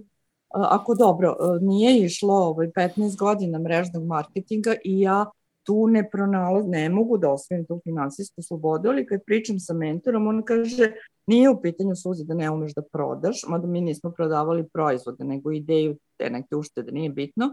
ako 0.49 0.95
dobro, 0.95 1.29
e, 1.39 1.65
nije 1.65 2.05
išlo 2.05 2.33
ovaj 2.33 2.67
15 2.67 3.17
godina 3.17 3.59
mrežnog 3.59 4.05
marketinga 4.05 4.75
i 4.85 5.01
ja 5.01 5.25
tu 5.63 5.87
ne 5.87 6.09
pronalaz, 6.09 6.65
ne 6.67 6.89
mogu 6.89 7.17
da 7.17 7.29
osvojim 7.29 7.65
tu 7.65 7.81
finansijsku 7.83 8.41
slobodu, 8.41 8.89
ali 8.89 9.05
kad 9.05 9.19
pričam 9.25 9.59
sa 9.59 9.73
mentorom, 9.73 10.27
on 10.27 10.43
kaže 10.45 10.91
nije 11.27 11.49
u 11.49 11.61
pitanju 11.61 11.95
suzi 11.95 12.25
da 12.25 12.33
ne 12.33 12.49
umeš 12.49 12.73
da 12.73 12.81
prodaš, 12.81 13.41
mada 13.47 13.67
mi 13.67 13.81
nismo 13.81 14.11
prodavali 14.11 14.67
proizvode, 14.73 15.23
nego 15.23 15.51
ideju 15.51 15.97
te 16.17 16.29
neke 16.29 16.55
uštede, 16.55 16.91
nije 16.91 17.09
bitno, 17.09 17.49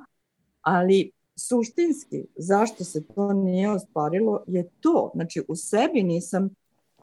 ali 0.60 1.10
suštinski 1.36 2.24
zašto 2.36 2.85
se 2.85 3.06
to 3.06 3.32
nije 3.32 3.70
ostvarilo 3.70 4.44
je 4.47 4.68
to, 4.80 5.10
znači 5.14 5.43
u 5.48 5.56
sebi 5.56 6.02
nisam 6.02 6.51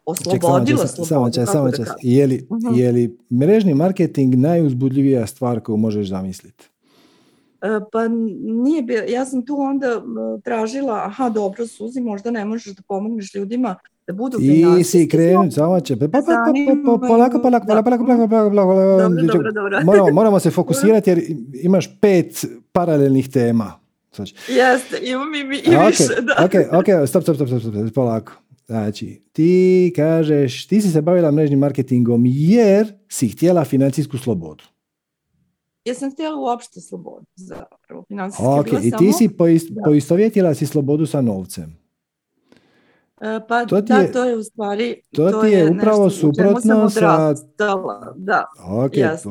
oslobodila 0.05 0.87
slobodu. 0.87 1.31
Samo 1.33 1.45
samo 1.45 1.69
Je 2.01 2.27
li, 2.27 2.47
uh 2.49 2.77
je 2.77 2.91
li 2.91 3.17
mrežni 3.31 3.73
marketing 3.73 4.35
najuzbudljivija 4.35 5.27
stvar 5.27 5.59
koju 5.59 5.77
možeš 5.77 6.09
zamisliti? 6.09 6.69
E, 7.61 7.67
pa 7.91 8.07
nije 8.41 8.81
bilo, 8.81 9.03
ja 9.07 9.25
sam 9.25 9.45
tu 9.45 9.57
onda 9.59 10.01
tražila, 10.43 10.93
aha 11.05 11.29
dobro 11.29 11.67
Suzi, 11.67 12.01
možda 12.01 12.31
ne 12.31 12.45
možeš 12.45 12.75
da 12.75 12.81
pomogneš 12.87 13.35
ljudima 13.35 13.75
da 14.07 14.13
budu 14.13 14.37
I 14.41 14.83
si 14.83 15.07
krenut, 15.09 15.53
samo 15.53 15.79
će, 15.79 15.95
polako, 15.95 17.39
polako, 17.41 17.41
polako, 17.41 17.83
polako, 17.83 18.05
polako, 18.05 18.27
polako, 19.85 20.11
moramo 20.13 20.39
se 20.39 20.51
fokusirati 20.59 21.09
jer 21.09 21.21
imaš 21.63 21.99
pet 22.01 22.45
paralelnih 22.71 23.29
tema. 23.29 23.79
Jeste, 24.47 24.99
imam 25.01 25.35
i, 25.35 25.37
i 25.37 25.87
više, 25.87 26.21
da. 26.21 26.45
Ok, 26.45 26.79
ok, 26.79 27.07
stop, 27.07 27.23
stop, 27.23 27.35
stop, 27.35 27.47
stop, 27.47 27.61
stop, 27.61 27.93
polako. 27.95 28.33
Znači, 28.65 29.21
ti 29.31 29.93
kažeš, 29.95 30.67
ti 30.67 30.81
si 30.81 30.89
se 30.89 31.01
bavila 31.01 31.31
mrežnim 31.31 31.59
marketingom 31.59 32.23
jer 32.25 32.93
si 33.09 33.27
htjela 33.27 33.65
financijsku 33.65 34.17
slobodu. 34.17 34.63
Ja 35.85 35.93
sam 35.93 36.11
htjela 36.11 36.35
uopšte 36.39 36.81
slobodu 36.81 37.25
zapravo. 37.35 38.05
Ok, 38.59 38.67
i 38.83 38.91
ti 38.91 39.13
si 39.13 39.29
poistovjetila 39.85 40.53
si 40.53 40.65
slobodu 40.65 41.05
sa 41.05 41.21
novcem. 41.21 41.77
E, 43.21 43.39
pa 43.47 43.65
to 43.65 43.81
da, 43.81 43.95
je, 43.95 44.11
to 44.11 44.23
je 44.23 44.37
u 44.37 44.43
stvari... 44.43 45.01
To, 45.15 45.31
to 45.31 45.41
ti 45.41 45.47
je, 45.47 45.59
je 45.59 45.71
upravo 45.71 46.09
suprotno 46.09 46.89
sa... 46.89 47.33
Da, 48.15 48.45
ok, 48.67 48.97
jest, 48.97 49.25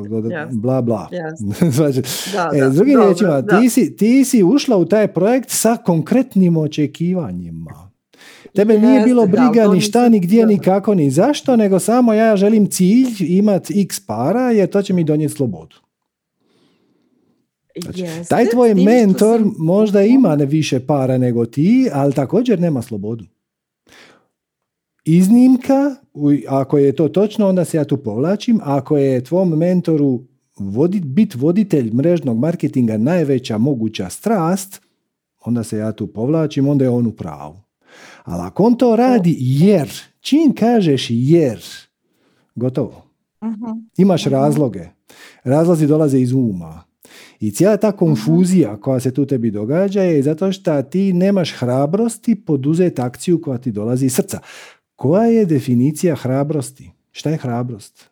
bla 0.52 0.82
bla. 0.82 1.08
znači, 1.76 2.02
da, 2.32 2.50
e, 2.54 2.70
s 2.70 2.74
drugim 2.74 3.00
riječima, 3.00 3.42
ti 3.42 3.70
si, 3.70 3.96
ti 3.96 4.24
si 4.24 4.42
ušla 4.42 4.76
u 4.76 4.84
taj 4.84 5.08
projekt 5.08 5.50
sa 5.50 5.76
konkretnim 5.76 6.56
očekivanjima. 6.56 7.90
Tebe 8.54 8.78
nije 8.78 9.00
bilo 9.00 9.26
briga 9.26 9.68
ni 9.72 9.80
šta, 9.80 10.08
ni 10.08 10.20
gdje, 10.20 10.46
ni 10.46 10.58
kako, 10.58 10.94
ni 10.94 11.10
zašto, 11.10 11.56
nego 11.56 11.78
samo 11.78 12.12
ja 12.12 12.36
želim 12.36 12.70
cilj 12.70 13.14
imati 13.20 13.80
x 13.80 14.00
para 14.06 14.50
jer 14.50 14.70
to 14.70 14.82
će 14.82 14.92
mi 14.92 15.04
donijeti 15.04 15.34
slobodu. 15.34 15.83
Znači, 17.82 18.04
taj 18.28 18.46
tvoj 18.46 18.74
mentor 18.74 19.42
možda 19.58 20.02
ima 20.02 20.36
ne 20.36 20.46
više 20.46 20.80
para 20.80 21.18
nego 21.18 21.46
ti, 21.46 21.88
ali 21.92 22.12
također 22.12 22.60
nema 22.60 22.82
slobodu. 22.82 23.24
Iznimka, 25.04 25.94
ako 26.48 26.78
je 26.78 26.92
to 26.92 27.08
točno, 27.08 27.48
onda 27.48 27.64
se 27.64 27.76
ja 27.76 27.84
tu 27.84 27.96
povlačim. 27.96 28.60
Ako 28.62 28.96
je 28.96 29.24
tvom 29.24 29.48
mentoru 29.48 30.22
vodit, 30.58 31.04
bit 31.04 31.34
voditelj 31.34 31.90
mrežnog 31.92 32.38
marketinga 32.38 32.96
najveća 32.96 33.58
moguća 33.58 34.08
strast, 34.10 34.80
onda 35.44 35.64
se 35.64 35.78
ja 35.78 35.92
tu 35.92 36.06
povlačim, 36.06 36.68
onda 36.68 36.84
je 36.84 36.90
on 36.90 37.06
u 37.06 37.12
pravu. 37.12 37.60
Ali 38.24 38.42
ako 38.42 38.62
on 38.62 38.74
to 38.74 38.96
radi 38.96 39.36
jer, 39.38 39.90
čim 40.20 40.54
kažeš 40.54 41.06
jer, 41.10 41.64
gotovo. 42.54 43.04
Mhm. 43.44 43.70
Imaš 43.96 44.26
mhm. 44.26 44.34
razloge. 44.34 44.88
Razlozi 45.44 45.86
dolaze 45.86 46.20
iz 46.20 46.32
uma. 46.32 46.82
I 47.44 47.50
cijela 47.50 47.76
ta 47.76 47.92
konfuzija 47.92 48.76
koja 48.80 49.00
se 49.00 49.14
tu 49.14 49.26
tebi 49.26 49.50
događa 49.50 50.02
je 50.02 50.22
zato 50.22 50.52
što 50.52 50.82
ti 50.82 51.12
nemaš 51.12 51.52
hrabrosti 51.58 52.34
poduzeti 52.34 53.00
akciju 53.00 53.40
koja 53.40 53.58
ti 53.58 53.72
dolazi 53.72 54.06
iz 54.06 54.14
srca. 54.14 54.38
Koja 54.96 55.24
je 55.24 55.46
definicija 55.46 56.14
hrabrosti? 56.14 56.90
Šta 57.12 57.30
je 57.30 57.36
hrabrost? 57.36 58.10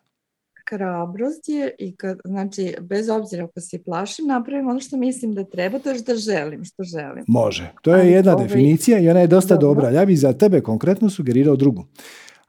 Hrabrost 0.69 1.49
je 1.49 1.75
i 1.79 1.95
kad, 1.95 2.17
znači, 2.25 2.75
bez 2.81 3.09
obzira 3.09 3.43
ako 3.43 3.61
se 3.61 3.83
plašim, 3.83 4.27
napravim 4.27 4.67
ono 4.67 4.79
što 4.79 4.97
mislim 4.97 5.33
da 5.33 5.43
treba, 5.43 5.79
to 5.79 5.89
je 5.89 6.01
da 6.01 6.15
želim, 6.15 6.65
što 6.65 6.83
želim. 6.83 7.23
Može. 7.27 7.71
To 7.81 7.95
je 7.95 8.11
jedna 8.11 8.33
ovaj- 8.33 8.47
definicija 8.47 8.99
i 8.99 9.09
ona 9.09 9.19
je 9.19 9.27
dosta 9.27 9.57
dobra. 9.57 9.89
Ja 9.89 10.05
bih 10.05 10.19
za 10.19 10.33
tebe 10.33 10.61
konkretno 10.61 11.09
sugerirao 11.09 11.55
drugu. 11.55 11.85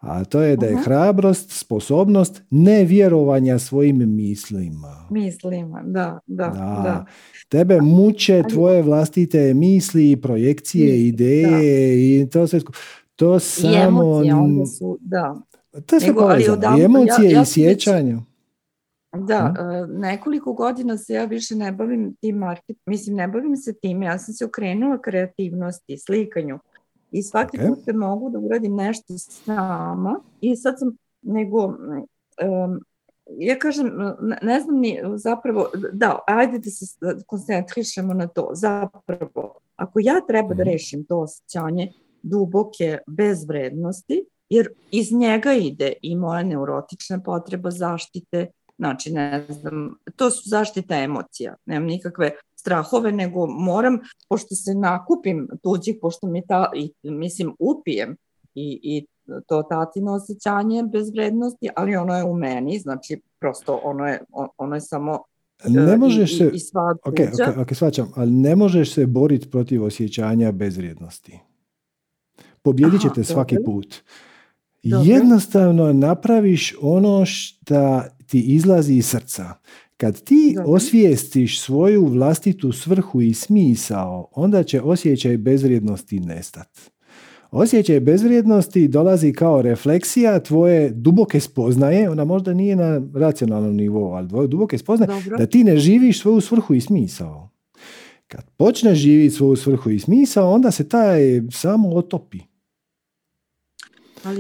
A 0.06 0.24
to 0.24 0.43
je 0.43 0.56
da 0.56 0.66
je 0.66 0.76
hrabrost, 0.76 1.51
sposobnost 1.51 2.43
nevjerovanja 2.51 3.59
svojim 3.59 4.14
mislima. 4.16 5.09
Mislima, 5.10 5.82
da, 5.86 6.18
da, 6.26 6.48
da. 6.85 7.05
Tebe 7.48 7.81
muče 7.81 8.43
tvoje 8.51 8.82
vlastite 8.82 9.55
misli, 9.55 10.16
projekcije, 10.16 11.06
ideje 11.06 12.20
i 12.22 12.31
to 12.31 12.47
sve. 12.47 12.60
To 13.16 13.39
samo... 13.39 14.22
I 14.24 14.28
emocije 14.28 14.66
su, 14.66 14.98
da. 15.01 15.36
To 15.86 15.97
je 15.97 16.02
I 16.78 16.85
emocije 16.85 17.31
ja, 17.31 17.43
i 17.43 17.47
sjećanje. 17.47 18.18
Da, 19.16 19.55
e, 19.59 19.86
nekoliko 19.86 20.52
godina 20.52 20.98
se 20.98 21.14
ja 21.14 21.24
više 21.24 21.55
ne 21.55 21.72
bavim 21.72 22.16
tim 22.20 22.36
market, 22.36 22.76
mislim 22.86 23.16
ne 23.16 23.28
bavim 23.28 23.56
se 23.56 23.72
time, 23.72 24.06
ja 24.06 24.18
sam 24.18 24.35
se 24.35 24.44
okrenula 24.44 24.98
kreativnosti, 25.02 25.98
slikanju 25.98 26.59
i 27.14 27.22
svaki 27.22 27.58
okay. 27.58 27.68
put 27.68 27.94
mogu 27.94 28.30
da 28.30 28.38
uradim 28.38 28.74
nešto 28.74 29.18
sama 29.18 30.20
i 30.40 30.56
sad 30.56 30.78
sam 30.78 30.96
nego 31.22 31.64
um, 31.66 32.80
ja 33.38 33.58
kažem, 33.58 33.90
ne 34.42 34.60
znam 34.60 34.78
ni 34.80 35.00
zapravo, 35.16 35.70
da, 35.92 36.18
ajde 36.26 36.58
da 36.58 36.70
se 36.70 36.86
koncentrišemo 37.26 38.14
na 38.14 38.26
to, 38.26 38.50
zapravo, 38.52 39.54
ako 39.76 40.00
ja 40.02 40.14
treba 40.28 40.54
da 40.54 40.62
mhm. 40.62 40.70
rešim 40.72 41.04
to 41.04 41.20
osjećanje 41.20 41.92
duboke 42.22 42.98
bezvrednosti, 43.06 44.24
jer 44.48 44.68
iz 44.90 45.12
njega 45.12 45.52
ide 45.52 45.92
i 46.02 46.16
moja 46.16 46.42
neurotična 46.42 47.20
potreba 47.22 47.70
zaštite, 47.70 48.46
znači 48.78 49.12
ne 49.12 49.46
znam, 49.48 49.94
to 50.16 50.30
su 50.30 50.48
zaštita 50.48 50.96
emocija, 50.96 51.54
nemam 51.66 51.86
nikakve 51.86 52.30
strahove, 52.64 53.12
nego 53.12 53.46
moram, 53.46 53.98
pošto 54.28 54.54
se 54.54 54.74
nakupim 54.74 55.48
tuđih, 55.62 55.98
pošto 56.00 56.26
mi 56.26 56.46
ta, 56.46 56.70
i, 56.74 56.92
mislim, 57.02 57.54
upijem 57.58 58.16
i, 58.54 58.80
i 58.82 59.06
to 59.46 59.62
tatino 59.62 60.12
osjećanje 60.12 60.82
bezvrednosti, 60.92 61.68
ali 61.76 61.96
ono 61.96 62.16
je 62.16 62.24
u 62.24 62.34
meni, 62.34 62.78
znači 62.78 63.20
prosto 63.40 63.80
ono 63.84 64.06
je, 64.06 64.20
ono 64.58 64.74
je 64.74 64.80
samo 64.80 65.18
ne 65.68 65.92
e, 65.92 65.96
možeš 65.96 66.38
se, 66.38 66.44
i, 66.44 66.56
i 66.56 66.60
ok, 67.04 67.14
ok, 67.48 67.56
ok, 67.58 67.74
svačam, 67.74 68.12
ali 68.16 68.30
ne 68.30 68.56
možeš 68.56 68.94
se 68.94 69.06
boriti 69.06 69.50
protiv 69.50 69.84
osjećanja 69.84 70.52
bezvrijednosti. 70.52 71.38
Pobjedit 72.62 73.00
ćete 73.00 73.24
svaki 73.24 73.56
put. 73.64 74.02
Jednostavno 74.82 75.92
napraviš 75.92 76.74
ono 76.80 77.26
što 77.26 78.02
ti 78.26 78.40
izlazi 78.40 78.94
iz 78.94 79.06
srca. 79.06 79.54
Kad 79.96 80.22
ti 80.24 80.56
osvijestiš 80.66 81.60
svoju 81.60 82.06
vlastitu 82.06 82.72
svrhu 82.72 83.20
i 83.20 83.34
smisao, 83.34 84.28
onda 84.32 84.62
će 84.62 84.80
osjećaj 84.80 85.36
bezvrijednosti 85.36 86.20
nestati. 86.20 86.80
Osjećaj 87.50 88.00
bezvrijednosti 88.00 88.88
dolazi 88.88 89.32
kao 89.32 89.62
refleksija 89.62 90.40
tvoje 90.40 90.90
duboke 90.90 91.40
spoznaje, 91.40 92.10
ona 92.10 92.24
možda 92.24 92.54
nije 92.54 92.76
na 92.76 93.02
racionalnom 93.14 93.76
nivou, 93.76 94.12
ali 94.12 94.28
tvoje 94.28 94.48
duboke 94.48 94.78
spoznaje, 94.78 95.22
da 95.38 95.46
ti 95.46 95.64
ne 95.64 95.76
živiš 95.76 96.20
svoju 96.20 96.40
svrhu 96.40 96.74
i 96.74 96.80
smisao. 96.80 97.50
Kad 98.26 98.50
počneš 98.56 98.98
živjeti 98.98 99.34
svoju 99.34 99.56
svrhu 99.56 99.90
i 99.90 99.98
smisao, 99.98 100.50
onda 100.50 100.70
se 100.70 100.88
taj 100.88 101.42
samo 101.50 101.88
otopi. 101.88 102.38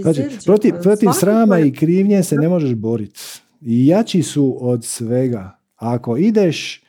znači, 0.02 0.22
protiv, 0.44 0.74
protiv 0.82 1.08
srama 1.20 1.58
i 1.58 1.72
krivnje 1.72 2.22
se 2.22 2.36
ne 2.36 2.48
možeš 2.48 2.74
boriti. 2.74 3.20
Jači 3.64 4.22
su 4.22 4.56
od 4.60 4.84
svega. 4.84 5.58
Ako 5.76 6.16
ideš, 6.16 6.82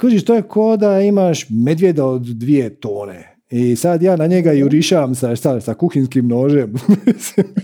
kužiš, 0.00 0.24
to 0.24 0.34
je 0.34 0.42
ko 0.42 0.76
da 0.76 1.00
imaš 1.00 1.46
medvjeda 1.50 2.06
od 2.06 2.22
dvije 2.22 2.74
tone. 2.74 3.36
I 3.50 3.76
sad 3.76 4.02
ja 4.02 4.16
na 4.16 4.26
njega 4.26 4.52
jurišam 4.52 5.14
sa, 5.14 5.36
sa, 5.36 5.60
sa 5.60 5.74
kuhinskim 5.74 6.28
nožem. 6.28 6.74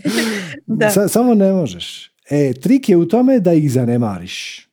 samo 1.08 1.34
ne 1.34 1.52
možeš. 1.52 2.12
E, 2.30 2.52
trik 2.52 2.88
je 2.88 2.96
u 2.96 3.04
tome 3.04 3.40
da 3.40 3.52
ih 3.52 3.72
zanemariš. 3.72 4.68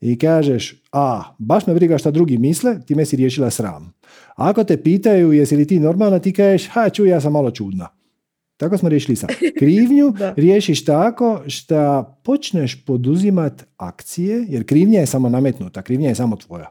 I 0.00 0.18
kažeš, 0.18 0.82
a, 0.92 1.34
baš 1.38 1.66
me 1.66 1.74
briga 1.74 1.98
šta 1.98 2.10
drugi 2.10 2.38
misle, 2.38 2.80
time 2.86 3.04
si 3.04 3.16
riješila 3.16 3.50
sram. 3.50 3.92
Ako 4.34 4.64
te 4.64 4.82
pitaju 4.82 5.32
jesi 5.32 5.56
li 5.56 5.66
ti 5.66 5.80
normalna, 5.80 6.18
ti 6.18 6.32
kažeš, 6.32 6.68
ha, 6.68 6.88
čuj, 6.88 7.08
ja 7.08 7.20
sam 7.20 7.32
malo 7.32 7.50
čudna. 7.50 7.88
Tako 8.62 8.78
smo 8.78 8.88
riješili 8.88 9.16
sad. 9.16 9.30
Krivnju 9.58 10.14
riješiš 10.36 10.84
tako 10.84 11.42
što 11.46 12.04
počneš 12.22 12.84
poduzimat 12.84 13.64
akcije, 13.76 14.46
jer 14.48 14.66
krivnja 14.66 15.00
je 15.00 15.06
samo 15.06 15.28
nametnuta, 15.28 15.82
krivnja 15.82 16.08
je 16.08 16.14
samo 16.14 16.36
tvoja. 16.36 16.68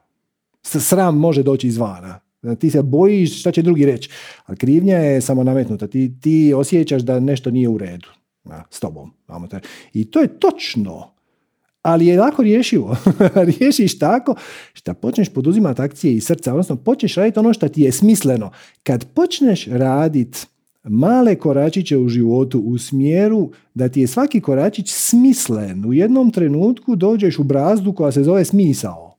Sram 0.64 1.18
može 1.18 1.44
doći 1.44 1.68
izvana. 1.68 2.20
Ti 2.60 2.70
se 2.70 2.84
bojiš 2.84 3.40
šta 3.40 3.52
će 3.52 3.62
drugi 3.62 3.86
reći. 3.86 4.10
A 4.46 4.56
krivnja 4.56 4.98
je 4.98 5.22
samo 5.22 5.44
nametnuta. 5.44 5.88
Ti, 5.88 6.12
ti 6.22 6.54
osjećaš 6.56 7.02
da 7.02 7.20
nešto 7.20 7.52
nije 7.52 7.70
u 7.70 7.78
redu 7.78 8.08
s 8.70 8.80
tobom. 8.80 9.14
I 9.94 10.12
to 10.12 10.20
je 10.20 10.40
točno. 10.40 11.14
Ali 11.82 12.08
je 12.08 12.20
lako 12.20 12.44
rješivo. 12.44 12.98
Riješiš 13.60 14.00
tako 14.00 14.36
što 14.74 14.94
počneš 14.94 15.30
poduzimati 15.30 15.82
akcije 15.82 16.14
iz 16.14 16.26
srca, 16.26 16.52
odnosno 16.52 16.76
počneš 16.76 17.16
raditi 17.16 17.40
ono 17.40 17.54
što 17.54 17.68
ti 17.68 17.82
je 17.82 17.92
smisleno. 17.92 18.52
Kad 18.84 19.06
počneš 19.14 19.68
raditi 19.68 20.40
male 20.84 21.36
koračiće 21.36 21.98
u 21.98 22.10
životu 22.10 22.60
u 22.60 22.78
smjeru 22.78 23.52
da 23.74 23.90
ti 23.90 24.02
je 24.02 24.08
svaki 24.08 24.42
koračić 24.42 24.92
smislen. 24.92 25.86
U 25.86 25.94
jednom 25.94 26.32
trenutku 26.32 26.96
dođeš 26.96 27.40
u 27.40 27.44
brazdu 27.44 27.94
koja 27.94 28.12
se 28.12 28.24
zove 28.24 28.46
smisao. 28.46 29.18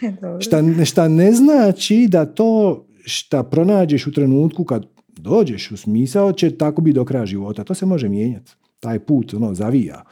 šta, 0.44 0.84
šta 0.84 1.08
ne 1.08 1.32
znači 1.32 2.06
da 2.10 2.26
to 2.26 2.84
šta 3.04 3.42
pronađeš 3.42 4.06
u 4.06 4.12
trenutku 4.12 4.64
kad 4.64 4.86
dođeš 5.16 5.70
u 5.70 5.76
smisao 5.76 6.32
će 6.32 6.56
tako 6.56 6.82
biti 6.82 6.94
do 6.94 7.04
kraja 7.04 7.26
života. 7.26 7.64
To 7.64 7.74
se 7.74 7.86
može 7.86 8.08
mijenjati. 8.08 8.52
Taj 8.80 8.98
put 8.98 9.34
ono, 9.34 9.54
zavija. 9.54 10.02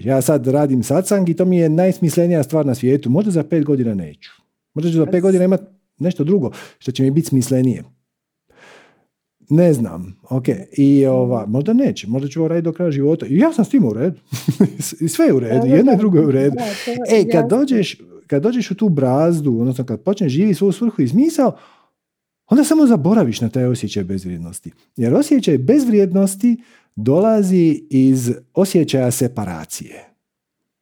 Ja 0.00 0.22
sad 0.22 0.46
radim 0.46 0.82
satsang 0.82 1.28
i 1.28 1.34
to 1.34 1.44
mi 1.44 1.58
je 1.58 1.68
najsmislenija 1.68 2.42
stvar 2.42 2.66
na 2.66 2.74
svijetu. 2.74 3.10
Možda 3.10 3.30
za 3.30 3.42
pet 3.42 3.64
godina 3.64 3.94
neću. 3.94 4.30
Možda 4.74 4.90
ću 4.90 4.96
za 4.96 5.06
pet 5.06 5.22
godina 5.22 5.44
imati 5.44 5.64
nešto 5.98 6.24
drugo 6.24 6.50
što 6.78 6.92
će 6.92 7.02
mi 7.02 7.10
biti 7.10 7.28
smislenije. 7.28 7.82
Ne 9.50 9.72
znam, 9.72 10.16
ok. 10.28 10.44
I 10.76 11.06
ova, 11.06 11.46
možda 11.46 11.72
neće, 11.72 12.08
možda 12.08 12.28
ću 12.28 12.40
ovo 12.40 12.48
raditi 12.48 12.64
do 12.64 12.72
kraja 12.72 12.90
života. 12.90 13.26
I 13.26 13.38
ja 13.38 13.52
sam 13.52 13.64
s 13.64 13.68
tim 13.68 13.84
u 13.84 13.92
redu. 13.92 14.20
Sve 15.14 15.26
je 15.26 15.32
u 15.32 15.40
redu, 15.40 15.66
jedno 15.66 15.92
i 15.92 15.96
drugo 15.96 16.18
je 16.18 16.26
u 16.26 16.30
redu. 16.30 16.56
E, 17.10 17.28
kad 17.32 17.48
dođeš, 17.48 17.96
kad 18.26 18.42
dođeš 18.42 18.70
u 18.70 18.74
tu 18.74 18.88
brazdu, 18.88 19.58
odnosno 19.60 19.84
kad 19.84 20.00
počneš 20.00 20.32
živjeti 20.32 20.54
svoju 20.54 20.72
svrhu 20.72 21.02
i 21.02 21.08
smisao, 21.08 21.56
onda 22.46 22.64
samo 22.64 22.86
zaboraviš 22.86 23.40
na 23.40 23.48
taj 23.48 23.64
osjećaj 23.64 24.04
bezvrijednosti. 24.04 24.70
Jer 24.96 25.14
osjećaj 25.14 25.58
bezvrijednosti 25.58 26.56
dolazi 26.96 27.82
iz 27.90 28.32
osjećaja 28.54 29.10
separacije. 29.10 30.06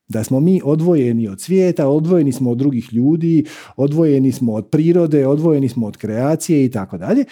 Da 0.09 0.25
smo 0.25 0.41
mi 0.41 0.61
odvojeni 0.65 1.29
od 1.29 1.41
svijeta, 1.41 1.89
odvojeni 1.89 2.33
smo 2.33 2.51
od 2.51 2.59
drugih 2.59 2.93
ljudi, 2.93 3.45
odvojeni 3.77 4.33
smo 4.33 4.55
od 4.55 4.67
prirode, 4.67 5.27
odvojeni 5.27 5.69
smo 5.69 5.87
od 5.87 5.97
kreacije 5.97 6.65
i 6.65 6.71
tako 6.71 6.99
dalje. 6.99 7.25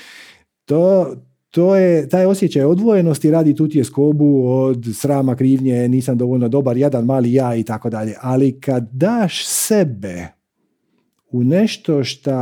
To, 0.65 1.15
to 1.57 1.77
je, 1.77 2.09
taj 2.09 2.27
osjećaj 2.27 2.65
odvojenosti 2.65 3.31
radi 3.31 3.55
tutije 3.55 3.85
skobu 3.85 4.47
od 4.47 4.87
srama, 4.95 5.37
krivnje, 5.37 5.89
nisam 5.89 6.19
dovoljno 6.19 6.49
dobar, 6.49 6.77
jadan 6.77 7.05
mali 7.05 7.33
ja 7.33 7.55
i 7.55 7.63
tako 7.63 7.91
dalje. 7.91 8.15
Ali 8.21 8.61
kad 8.61 8.89
daš 8.93 9.47
sebe 9.47 10.27
u 11.31 11.45
nešto 11.45 12.05
što 12.05 12.33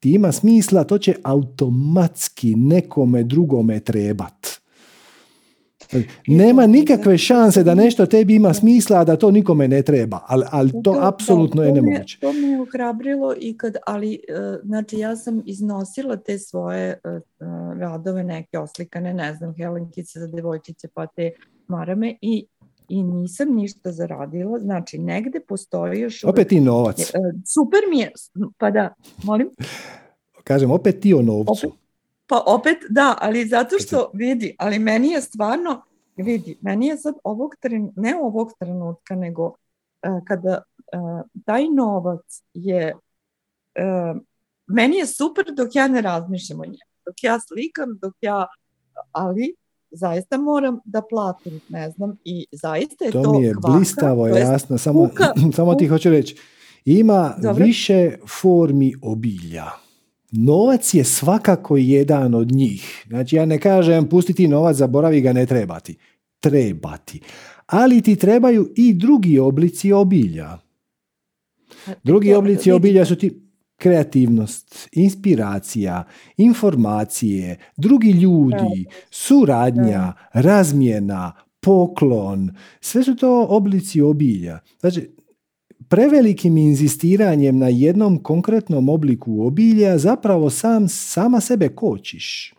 ti 0.00 0.10
ima 0.10 0.32
smisla, 0.32 0.84
to 0.84 0.98
će 0.98 1.14
automatski 1.22 2.54
nekome 2.56 3.22
drugome 3.22 3.80
trebat. 3.80 4.61
Nema 6.26 6.66
nikakve 6.66 7.18
šanse 7.18 7.64
da 7.64 7.74
nešto 7.74 8.06
tebi 8.06 8.34
ima 8.34 8.54
smisla, 8.54 9.00
a 9.00 9.04
da 9.04 9.16
to 9.16 9.30
nikome 9.30 9.68
ne 9.68 9.82
treba, 9.82 10.20
ali, 10.26 10.44
ali 10.50 10.72
to 10.84 10.98
apsolutno 11.00 11.62
je 11.62 11.72
nemoguće. 11.72 12.20
To 12.20 12.32
me 12.32 12.48
je 12.48 12.60
ohrabrilo 12.60 13.34
i 13.38 13.56
kad, 13.56 13.76
ali, 13.86 14.14
e, 14.14 14.20
znači 14.64 14.98
ja 14.98 15.16
sam 15.16 15.42
iznosila 15.46 16.16
te 16.16 16.38
svoje 16.38 16.88
e, 16.88 17.08
e, 17.08 17.20
radove 17.80 18.24
neke 18.24 18.58
oslikane, 18.58 19.14
ne 19.14 19.34
znam, 19.34 19.54
Helenkice 19.54 20.20
za 20.20 20.26
devojčice, 20.26 20.88
pa 20.94 21.06
te 21.06 21.30
marame 21.68 22.14
i 22.20 22.46
i 22.88 23.02
nisam 23.02 23.54
ništa 23.54 23.92
zaradila, 23.92 24.58
znači 24.58 24.98
negde 24.98 25.40
postoji 25.40 26.00
još... 26.00 26.24
Opet 26.24 26.52
i 26.52 26.60
novac. 26.60 27.12
Super 27.54 27.80
mi 27.90 27.98
je, 27.98 28.12
pa 28.58 28.70
da, 28.70 28.94
molim? 29.22 29.50
Kažem, 30.44 30.70
opet 30.70 31.00
ti 31.00 31.14
o 31.14 31.22
novcu. 31.22 31.72
Pa 32.32 32.42
opet 32.46 32.76
da, 32.88 33.16
ali 33.20 33.46
zato 33.46 33.76
što 33.78 34.10
vidi, 34.14 34.56
ali 34.58 34.78
meni 34.78 35.08
je 35.08 35.20
stvarno, 35.20 35.82
vidi, 36.16 36.58
meni 36.60 36.86
je 36.86 36.96
sad 36.96 37.14
ovog 37.24 37.54
trenutka, 37.60 38.00
ne 38.00 38.16
ovog 38.16 38.52
trenutka, 38.58 39.14
nego 39.14 39.44
uh, 39.46 39.54
kada 40.26 40.62
uh, 40.96 41.20
taj 41.44 41.68
novac 41.68 42.42
je, 42.54 42.94
uh, 42.94 44.20
meni 44.66 44.96
je 44.96 45.06
super 45.06 45.44
dok 45.56 45.74
ja 45.74 45.88
ne 45.88 46.00
razmišljam 46.00 46.60
o 46.60 46.64
njemu, 46.64 46.92
dok 47.06 47.14
ja 47.22 47.40
slikam, 47.40 47.98
dok 48.02 48.14
ja, 48.20 48.46
ali 49.12 49.54
zaista 49.90 50.38
moram 50.38 50.80
da 50.84 51.02
platim, 51.10 51.60
ne 51.68 51.90
znam, 51.90 52.16
i 52.24 52.46
zaista 52.52 53.04
je 53.04 53.10
to 53.10 53.22
To 53.22 53.32
mi 53.32 53.44
je 53.44 53.54
kvaka, 53.54 53.76
blistavo, 53.76 54.26
jasno, 54.26 54.78
samo, 54.78 55.08
kuka, 55.08 55.32
samo 55.56 55.74
ti 55.74 55.86
hoću 55.86 56.10
reći, 56.10 56.36
ima 56.84 57.34
Dobre. 57.42 57.64
više 57.64 58.16
formi 58.40 58.94
obilja. 59.02 59.82
Novac 60.32 60.94
je 60.94 61.04
svakako 61.04 61.76
jedan 61.76 62.34
od 62.34 62.52
njih. 62.52 63.04
Znači 63.08 63.36
ja 63.36 63.46
ne 63.46 63.58
kažem 63.58 64.08
pustiti 64.08 64.48
novac, 64.48 64.76
zaboravi 64.76 65.20
ga, 65.20 65.32
ne 65.32 65.46
trebati. 65.46 65.96
Trebati. 66.40 67.20
Ali 67.66 68.02
ti 68.02 68.16
trebaju 68.16 68.72
i 68.76 68.94
drugi 68.94 69.38
oblici 69.38 69.92
obilja. 69.92 70.58
Drugi 72.02 72.34
oblici 72.34 72.72
obilja 72.72 73.04
su 73.04 73.16
ti 73.16 73.42
kreativnost, 73.76 74.88
inspiracija, 74.92 76.04
informacije, 76.36 77.58
drugi 77.76 78.10
ljudi, 78.10 78.84
suradnja, 79.10 80.12
razmjena, 80.32 81.32
poklon. 81.60 82.50
Sve 82.80 83.02
su 83.02 83.16
to 83.16 83.46
oblici 83.48 84.00
obilja. 84.00 84.58
Znači, 84.80 85.10
prevelikim 85.92 86.56
inzistiranjem 86.56 87.58
na 87.58 87.68
jednom 87.68 88.22
konkretnom 88.22 88.88
obliku 88.88 89.46
obilja 89.46 89.98
zapravo 89.98 90.50
sam 90.50 90.88
sama 90.88 91.40
sebe 91.40 91.68
kočiš. 91.68 92.54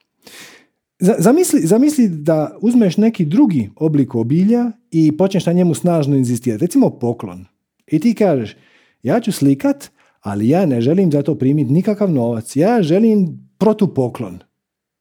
Zamisli, 1.00 1.62
zamisli 1.62 2.08
da 2.10 2.58
uzmeš 2.62 2.98
neki 2.98 3.26
drugi 3.26 3.70
oblik 3.76 4.16
obilja 4.16 4.72
i 4.92 5.18
počneš 5.18 5.46
na 5.46 5.54
njemu 5.54 5.74
snažno 5.74 6.16
inzistirati. 6.16 6.66
Recimo 6.66 6.90
poklon. 6.90 7.46
I 7.88 8.00
ti 8.00 8.14
kažeš, 8.14 8.56
ja 9.04 9.20
ću 9.20 9.32
slikat, 9.32 9.92
ali 10.22 10.50
ja 10.50 10.66
ne 10.66 10.82
želim 10.82 11.12
za 11.12 11.22
to 11.22 11.36
primiti 11.36 11.72
nikakav 11.72 12.12
novac. 12.12 12.56
Ja 12.56 12.82
želim 12.82 13.50
protupoklon. 13.58 14.40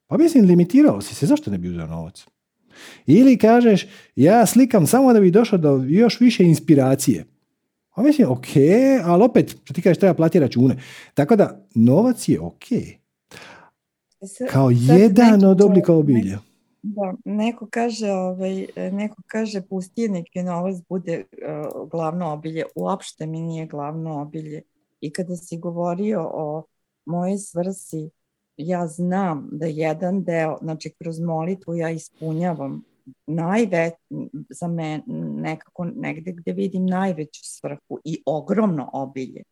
Pa 0.07 0.17
mislim, 0.17 0.45
limitirao 0.45 1.01
si 1.01 1.15
se, 1.15 1.25
zašto 1.25 1.51
ne 1.51 1.57
bi 1.57 1.69
uzeo 1.69 1.87
novac? 1.87 2.25
Ili 3.05 3.37
kažeš, 3.37 3.87
ja 4.15 4.45
slikam 4.45 4.87
samo 4.87 5.13
da 5.13 5.19
bi 5.19 5.31
došao 5.31 5.59
do 5.59 5.83
još 5.87 6.19
više 6.19 6.43
inspiracije. 6.43 7.32
A 7.93 8.01
mislim, 8.01 8.31
ok, 8.31 8.47
ali 9.03 9.23
opet, 9.23 9.55
što 9.63 9.73
ti 9.73 9.81
kažeš, 9.81 9.97
treba 9.97 10.13
platiti 10.13 10.39
račune. 10.39 10.77
Tako 11.13 11.35
da, 11.35 11.65
novac 11.75 12.29
je 12.29 12.41
ok. 12.41 12.63
Kao 14.51 14.69
jedan 14.71 15.43
od 15.43 15.61
oblika 15.61 15.93
obilja. 15.93 16.39
Da, 16.81 17.13
neko 17.25 17.67
kaže, 17.71 18.11
ovaj, 18.11 18.67
neko 18.91 19.21
kaže 19.27 19.61
pusti 19.61 20.09
neki 20.09 20.43
novac 20.43 20.75
bude 20.89 21.23
uh, 21.23 21.89
glavno 21.89 22.33
obilje. 22.33 22.63
Uopšte 22.75 23.25
mi 23.25 23.41
nije 23.41 23.65
glavno 23.65 24.21
obilje. 24.21 24.61
I 25.01 25.13
kada 25.13 25.35
si 25.35 25.57
govorio 25.57 26.29
o 26.33 26.63
mojoj 27.05 27.37
svrsi, 27.37 28.09
ja 28.57 28.87
znam 28.87 29.49
da 29.51 29.65
jedan 29.65 30.23
deo, 30.23 30.57
znači 30.61 30.93
kroz 30.99 31.19
molitvu 31.19 31.75
ja 31.75 31.89
ispunjavam 31.89 32.83
najve, 33.27 33.91
za 34.49 34.67
me 34.67 35.01
nekako 35.07 35.85
negde 35.85 36.31
gde 36.31 36.51
vidim 36.53 36.85
najveću 36.85 37.41
svrhu 37.43 37.99
i 38.03 38.23
ogromno 38.25 38.89
obilje. 38.93 39.43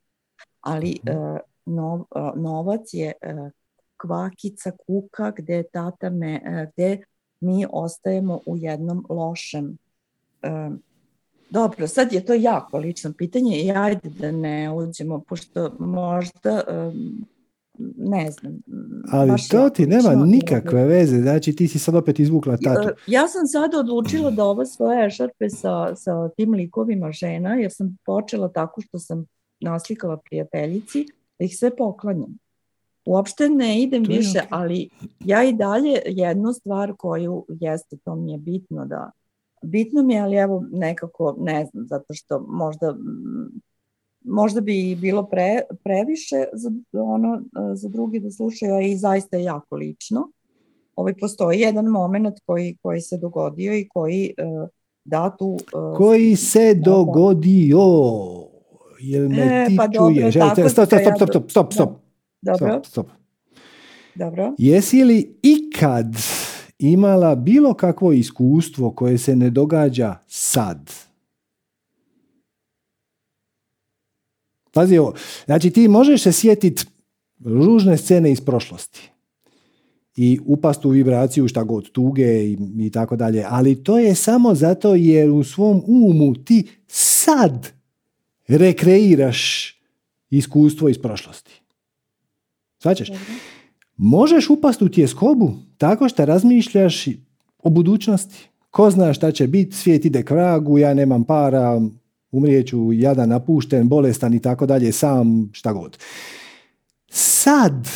Ali 0.62 1.00
uh, 1.10 1.38
no, 1.66 2.06
uh, 2.16 2.42
novac 2.42 2.94
je 2.94 3.14
uh, 3.22 3.52
kvakica 3.98 4.72
kuka 4.86 5.32
gde 5.38 5.64
tata 5.64 6.10
me, 6.10 6.42
gde 6.74 6.98
mi 7.40 7.66
ostajemo 7.72 8.40
u 8.46 8.58
jednom 8.58 9.06
lošem 9.10 9.78
Dobro, 11.52 11.88
sad 11.88 12.14
je 12.14 12.26
to 12.26 12.34
jako 12.34 12.78
lično 12.78 13.14
pitanje 13.18 13.58
i 13.58 13.72
ajde 13.72 14.10
da 14.10 14.32
ne 14.32 14.74
uđemo, 14.74 15.20
pošto 15.20 15.72
možda 15.80 16.64
um, 16.68 17.26
ne 17.98 18.32
znam. 18.32 18.62
Ali 19.12 19.32
to 19.50 19.70
ti 19.70 19.88
nema 19.88 20.26
nikakve 20.26 20.86
veze, 20.86 21.22
znači 21.22 21.56
ti 21.56 21.68
si 21.68 21.80
sad 21.80 21.96
opet 21.96 22.20
izvukla 22.20 22.58
tatu. 22.58 22.90
Ja 23.08 23.28
sam 23.28 23.48
sad 23.48 23.76
odlučila 23.76 24.32
da 24.32 24.46
ove 24.46 24.66
svoje 24.66 25.10
šarpe 25.10 25.50
sa, 25.50 25.96
sa 25.96 26.30
tim 26.30 26.54
likovima 26.54 27.12
žena, 27.12 27.56
jer 27.56 27.72
sam 27.72 27.98
počela 28.06 28.50
tako 28.50 28.82
što 28.82 29.00
sam 29.00 29.26
naslikala 29.60 30.18
prijateljici, 30.18 31.06
da 31.40 31.46
ih 31.46 31.58
sve 31.58 31.76
poklanjam. 31.76 32.38
Uopšte 33.06 33.50
ne 33.50 33.82
idem 33.82 34.04
više, 34.04 34.40
okay. 34.40 34.48
ali 34.50 34.90
ja 35.20 35.44
i 35.44 35.54
dalje 35.54 36.02
jednu 36.06 36.54
stvar 36.54 36.94
koju 36.98 37.46
jeste, 37.50 37.98
to 38.04 38.16
mi 38.16 38.32
je 38.32 38.38
bitno 38.38 38.86
da 38.86 39.12
bitno 39.62 40.04
mi 40.04 40.14
je, 40.14 40.22
ali 40.22 40.36
evo 40.36 40.64
nekako 40.72 41.36
ne 41.40 41.66
znam, 41.66 41.88
zato 41.88 42.14
što 42.14 42.40
možda 42.40 42.96
možda 44.24 44.62
bi 44.62 44.96
bilo 44.96 45.24
pre, 45.24 45.62
previše 45.84 46.36
za, 46.54 46.72
ono, 46.94 47.42
za 47.74 47.90
drugi 47.90 48.20
da 48.20 48.32
slušaju, 48.32 48.74
a 48.74 48.82
i 48.82 48.98
zaista 48.98 49.38
je 49.38 49.44
jako 49.44 49.76
lično. 49.76 50.32
Ovaj, 50.96 51.14
postoji 51.14 51.60
jedan 51.60 51.86
moment 51.86 52.40
koji, 52.46 52.78
koji 52.82 53.02
se 53.02 53.18
dogodio 53.18 53.74
i 53.74 53.88
koji 53.88 54.34
uh, 54.38 54.70
da 55.06 55.36
tu... 55.40 55.48
Uh, 55.48 55.98
koji 55.98 56.36
se 56.36 56.74
dogodio? 56.74 57.80
Jel 59.00 59.30
me 59.30 59.38
e, 59.38 59.66
ti 59.68 59.78
pa 59.78 59.88
čuješ? 59.88 60.36
Dobro, 60.36 60.70
stop, 60.70 60.88
stop, 60.88 61.02
stop, 61.02 61.16
stop, 61.16 61.30
stop, 61.30 61.50
stop, 61.52 61.74
stop. 61.74 61.90
Dobro. 62.42 62.68
Stop, 62.68 62.86
stop. 62.86 63.08
Dobro. 64.16 64.54
Jesi 64.58 65.04
li 65.04 65.40
ikad 65.42 66.16
imala 66.80 67.36
bilo 67.36 67.74
kakvo 67.74 68.12
iskustvo 68.12 68.92
koje 68.92 69.18
se 69.18 69.36
ne 69.36 69.50
događa 69.50 70.16
sad? 70.28 70.92
Pazi 74.72 74.98
ovo, 74.98 75.14
znači 75.46 75.70
ti 75.70 75.88
možeš 75.88 76.24
se 76.24 76.32
sjetiti 76.32 76.86
ružne 77.46 77.98
scene 77.98 78.32
iz 78.32 78.42
prošlosti 78.42 79.12
i 80.16 80.40
upast 80.46 80.86
u 80.86 80.90
vibraciju 80.90 81.48
šta 81.48 81.64
god 81.64 81.92
tuge 81.92 82.44
i, 82.46 82.58
i 82.80 82.92
tako 82.92 83.16
dalje, 83.16 83.46
ali 83.50 83.84
to 83.84 84.00
je 84.00 84.16
samo 84.16 84.56
zato 84.56 84.96
jer 84.96 85.30
u 85.30 85.44
svom 85.44 85.84
umu 85.88 86.36
ti 86.36 86.68
sad 86.88 87.68
rekreiraš 88.48 89.74
iskustvo 90.30 90.90
iz 90.90 90.98
prošlosti. 90.98 91.62
Svaćaš? 92.80 93.10
Možeš 93.98 94.50
upasti 94.50 94.84
u 94.84 94.90
tjeskobu 94.90 95.54
tako 95.78 96.10
što 96.10 96.26
razmišljaš 96.26 97.08
o 97.64 97.70
budućnosti. 97.70 98.50
Ko 98.72 98.92
zna 98.92 99.14
šta 99.14 99.32
će 99.32 99.48
biti, 99.48 99.76
svijet 99.76 100.06
ide 100.06 100.24
k 100.24 100.32
vragu, 100.32 100.78
ja 100.78 100.94
nemam 100.94 101.24
para, 101.24 101.82
umrijeću 102.32 102.94
jadan, 102.94 103.30
napušten, 103.30 103.88
bolestan 103.88 104.34
i 104.34 104.42
tako 104.42 104.66
dalje, 104.66 104.92
sam, 104.92 105.50
šta 105.54 105.74
god. 105.74 105.98
Sad 107.10 107.88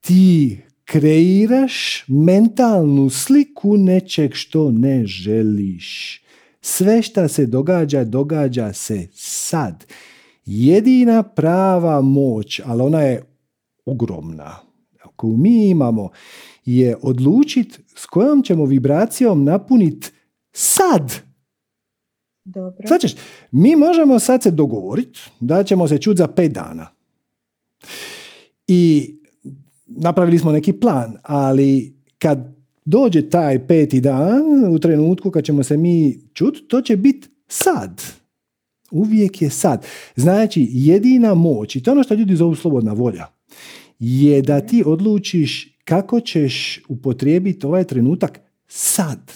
ti 0.00 0.60
kreiraš 0.84 2.04
mentalnu 2.08 3.10
sliku 3.10 3.76
nečeg 3.76 4.34
što 4.34 4.70
ne 4.70 5.06
želiš. 5.06 6.20
Sve 6.60 7.02
što 7.02 7.28
se 7.28 7.46
događa, 7.46 8.04
događa 8.04 8.72
se 8.72 9.08
sad. 9.14 9.84
Jedina 10.44 11.22
prava 11.22 12.00
moć, 12.00 12.60
ali 12.64 12.82
ona 12.82 13.00
je 13.00 13.22
ogromna, 13.86 14.56
koju 15.16 15.36
mi 15.36 15.68
imamo, 15.68 16.10
je 16.64 16.96
odlučiti 17.02 17.78
s 17.94 18.06
kojom 18.06 18.42
ćemo 18.42 18.64
vibracijom 18.64 19.44
napuniti 19.44 20.10
sad. 20.52 21.27
Dobro. 22.54 22.86
mi 23.50 23.76
možemo 23.76 24.18
sad 24.18 24.42
se 24.42 24.50
dogovoriti 24.50 25.20
da 25.40 25.64
ćemo 25.64 25.88
se 25.88 25.98
čuti 25.98 26.18
za 26.18 26.26
pet 26.26 26.52
dana. 26.52 26.86
I 28.66 29.14
napravili 29.86 30.38
smo 30.38 30.52
neki 30.52 30.72
plan, 30.72 31.16
ali 31.22 31.96
kad 32.18 32.58
dođe 32.84 33.30
taj 33.30 33.66
peti 33.66 34.00
dan, 34.00 34.74
u 34.74 34.78
trenutku 34.78 35.30
kad 35.30 35.44
ćemo 35.44 35.62
se 35.62 35.76
mi 35.76 36.18
čuti, 36.34 36.64
to 36.68 36.82
će 36.82 36.96
biti 36.96 37.28
sad. 37.48 38.02
Uvijek 38.90 39.42
je 39.42 39.50
sad. 39.50 39.86
Znači, 40.16 40.68
jedina 40.70 41.34
moć, 41.34 41.76
i 41.76 41.82
to 41.82 41.90
je 41.90 41.92
ono 41.92 42.02
što 42.02 42.14
ljudi 42.14 42.36
zovu 42.36 42.54
slobodna 42.54 42.92
volja, 42.92 43.26
je 43.98 44.42
da 44.42 44.60
ti 44.60 44.82
odlučiš 44.86 45.78
kako 45.84 46.20
ćeš 46.20 46.82
upotrijebiti 46.88 47.66
ovaj 47.66 47.84
trenutak 47.84 48.40
sad. 48.66 49.32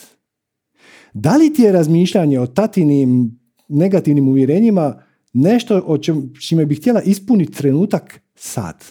Da 1.13 1.37
li 1.37 1.53
ti 1.53 1.63
je 1.63 1.73
razmišljanje 1.73 2.41
o 2.41 2.47
tatinim 2.47 3.41
negativnim 3.69 4.29
uvjerenjima 4.29 5.03
nešto 5.33 5.83
o 5.87 5.99
čime 6.41 6.67
bih 6.67 6.79
htjela 6.79 7.03
ispuniti 7.03 7.53
trenutak 7.53 8.21
sad? 8.35 8.85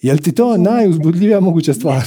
Jel 0.00 0.18
ti 0.18 0.32
to 0.32 0.56
najuzbudljivija 0.56 1.40
moguća 1.40 1.74
stvar? 1.74 2.02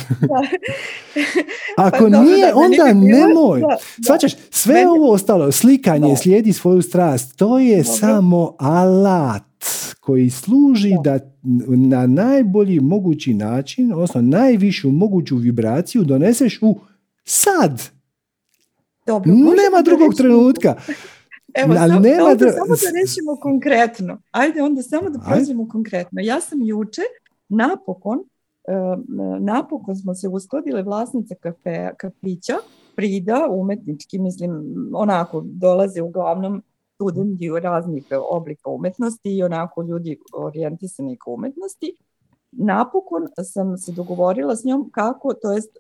Ako 1.78 2.10
pa 2.12 2.22
nije, 2.22 2.54
onda 2.54 2.94
nemoj. 2.94 3.62
Svačaš, 4.06 4.32
sve 4.50 4.88
ovo 4.88 5.12
ostalo, 5.12 5.52
slikanje, 5.52 6.16
slijedi 6.16 6.54
svoju 6.54 6.82
strast, 6.82 7.36
to 7.36 7.60
je 7.60 7.84
samo 7.84 8.56
alat 8.60 9.44
koji 10.00 10.30
služi 10.30 10.92
da 11.04 11.20
na 11.68 12.08
najbolji 12.08 12.80
mogući 12.80 13.34
način, 13.34 13.94
odnosno 13.94 14.22
najvišu 14.22 14.92
moguću 14.92 15.36
vibraciju 15.36 16.04
doneseš 16.04 16.60
u 16.62 16.80
sad. 17.24 17.99
Dobro, 19.10 19.32
Nema 19.34 19.82
drugog 19.86 20.14
trenutka. 20.14 20.76
Evo, 21.62 21.76
Ali 21.80 21.92
samo, 21.92 22.00
nema 22.00 22.36
da 22.36 22.46
rešimo 23.00 23.36
konkretno. 23.42 24.22
Ajde 24.32 24.62
onda 24.62 24.82
samo 24.82 25.10
da 25.10 25.20
prođemo 25.20 25.70
konkretno. 25.70 26.22
Ja 26.22 26.42
sam 26.42 26.62
juče 26.62 27.02
napokon, 27.50 28.20
e, 28.20 28.74
napokon 29.40 29.96
smo 29.96 30.16
se 30.16 30.28
uskladile 30.28 30.84
vlasnice 30.84 31.36
kafe, 31.36 31.90
kafića, 31.98 32.54
Prida, 32.96 33.48
umetnički, 33.52 34.20
mislim, 34.20 34.52
onako 34.94 35.42
dolaze 35.46 36.02
uglavnom 36.02 36.64
studenti 36.96 37.50
raznih 37.62 38.06
oblika 38.30 38.70
umetnosti 38.70 39.38
i 39.38 39.44
onako 39.44 39.82
ljudi 39.82 40.20
orijentisani 40.34 41.18
ka 41.18 41.32
umetnosti. 41.32 41.96
Napokon 42.52 43.28
sam 43.44 43.78
se 43.78 43.92
dogovorila 43.92 44.56
s 44.56 44.64
njom 44.64 44.90
kako, 44.92 45.34
to 45.34 45.52
jest 45.52 45.78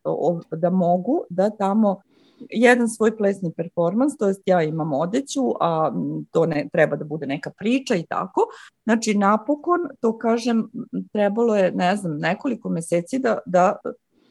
da 0.51 0.69
mogu 0.69 1.23
da 1.29 1.49
tamo 1.49 2.01
jedan 2.49 2.89
svoj 2.89 3.17
plesni 3.17 3.51
performans, 3.57 4.17
to 4.17 4.27
jest 4.27 4.41
ja 4.45 4.63
imam 4.63 4.93
odeću, 4.93 5.41
a 5.59 5.91
to 6.31 6.45
ne 6.45 6.69
treba 6.73 6.95
da 6.95 7.05
bude 7.05 7.25
neka 7.25 7.51
priča 7.57 7.95
i 7.95 8.05
tako. 8.09 8.41
Znači 8.83 9.13
napokon, 9.17 9.79
to 9.99 10.17
kažem, 10.17 10.69
trebalo 11.11 11.55
je, 11.55 11.71
ne 11.71 11.95
znam, 11.95 12.17
nekoliko 12.17 12.69
meseci 12.69 13.19
da, 13.19 13.37
da 13.45 13.75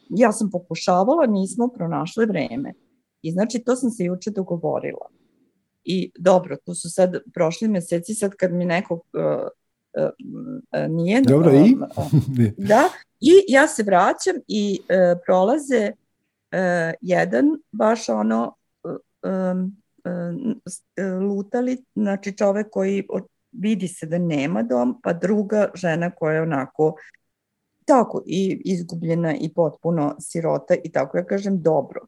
ja 0.08 0.32
sam 0.32 0.50
pokušavala, 0.50 1.26
nismo 1.26 1.68
pronašli 1.68 2.26
vreme. 2.26 2.72
I 3.22 3.32
znači 3.32 3.58
to 3.58 3.76
sam 3.76 3.90
se 3.90 4.04
juče 4.04 4.30
dogovorila. 4.30 5.08
I 5.84 6.10
dobro, 6.18 6.56
tu 6.64 6.74
su 6.74 6.90
sad 6.90 7.16
prošli 7.34 7.68
meseci, 7.68 8.14
sad 8.14 8.34
kad 8.34 8.52
mi 8.52 8.64
neko 8.64 8.94
uh, 8.94 9.00
uh, 10.72 10.90
nije... 10.90 11.22
Dobro, 11.22 11.52
i? 11.52 11.76
da, 12.70 12.82
i 13.20 13.32
ja 13.48 13.68
se 13.68 13.82
vraćam 13.82 14.36
i 14.48 14.78
uh, 14.80 15.20
prolaze 15.26 15.92
jedan 17.00 17.46
baš 17.72 18.08
ono 18.08 18.54
um, 19.22 19.76
lutali, 21.20 21.84
znači 21.94 22.36
čovek 22.36 22.70
koji 22.70 23.06
vidi 23.52 23.88
se 23.88 24.06
da 24.06 24.18
nema 24.18 24.62
dom, 24.62 25.00
pa 25.02 25.12
druga 25.12 25.70
žena 25.74 26.10
koja 26.10 26.34
je 26.34 26.42
onako 26.42 26.94
tako 27.84 28.22
i 28.26 28.62
izgubljena 28.64 29.34
i 29.36 29.52
potpuno 29.54 30.16
sirota 30.20 30.74
i 30.84 30.92
tako 30.92 31.18
ja 31.18 31.24
kažem 31.24 31.62
dobro 31.62 32.00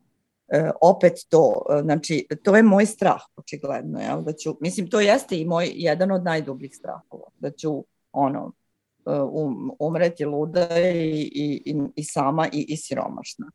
E, 0.50 0.70
opet 0.80 1.12
to, 1.28 1.62
e, 1.70 1.82
znači 1.82 2.26
to 2.42 2.56
je 2.56 2.62
moj 2.62 2.86
strah 2.86 3.20
očigledno, 3.36 4.00
jel, 4.00 4.22
da 4.22 4.32
ću, 4.32 4.56
mislim 4.60 4.90
to 4.90 5.00
jeste 5.00 5.38
i 5.38 5.44
moj 5.44 5.70
jedan 5.74 6.10
od 6.10 6.24
najdubljih 6.24 6.76
strahova, 6.76 7.30
da 7.38 7.50
ću 7.50 7.84
ono 8.12 8.52
e, 9.06 9.12
um, 9.12 9.72
umreti 9.78 10.24
luda 10.24 10.68
i, 10.94 11.30
i, 11.64 11.76
i 11.96 12.04
sama 12.04 12.48
i, 12.52 12.64
i 12.68 12.76
siromašna. 12.76 13.50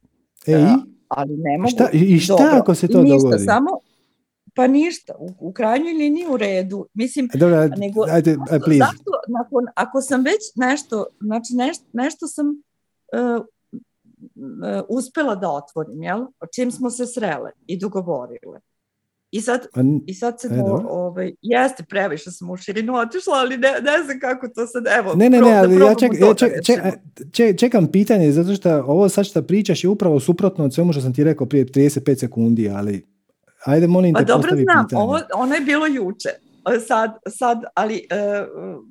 E, 0.47 0.51
i? 0.51 0.65
ali 1.07 1.37
ne 1.37 1.57
mogu. 1.57 1.69
Šta, 1.69 1.89
I 1.93 2.19
šta 2.19 2.35
dobro, 2.35 2.57
ako 2.57 2.75
se 2.75 2.87
to 2.87 3.01
ništa, 3.01 3.17
dogodi? 3.17 3.43
Samo, 3.43 3.69
pa 4.55 4.67
ništa, 4.67 5.13
u, 5.19 5.29
u 5.39 5.53
krajnjoj 5.53 5.93
liniji 5.93 6.25
u 6.29 6.37
redu. 6.37 6.87
Mislim, 6.93 7.29
Dobro, 7.33 7.67
nego, 7.77 8.05
ajde, 8.09 8.37
please. 8.47 8.79
Zašto, 8.79 9.11
nakon, 9.27 9.65
ako 9.75 10.01
sam 10.01 10.23
već 10.23 10.41
nešto, 10.55 11.05
znači 11.19 11.53
nešto, 11.55 11.85
nešto 11.93 12.27
sam 12.27 12.47
uh, 12.47 13.45
E, 14.65 14.81
uspela 14.89 15.35
da 15.35 15.51
otvorim, 15.51 16.03
jel? 16.03 16.21
O 16.39 16.47
čim 16.55 16.71
smo 16.71 16.89
se 16.89 17.05
srele 17.05 17.51
i 17.67 17.79
dogovorile. 17.79 18.59
I 19.35 19.41
sad, 19.41 19.67
pa 19.73 19.81
i 20.05 20.13
sad 20.13 20.41
se, 20.41 20.49
do, 20.49 20.81
ovaj, 20.89 21.33
jeste 21.41 21.83
previše 21.89 22.31
sam 22.31 22.49
u 22.49 22.57
širinu 22.57 22.95
otišla, 22.95 23.33
ali 23.33 23.57
ne, 23.57 23.71
ne 23.81 24.03
znam 24.05 24.19
kako 24.19 24.47
to 24.47 24.67
sad, 24.67 24.83
evo, 24.99 25.15
ne, 25.15 25.29
ne, 25.29 25.41
ne, 25.41 25.57
ali 25.57 25.75
ja 25.75 25.95
ček, 25.95 26.11
ja 26.19 26.33
ček, 26.33 26.51
ček, 26.65 26.79
ček, 27.31 27.59
čekam 27.59 27.87
pitanje, 27.87 28.31
zato 28.31 28.55
što 28.55 28.83
ovo 28.87 29.09
sad 29.09 29.25
što 29.25 29.41
pričaš 29.41 29.83
je 29.83 29.89
upravo 29.89 30.19
suprotno 30.19 30.65
od 30.65 30.73
svemu 30.73 30.91
što 30.93 31.01
sam 31.01 31.13
ti 31.13 31.23
rekao 31.23 31.47
prije 31.47 31.65
35 31.65 32.19
sekundi, 32.19 32.69
ali 32.69 33.05
ajde 33.65 33.87
molim 33.87 34.13
pa 34.13 34.19
te 34.19 34.25
dobro 34.25 34.49
znam, 34.49 34.85
pitanje. 34.85 35.03
Ovo, 35.03 35.19
ono 35.33 35.55
je 35.55 35.61
bilo 35.61 35.85
juče, 35.85 36.29
sad, 36.87 37.17
sad 37.29 37.63
ali 37.73 38.07
uh, 38.11 38.83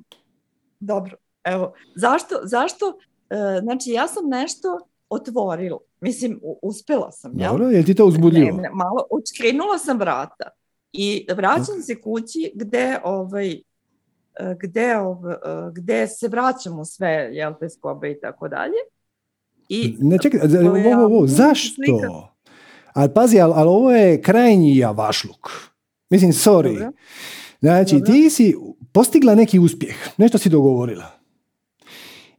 dobro, 0.80 1.16
evo, 1.44 1.72
zašto, 1.96 2.34
zašto, 2.42 2.86
uh, 2.86 3.62
znači 3.62 3.90
ja 3.90 4.08
sam 4.08 4.28
nešto 4.28 4.78
otvorila. 5.08 5.78
Mislim, 6.04 6.40
uspela 6.62 7.12
sam. 7.12 7.32
Dobro, 7.34 7.66
je 7.66 7.84
ti 7.84 7.94
to 7.94 8.06
uzbudljivo? 8.06 8.56
Ne, 8.56 8.70
malo, 8.72 9.06
učkrenula 9.10 9.78
sam 9.78 9.98
vrata 9.98 10.50
i 10.92 11.26
vraćam 11.36 11.82
se 11.82 12.00
kući 12.00 12.52
gde 12.54 12.98
ovaj, 13.04 13.52
e, 13.52 14.56
gde, 14.62 14.96
ovaj, 14.96 15.36
gde 15.74 16.06
se 16.06 16.28
vraćamo 16.28 16.84
sve, 16.84 17.28
jel, 17.32 17.52
te 17.60 17.70
skobe 17.70 18.10
i 18.10 18.20
tako 18.20 18.48
dalje. 18.48 18.80
I, 19.68 19.96
ne, 20.00 20.18
čekaj, 20.22 20.40
ovo, 20.66 21.04
ovo, 21.04 21.26
zašto? 21.26 21.74
Slika... 21.74 22.08
Ali 22.92 23.14
pazi, 23.14 23.40
ali, 23.40 23.52
ali 23.56 23.68
ovo 23.68 23.92
je 23.92 24.22
krajnji 24.22 24.76
javašluk. 24.76 25.50
Mislim, 26.10 26.32
sorry. 26.32 26.78
Dobro. 26.78 26.92
Znači, 27.60 27.94
Dobro. 27.94 28.12
ti 28.12 28.30
si 28.30 28.56
postigla 28.92 29.34
neki 29.34 29.58
uspjeh, 29.58 29.96
nešto 30.16 30.38
si 30.38 30.48
dogovorila. 30.48 31.23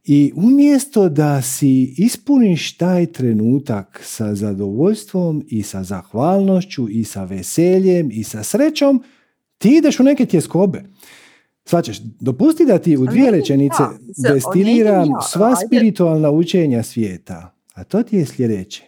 I 0.08 0.32
umjesto 0.36 1.08
da 1.08 1.42
si 1.42 1.94
ispuniš 1.98 2.76
taj 2.76 3.06
trenutak 3.06 4.00
sa 4.04 4.34
zadovoljstvom 4.34 5.44
i 5.48 5.62
sa 5.62 5.82
zahvalnošću 5.82 6.88
i 6.88 7.04
sa 7.04 7.24
veseljem 7.24 8.10
i 8.12 8.24
sa 8.24 8.42
srećom, 8.42 9.02
ti 9.58 9.76
ideš 9.76 10.00
u 10.00 10.02
neke 10.02 10.26
tjeskobe. 10.26 10.84
Svačeš, 11.64 11.98
dopusti 12.20 12.64
da 12.64 12.78
ti 12.78 12.96
u 12.96 13.06
dvije 13.06 13.30
rečenice 13.30 13.82
destiliram 14.16 15.08
sva 15.28 15.54
spiritualna 15.66 16.30
učenja 16.30 16.82
svijeta. 16.82 17.54
A 17.74 17.84
to 17.84 18.02
ti 18.02 18.16
je 18.16 18.26
sljedeće. 18.26 18.82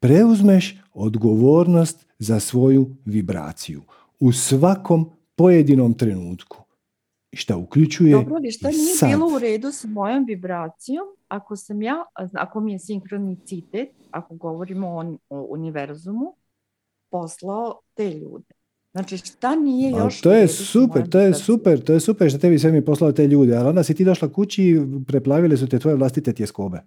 Preuzmeš 0.00 0.76
odgovornost 0.92 2.06
za 2.18 2.40
svoju 2.40 2.96
vibraciju 3.04 3.82
u 4.20 4.32
svakom 4.32 5.10
pojedinom 5.36 5.94
trenutku 5.94 6.67
šta 7.32 7.56
uključuje 7.56 8.12
Dobro, 8.12 8.34
ali 8.36 8.50
šta 8.50 8.68
nije 8.68 8.94
sad. 8.94 9.08
bilo 9.08 9.26
u 9.26 9.38
redu 9.38 9.72
sa 9.72 9.88
mojom 9.88 10.24
vibracijom 10.24 11.04
ako 11.28 11.56
sam 11.56 11.82
ja, 11.82 12.04
ako 12.32 12.60
mi 12.60 12.72
je 12.72 12.78
sinkronicitet, 12.78 13.88
ako 14.10 14.34
govorimo 14.34 14.88
o, 14.88 15.16
o 15.30 15.46
univerzumu, 15.50 16.34
poslao 17.10 17.80
te 17.94 18.10
ljude. 18.10 18.54
Znači 18.92 19.16
šta 19.16 19.56
nije 19.56 19.90
još... 19.90 20.20
to 20.20 20.32
je 20.32 20.48
super, 20.48 21.08
to 21.08 21.20
je 21.20 21.34
super, 21.34 21.84
to 21.84 21.92
je 21.92 22.00
super 22.00 22.30
što 22.30 22.38
tebi 22.38 22.58
sve 22.58 22.72
mi 22.72 22.84
poslao 22.84 23.12
te 23.12 23.26
ljude, 23.26 23.56
ali 23.56 23.68
onda 23.68 23.82
si 23.82 23.94
ti 23.94 24.04
došla 24.04 24.32
kući 24.32 24.64
i 24.64 24.80
preplavile 25.06 25.56
su 25.56 25.68
te 25.68 25.78
tvoje 25.78 25.96
vlastite 25.96 26.32
tjeskobe. 26.32 26.82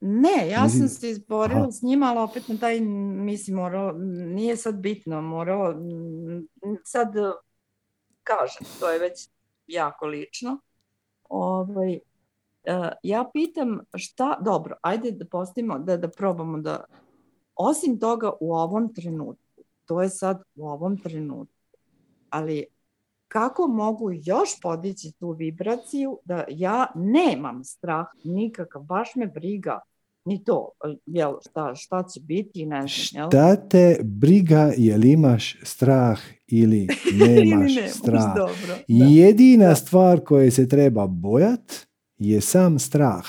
Ne, 0.00 0.48
ja 0.50 0.68
sam 0.68 0.88
se 0.88 1.10
izborila 1.10 1.72
s 1.72 1.82
njima, 1.82 2.06
ali 2.06 2.18
opet 2.18 2.48
na 2.48 2.56
taj, 2.56 2.80
mislim, 2.80 3.56
moralo, 3.56 3.92
nije 4.34 4.56
sad 4.56 4.80
bitno, 4.80 5.22
moralo, 5.22 5.74
sad, 6.84 7.08
kažem, 8.26 8.66
to 8.80 8.90
je 8.90 8.98
već 8.98 9.28
jako 9.66 10.06
lično. 10.06 10.58
Ovaj, 11.28 11.92
e, 11.92 12.00
ja 13.02 13.30
pitam 13.32 13.80
šta, 13.94 14.38
dobro, 14.40 14.76
ajde 14.82 15.10
da 15.10 15.26
postavimo, 15.26 15.78
da, 15.78 15.96
da 15.96 16.08
probamo 16.08 16.58
da, 16.58 16.84
osim 17.54 17.98
toga 17.98 18.32
u 18.40 18.54
ovom 18.54 18.94
trenutku, 18.94 19.62
to 19.84 20.02
je 20.02 20.08
sad 20.08 20.42
u 20.54 20.68
ovom 20.68 20.98
trenutku, 20.98 21.54
ali 22.30 22.66
kako 23.28 23.66
mogu 23.66 24.10
još 24.12 24.60
podići 24.62 25.12
tu 25.18 25.30
vibraciju 25.30 26.18
da 26.24 26.44
ja 26.48 26.86
nemam 26.94 27.64
strah 27.64 28.06
nikakav, 28.24 28.82
baš 28.82 29.14
me 29.14 29.26
briga 29.26 29.80
ni 30.26 30.44
to, 30.44 30.70
jel, 31.06 31.32
šta, 31.48 31.74
šta 31.74 32.02
će 32.14 32.20
biti, 32.20 32.66
ne 32.66 32.80
znam. 32.80 33.30
Šta 33.30 33.68
te 33.68 33.98
briga 34.02 34.72
je 34.76 34.96
li 34.96 35.12
imaš 35.12 35.56
strah 35.62 36.20
ili 36.46 36.88
nemaš 37.20 37.72
strah? 37.90 38.36
Dobro, 38.36 38.76
Jedina 38.88 39.74
stvar 39.74 40.20
koje 40.20 40.50
se 40.50 40.68
treba 40.68 41.06
bojat 41.06 41.86
je 42.18 42.40
sam 42.40 42.78
strah. 42.78 43.26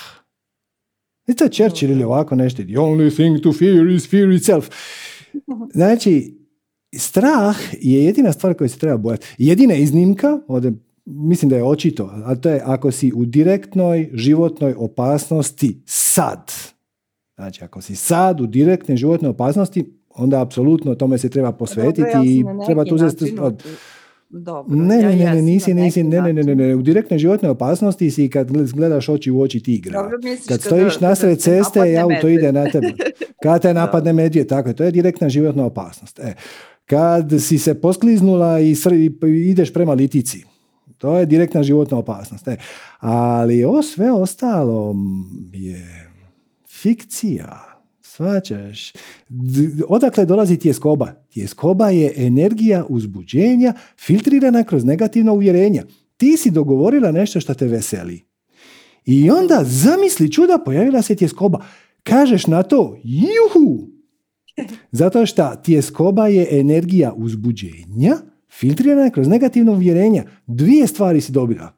I 1.27 1.33
to 1.33 1.47
Churchill 1.47 1.91
ili 1.91 2.03
ovako 2.03 2.35
nešto. 2.35 2.63
The 2.63 2.79
only 2.79 3.15
thing 3.15 3.43
to 3.43 3.53
fear 3.53 3.87
is 3.87 4.09
fear 4.09 4.29
itself. 4.29 4.69
Znači, 5.73 6.37
strah 6.95 7.55
je 7.81 8.05
jedina 8.05 8.33
stvar 8.33 8.53
koju 8.53 8.69
se 8.69 8.79
treba 8.79 8.97
bojati. 8.97 9.27
Jedina 9.37 9.75
iznimka, 9.75 10.39
ovdje 10.47 10.73
mislim 11.05 11.49
da 11.49 11.55
je 11.55 11.63
očito, 11.63 12.09
a 12.25 12.35
to 12.35 12.49
je 12.49 12.61
ako 12.65 12.91
si 12.91 13.11
u 13.15 13.25
direktnoj 13.25 14.09
životnoj 14.13 14.73
opasnosti 14.77 15.81
sad. 15.85 16.51
Znači, 17.37 17.63
ako 17.63 17.81
si 17.81 17.95
sad 17.95 18.41
u 18.41 18.45
direktnoj 18.47 18.97
životnoj 18.97 19.29
opasnosti, 19.29 19.93
onda 20.09 20.41
apsolutno 20.41 20.95
tome 20.95 21.17
se 21.17 21.29
treba 21.29 21.51
posvetiti 21.51 22.17
i 22.25 22.45
treba 22.65 22.85
tu 22.85 22.95
uzeti... 22.95 23.35
Dobro, 24.29 24.75
ne, 24.75 24.97
ne, 24.97 25.15
ne, 25.15 25.25
ne, 25.25 25.41
nisi, 25.41 25.73
nisi, 25.73 26.03
ne, 26.03 26.21
ne, 26.21 26.33
ne, 26.33 26.55
ne, 26.55 26.75
u 26.75 26.81
direktnoj 26.81 27.17
životnoj 27.17 27.51
opasnosti 27.51 28.11
si 28.11 28.29
kad 28.29 28.51
gledaš 28.51 29.09
oči 29.09 29.31
u 29.31 29.41
oči 29.41 29.59
tigra. 29.59 30.01
Dobro, 30.01 30.17
kad 30.47 30.61
stojiš 30.61 30.99
nasred 30.99 31.39
ceste 31.39 31.91
i 31.91 31.97
auto 31.97 32.27
ide 32.27 32.51
na 32.51 32.65
tebe. 32.71 32.93
Kad 33.43 33.61
te 33.61 33.73
napadne 33.73 34.13
medvjed, 34.13 34.47
tako 34.47 34.69
je, 34.69 34.75
to 34.75 34.83
je 34.83 34.91
direktna 34.91 35.29
životna 35.29 35.65
opasnost. 35.65 36.19
E, 36.19 36.33
kad 36.85 37.31
si 37.39 37.57
se 37.57 37.81
poskliznula 37.81 38.59
i 38.59 38.75
ideš 39.23 39.73
prema 39.73 39.93
litici, 39.93 40.43
to 40.97 41.17
je 41.17 41.25
direktna 41.25 41.63
životna 41.63 41.97
opasnost. 41.97 42.47
E, 42.47 42.57
ali 42.99 43.63
ovo 43.63 43.81
sve 43.81 44.11
ostalo 44.11 44.95
je 45.53 46.06
fikcija. 46.81 47.77
Svačaš? 48.01 48.93
Odakle 49.87 50.25
dolazi 50.25 50.57
tjeskoba? 50.57 51.07
Tjeskoba 51.29 51.89
je 51.89 52.13
energija 52.15 52.85
uzbuđenja 52.89 53.73
filtrirana 53.97 54.63
kroz 54.63 54.85
negativna 54.85 55.31
uvjerenja. 55.31 55.83
Ti 56.17 56.37
si 56.37 56.51
dogovorila 56.51 57.11
nešto 57.11 57.39
što 57.39 57.53
te 57.53 57.67
veseli. 57.67 58.23
I 59.05 59.29
onda, 59.29 59.63
zamisli 59.63 60.31
čuda, 60.31 60.57
pojavila 60.65 61.01
se 61.01 61.15
tjeskoba. 61.15 61.65
Kažeš 62.03 62.47
na 62.47 62.63
to, 62.63 62.97
juhu! 63.03 63.87
Zato 64.91 65.25
što 65.25 65.55
tjeskoba 65.55 66.27
je 66.27 66.59
energija 66.59 67.13
uzbuđenja, 67.13 68.17
filtrirana 68.49 69.09
kroz 69.09 69.27
negativna 69.27 69.71
uvjerenja. 69.71 70.23
Dvije 70.47 70.87
stvari 70.87 71.21
si 71.21 71.31
dobila. 71.31 71.73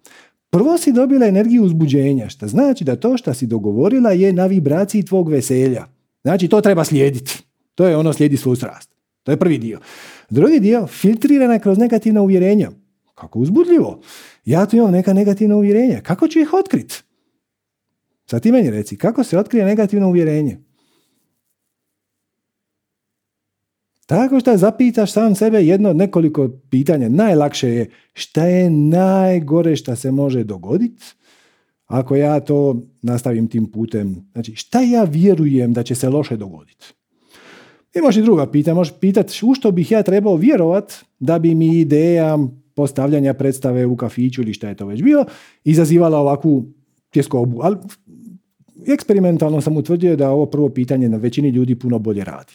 Prvo 0.50 0.78
si 0.78 0.92
dobila 0.92 1.26
energiju 1.26 1.64
uzbuđenja, 1.64 2.30
što 2.30 2.48
znači 2.48 2.84
da 2.84 2.96
to 2.96 3.18
što 3.18 3.34
si 3.34 3.48
dogovorila 3.48 4.12
je 4.12 4.34
na 4.34 4.46
vibraciji 4.46 5.06
tvog 5.06 5.30
veselja. 5.30 5.86
Znači, 6.22 6.48
to 6.48 6.62
treba 6.62 6.84
slijediti. 6.84 7.44
To 7.76 7.88
je 7.88 7.98
ono 7.98 8.14
slijedi 8.14 8.38
svoju 8.38 8.56
strast. 8.56 8.90
To 9.24 9.32
je 9.32 9.38
prvi 9.38 9.58
dio. 9.58 9.80
Drugi 10.30 10.60
dio, 10.60 10.88
filtrirana 10.88 11.60
kroz 11.60 11.78
negativna 11.78 12.22
uvjerenja. 12.22 12.72
Kako 13.16 13.40
uzbudljivo. 13.40 14.02
Ja 14.46 14.66
tu 14.66 14.76
imam 14.76 14.92
neka 14.92 15.14
negativna 15.14 15.56
uvjerenja. 15.56 16.02
Kako 16.02 16.28
ću 16.28 16.40
ih 16.40 16.54
otkriti? 16.54 17.04
Sad 18.26 18.42
ti 18.42 18.52
meni 18.52 18.72
reci, 18.72 18.98
kako 18.98 19.24
se 19.24 19.38
otkrije 19.38 19.66
negativno 19.66 20.08
uvjerenje? 20.08 20.58
Tako 24.10 24.40
što 24.40 24.58
zapitaš 24.58 25.12
sam 25.12 25.36
sebe 25.36 25.62
jedno 25.62 25.94
nekoliko 25.94 26.50
pitanja. 26.70 27.10
Najlakše 27.10 27.70
je 27.70 27.90
šta 28.14 28.46
je 28.46 28.70
najgore 28.70 29.76
što 29.76 29.96
se 29.96 30.12
može 30.12 30.44
dogoditi 30.44 31.06
ako 31.86 32.16
ja 32.16 32.40
to 32.40 32.82
nastavim 33.02 33.48
tim 33.48 33.72
putem. 33.72 34.30
Znači, 34.34 34.56
šta 34.56 34.82
ja 34.82 35.04
vjerujem 35.04 35.74
da 35.74 35.84
će 35.84 35.96
se 35.96 36.10
loše 36.10 36.38
dogoditi? 36.38 36.86
Imaš 37.96 38.18
i 38.18 38.22
druga 38.22 38.52
pitanja. 38.52 38.76
Možeš 38.76 38.94
pitati 39.00 39.40
u 39.46 39.54
što 39.54 39.72
bih 39.72 39.92
ja 39.92 40.04
trebao 40.04 40.36
vjerovat 40.36 40.94
da 41.20 41.40
bi 41.40 41.56
mi 41.56 41.80
ideja 41.80 42.38
postavljanja 42.76 43.34
predstave 43.34 43.86
u 43.86 43.98
kafiću 43.98 44.42
ili 44.42 44.54
šta 44.54 44.70
je 44.70 44.76
to 44.76 44.86
već 44.86 45.04
bilo, 45.04 45.26
izazivala 45.64 46.20
ovakvu 46.20 46.66
tjeskobu. 47.10 47.60
Ali 47.62 47.78
eksperimentalno 48.88 49.62
sam 49.62 49.78
utvrdio 49.78 50.16
da 50.16 50.30
ovo 50.30 50.46
prvo 50.46 50.70
pitanje 50.70 51.10
na 51.10 51.18
većini 51.18 51.50
ljudi 51.50 51.76
puno 51.76 52.00
bolje 52.00 52.24
radi. 52.24 52.54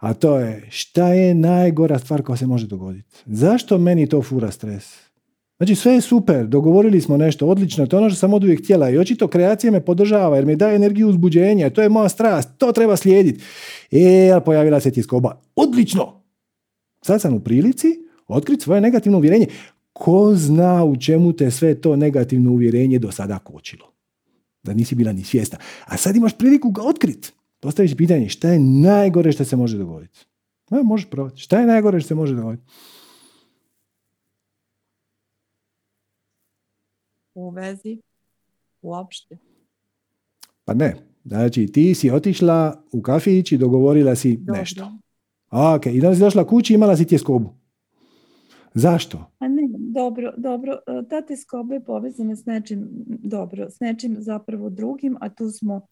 A 0.00 0.14
to 0.14 0.38
je 0.38 0.66
šta 0.70 1.08
je 1.08 1.34
najgora 1.34 1.98
stvar 1.98 2.22
koja 2.22 2.36
se 2.36 2.46
može 2.46 2.66
dogoditi? 2.66 3.08
Zašto 3.26 3.78
meni 3.78 4.08
to 4.08 4.22
fura 4.22 4.50
stres? 4.50 5.10
Znači 5.56 5.74
sve 5.74 5.92
je 5.92 6.00
super, 6.00 6.46
dogovorili 6.46 7.00
smo 7.00 7.16
nešto, 7.16 7.46
odlično, 7.46 7.86
to 7.86 7.96
je 7.96 7.98
ono 7.98 8.10
što 8.10 8.18
sam 8.18 8.34
od 8.34 8.44
uvijek 8.44 8.64
htjela 8.64 8.90
i 8.90 8.98
očito 8.98 9.28
kreacija 9.28 9.70
me 9.70 9.84
podržava 9.84 10.36
jer 10.36 10.46
mi 10.46 10.56
daje 10.56 10.76
energiju 10.76 11.08
uzbuđenja, 11.08 11.70
to 11.70 11.82
je 11.82 11.88
moja 11.88 12.08
strast, 12.08 12.48
to 12.58 12.72
treba 12.72 12.96
slijediti. 12.96 13.44
E, 13.90 14.30
ali 14.32 14.44
pojavila 14.44 14.80
se 14.80 14.90
tjeskoba. 14.90 15.40
Odlično! 15.56 16.22
Sad 17.04 17.20
sam 17.20 17.34
u 17.34 17.40
prilici 17.40 17.88
otkriti 18.28 18.62
svoje 18.62 18.80
negativno 18.80 19.18
uvjerenje. 19.18 19.46
Ko 19.92 20.34
zna 20.34 20.84
u 20.84 20.96
čemu 20.96 21.32
te 21.32 21.50
sve 21.50 21.80
to 21.80 21.96
negativno 21.96 22.50
uvjerenje 22.50 22.98
do 22.98 23.12
sada 23.12 23.38
kočilo? 23.38 23.92
Da 24.62 24.74
nisi 24.74 24.94
bila 24.94 25.12
ni 25.12 25.24
svjesna. 25.24 25.58
A 25.84 25.96
sad 25.96 26.16
imaš 26.16 26.38
priliku 26.38 26.70
ga 26.70 26.82
otkriti. 26.82 27.32
Postaviš 27.60 27.96
pitanje 27.96 28.28
šta 28.28 28.48
je 28.48 28.58
najgore 28.58 29.32
što 29.32 29.44
se 29.44 29.56
može 29.56 29.78
dogoditi. 29.78 30.26
E, 30.70 30.82
možeš 30.84 31.10
probati. 31.10 31.40
Šta 31.40 31.60
je 31.60 31.66
najgore 31.66 32.00
što 32.00 32.08
se 32.08 32.14
može 32.14 32.34
dogoditi? 32.34 32.64
u 37.34 37.50
vezi 37.50 38.02
uopšte? 38.82 39.38
Pa 40.64 40.74
ne. 40.74 40.96
Znači, 41.24 41.66
ti 41.66 41.94
si 41.94 42.10
otišla 42.10 42.82
u 42.92 43.02
kafić 43.02 43.52
i 43.52 43.58
dogovorila 43.58 44.14
si 44.14 44.40
nešto. 44.46 44.92
Ok, 45.50 45.86
i 45.86 46.00
da 46.00 46.14
si 46.14 46.20
došla 46.20 46.46
kući 46.46 46.72
i 46.72 46.74
imala 46.74 46.96
si 46.96 47.06
tjeskobu. 47.06 47.54
Zašto? 48.74 49.30
A 49.38 49.48
ne, 49.48 49.62
dobro, 49.78 50.34
dobro. 50.36 50.72
E, 50.72 51.08
ta 51.08 51.26
tjeskoba 51.26 51.74
je 51.74 51.84
povezana 51.84 52.36
s 52.36 52.46
nečim, 52.46 52.88
dobro, 53.06 53.70
s 53.70 53.80
nečim 53.80 54.16
zapravo 54.18 54.70
drugim, 54.70 55.16
a 55.20 55.28
tu 55.28 55.50
smo 55.50 55.86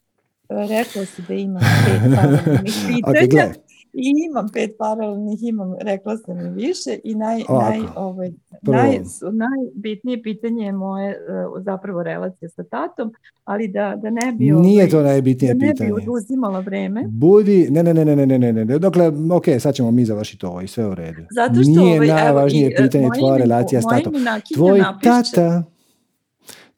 rekla 0.49 1.05
si 1.05 1.23
da 1.29 1.35
ima 1.35 1.61
pet 3.12 3.25
pitanja. 3.27 3.55
I 3.93 4.12
imam 4.31 4.49
pet 4.53 4.70
paralelnih, 4.79 5.39
imam, 5.43 5.75
rekla 5.81 6.16
sam 6.16 6.41
i 6.41 6.51
više 6.51 6.99
i 7.05 7.15
naj, 7.15 7.43
naj, 7.49 7.81
ovaj, 7.97 8.33
naj, 8.62 9.01
najbitnije 9.33 10.23
pitanje 10.23 10.66
je 10.66 10.73
moje 10.73 11.11
uh, 11.11 11.62
zapravo 11.62 12.03
relacija 12.03 12.49
sa 12.49 12.62
tatom, 12.62 13.12
ali 13.45 13.69
da, 13.69 13.99
da 14.03 14.11
ne 14.11 14.33
bi... 14.33 14.45
Nije 14.45 14.83
ovaj, 14.83 14.91
to 14.91 15.03
najbitnije 15.03 15.55
da 15.55 15.66
ne 15.66 15.73
pitanje. 15.73 15.91
bi 15.91 16.03
oduzimala 16.03 16.61
vreme. 16.61 17.05
Budi, 17.09 17.66
ne, 17.70 17.83
ne, 17.83 17.95
ne, 17.95 18.05
ne, 18.05 18.27
ne, 18.27 18.39
ne, 18.39 18.53
ne, 18.53 18.79
dokle, 18.79 19.12
ok, 19.33 19.45
sad 19.59 19.75
ćemo 19.75 19.91
mi 19.91 20.05
završiti 20.05 20.47
ovo 20.47 20.61
i 20.61 20.69
sve 20.69 20.87
u 20.87 20.95
redu. 20.95 21.23
Zato 21.31 21.62
što 21.62 21.70
Nije 21.70 21.97
ovaj, 21.97 22.09
najvažnije 22.09 22.66
evo, 22.66 22.85
pitanje 22.85 23.09
tvoja 23.19 23.37
relacija 23.37 23.83
s 23.83 23.85
tatom. 23.85 24.15
Tvoj 24.55 24.83
tata, 25.03 25.62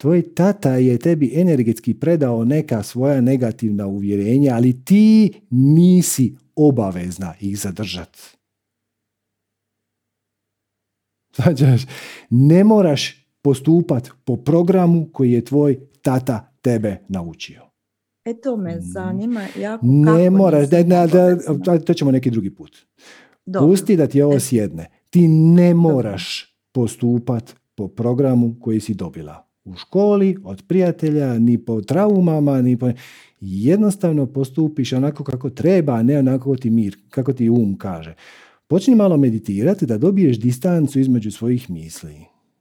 tvoj 0.00 0.34
tata 0.34 0.74
je 0.74 0.98
tebi 0.98 1.32
energetski 1.34 1.94
predao 1.94 2.44
neka 2.44 2.82
svoja 2.82 3.20
negativna 3.20 3.86
uvjerenja, 3.86 4.54
ali 4.54 4.84
ti 4.84 5.32
nisi 5.50 6.36
obavezna 6.56 7.34
ih 7.40 7.58
zadržati. 7.58 8.18
ne 12.30 12.64
moraš 12.64 13.26
postupat 13.42 14.10
po 14.24 14.36
programu 14.36 15.08
koji 15.12 15.32
je 15.32 15.44
tvoj 15.44 15.78
tata 16.02 16.52
tebe 16.62 16.96
naučio. 17.08 17.62
E 18.24 18.40
to 18.40 18.56
me 18.56 18.76
mm. 18.76 18.80
zanima. 18.80 19.46
Jako 19.58 19.86
ne 19.86 20.30
moraš, 20.30 20.68
da, 20.68 20.82
da, 20.82 21.78
to 21.78 21.94
ćemo 21.94 22.10
neki 22.10 22.30
drugi 22.30 22.54
put. 22.54 22.76
Dobro. 23.46 23.68
Pusti 23.68 23.96
da 23.96 24.06
ti 24.06 24.22
ovo 24.22 24.36
e. 24.36 24.40
sjedne. 24.40 24.86
Ti 25.10 25.28
ne 25.28 25.74
moraš 25.74 26.54
postupat 26.72 27.56
po 27.74 27.88
programu 27.88 28.56
koji 28.60 28.80
si 28.80 28.94
dobila 28.94 29.49
u 29.64 29.74
školi, 29.74 30.36
od 30.44 30.62
prijatelja, 30.68 31.38
ni 31.38 31.58
po 31.58 31.80
traumama, 31.80 32.62
ni 32.62 32.76
po 32.76 32.90
jednostavno 33.40 34.26
postupiš 34.26 34.92
onako 34.92 35.24
kako 35.24 35.50
treba, 35.50 35.94
a 35.94 36.02
ne 36.02 36.18
onako 36.18 36.56
ti 36.56 36.70
mir, 36.70 36.96
kako 37.10 37.32
ti 37.32 37.50
um 37.50 37.78
kaže. 37.78 38.14
počni 38.66 38.94
malo 38.94 39.16
meditirati 39.16 39.86
da 39.86 39.98
dobiješ 39.98 40.40
distancu 40.40 41.00
između 41.00 41.30
svojih 41.30 41.70
misli. 41.70 42.14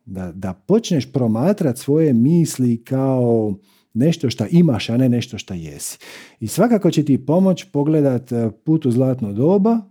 Da, 0.06 0.32
da 0.32 0.54
počneš 0.54 1.12
promatrati 1.12 1.80
svoje 1.80 2.14
misli 2.14 2.84
kao 2.84 3.54
nešto 3.94 4.30
što 4.30 4.46
imaš, 4.50 4.90
a 4.90 4.98
ne 4.98 5.10
nešto 5.10 5.38
što 5.38 5.54
jesi. 5.54 5.98
I 6.40 6.48
svakako 6.48 6.92
će 6.92 7.06
ti 7.06 7.26
pomoć 7.26 7.64
pogledat 7.64 8.32
e, 8.32 8.50
put 8.64 8.86
u 8.86 8.92
zlatno 8.92 9.34
doba 9.34 9.82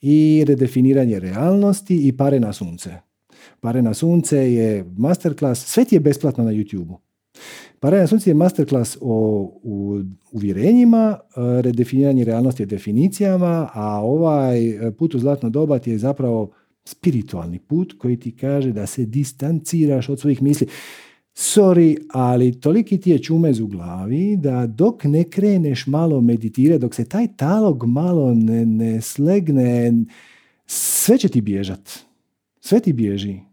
i 0.00 0.44
redefiniranje 0.48 1.20
realnosti 1.20 2.08
i 2.08 2.16
pare 2.16 2.40
na 2.40 2.52
sunce. 2.52 3.09
Pare 3.60 3.82
na 3.82 3.94
sunce 3.94 4.52
je 4.52 4.84
masterclass, 4.96 5.66
sve 5.66 5.84
ti 5.84 5.94
je 5.94 6.00
besplatno 6.00 6.44
na 6.44 6.50
YouTube-u. 6.50 6.98
Pare 7.80 7.98
na 7.98 8.06
sunce 8.06 8.30
je 8.30 8.34
masterclass 8.34 8.98
o 9.00 9.52
uvjerenjima, 10.32 11.18
e, 11.18 11.62
redefiniranje 11.62 12.24
realnosti 12.24 12.62
je 12.62 12.66
definicijama, 12.66 13.70
a 13.74 14.00
ovaj 14.02 14.68
e, 14.68 14.92
put 14.92 15.14
u 15.14 15.18
zlatno 15.18 15.50
doba 15.50 15.78
ti 15.78 15.90
je 15.90 15.98
zapravo 15.98 16.50
spiritualni 16.84 17.58
put 17.58 17.94
koji 17.98 18.16
ti 18.16 18.36
kaže 18.36 18.72
da 18.72 18.86
se 18.86 19.04
distanciraš 19.04 20.08
od 20.08 20.20
svojih 20.20 20.42
misli 20.42 20.66
sorry, 21.34 21.96
ali 22.10 22.60
toliki 22.60 23.00
ti 23.00 23.10
je 23.10 23.22
čumez 23.22 23.60
u 23.60 23.66
glavi 23.66 24.36
da 24.36 24.66
dok 24.66 25.04
ne 25.04 25.24
kreneš 25.24 25.86
malo 25.86 26.20
meditirati, 26.20 26.80
dok 26.80 26.94
se 26.94 27.04
taj 27.04 27.36
talog 27.36 27.86
malo 27.86 28.34
ne, 28.34 28.66
ne 28.66 29.00
slegne, 29.00 29.92
sve 30.66 31.18
će 31.18 31.28
ti 31.28 31.40
bježat. 31.40 31.90
Sve 32.60 32.80
ti 32.80 32.92
bježi. 32.92 33.49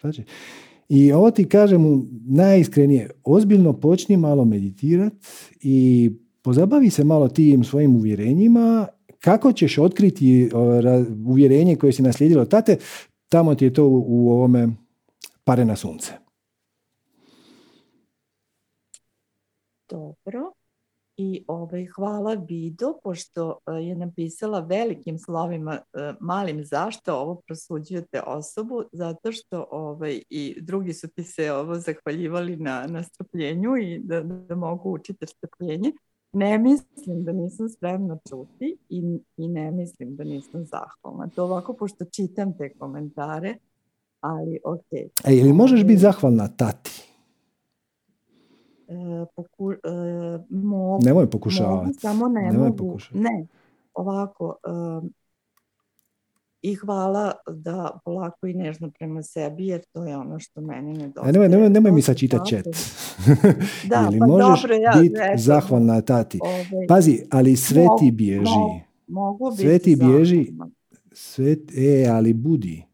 Znači, 0.00 0.22
I 0.90 1.12
ovo 1.12 1.30
ti 1.30 1.48
kažem 1.48 2.08
najiskrenije, 2.26 3.10
ozbiljno 3.24 3.72
počni 3.72 4.16
malo 4.16 4.44
meditirati 4.44 5.16
i 5.62 6.10
pozabavi 6.42 6.90
se 6.90 7.04
malo 7.04 7.28
tim 7.28 7.64
svojim 7.64 7.96
uvjerenjima, 7.96 8.88
kako 9.20 9.52
ćeš 9.52 9.78
otkriti 9.78 10.50
uvjerenje 11.26 11.76
koje 11.76 11.92
si 11.92 12.02
naslijedilo 12.02 12.44
tate, 12.44 12.76
tamo 13.28 13.54
ti 13.54 13.64
je 13.64 13.72
to 13.72 13.86
u 13.88 14.30
ovome 14.30 14.68
pare 15.44 15.64
na 15.64 15.76
sunce. 15.76 16.12
Dobro. 19.88 20.52
I 21.22 21.44
ovaj, 21.46 21.86
hvala 21.86 22.34
Vido, 22.34 22.94
pošto 23.04 23.58
e, 23.66 23.72
je 23.72 23.94
napisala 23.94 24.60
velikim 24.60 25.18
slovima 25.18 25.72
e, 25.72 26.12
malim 26.20 26.64
zašto 26.64 27.14
ovo 27.14 27.34
prosuđujete 27.46 28.22
osobu, 28.26 28.82
zato 28.92 29.32
što 29.32 29.66
ovaj, 29.70 30.22
i 30.30 30.60
drugi 30.60 30.92
su 30.92 31.08
ti 31.08 31.24
se 31.24 31.52
ovo 31.52 31.74
zahvaljivali 31.74 32.56
na, 32.56 32.86
na 32.86 33.02
strpljenju 33.02 33.76
i 33.76 33.98
da, 33.98 34.20
da 34.22 34.54
mogu 34.54 34.90
učiti 34.90 35.26
strpljenje. 35.26 35.92
Ne 36.32 36.58
mislim 36.58 37.24
da 37.24 37.32
nisam 37.32 37.68
spremna 37.68 38.18
čuti 38.28 38.76
i, 38.88 39.20
i 39.36 39.48
ne 39.48 39.70
mislim 39.70 40.16
da 40.16 40.24
nisam 40.24 40.64
zahvalna. 40.64 41.28
To 41.34 41.44
ovako, 41.44 41.72
pošto 41.72 42.04
čitam 42.04 42.56
te 42.58 42.72
komentare, 42.78 43.54
ali 44.20 44.58
ok. 44.64 44.92
E, 45.24 45.36
ili 45.36 45.52
možeš 45.52 45.84
biti 45.84 45.98
zahvalna 45.98 46.48
tati? 46.48 47.09
E, 48.90 49.26
poku, 49.36 49.72
e, 49.72 49.76
mogu, 50.50 51.04
Nemoj 51.04 51.30
pokušavati. 51.30 51.86
Mogu, 51.86 51.98
samo 52.00 52.28
ne 52.28 52.42
Nemoj 52.42 52.68
mogu. 52.68 52.98
Ne, 53.12 53.46
ovako, 53.94 54.56
e, 54.66 55.08
i 56.62 56.74
hvala 56.74 57.32
da 57.46 57.98
polako 58.04 58.46
i 58.46 58.54
nežno 58.54 58.90
prema 58.98 59.22
sebi, 59.22 59.66
jer 59.66 59.82
to 59.92 60.04
je 60.04 60.16
ono 60.16 60.38
što 60.38 60.60
meni 60.60 60.92
nedostaje. 60.92 61.32
Nemoj, 61.32 61.48
nemoj, 61.48 61.70
nemoj 61.70 61.92
mi 61.92 62.02
sad 62.02 62.16
čitati 62.16 62.50
čet. 62.50 62.66
da, 63.90 64.08
Ili 64.10 64.18
pa 64.18 64.26
možeš 64.26 64.62
dobro, 64.62 64.76
ja, 64.76 64.92
biti 65.02 65.20
zahvalna 65.36 66.00
tati. 66.00 66.38
Ove, 66.42 66.86
Pazi, 66.88 67.22
ali 67.30 67.56
sve 67.56 67.84
mogu, 67.84 67.98
ti 67.98 68.10
bježi. 68.10 68.42
Mogu, 68.42 68.80
mogu 69.08 69.56
sve 69.56 69.78
ti 69.78 69.96
bježi. 69.96 70.52
Sve, 71.12 71.56
e, 71.76 72.06
ali 72.10 72.32
budi. 72.32 72.84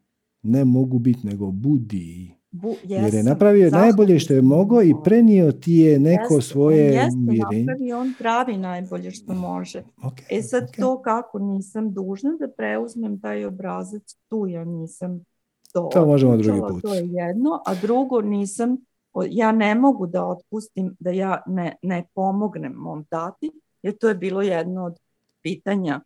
Ne 0.43 0.65
mogu 0.65 0.99
biti, 0.99 1.27
nego 1.27 1.51
budi. 1.51 2.35
Bu, 2.63 2.69
jesam, 2.85 3.05
Jer 3.05 3.15
je 3.15 3.23
napravio 3.23 3.71
najbolje 3.71 4.19
što 4.19 4.35
je 4.35 4.43
mogao 4.43 4.83
i 4.83 4.95
prenio 5.05 5.53
ti 5.53 5.73
je 5.73 5.99
neko 5.99 6.35
jeste, 6.35 6.49
svoje 6.53 6.85
jeste, 6.85 7.19
napravio, 7.65 8.01
on 8.01 8.15
pravi 8.19 8.57
najbolje 8.57 9.11
što 9.11 9.35
može. 9.35 9.83
Okay, 10.03 10.39
e 10.39 10.43
sad 10.43 10.63
okay. 10.63 10.81
to 10.81 11.03
kako 11.03 11.39
nisam 11.39 11.93
dužna 11.93 12.31
da 12.41 12.49
preuzmem 12.49 13.21
taj 13.21 13.45
obrazac, 13.45 14.17
tu 14.29 14.47
ja 14.47 14.65
nisam 14.65 15.25
to 15.73 15.91
To 15.93 16.07
možemo 16.07 16.37
drugi 16.37 16.61
put. 16.61 16.83
To 16.83 16.95
je 16.95 17.09
jedno, 17.09 17.63
a 17.67 17.75
drugo 17.75 18.21
nisam, 18.21 18.77
ja 19.31 19.53
ne 19.53 19.75
mogu 19.75 20.07
da 20.07 20.27
otpustim 20.27 20.97
da 21.01 21.11
ja 21.11 21.43
ne, 21.47 21.77
ne 21.83 22.05
pomognem 22.15 22.73
mom 22.73 23.05
tati, 23.05 23.51
jer 23.83 23.97
to 23.99 24.09
je 24.09 24.15
bilo 24.15 24.43
jedno 24.43 24.85
od 24.85 24.99
pitanja 25.43 26.01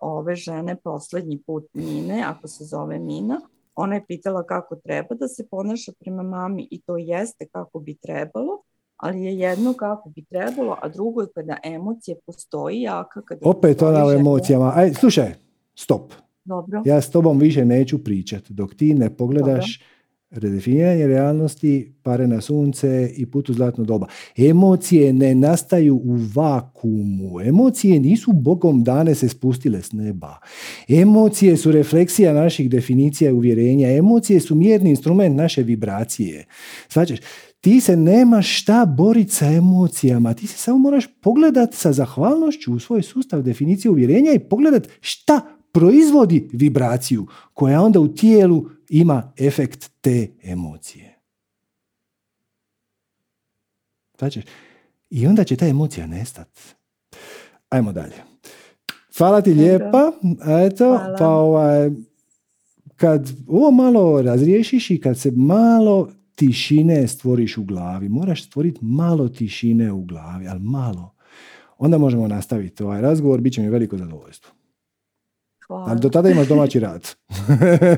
ove 0.00 0.36
žene 0.36 0.76
poslednji 0.76 1.38
put 1.46 1.64
Mine, 1.74 2.24
ako 2.26 2.48
se 2.48 2.64
zove 2.64 2.98
Mina, 2.98 3.40
Ona 3.80 3.94
je 3.94 4.04
pitala 4.06 4.46
kako 4.46 4.76
treba 4.76 5.14
da 5.14 5.28
se 5.28 5.46
ponaša 5.50 5.92
prema 6.00 6.22
mami 6.22 6.68
i 6.70 6.80
to 6.80 6.96
jeste 6.96 7.46
kako 7.52 7.80
bi 7.80 7.94
trebalo, 7.94 8.62
ali 8.96 9.24
je 9.24 9.38
jedno 9.38 9.72
kako 9.72 10.08
bi 10.08 10.24
trebalo, 10.24 10.78
a 10.82 10.88
drugo 10.88 11.20
je 11.20 11.28
kada 11.34 11.56
emocije 11.64 12.16
postoji 12.26 12.80
jaka. 12.80 13.22
Kada 13.22 13.40
Opet 13.44 13.82
ona 13.82 14.06
o 14.06 14.12
emocijama. 14.12 14.72
Aj, 14.76 14.94
slušaj, 14.94 15.34
stop. 15.74 16.12
Dobro. 16.44 16.82
Ja 16.84 17.00
s 17.00 17.10
tobom 17.10 17.38
više 17.38 17.64
neću 17.64 18.04
pričati 18.04 18.52
dok 18.54 18.74
ti 18.74 18.94
ne 18.94 19.16
pogledaš 19.16 19.78
Dobro 19.78 19.99
redefiniranje 20.30 21.06
realnosti, 21.06 21.92
pare 22.02 22.26
na 22.26 22.40
sunce 22.40 23.10
i 23.16 23.26
put 23.26 23.48
u 23.48 23.52
zlatno 23.52 23.84
doba. 23.84 24.06
Emocije 24.36 25.12
ne 25.12 25.34
nastaju 25.34 25.96
u 25.96 26.16
vakumu. 26.34 27.40
Emocije 27.40 28.00
nisu 28.00 28.32
bogom 28.32 28.84
dane 28.84 29.14
se 29.14 29.28
spustile 29.28 29.82
s 29.82 29.92
neba. 29.92 30.38
Emocije 30.88 31.56
su 31.56 31.72
refleksija 31.72 32.32
naših 32.32 32.70
definicija 32.70 33.30
i 33.30 33.34
uvjerenja. 33.34 33.96
Emocije 33.96 34.40
su 34.40 34.54
mjerni 34.54 34.90
instrument 34.90 35.36
naše 35.36 35.62
vibracije. 35.62 36.46
Svačeš, 36.88 37.18
ti 37.60 37.80
se 37.80 37.96
nemaš 37.96 38.60
šta 38.60 38.86
boriti 38.86 39.32
sa 39.32 39.46
emocijama, 39.46 40.34
ti 40.34 40.46
se 40.46 40.58
samo 40.58 40.78
moraš 40.78 41.06
pogledat 41.20 41.74
sa 41.74 41.92
zahvalnošću 41.92 42.74
u 42.74 42.78
svoj 42.78 43.02
sustav 43.02 43.42
definicije 43.42 43.90
uvjerenja 43.90 44.32
i 44.32 44.38
pogledat 44.38 44.88
šta 45.00 45.59
proizvodi 45.72 46.48
vibraciju 46.52 47.26
koja 47.54 47.82
onda 47.82 48.00
u 48.00 48.08
tijelu 48.08 48.66
ima 48.88 49.32
efekt 49.38 49.90
te 50.00 50.28
emocije. 50.42 51.18
Znači, 54.18 54.42
I 55.10 55.26
onda 55.26 55.44
će 55.44 55.56
ta 55.56 55.66
emocija 55.66 56.06
nestati. 56.06 56.60
Ajmo 57.68 57.92
dalje. 57.92 58.14
Hvala 59.18 59.40
ti 59.40 59.54
lijepa. 59.54 60.12
Eto, 60.66 60.84
Hvala. 60.84 61.16
pa 61.18 61.28
ovaj, 61.28 61.90
kad 62.96 63.30
ovo 63.46 63.70
malo 63.70 64.22
razriješiš 64.22 64.90
i 64.90 65.00
kad 65.00 65.18
se 65.18 65.30
malo 65.30 66.08
tišine 66.34 67.08
stvoriš 67.08 67.58
u 67.58 67.64
glavi, 67.64 68.08
moraš 68.08 68.44
stvoriti 68.46 68.78
malo 68.82 69.28
tišine 69.28 69.92
u 69.92 70.04
glavi, 70.04 70.48
ali 70.48 70.60
malo. 70.60 71.14
Onda 71.78 71.98
možemo 71.98 72.28
nastaviti 72.28 72.82
ovaj 72.82 73.00
razgovor, 73.00 73.40
bit 73.40 73.52
će 73.52 73.62
mi 73.62 73.68
veliko 73.70 73.96
zadovoljstvo. 73.96 74.52
Hvala. 75.70 75.86
Ali 75.90 76.00
do 76.00 76.08
tada 76.08 76.30
imaš 76.30 76.48
domaći 76.48 76.80
rad. 76.80 77.02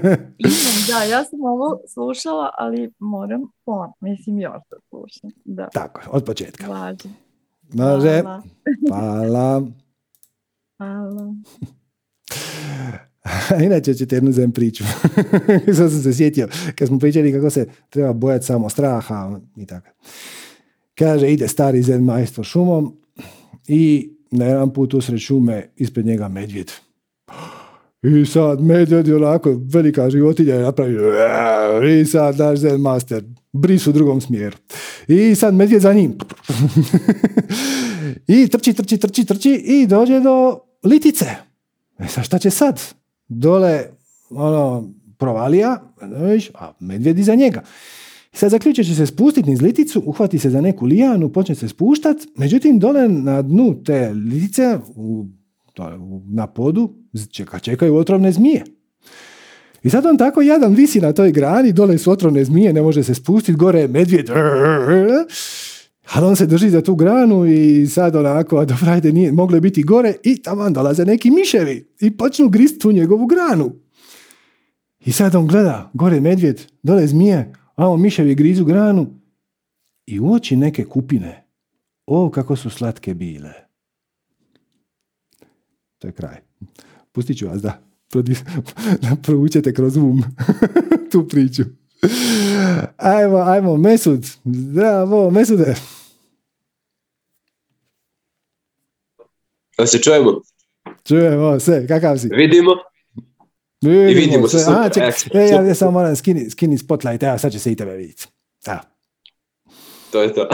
Imam, 0.48 0.78
da, 0.88 1.04
ja 1.10 1.24
sam 1.24 1.40
ovo 1.40 1.80
slušala, 1.94 2.50
ali 2.58 2.92
moram 2.98 3.40
po, 3.64 3.92
mislim 4.00 4.40
još 4.40 4.62
da 4.70 4.76
slušam. 4.88 5.30
Da. 5.44 5.68
Tako, 5.72 6.00
od 6.10 6.24
početka. 6.24 6.66
Važi. 6.66 7.08
Može. 7.72 8.22
Hvala. 8.88 9.62
Hvala. 10.78 11.34
Inače 13.66 13.94
ćete 13.94 14.16
jednu 14.16 14.32
zem 14.32 14.52
priču. 14.52 14.84
Sad 15.76 15.90
sam 15.90 16.02
se 16.02 16.14
sjetio 16.14 16.48
kad 16.74 16.88
smo 16.88 16.98
pričali 16.98 17.32
kako 17.32 17.50
se 17.50 17.68
treba 17.90 18.12
bojati 18.12 18.46
samo 18.46 18.68
straha 18.68 19.40
i 19.56 19.66
tako. 19.66 19.88
Kaže, 20.94 21.32
ide 21.32 21.48
stari 21.48 21.82
zen 21.82 22.04
majstor 22.04 22.44
šumom 22.44 22.96
i 23.68 24.12
na 24.30 24.44
jedan 24.44 24.72
put 24.72 24.94
usred 24.94 25.18
šume 25.18 25.72
ispred 25.76 26.06
njega 26.06 26.28
medvjed. 26.28 26.70
I 28.02 28.26
sad 28.26 28.60
medvjed 28.60 29.08
je 29.08 29.16
onako 29.16 29.60
velika 29.72 30.10
životinja 30.10 30.54
je 30.54 30.62
napravio 30.62 31.12
i 32.00 32.04
sad 32.04 32.38
naš 32.38 32.58
zen 32.58 32.80
master 32.80 33.24
bris 33.52 33.86
u 33.86 33.92
drugom 33.92 34.20
smjeru. 34.20 34.56
I 35.08 35.34
sad 35.34 35.54
medvjed 35.54 35.82
za 35.82 35.92
njim. 35.92 36.18
I 38.26 38.48
trči, 38.48 38.72
trči, 38.72 38.98
trči, 38.98 39.24
trči 39.24 39.50
i 39.64 39.86
dođe 39.86 40.20
do 40.20 40.58
litice. 40.84 41.26
E 41.98 42.08
sad 42.08 42.24
šta 42.24 42.38
će 42.38 42.50
sad? 42.50 42.80
Dole 43.28 43.84
ono, 44.30 44.90
provalija, 45.18 45.82
a 46.54 46.72
medvjed 46.80 47.18
iza 47.18 47.34
njega. 47.34 47.62
I 48.32 48.36
sad 48.36 48.50
zaključe 48.50 48.84
će 48.84 48.94
se 48.94 49.06
spustiti 49.06 49.50
niz 49.50 49.62
liticu, 49.62 50.02
uhvati 50.06 50.38
se 50.38 50.50
za 50.50 50.60
neku 50.60 50.86
lijanu, 50.86 51.28
počne 51.28 51.54
se 51.54 51.68
spuštat, 51.68 52.16
međutim 52.36 52.78
dole 52.78 53.08
na 53.08 53.42
dnu 53.42 53.82
te 53.84 54.12
litice 54.12 54.78
u 54.96 55.26
na 56.26 56.46
podu 56.46 56.94
čeka, 57.30 57.58
čekaju 57.58 57.96
otrovne 57.96 58.32
zmije. 58.32 58.64
I 59.82 59.90
sad 59.90 60.06
on 60.06 60.18
tako 60.18 60.42
jadan 60.42 60.74
visi 60.74 61.00
na 61.00 61.12
toj 61.12 61.32
grani, 61.32 61.72
dole 61.72 61.98
su 61.98 62.10
otrovne 62.10 62.44
zmije, 62.44 62.72
ne 62.72 62.82
može 62.82 63.02
se 63.02 63.14
spustiti, 63.14 63.58
gore 63.58 63.80
je 63.80 63.88
medvjed. 63.88 64.30
Ali 66.12 66.26
on 66.26 66.36
se 66.36 66.46
drži 66.46 66.70
za 66.70 66.82
tu 66.82 66.94
granu 66.94 67.46
i 67.46 67.86
sad 67.86 68.16
onako, 68.16 68.58
a 68.58 68.64
dobro, 68.64 68.90
ajde, 68.90 69.12
nije, 69.12 69.32
moglo 69.32 69.56
je 69.56 69.60
biti 69.60 69.82
gore 69.82 70.14
i 70.22 70.42
tamo 70.42 70.70
dolaze 70.70 71.04
neki 71.04 71.30
miševi 71.30 71.88
i 72.00 72.16
počnu 72.16 72.48
grist 72.48 72.80
tu 72.80 72.92
njegovu 72.92 73.26
granu. 73.26 73.72
I 75.04 75.12
sad 75.12 75.34
on 75.34 75.46
gleda, 75.46 75.90
gore 75.94 76.20
medvjed, 76.20 76.62
dole 76.82 77.06
zmije, 77.06 77.52
a 77.76 77.88
on 77.88 78.00
miševi 78.00 78.34
grizu 78.34 78.64
granu 78.64 79.06
i 80.06 80.20
uoči 80.20 80.56
neke 80.56 80.84
kupine. 80.84 81.44
O, 82.06 82.30
kako 82.30 82.56
su 82.56 82.70
slatke 82.70 83.14
bile. 83.14 83.52
To 86.02 86.08
je 86.08 86.12
kraj. 86.12 86.36
Pustit 87.12 87.38
ću 87.38 87.46
vas 87.48 87.62
da, 87.62 87.82
da 89.02 89.16
provučete 89.22 89.74
kroz 89.74 89.96
um 89.96 90.22
tu 91.12 91.28
priču. 91.28 91.62
Ajmo, 92.96 93.36
ajmo, 93.36 93.76
Mesud. 93.76 94.26
Zdravo, 94.44 95.30
Mesude. 95.30 95.74
Da 99.78 99.86
se 99.86 99.98
čujemo? 99.98 100.40
Čujemo 101.04 101.60
se, 101.60 101.86
kakav 101.88 102.18
si? 102.18 102.28
Vidimo. 102.28 102.70
Vidimo, 103.80 104.10
I 104.10 104.14
vidimo 104.14 104.48
se, 104.48 104.56
Aha, 104.68 104.90
super. 104.94 105.14
čekaj, 105.22 105.44
e, 105.44 105.48
ja, 105.48 105.62
ja 105.62 105.74
samo 105.74 105.90
moram 105.90 106.16
skini, 106.16 106.50
skini 106.50 106.78
spotlight, 106.78 107.22
evo 107.22 107.38
sad 107.38 107.52
će 107.52 107.58
se 107.58 107.72
i 107.72 107.76
tebe 107.76 107.96
vidjeti. 107.96 108.26
Evo. 108.66 108.80
To 110.10 110.22
je 110.22 110.34
to. 110.34 110.48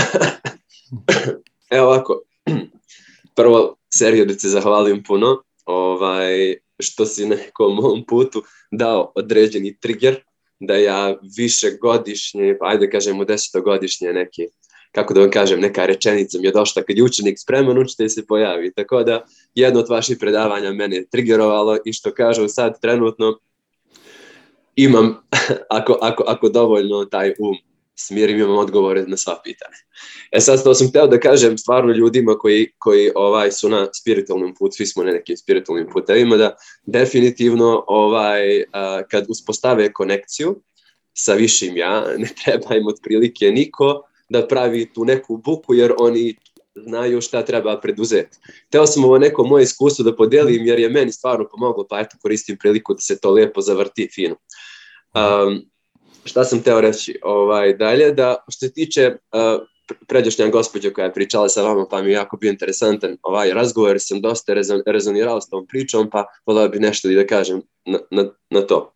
Evo 1.77 1.87
ovako. 1.87 2.23
Prvo, 3.37 3.78
Sergio, 3.95 4.25
da 4.25 4.35
se 4.35 4.49
zahvalim 4.49 5.03
puno 5.03 5.43
ovaj, 5.65 6.57
što 6.79 7.07
si 7.07 7.27
nekom 7.27 7.75
mom 7.75 8.05
putu 8.09 8.43
dao 8.71 9.13
određeni 9.15 9.79
trigger 9.81 10.23
da 10.61 10.77
ja 10.77 11.19
više 11.37 11.71
godišnje, 11.81 12.57
pa 12.61 12.67
ajde 12.67 12.91
kažemo 12.91 13.25
desetogodišnje 13.25 14.13
neki, 14.13 14.43
kako 14.93 15.15
da 15.15 15.21
vam 15.21 15.31
kažem, 15.31 15.61
neka 15.61 15.87
rečenica 15.87 16.39
mi 16.39 16.47
je 16.47 16.53
došla 16.53 16.83
kad 16.83 16.97
je 16.97 17.05
učenik 17.05 17.39
spreman, 17.39 17.79
učitelj 17.79 18.09
se 18.09 18.27
pojavi. 18.27 18.73
Tako 18.73 19.03
da 19.03 19.25
jedno 19.55 19.81
od 19.81 19.89
vaših 19.89 20.17
predavanja 20.21 20.73
mene 20.73 20.97
je 20.97 21.09
triggerovalo 21.09 21.79
i 21.85 21.93
što 21.93 22.15
kažu 22.15 22.49
sad 22.49 22.81
trenutno 22.81 23.39
imam, 24.77 25.17
ako, 25.79 25.99
ako, 26.01 26.25
ako 26.27 26.49
dovoljno 26.49 27.05
taj 27.05 27.29
um 27.39 27.68
smirim, 27.99 28.39
imam 28.39 28.59
odgovore 28.59 29.05
na 29.07 29.17
sva 29.17 29.41
pitanja. 29.45 29.77
E 30.33 30.41
sad 30.41 30.65
to 30.65 30.75
sam 30.75 30.89
hteo 30.89 31.07
da 31.07 31.21
kažem 31.21 31.59
stvarno 31.59 31.93
ljudima 31.93 32.35
koji, 32.39 32.71
koji 32.79 33.11
ovaj 33.15 33.53
su 33.53 33.69
na 33.69 33.89
spiritualnom 34.01 34.55
putu, 34.55 34.73
svi 34.77 34.87
smo 34.87 35.05
na 35.05 35.13
nekim 35.13 35.37
spiritualnim 35.37 35.89
putevima, 35.93 36.37
da 36.37 36.57
definitivno 36.87 37.85
ovaj, 37.87 38.65
a, 38.73 39.03
kad 39.11 39.27
uspostave 39.29 39.93
konekciju 39.93 40.61
sa 41.15 41.35
višim 41.35 41.77
ja, 41.77 42.05
ne 42.23 42.29
treba 42.45 42.75
im 42.75 42.87
otprilike 42.87 43.51
niko 43.51 44.03
da 44.29 44.47
pravi 44.47 44.93
tu 44.93 45.05
neku 45.05 45.37
buku 45.37 45.75
jer 45.75 45.95
oni 45.99 46.37
znaju 46.77 47.21
šta 47.21 47.43
treba 47.45 47.81
preduzeti. 47.81 48.39
Teo 48.71 48.87
sam 48.87 49.05
ovo 49.05 49.19
neko 49.19 49.45
moje 49.45 49.63
iskustvo 49.63 50.05
da 50.05 50.17
podelim 50.17 50.67
jer 50.67 50.79
je 50.79 50.89
meni 50.89 51.13
stvarno 51.13 51.49
pomoglo, 51.51 51.87
pa 51.91 52.01
eto 52.01 52.17
koristim 52.23 52.57
priliku 52.57 52.95
da 52.95 53.01
se 53.01 53.21
to 53.21 53.31
lepo 53.31 53.61
zavrti 53.61 54.09
fino. 54.15 54.37
Um, 55.15 55.71
šta 56.29 56.45
sam 56.45 56.63
teo 56.63 56.81
reći 56.81 57.19
ovaj, 57.23 57.75
dalje, 57.75 58.13
da 58.13 58.45
što 58.49 58.67
se 58.67 58.73
tiče 58.73 59.17
uh, 59.33 59.67
pređašnja 60.09 60.49
gospođa 60.49 60.91
koja 60.91 61.05
je 61.05 61.13
pričala 61.13 61.49
sa 61.49 61.63
vama, 61.63 61.87
pa 61.91 62.03
mi 62.03 62.11
je 62.11 62.15
jako 62.15 62.37
bio 62.37 62.51
interesantan 62.51 63.17
ovaj 63.23 63.51
razgovor, 63.51 63.97
sam 63.99 64.21
dosta 64.21 64.55
rezon, 64.55 64.83
rezonirao 64.87 65.41
s 65.41 65.49
tom 65.49 65.67
pričom, 65.67 66.11
pa 66.11 66.25
volao 66.47 66.69
bi 66.69 66.79
nešto 66.79 67.11
i 67.11 67.15
da 67.15 67.27
kažem 67.27 67.63
na, 67.87 67.99
na, 68.11 68.25
na 68.51 68.61
to. 68.61 68.93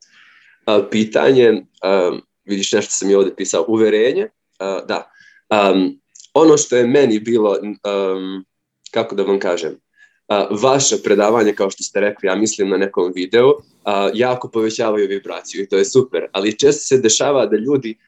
Uh, 0.66 0.84
pitanje, 0.90 1.50
um, 1.50 2.22
vidiš 2.44 2.72
nešto 2.72 2.90
sam 2.90 3.10
i 3.10 3.14
ovde 3.14 3.34
pisao, 3.36 3.64
uverenje, 3.68 4.22
uh, 4.24 4.86
da, 4.86 5.10
um, 5.50 6.00
ono 6.34 6.56
što 6.56 6.76
je 6.76 6.86
meni 6.86 7.20
bilo, 7.20 7.58
um, 7.60 8.44
kako 8.90 9.14
da 9.14 9.22
vam 9.22 9.38
kažem, 9.38 9.72
uh, 9.72 9.81
vaše 10.62 10.96
predavanje, 11.04 11.54
kao 11.54 11.70
što 11.70 11.82
ste 11.82 12.00
rekli, 12.00 12.26
ja 12.26 12.34
mislim 12.34 12.68
na 12.68 12.76
nekom 12.76 13.12
videu, 13.14 13.52
jako 14.14 14.48
povećavaju 14.48 15.08
vibraciju 15.08 15.62
i 15.62 15.68
to 15.68 15.76
je 15.76 15.84
super, 15.84 16.26
ali 16.32 16.58
često 16.58 16.80
se 16.80 16.98
dešava 16.98 17.46
da 17.46 17.56
ljudi 17.56 17.98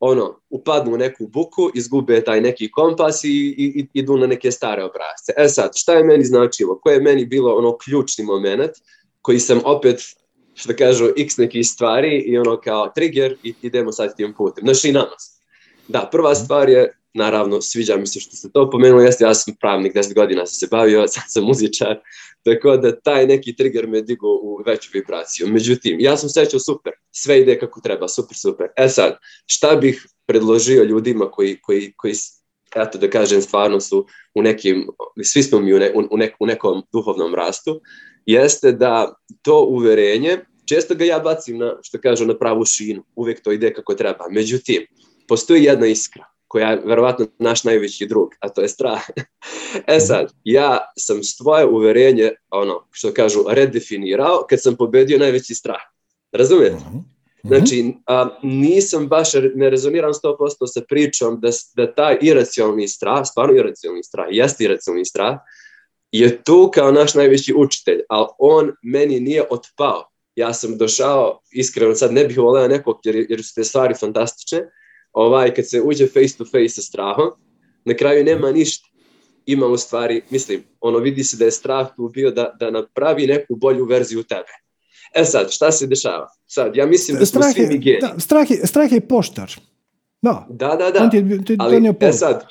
ono, 0.00 0.40
upadnu 0.50 0.94
u 0.94 0.96
neku 0.96 1.26
buku, 1.26 1.70
izgube 1.74 2.24
taj 2.24 2.40
neki 2.40 2.70
kompas 2.70 3.24
i, 3.24 3.28
i, 3.28 3.80
i 3.80 3.86
idu 3.92 4.16
na 4.16 4.26
neke 4.26 4.50
stare 4.52 4.84
obrazce. 4.84 5.32
E 5.36 5.48
sad, 5.48 5.70
šta 5.74 5.94
je 5.94 6.04
meni 6.04 6.24
značilo? 6.24 6.78
Koje 6.82 6.94
je 6.94 7.00
meni 7.00 7.26
bilo 7.26 7.54
ono 7.54 7.76
ključni 7.76 8.24
moment 8.24 8.70
koji 9.22 9.40
sam 9.40 9.60
opet, 9.64 10.00
što 10.54 10.72
kažu, 10.78 11.08
x 11.16 11.36
nekih 11.36 11.66
stvari 11.66 12.18
i 12.18 12.38
ono 12.38 12.60
kao 12.60 12.92
trigger 12.94 13.36
i 13.42 13.54
idemo 13.62 13.92
sad 13.92 14.16
tim 14.16 14.34
putem. 14.34 14.64
Znači 14.64 14.88
i 14.88 14.92
namaz. 14.92 15.36
Da, 15.88 16.08
prva 16.12 16.34
stvar 16.34 16.68
je, 16.68 16.95
naravno, 17.16 17.60
sviđa 17.60 17.96
mi 17.96 18.06
se 18.06 18.20
što 18.20 18.36
ste 18.36 18.48
to 18.52 18.70
pomenuli, 18.70 19.04
jeste, 19.04 19.24
ja 19.24 19.34
sam 19.34 19.54
pravnik, 19.60 19.94
10 19.94 20.14
godina 20.14 20.46
sam 20.46 20.54
se 20.54 20.66
bavio, 20.70 21.08
sad 21.14 21.24
sam 21.28 21.44
muzičar, 21.44 21.98
tako 22.44 22.76
da 22.76 23.00
taj 23.00 23.26
neki 23.26 23.56
trigger 23.56 23.86
me 23.86 24.02
digo 24.02 24.28
u 24.28 24.62
veću 24.66 24.90
vibraciju. 24.94 25.48
Međutim, 25.48 25.96
ja 26.00 26.16
sam 26.16 26.28
sećao 26.28 26.60
super, 26.60 26.92
sve 27.10 27.40
ide 27.40 27.58
kako 27.58 27.80
treba, 27.80 28.08
super, 28.08 28.36
super. 28.36 28.66
E 28.76 28.88
sad, 28.88 29.18
šta 29.46 29.76
bih 29.76 30.06
predložio 30.26 30.84
ljudima 30.84 31.30
koji, 31.30 31.60
koji, 31.60 31.92
koji 31.96 32.14
eto 32.76 32.98
da 32.98 33.10
kažem, 33.10 33.42
stvarno 33.42 33.80
su 33.80 34.06
u 34.34 34.42
nekim, 34.42 34.88
svi 35.24 35.42
smo 35.42 35.60
mi 35.60 35.74
u, 35.74 35.78
ne, 35.78 35.92
u, 36.10 36.16
nek, 36.16 36.34
u 36.40 36.46
nekom 36.46 36.82
duhovnom 36.92 37.34
rastu, 37.34 37.80
jeste 38.26 38.72
da 38.72 39.14
to 39.42 39.64
uverenje, 39.64 40.38
često 40.68 40.94
ga 40.94 41.04
ja 41.04 41.18
bacim 41.18 41.58
na, 41.58 41.78
što 41.82 41.98
kažu, 42.00 42.26
na 42.26 42.38
pravu 42.38 42.64
šinu, 42.64 43.04
uvek 43.16 43.42
to 43.42 43.52
ide 43.52 43.74
kako 43.74 43.94
treba. 43.94 44.24
Međutim, 44.30 44.86
postoji 45.28 45.64
jedna 45.64 45.86
iskra 45.86 46.35
koja 46.48 46.70
je 46.70 46.82
verovatno 46.84 47.26
naš 47.38 47.64
najveći 47.64 48.06
drug, 48.06 48.28
a 48.40 48.48
to 48.48 48.62
je 48.62 48.68
strah. 48.68 49.02
e 49.96 50.00
sad, 50.00 50.32
ja 50.44 50.78
sam 50.98 51.22
svoje 51.22 51.66
uverenje, 51.66 52.30
ono, 52.50 52.86
što 52.90 53.12
kažu, 53.12 53.44
redefinirao 53.48 54.46
kad 54.50 54.62
sam 54.62 54.76
pobedio 54.76 55.18
najveći 55.18 55.54
strah. 55.54 55.80
Razumijete? 56.32 56.76
Znači, 57.44 57.94
a, 58.06 58.38
nisam 58.42 59.08
baš, 59.08 59.28
ne 59.54 59.70
rezoniram 59.70 60.12
100% 60.12 60.66
sa 60.66 60.80
pričom 60.88 61.40
da, 61.40 61.48
da 61.76 61.94
taj 61.94 62.18
iracionalni 62.22 62.88
strah, 62.88 63.20
stvarno 63.24 63.54
iracionalni 63.54 64.02
strah, 64.02 64.26
jeste 64.30 64.64
iracionalni 64.64 65.04
strah, 65.04 65.38
je 66.12 66.42
tu 66.42 66.70
kao 66.74 66.92
naš 66.92 67.14
najveći 67.14 67.54
učitelj, 67.56 68.00
ali 68.08 68.26
on 68.38 68.72
meni 68.82 69.20
nije 69.20 69.44
otpao. 69.50 70.10
Ja 70.36 70.52
sam 70.52 70.78
došao, 70.78 71.40
iskreno 71.52 71.94
sad 71.94 72.12
ne 72.12 72.24
bih 72.24 72.38
voleo 72.38 72.68
nekog 72.68 72.98
jer, 73.04 73.26
jer 73.28 73.44
su 73.44 73.54
te 73.54 73.64
stvari 73.64 73.94
fantastične, 73.94 74.62
ovaj, 75.16 75.54
kad 75.54 75.68
se 75.68 75.82
uđe 75.82 76.06
face 76.06 76.36
to 76.38 76.44
face 76.44 76.68
sa 76.68 76.82
strahom, 76.82 77.30
na 77.84 77.94
kraju 77.94 78.24
nema 78.24 78.52
ništa. 78.52 78.88
Ima 79.46 79.66
u 79.66 79.76
stvari, 79.76 80.22
mislim, 80.30 80.62
ono 80.80 80.98
vidi 80.98 81.24
se 81.24 81.36
da 81.36 81.44
je 81.44 81.50
strah 81.50 81.88
tu 81.96 82.08
bio 82.08 82.30
da, 82.30 82.56
da 82.60 82.70
napravi 82.70 83.26
neku 83.26 83.56
bolju 83.56 83.84
verziju 83.84 84.22
tebe. 84.22 84.52
E 85.14 85.24
sad, 85.24 85.50
šta 85.50 85.72
se 85.72 85.86
dešava? 85.86 86.28
Sad, 86.46 86.76
ja 86.76 86.86
mislim 86.86 87.18
da 87.18 87.26
smo 87.26 87.40
strah 87.40 87.54
svi 87.54 87.66
mi 87.66 87.78
geni. 87.78 87.98
da, 88.00 88.14
strah, 88.18 88.50
je, 88.50 88.66
strah 88.66 88.92
je 88.92 89.00
poštar. 89.00 89.52
Da. 90.22 90.46
Da, 90.50 90.76
da, 90.76 90.90
da. 90.90 91.02
On 91.02 91.10
ti 91.10 91.44
ti 91.44 91.56
Ali, 91.58 91.92
e 92.00 92.12
sad, 92.12 92.46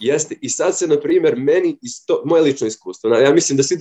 jeste, 0.00 0.38
i 0.40 0.48
sad 0.48 0.78
se, 0.78 0.86
na 0.86 1.00
primjer, 1.00 1.36
meni, 1.36 1.78
isto, 1.82 2.22
moje 2.24 2.42
lično 2.42 2.66
iskustvo, 2.66 3.10
ja 3.10 3.34
mislim 3.34 3.56
da 3.56 3.62
svi 3.62 3.78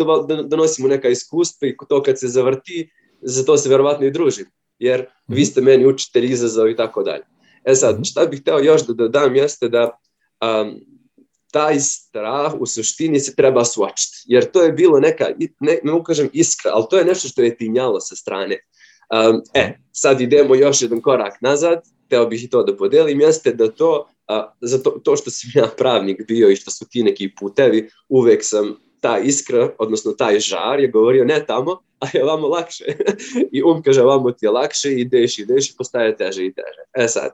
donosimo 0.47 0.87
neka 0.87 1.09
iskustva 1.09 1.67
i 1.67 1.75
to 1.89 2.03
kad 2.03 2.19
se 2.19 2.27
zavrti, 2.27 2.89
za 3.21 3.45
to 3.45 3.57
se 3.57 3.69
verovatno 3.69 4.05
i 4.05 4.11
družim, 4.11 4.45
jer 4.79 5.05
vi 5.27 5.45
ste 5.45 5.61
meni 5.61 5.85
učitelj, 5.85 6.31
izazov 6.31 6.69
i 6.69 6.75
tako 6.75 7.03
dalje. 7.03 7.23
E 7.65 7.75
sad, 7.75 7.99
šta 8.05 8.25
bih 8.25 8.41
hteo 8.41 8.59
još 8.59 8.85
da 8.85 8.93
dodam 8.93 9.35
jeste 9.35 9.69
da 9.69 9.99
um, 10.41 10.79
taj 11.51 11.79
strah 11.79 12.53
u 12.59 12.65
suštini 12.65 13.19
se 13.19 13.35
treba 13.35 13.65
suočiti, 13.65 14.17
jer 14.25 14.51
to 14.51 14.61
je 14.61 14.71
bilo 14.71 14.99
neka, 14.99 15.25
ne, 15.39 15.79
ne 15.83 15.91
mogu 15.91 16.03
kažem 16.03 16.29
iskra, 16.33 16.71
ali 16.73 16.85
to 16.89 16.97
je 16.97 17.05
nešto 17.05 17.27
što 17.27 17.41
je 17.41 17.57
tinjalo 17.57 17.99
sa 17.99 18.15
strane. 18.15 18.57
Um, 19.09 19.41
e, 19.53 19.77
sad 19.91 20.21
idemo 20.21 20.55
još 20.55 20.81
jedan 20.81 21.01
korak 21.01 21.41
nazad, 21.41 21.81
teo 22.09 22.25
bih 22.25 22.43
i 22.43 22.49
to 22.49 22.63
da 22.63 22.77
podelim, 22.77 23.21
jeste 23.21 23.53
da 23.53 23.71
to, 23.71 24.07
a, 24.27 24.53
za 24.61 24.83
to, 24.83 24.89
to 24.89 25.15
što 25.15 25.31
sam 25.31 25.51
ja 25.53 25.67
pravnik 25.77 26.27
bio 26.27 26.49
i 26.49 26.55
što 26.55 26.71
su 26.71 26.85
ti 26.89 27.03
neki 27.03 27.31
putevi, 27.39 27.89
uvek 28.09 28.39
sam 28.43 28.75
ta 29.05 29.19
iskra, 29.19 29.69
odnosno 29.79 30.11
taj 30.11 30.39
žar 30.39 30.79
je 30.79 30.87
govorio 30.87 31.25
ne 31.25 31.45
tamo, 31.45 31.77
a 31.99 32.07
je 32.13 32.23
vamo 32.23 32.47
lakše. 32.47 32.85
I 33.55 33.63
um 33.63 33.83
kaže 33.83 34.01
vamo 34.01 34.31
ti 34.31 34.45
je 34.45 34.49
lakše, 34.49 34.91
ideš, 34.91 35.39
ideš 35.39 35.69
i 35.69 35.75
postaje 35.77 36.17
teže 36.17 36.45
i 36.45 36.53
teže. 36.53 36.83
E 36.93 37.07
sad, 37.07 37.31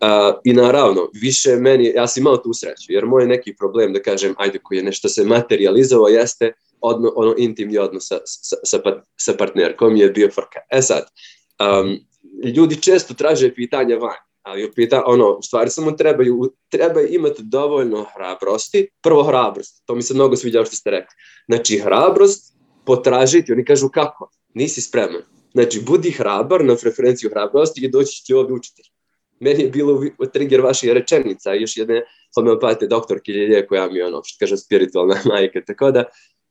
uh, 0.00 0.34
i 0.44 0.52
naravno, 0.52 1.08
više 1.14 1.56
meni, 1.56 1.92
ja 1.94 2.06
sam 2.06 2.20
imao 2.20 2.36
tu 2.36 2.52
sreću, 2.52 2.92
jer 2.92 3.06
moj 3.06 3.26
neki 3.26 3.56
problem, 3.56 3.92
da 3.92 4.02
kažem, 4.02 4.34
ajde 4.38 4.58
koji 4.62 4.78
je 4.78 4.84
nešto 4.84 5.08
se 5.08 5.24
materializovao, 5.24 6.08
jeste 6.08 6.52
odno, 6.80 7.12
ono 7.16 7.34
intimni 7.38 7.78
odnos 7.78 8.08
sa, 8.08 8.18
sa, 8.24 8.56
sa, 8.64 8.78
sa 9.16 9.32
partnerkom 9.38 9.96
je 9.96 10.10
bio 10.10 10.30
frka. 10.30 10.60
E 10.70 10.82
sad, 10.82 11.06
um, 11.60 11.96
ljudi 12.56 12.82
često 12.82 13.14
traže 13.14 13.54
pitanja 13.54 13.96
van, 13.96 14.20
ali 14.46 14.72
pita, 14.74 15.02
ono, 15.06 15.32
u 15.32 15.42
stvari 15.42 15.70
samo 15.70 15.92
trebaju, 15.92 16.52
treba 16.68 17.00
imati 17.00 17.42
dovoljno 17.42 18.06
hrabrosti, 18.14 18.88
prvo 19.02 19.22
hrabrost, 19.22 19.82
to 19.86 19.94
mi 19.94 20.02
se 20.02 20.14
mnogo 20.14 20.36
sviđa 20.36 20.64
što 20.64 20.76
ste 20.76 20.90
rekli. 20.90 21.14
Znači, 21.48 21.78
hrabrost 21.78 22.54
potražiti, 22.84 23.52
oni 23.52 23.64
kažu 23.64 23.88
kako, 23.88 24.30
nisi 24.54 24.80
spreman. 24.80 25.22
Znači, 25.52 25.80
budi 25.80 26.10
hrabar 26.10 26.64
na 26.64 26.76
preferenciju 26.76 27.30
hrabrosti 27.30 27.84
i 27.84 27.90
doći 27.90 28.24
ti 28.26 28.34
ovdje 28.34 28.54
učitelj. 28.54 28.84
Meni 29.40 29.62
je 29.62 29.70
bilo 29.70 30.04
trigger 30.32 30.60
vaših 30.60 30.92
rečenica, 30.92 31.52
još 31.52 31.76
jedne 31.76 32.04
homeopatije, 32.34 32.88
doktor 32.88 33.20
Kiljelje, 33.20 33.66
koja 33.66 33.88
mi 33.88 33.98
je 33.98 34.06
ono, 34.06 34.20
što 34.24 34.36
kaže, 34.40 34.56
spiritualna 34.56 35.16
majka, 35.32 35.60
tako 35.66 35.90
da 35.90 36.04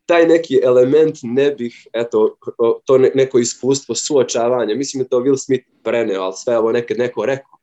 taj 0.06 0.28
neki 0.28 0.60
element 0.64 1.18
ne 1.24 1.52
bih, 1.52 1.88
eto, 1.94 2.38
to 2.86 2.98
neko 2.98 3.40
iskustvo 3.40 3.96
suočavanja, 3.96 4.76
mislim 4.76 5.04
da 5.04 5.10
to 5.10 5.20
Will 5.20 5.38
Smith 5.38 5.66
preneo, 5.84 6.22
ali 6.22 6.34
sve 6.34 6.58
ovo 6.58 6.72
nekad 6.72 6.98
neko 6.98 7.26
rekao, 7.26 7.55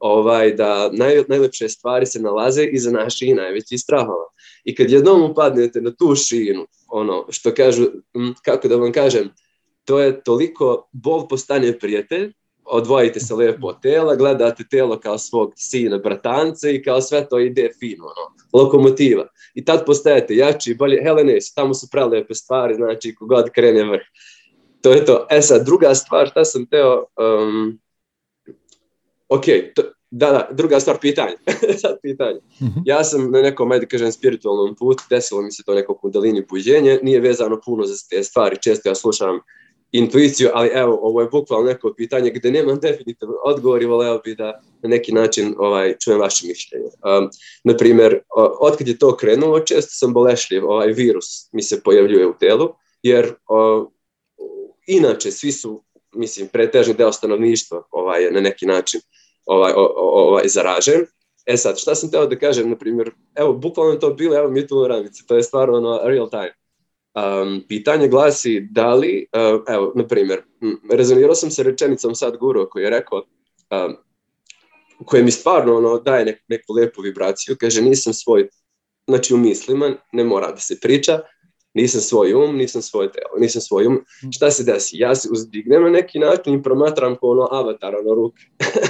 ovaj, 0.00 0.52
da 0.52 0.90
naj, 0.92 1.24
najlepše 1.28 1.68
stvari 1.68 2.06
se 2.06 2.20
nalaze 2.20 2.64
iza 2.64 2.90
naših 2.90 3.36
najvećih 3.36 3.80
strahova. 3.80 4.26
I 4.64 4.74
kad 4.74 4.90
jednom 4.90 5.30
upadnete 5.30 5.80
na 5.80 5.94
tu 5.94 6.14
šinu, 6.14 6.66
ono, 6.88 7.26
što 7.30 7.54
kažu, 7.54 7.86
kako 8.44 8.68
da 8.68 8.76
vam 8.76 8.92
kažem, 8.92 9.30
to 9.84 10.00
je 10.00 10.22
toliko, 10.22 10.88
bol 10.92 11.28
postane 11.28 11.78
prijatelj, 11.78 12.32
odvojite 12.64 13.20
se 13.20 13.34
lijepo 13.34 13.66
od 13.66 13.82
tela, 13.82 14.16
gledate 14.16 14.64
telo 14.70 15.00
kao 15.00 15.18
svog 15.18 15.52
sina, 15.56 15.98
bratance 15.98 16.74
i 16.74 16.82
kao 16.82 17.00
sve 17.00 17.28
to 17.28 17.38
ide 17.38 17.70
fino, 17.80 18.04
ono, 18.04 18.34
lokomotiva. 18.64 19.26
I 19.54 19.64
tad 19.64 19.86
postajete 19.86 20.36
jači, 20.36 20.74
bolje, 20.74 21.02
Helenes, 21.02 21.54
tamo 21.54 21.74
su 21.74 21.88
prelepe 21.92 22.34
stvari, 22.34 22.74
znači 22.74 23.14
kogod 23.14 23.50
krene 23.54 23.84
vrh. 23.84 24.02
To 24.82 24.92
je 24.92 25.04
to. 25.04 25.26
E 25.30 25.42
sad, 25.42 25.66
druga 25.66 25.94
stvar, 25.94 26.28
šta 26.28 26.44
sam 26.44 26.66
teo, 26.66 27.04
um, 27.16 27.78
ok, 29.28 29.44
to, 29.74 29.82
da, 30.10 30.30
da, 30.30 30.48
druga 30.52 30.80
stvar, 30.80 30.98
pitanje. 31.00 31.36
sad 31.82 31.98
pitanje. 32.02 32.40
Mhm. 32.62 32.80
Ja 32.84 33.04
sam 33.04 33.30
na 33.30 33.42
nekom, 33.42 33.72
ajde 33.72 33.86
kažem, 33.86 34.12
spiritualnom 34.12 34.76
putu, 34.76 35.04
desilo 35.10 35.42
mi 35.42 35.52
se 35.52 35.62
to 35.66 35.74
neko 35.74 35.94
kundalini 35.94 36.46
puđenje, 36.46 36.98
nije 37.02 37.20
vezano 37.20 37.60
puno 37.64 37.86
za 37.86 37.94
te 38.10 38.22
stvari, 38.22 38.56
često 38.62 38.88
ja 38.88 38.94
slušam 38.94 39.40
intuiciju, 39.92 40.50
ali 40.54 40.70
evo, 40.74 40.98
ovo 41.02 41.20
je 41.20 41.28
bukvalno 41.28 41.68
neko 41.68 41.94
pitanje 41.96 42.30
gdje 42.30 42.50
nemam 42.50 42.80
definitivno 42.80 43.34
odgovor 43.44 43.82
i 43.82 43.86
voleo 43.86 44.18
bi 44.18 44.34
da 44.34 44.60
na 44.82 44.88
neki 44.88 45.12
način 45.12 45.54
ovaj, 45.58 45.96
čujem 45.98 46.20
vaše 46.20 46.46
mišljenje. 46.46 46.84
Um, 46.84 47.30
naprimjer, 47.64 48.18
otkad 48.60 48.88
je 48.88 48.98
to 48.98 49.16
krenulo, 49.16 49.60
često 49.60 49.90
sam 49.92 50.12
bolešljiv, 50.12 50.70
ovaj 50.70 50.92
virus 50.92 51.48
mi 51.52 51.62
se 51.62 51.80
pojavljuje 51.82 52.26
u 52.26 52.34
telu, 52.40 52.68
jer 53.02 53.34
inače 54.86 55.30
svi 55.30 55.52
su, 55.52 55.84
mislim, 56.14 56.48
pretežni 56.48 56.94
deo 56.94 57.12
stanovništva 57.12 57.82
ovaj, 57.90 58.30
na 58.30 58.40
neki 58.40 58.66
način 58.66 59.00
ovaj, 59.48 59.72
ovaj, 59.96 60.48
zaražen. 60.48 61.06
E 61.46 61.56
sad, 61.56 61.78
šta 61.78 61.94
sam 61.94 62.10
teo 62.10 62.26
da 62.26 62.38
kažem, 62.38 62.70
na 62.70 62.76
primjer, 62.76 63.10
evo, 63.34 63.52
bukvalno 63.52 63.96
to 63.96 64.10
bilo, 64.10 64.36
evo 64.36 64.50
mi 64.50 64.66
tu 64.66 64.88
ramice, 64.88 65.22
to 65.26 65.36
je 65.36 65.42
stvarno 65.42 65.76
ono, 65.76 66.00
real 66.04 66.30
time. 66.30 66.52
Um, 67.14 67.64
pitanje 67.68 68.08
glasi 68.08 68.60
da 68.70 68.94
li, 68.94 69.26
uh, 69.32 69.62
evo, 69.68 69.92
na 69.94 70.06
primjer, 70.06 70.42
rezonirao 70.92 71.34
sam 71.34 71.50
se 71.50 71.62
rečenicom 71.62 72.14
sad 72.14 72.36
guru 72.36 72.68
koji 72.70 72.82
je 72.82 72.90
rekao, 72.90 73.22
um, 73.70 73.96
koje 75.04 75.22
mi 75.22 75.30
stvarno 75.30 75.76
ono, 75.76 75.98
daje 75.98 76.24
nek, 76.24 76.42
neku 76.48 76.72
lijepu 76.72 77.02
vibraciju, 77.02 77.56
kaže 77.60 77.82
nisam 77.82 78.12
svoj, 78.12 78.48
znači 79.06 79.34
u 79.34 79.36
mislima, 79.36 79.94
ne 80.12 80.24
mora 80.24 80.50
da 80.50 80.60
se 80.60 80.80
priča, 80.80 81.20
nisam 81.74 82.00
svoj 82.00 82.34
um, 82.34 82.56
nisam 82.56 82.82
svoje 82.82 83.12
telo, 83.12 83.38
nisam 83.38 83.62
svoj 83.62 83.86
um. 83.86 83.94
Mm. 83.94 84.32
Šta 84.32 84.50
se 84.50 84.64
desi? 84.64 84.98
Ja 84.98 85.14
se 85.14 85.28
uzdignem 85.32 85.82
na 85.82 85.90
neki 85.90 86.18
način 86.18 86.54
i 86.54 86.62
promatram 86.62 87.16
kao 87.16 87.30
ono 87.30 87.48
avatar, 87.50 87.94
ono 87.96 88.14
ruke. 88.14 88.42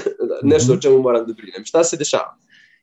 Nešto 0.43 0.73
o 0.73 0.75
mhm. 0.75 0.81
čemu 0.81 0.99
moram 0.99 1.27
da 1.27 1.33
brinem. 1.33 1.65
Šta 1.65 1.85
se 1.85 1.97
dešava? 1.97 2.37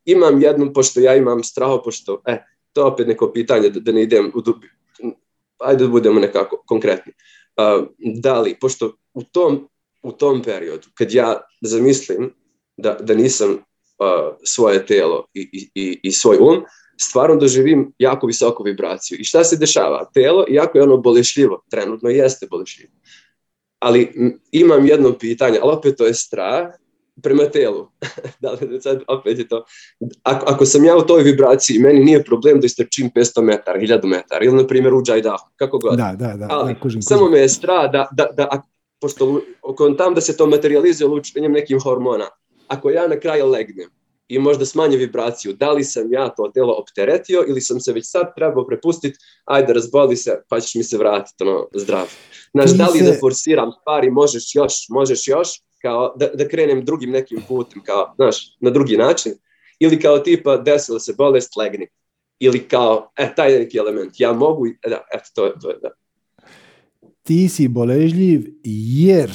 Imam 0.05 0.41
jednu, 0.41 0.73
pošto 0.73 0.99
ja 0.99 1.15
imam 1.15 1.43
straho, 1.43 1.81
pošto, 1.83 2.21
e, 2.25 2.43
to 2.73 2.81
je 2.81 2.85
opet 2.85 3.07
neko 3.07 3.31
pitanje 3.31 3.69
da, 3.69 3.79
da 3.79 3.91
ne 3.91 4.03
idem 4.03 4.31
u 4.35 4.41
dubi. 4.41 4.69
Ajde 5.59 5.83
da 5.83 5.89
budemo 5.89 6.19
nekako 6.19 6.63
konkretni. 6.67 7.13
Uh, 7.55 7.87
da 7.97 8.41
li, 8.41 8.57
pošto 8.61 8.93
u 9.13 9.23
tom, 9.23 9.69
u 10.03 10.11
tom 10.11 10.43
periodu, 10.43 10.87
kad 10.93 11.13
ja 11.13 11.41
zamislim 11.61 12.33
da, 12.77 12.97
da 13.01 13.13
nisam 13.13 13.51
uh, 13.51 14.35
svoje 14.43 14.85
telo 14.85 15.25
i, 15.33 15.69
i, 15.75 15.99
i 16.03 16.11
svoj 16.11 16.37
um, 16.39 16.63
stvarno 16.97 17.35
doživim 17.35 17.93
jako 17.99 18.27
visoku 18.27 18.63
vibraciju. 18.63 19.17
I 19.19 19.23
šta 19.23 19.43
se 19.43 19.57
dešava? 19.57 20.09
Telo, 20.13 20.45
iako 20.49 20.77
je 20.77 20.83
ono 20.83 20.97
bolešljivo, 20.97 21.63
trenutno 21.69 22.09
jeste 22.09 22.47
bolešljivo, 22.51 22.91
ali 23.79 24.13
imam 24.51 24.85
jedno 24.85 25.13
pitanje, 25.17 25.59
ali 25.61 25.71
opet 25.73 25.97
to 25.97 26.05
je 26.05 26.13
strah 26.13 26.67
prema 27.21 27.43
telu. 27.45 27.87
da 28.41 28.51
li 28.51 28.81
sad 28.81 29.03
opet 29.07 29.39
je 29.39 29.47
to. 29.47 29.63
Ako, 30.23 30.45
ako, 30.47 30.65
sam 30.65 30.85
ja 30.85 30.97
u 30.97 31.01
toj 31.01 31.23
vibraciji, 31.23 31.79
meni 31.79 32.03
nije 32.03 32.23
problem 32.23 32.59
da 32.59 32.65
istrčim 32.65 33.11
500 33.15 33.41
metara, 33.41 33.79
1000 33.79 34.05
metara, 34.05 34.45
ili 34.45 34.55
na 34.55 34.67
primjer 34.67 34.93
u 34.93 35.01
Džajdahu, 35.03 35.49
kako 35.55 35.77
god. 35.77 35.97
Da, 35.97 36.15
da, 36.19 36.33
da. 36.33 36.47
Ali, 36.49 36.75
samo 37.01 37.29
me 37.29 37.39
je 37.39 37.49
strah 37.49 37.91
da, 37.91 38.07
da, 38.11 38.27
da, 38.33 38.61
pošto 39.01 39.41
tam 39.97 40.13
da 40.13 40.21
se 40.21 40.37
to 40.37 40.47
materializuje 40.47 41.07
lučenjem 41.07 41.51
nekim 41.51 41.79
hormona, 41.79 42.25
ako 42.67 42.89
ja 42.89 43.07
na 43.07 43.19
kraju 43.19 43.47
legnem, 43.47 43.89
i 44.27 44.39
možda 44.39 44.65
smanje 44.65 44.97
vibraciju. 44.97 45.53
Da 45.53 45.71
li 45.71 45.83
sam 45.83 46.13
ja 46.13 46.29
to 46.29 46.51
telo 46.53 46.73
opteretio 46.73 47.45
ili 47.47 47.61
sam 47.61 47.79
se 47.79 47.93
već 47.93 48.03
sad 48.07 48.35
trebao 48.35 48.67
prepustiti, 48.67 49.17
ajde 49.45 49.73
razboli 49.73 50.15
se 50.15 50.41
pa 50.49 50.59
ćeš 50.59 50.75
mi 50.75 50.83
se 50.83 50.97
vratiti 50.97 51.43
ono, 51.43 51.67
zdrav. 51.75 52.07
Znaš, 52.53 52.71
da 52.71 52.87
li 52.89 53.01
da 53.01 53.13
forsiram 53.19 53.71
stvari, 53.81 54.11
možeš 54.11 54.55
još, 54.55 54.73
možeš 54.89 55.27
još, 55.27 55.49
kao 55.81 56.13
da, 56.15 56.27
da 56.27 56.47
krenem 56.47 56.85
drugim 56.85 57.11
nekim 57.11 57.41
putem, 57.47 57.81
kao, 57.83 58.13
znaš, 58.15 58.57
na 58.59 58.69
drugi 58.69 58.97
način, 58.97 59.33
ili 59.79 59.99
kao 59.99 60.19
tipa 60.19 60.57
desila 60.57 60.99
se 60.99 61.13
bolest, 61.17 61.55
legni. 61.55 61.87
Ili 62.39 62.59
kao, 62.59 63.11
e, 63.17 63.35
taj 63.35 63.59
neki 63.59 63.77
element, 63.77 64.13
ja 64.19 64.33
mogu, 64.33 64.67
e, 64.67 64.89
da, 64.89 65.01
eto, 65.13 65.25
to 65.35 65.45
je, 65.45 65.53
to 65.61 65.69
je, 65.69 65.77
da. 65.81 65.89
Ti 67.23 67.49
si 67.49 67.67
boležljiv 67.67 68.41
jer 68.63 69.31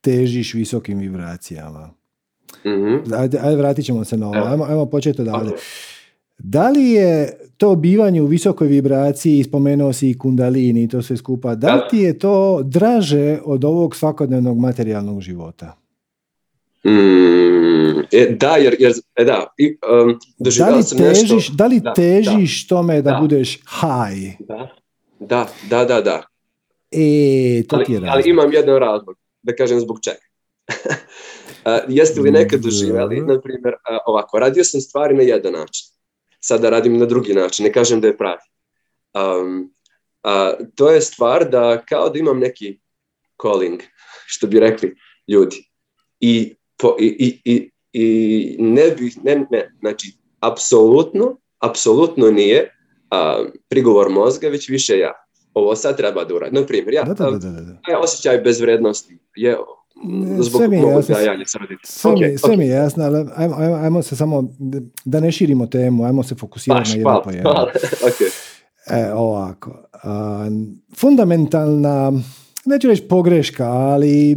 težiš 0.00 0.54
visokim 0.54 0.98
vibracijama. 0.98 1.97
Mm-hmm. 2.64 3.14
Ajde, 3.14 3.38
ajde, 3.42 3.56
vratit 3.56 3.84
ćemo 3.84 4.04
se 4.04 4.16
na 4.16 4.28
ovo. 4.28 4.44
Ajmo, 4.44 4.64
ajmo 4.64 4.86
početi 4.86 5.22
odavde. 5.22 5.50
Da 6.38 6.68
li 6.68 6.90
je 6.90 7.38
to 7.56 7.76
bivanje 7.76 8.22
u 8.22 8.26
visokoj 8.26 8.68
vibraciji, 8.68 9.44
spomenuo 9.44 9.92
si 9.92 10.10
i 10.10 10.18
kundalini 10.18 10.82
i 10.82 10.88
to 10.88 11.02
sve 11.02 11.16
skupa, 11.16 11.54
da 11.54 11.74
li 11.74 11.80
ti 11.90 11.98
je 11.98 12.18
to 12.18 12.62
draže 12.62 13.38
od 13.44 13.64
ovog 13.64 13.96
svakodnevnog 13.96 14.58
materijalnog 14.58 15.20
života? 15.20 15.76
Mm, 16.84 18.00
e, 18.12 18.36
da, 18.40 18.56
jer, 18.56 18.76
jer 18.78 18.92
e, 19.16 19.24
da, 19.24 19.46
i, 19.58 19.76
um, 20.04 20.18
da 20.38 20.76
li 20.76 20.82
sam 20.82 20.98
težiš, 20.98 21.30
nešto... 21.30 21.52
Da 21.54 21.66
li 21.66 21.80
da, 21.80 21.94
težiš 21.94 22.66
da, 22.66 22.68
tome 22.68 23.02
da, 23.02 23.10
da, 23.10 23.18
budeš 23.20 23.56
high? 23.56 24.36
Da, 24.38 24.68
da, 25.20 25.48
da, 25.70 25.84
da. 25.84 26.00
da. 26.00 26.22
E, 26.90 27.62
to 27.68 27.76
ali, 27.76 27.84
ti 27.84 27.92
je 27.92 28.00
razlog. 28.00 28.14
Ali 28.14 28.30
imam 28.30 28.52
jedan 28.52 28.78
razlog, 28.78 29.16
da 29.42 29.56
kažem 29.56 29.80
zbog 29.80 29.98
čega. 30.02 30.26
Jeste 31.88 32.20
li 32.20 32.30
nekad 32.30 32.60
doživjeli, 32.60 33.20
na 33.20 33.40
primjer, 33.40 33.74
ovako, 34.06 34.38
radio 34.38 34.64
sam 34.64 34.80
stvari 34.80 35.14
na 35.14 35.22
jedan 35.22 35.52
način, 35.52 35.86
sada 36.40 36.70
radim 36.70 36.98
na 36.98 37.06
drugi 37.06 37.34
način, 37.34 37.64
ne 37.64 37.72
kažem 37.72 38.00
da 38.00 38.06
je 38.06 38.16
pravi. 38.16 38.42
Um, 39.14 39.74
uh, 40.24 40.66
to 40.74 40.90
je 40.90 41.00
stvar 41.00 41.50
da 41.50 41.84
kao 41.88 42.08
da 42.08 42.18
imam 42.18 42.38
neki 42.38 42.80
calling, 43.42 43.80
što 44.26 44.46
bi 44.46 44.60
rekli 44.60 44.94
ljudi. 45.28 45.70
I, 46.20 46.54
po, 46.76 46.96
i, 47.00 47.40
i, 47.44 47.70
i 47.92 48.56
ne 48.58 48.90
bih, 48.90 49.18
ne, 49.24 49.46
ne, 49.50 49.76
znači, 49.80 50.12
apsolutno, 50.40 51.36
apsolutno 51.58 52.30
nije 52.30 52.62
uh, 52.62 53.46
prigovor 53.68 54.08
mozga, 54.08 54.48
već 54.48 54.68
više 54.68 54.98
ja. 54.98 55.12
Ovo 55.54 55.76
sad 55.76 55.96
treba 55.96 56.24
da 56.24 56.34
uradim. 56.34 56.60
Na 56.60 56.66
primjer, 56.66 56.94
ja, 56.94 57.02
da, 57.02 57.14
da, 57.14 57.30
da, 57.30 57.50
da, 57.50 57.60
da. 57.60 57.98
osjećaj 57.98 58.38
bezvrednosti 58.38 59.18
je 59.36 59.56
zbog 60.38 60.60
sve 60.60 60.68
mi 60.68 60.76
je 60.76 60.82
jasno, 60.82 61.14
sve, 61.84 62.12
okay, 62.12 62.32
mi, 62.32 62.38
sve 62.38 62.56
mi 62.56 62.64
je 62.64 62.70
jasno, 62.70 63.04
ali 63.04 63.28
ajmo, 63.36 63.54
ajmo, 63.56 64.02
se 64.02 64.16
samo, 64.16 64.44
da 65.04 65.20
ne 65.20 65.32
širimo 65.32 65.66
temu, 65.66 66.04
ajmo 66.04 66.22
se 66.22 66.34
fokusirati 66.34 66.90
na 66.90 66.96
jedno 66.96 67.22
po 67.24 67.30
jedno. 67.30 67.50
okay. 68.08 68.30
E, 68.90 69.12
ovako, 69.12 69.82
a, 70.02 70.48
fundamentalna, 70.96 72.12
neću 72.64 72.88
reći 72.88 73.02
pogreška, 73.02 73.64
ali 73.66 74.36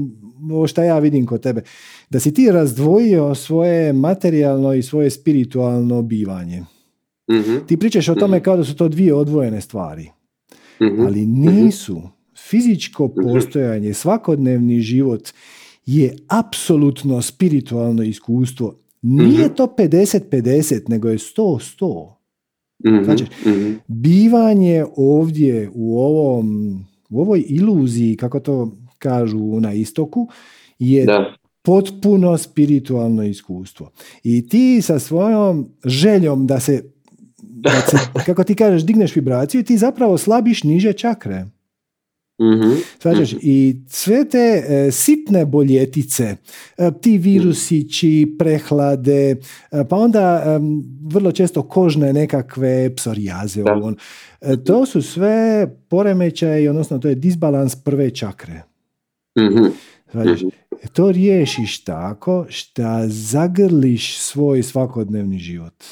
što 0.67 0.83
ja 0.83 0.99
vidim 0.99 1.25
kod 1.25 1.41
tebe, 1.41 1.61
da 2.09 2.19
si 2.19 2.33
ti 2.33 2.51
razdvojio 2.51 3.35
svoje 3.35 3.93
materijalno 3.93 4.73
i 4.73 4.83
svoje 4.83 5.09
spiritualno 5.09 6.01
bivanje. 6.01 6.63
Mm-hmm. 7.31 7.67
Ti 7.67 7.77
pričaš 7.77 8.09
o 8.09 8.15
tome 8.15 8.27
mm-hmm. 8.27 8.43
kao 8.43 8.57
da 8.57 8.63
su 8.63 8.75
to 8.75 8.87
dvije 8.87 9.13
odvojene 9.13 9.61
stvari, 9.61 10.09
mm-hmm. 10.81 11.05
ali 11.05 11.25
nisu. 11.25 12.01
Fizičko 12.51 13.07
mhm. 13.07 13.21
postojanje, 13.23 13.93
svakodnevni 13.93 14.81
život 14.81 15.29
je 15.85 16.15
apsolutno 16.27 17.21
spiritualno 17.21 18.03
iskustvo. 18.03 18.75
Nije 19.01 19.45
mhm. 19.45 19.55
to 19.55 19.75
50-50, 19.77 20.89
nego 20.89 21.09
je 21.09 21.17
100-100. 21.17 22.13
Mhm. 22.87 23.03
Znači, 23.03 23.25
bivanje 23.87 24.85
ovdje 24.95 25.69
u, 25.73 25.99
ovom, 25.99 26.79
u 27.09 27.21
ovoj 27.21 27.43
iluziji, 27.47 28.15
kako 28.15 28.39
to 28.39 28.77
kažu 28.97 29.59
na 29.59 29.73
istoku, 29.73 30.27
je 30.79 31.05
potpuno 31.61 32.37
spiritualno 32.37 33.23
iskustvo. 33.23 33.91
I 34.23 34.47
ti 34.47 34.81
sa 34.81 34.99
svojom 34.99 35.69
željom 35.85 36.47
da 36.47 36.59
se, 36.59 36.83
da 37.41 37.71
se 37.71 37.97
kako 38.25 38.43
ti 38.43 38.55
kažeš, 38.55 38.83
digneš 38.83 39.15
vibraciju, 39.15 39.63
ti 39.63 39.77
zapravo 39.77 40.17
slabiš 40.17 40.63
niže 40.63 40.93
čakre. 40.93 41.45
Mhm. 42.41 42.71
Svađaš? 42.99 43.33
I 43.41 43.75
sve 43.87 44.29
te 44.29 44.63
e, 44.67 44.91
sitne 44.91 45.45
boljetice, 45.45 46.35
e, 46.77 46.91
ti 47.01 47.17
virusići, 47.17 48.35
prehlade, 48.39 49.35
e, 49.71 49.83
pa 49.89 49.95
onda 49.95 50.43
e, 50.45 50.59
vrlo 51.03 51.31
često 51.31 51.63
kožne 51.63 52.13
nekakve 52.13 52.95
psorijaze, 52.95 53.63
ovo. 53.63 53.93
E, 54.41 54.63
to 54.63 54.85
su 54.85 55.01
sve 55.01 55.67
poremećaji, 55.89 56.67
odnosno 56.67 56.99
to 56.99 57.07
je 57.07 57.15
disbalans 57.15 57.75
prve 57.75 58.09
čakre. 58.09 58.61
Mhm. 59.39 59.65
Svađaš? 60.11 60.41
Mhm. 60.41 60.49
E, 60.83 60.87
To 60.87 61.11
riješiš 61.11 61.83
tako 61.83 62.45
šta 62.49 63.07
zagrliš 63.07 64.17
svoj 64.17 64.63
svakodnevni 64.63 65.39
život. 65.39 65.83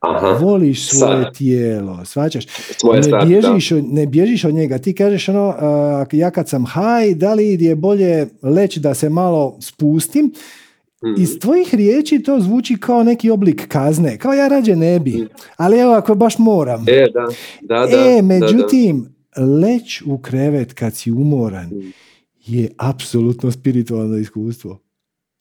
Aha. 0.00 0.26
Voliš 0.40 0.88
svoje 0.88 1.24
Sad. 1.24 1.34
tijelo, 1.34 2.04
svačaš? 2.04 2.46
Svoje 2.76 2.96
Ne 2.96 3.02
stvari, 3.02 3.24
da. 3.24 3.40
bježiš, 3.40 3.72
od, 3.72 3.84
ne 3.84 4.06
bježiš 4.06 4.44
od 4.44 4.54
njega. 4.54 4.78
Ti 4.78 4.94
kažeš 4.94 5.28
ono, 5.28 5.54
a, 5.58 6.04
ja 6.12 6.30
kad 6.30 6.48
sam 6.48 6.64
haj, 6.64 7.14
da 7.14 7.34
li 7.34 7.64
je 7.64 7.76
bolje 7.76 8.26
leći 8.42 8.80
da 8.80 8.94
se 8.94 9.08
malo 9.08 9.56
spustim? 9.60 10.32
Mhm. 11.04 11.22
Iz 11.22 11.38
tvojih 11.38 11.74
riječi 11.74 12.18
to 12.18 12.40
zvuči 12.40 12.76
kao 12.76 13.02
neki 13.02 13.30
oblik 13.30 13.68
kazne. 13.68 14.18
Kao 14.18 14.32
ja 14.32 14.48
rađe 14.48 14.76
ne 14.76 15.00
bi. 15.00 15.28
Ali 15.56 15.78
evo 15.78 15.92
ako 15.92 16.14
baš 16.14 16.38
moram. 16.38 16.84
E, 16.88 17.06
da, 17.14 17.26
da, 17.62 17.86
da. 17.86 18.00
E, 18.00 18.16
da, 18.16 18.22
međutim, 18.24 19.06
leć 19.60 20.02
u 20.02 20.18
krevet 20.18 20.72
kad 20.72 20.94
si 20.94 21.12
umoran 21.12 21.66
Mm. 21.66 21.92
je 22.46 22.68
apsolutno 22.76 23.50
spiritualno 23.50 24.16
iskustvo. 24.16 24.78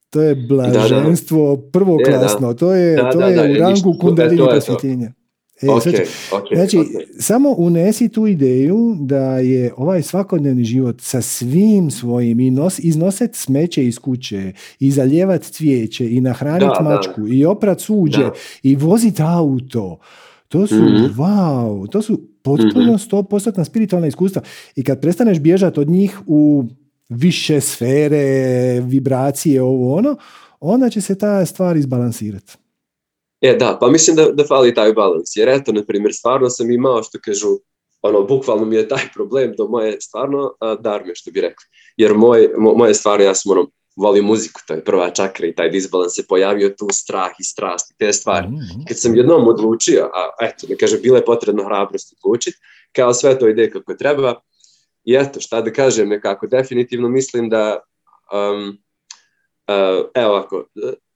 To 0.09 0.21
je 0.21 0.35
blaženstvo 0.37 1.57
prvoklasno. 1.57 2.53
To 2.53 2.73
je, 2.73 2.95
Da, 2.95 3.11
to 3.11 3.17
da, 3.19 3.25
je 3.25 3.35
da, 3.35 3.41
u 3.43 3.55
rangu. 3.59 3.89
E, 3.89 3.99
kundalini 3.99 4.41
prosvjetljenja. 4.43 5.11
E, 5.61 5.65
da. 5.65 5.73
Ok, 5.73 5.81
sad 5.83 5.93
ću- 5.93 6.01
ok, 6.31 6.43
Znači, 6.55 6.77
ok. 6.77 6.85
samo 7.19 7.49
unesi 7.51 8.09
tu 8.09 8.27
ideju 8.27 8.77
da 8.99 9.37
je 9.37 9.73
ovaj 9.77 10.01
svakodnevni 10.01 10.63
život 10.63 11.01
sa 11.01 11.21
svim 11.21 11.91
svojim 11.91 12.39
i 12.39 12.51
nos, 12.51 12.79
iznoset 12.79 13.35
smeće 13.35 13.85
iz 13.85 13.99
kuće, 13.99 14.51
i 14.79 14.91
zaljevat 14.91 15.43
cvijeće, 15.43 16.11
i 16.11 16.21
nahranit 16.21 16.61
Da, 16.69 16.75
da. 16.79 16.89
mačku, 16.89 17.27
i 17.27 17.45
oprat 17.45 17.79
suđe, 17.79 18.19
Da. 18.19 18.31
i 18.63 18.75
vozit 18.75 19.19
auto. 19.19 19.97
To 20.47 20.67
su, 20.67 20.75
Mhm. 20.75 21.13
wow, 21.17 21.89
to 21.89 22.01
su 22.01 22.21
potpuno 22.41 22.97
100% 22.97 23.63
spiritualna 23.63 24.07
iskustva. 24.07 24.41
I 24.75 24.83
kad 24.83 25.01
prestaneš 25.01 25.39
bježati 25.39 25.79
od 25.79 25.89
njih 25.89 26.19
u 26.27 26.63
više 27.09 27.61
sfere, 27.61 28.79
vibracije, 28.81 29.61
ovo 29.61 29.95
ono, 29.95 30.17
onda 30.59 30.89
će 30.89 31.01
se 31.01 31.17
ta 31.17 31.45
stvar 31.45 31.77
izbalansirati. 31.77 32.53
E, 33.41 33.55
da, 33.59 33.77
pa 33.81 33.89
mislim 33.89 34.15
da, 34.15 34.31
da 34.31 34.43
fali 34.43 34.73
taj 34.73 34.93
balans. 34.93 35.35
Jer 35.35 35.49
eto, 35.49 35.71
na 35.71 35.83
primjer, 35.85 36.13
stvarno 36.13 36.49
sam 36.49 36.71
imao, 36.71 37.03
što 37.03 37.19
kažu, 37.25 37.47
ono, 38.01 38.23
bukvalno 38.23 38.65
mi 38.65 38.75
je 38.75 38.87
taj 38.87 39.03
problem 39.13 39.53
do 39.57 39.67
moje 39.67 40.01
stvarno 40.01 40.53
a, 40.59 40.75
darme, 40.75 41.15
što 41.15 41.31
bi 41.31 41.41
rekli. 41.41 41.65
Jer 41.97 42.13
moj, 42.13 42.49
mo, 42.57 42.73
moje 42.73 42.93
stvarno, 42.93 43.25
ja 43.25 43.35
sam 43.35 43.51
ono, 43.51 43.67
volim 43.95 44.25
muziku, 44.25 44.61
to 44.67 44.73
je 44.73 44.83
prva 44.83 45.09
čakra 45.09 45.47
i 45.47 45.55
taj 45.55 45.69
disbalans 45.69 46.15
se 46.15 46.27
pojavio 46.27 46.69
tu 46.69 46.87
strah 46.91 47.31
i 47.39 47.43
strast 47.43 47.91
i 47.91 47.95
te 47.97 48.13
stvari. 48.13 48.47
Mhm. 48.47 48.81
Kad 48.87 48.99
sam 48.99 49.15
jednom 49.15 49.47
odlučio, 49.47 50.09
a 50.13 50.45
eto, 50.45 50.67
da 50.67 50.75
kažem, 50.75 50.99
bila 51.01 51.17
je 51.17 51.25
potrebna 51.25 51.63
hrabrost 51.63 52.13
odlučiti, 52.13 52.57
kao 52.91 53.13
sve 53.13 53.39
to 53.39 53.47
ide 53.47 53.71
kako 53.71 53.93
treba, 53.93 54.33
i 55.07 55.15
eto, 55.15 55.39
šta 55.39 55.61
da 55.61 55.73
kažem, 55.73 56.09
nekako, 56.09 56.47
definitivno 56.47 57.09
mislim 57.09 57.49
da, 57.49 57.79
um, 58.33 58.77
uh, 59.67 60.05
evo 60.13 60.29
ovako, 60.29 60.65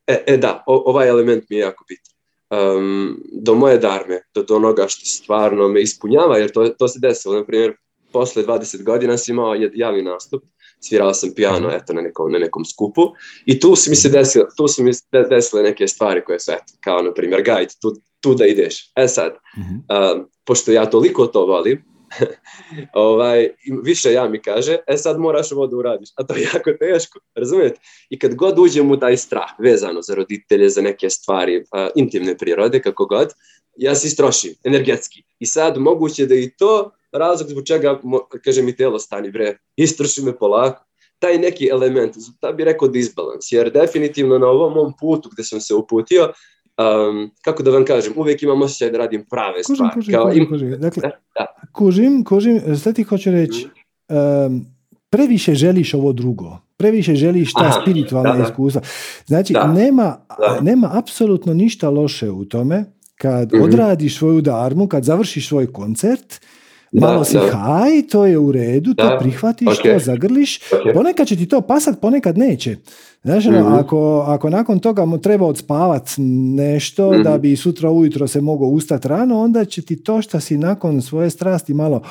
e, 0.07 0.23
e 0.27 0.37
da, 0.37 0.63
o- 0.67 0.83
ovaj 0.85 1.07
element 1.07 1.43
mi 1.49 1.55
je 1.55 1.59
jako 1.59 1.85
bitan. 1.89 2.11
Um, 2.51 3.17
do 3.33 3.55
moje 3.55 3.77
darme, 3.77 4.21
do, 4.33 4.43
do 4.43 4.55
onoga 4.55 4.87
što 4.87 5.05
stvarno 5.05 5.67
me 5.67 5.81
ispunjava, 5.81 6.37
jer 6.37 6.51
to, 6.51 6.69
to 6.69 6.87
se 6.87 6.99
desilo, 6.99 7.35
na 7.35 7.45
primjer, 7.45 7.73
posle 8.11 8.43
20 8.43 8.83
godina 8.83 9.17
sam 9.17 9.33
imao 9.33 9.55
javni 9.73 10.01
nastup, 10.01 10.43
svirao 10.79 11.13
sam 11.13 11.29
piano 11.35 11.69
eto, 11.71 11.93
na, 11.93 12.01
nekom, 12.01 12.31
na 12.31 12.39
nekom 12.39 12.65
skupu 12.65 13.01
i 13.45 13.59
tu 13.59 13.75
su 13.75 13.89
mi 13.89 13.95
se 13.95 14.09
desile, 14.09 14.45
tu 14.57 14.67
su 14.67 14.83
mi 14.83 14.91
desile 15.29 15.63
neke 15.63 15.87
stvari 15.87 16.23
koje 16.23 16.39
su, 16.39 16.51
eto, 16.51 16.73
kao 16.81 17.01
na 17.01 17.13
primjer, 17.13 17.43
guide, 17.43 17.71
tu, 17.81 17.91
tu 18.21 18.35
da 18.35 18.45
ideš. 18.45 18.91
E 18.95 19.07
sad, 19.07 19.33
Mhm. 19.57 19.73
um, 19.73 20.27
pošto 20.45 20.71
ja 20.71 20.85
toliko 20.85 21.27
to 21.27 21.45
volim, 21.45 21.83
ovaj, 22.93 23.49
više 23.83 24.11
ja 24.11 24.29
mi 24.29 24.41
kaže, 24.41 24.77
e 24.87 24.97
sad 24.97 25.19
moraš 25.19 25.51
ovo 25.51 25.67
da 25.67 25.77
uradiš, 25.77 26.09
a 26.15 26.23
to 26.23 26.35
je 26.35 26.41
jako 26.53 26.71
teško, 26.79 27.19
razumijete? 27.35 27.79
I 28.09 28.19
kad 28.19 28.35
god 28.35 28.59
uđem 28.59 28.91
u 28.91 28.99
taj 28.99 29.17
strah, 29.17 29.49
vezano 29.59 30.01
za 30.01 30.15
roditelje, 30.15 30.69
za 30.69 30.81
neke 30.81 31.09
stvari 31.09 31.63
a, 31.71 31.89
intimne 31.95 32.37
prirode, 32.37 32.81
kako 32.81 33.05
god, 33.05 33.33
ja 33.77 33.95
se 33.95 34.07
istrošim, 34.07 34.53
energetski. 34.63 35.23
I 35.39 35.45
sad 35.45 35.77
moguće 35.77 36.25
da 36.25 36.35
i 36.35 36.51
to 36.57 36.91
razlog 37.11 37.49
zbog 37.49 37.65
čega, 37.65 37.99
mo- 38.03 38.39
kaže 38.43 38.61
mi 38.61 38.75
telo, 38.75 38.99
stani 38.99 39.31
bre, 39.31 39.57
istroši 39.75 40.21
me 40.21 40.37
polako, 40.37 40.85
taj 41.19 41.37
neki 41.37 41.69
element, 41.71 42.15
da 42.41 42.51
bi 42.51 42.63
rekao 42.63 42.87
disbalans, 42.87 43.51
jer 43.51 43.71
definitivno 43.71 44.37
na 44.37 44.47
ovom 44.47 44.73
mom 44.73 44.93
putu 44.99 45.29
gde 45.33 45.43
sam 45.43 45.61
se 45.61 45.73
uputio, 45.73 46.31
um, 47.09 47.31
kako 47.41 47.63
da 47.63 47.71
vam 47.71 47.85
kažem, 47.85 48.13
uvijek 48.15 48.43
imam 48.43 48.61
osjećaj 48.61 48.91
da 48.91 48.97
radim 48.97 49.25
prave 49.25 49.53
Kužim, 49.57 49.75
stvari. 49.75 49.93
kužim, 49.93 50.13
Kao, 50.13 50.25
kužim, 50.25 50.43
im- 50.43 50.49
kužim. 50.49 50.71
Dakle, 50.71 51.01
da. 51.35 51.45
kužim, 51.71 52.23
kužim, 52.23 52.61
šta 52.75 52.93
ti 52.93 53.03
hoću 53.03 53.31
reći? 53.31 53.67
Em, 54.09 54.65
previše 55.09 55.55
želiš 55.55 55.93
ovo 55.93 56.13
drugo. 56.13 56.57
Previše 56.77 57.15
želiš 57.15 57.53
ta 57.53 57.59
Aha, 57.61 57.81
spiritualna 57.81 58.31
da, 58.31 58.37
da. 58.37 58.43
iskustva. 58.43 58.81
Znači, 59.25 59.53
Da, 59.53 59.67
nema, 59.67 60.17
da. 60.39 60.59
nema 60.61 60.89
apsolutno 60.93 61.53
ništa 61.53 61.89
loše 61.89 62.29
u 62.29 62.45
tome 62.45 62.85
kad 63.15 63.53
Mhm. 63.53 63.63
odradiš 63.63 64.17
svoju 64.17 64.41
darmu, 64.41 64.87
kad 64.87 65.03
završiš 65.03 65.47
svoj 65.47 65.73
koncert, 65.73 66.41
malo 66.93 67.23
si 67.23 67.37
haj, 67.39 68.01
to 68.01 68.25
je 68.25 68.37
u 68.37 68.51
redu, 68.51 68.93
to 68.93 69.17
prihvatiš, 69.19 69.67
ok. 69.69 69.83
to 69.83 69.99
zagrliš. 69.99 70.59
Ponekad 70.93 71.27
će 71.27 71.35
ti 71.35 71.45
to 71.45 71.61
pasat, 71.61 71.99
ponekad 72.01 72.37
neće. 72.37 72.75
Znaš, 73.23 73.45
Mhm. 73.45 73.55
ako, 73.57 73.97
ako 74.19 74.49
nakon 74.49 74.79
toga 74.79 75.05
mu 75.05 75.17
treba 75.17 75.45
odspavat 75.45 76.09
nešto 76.55 77.11
Mhm. 77.11 77.21
da 77.21 77.37
bi 77.37 77.55
sutra 77.55 77.89
ujutro 77.91 78.27
se 78.27 78.41
mogao 78.41 78.67
ustati 78.67 79.07
rano, 79.07 79.39
onda 79.39 79.65
će 79.65 79.81
ti 79.81 79.95
to 79.97 80.21
što 80.21 80.39
si 80.39 80.57
nakon 80.57 81.01
svoje 81.01 81.29
strasti 81.29 81.73
malo 81.73 82.01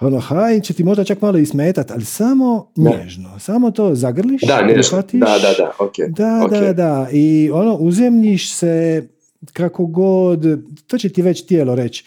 ono, 0.00 0.18
haj, 0.18 0.60
će 0.60 0.74
ti 0.74 0.84
možda 0.84 1.04
čak 1.04 1.22
malo 1.22 1.38
i 1.38 1.46
smetat, 1.46 1.90
ali 1.90 2.04
samo 2.04 2.70
Da. 2.76 2.90
nježno. 2.92 3.38
Samo 3.38 3.70
to 3.70 3.94
zagrliš, 3.94 4.42
Da, 4.42 4.60
prihvatiš. 4.64 5.20
Da, 5.20 5.26
da, 5.38 5.54
da, 5.58 5.72
ok. 5.78 5.92
Da, 6.08 6.42
ok. 6.44 6.50
da, 6.52 6.72
da. 6.72 7.08
I 7.12 7.50
ono, 7.52 7.74
uzemljiš 7.74 8.52
se 8.52 9.06
kako 9.52 9.86
god, 9.86 10.44
to 10.86 10.98
će 10.98 11.08
ti 11.08 11.22
već 11.22 11.42
tijelo 11.42 11.74
reći. 11.74 12.04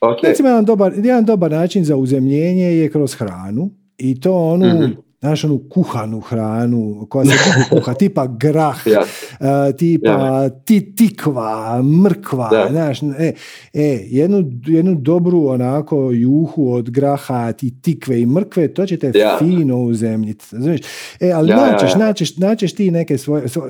Ok. 0.00 0.16
Recimo, 0.22 0.48
jedan 0.48 0.64
dobar, 0.64 0.92
jedan 0.96 1.24
dobar 1.24 1.50
način 1.50 1.84
za 1.84 1.96
uzemljenje 1.96 2.64
je 2.66 2.90
kroz 2.90 3.14
hranu 3.14 3.70
i 3.98 4.20
to 4.20 4.34
onu, 4.34 4.66
Mhm. 4.66 4.92
znaš, 5.20 5.44
onu 5.44 5.60
kuhanu 5.70 6.20
hranu 6.20 7.06
koja 7.10 7.24
se 7.24 7.32
dugo 7.32 7.40
kuha, 7.72 7.94
tipa 7.94 8.26
grah, 8.28 8.76
Ja. 8.86 9.02
a, 9.40 9.72
tipa 9.72 10.48
ti, 10.56 10.94
tikva, 10.94 11.82
mrkva, 11.82 12.48
Da. 12.50 12.66
znaš, 12.70 13.02
e, 13.02 13.32
e, 13.74 13.82
jednu, 14.02 14.44
jednu 14.64 14.94
dobru 14.94 15.46
onako 15.46 16.10
juhu 16.12 16.72
od 16.72 16.90
graha, 16.90 17.52
ti 17.52 17.80
tikve 17.82 18.20
i 18.20 18.26
mrkve, 18.26 18.68
to 18.68 18.86
će 18.86 18.96
te 18.96 19.12
Ja. 19.14 19.36
fino 19.38 19.78
uzemljiti, 19.78 20.44
razumiješ? 20.52 20.80
E, 21.20 21.30
ali 21.30 21.50
Ja, 21.50 21.56
ja, 21.58 21.72
naćeš, 21.72 21.90
ja. 21.90 21.98
naćeš, 21.98 22.36
naćeš 22.36 22.72
ti 22.72 22.90
neke 22.90 23.18
svoje, 23.18 23.44
svo- 23.44 23.68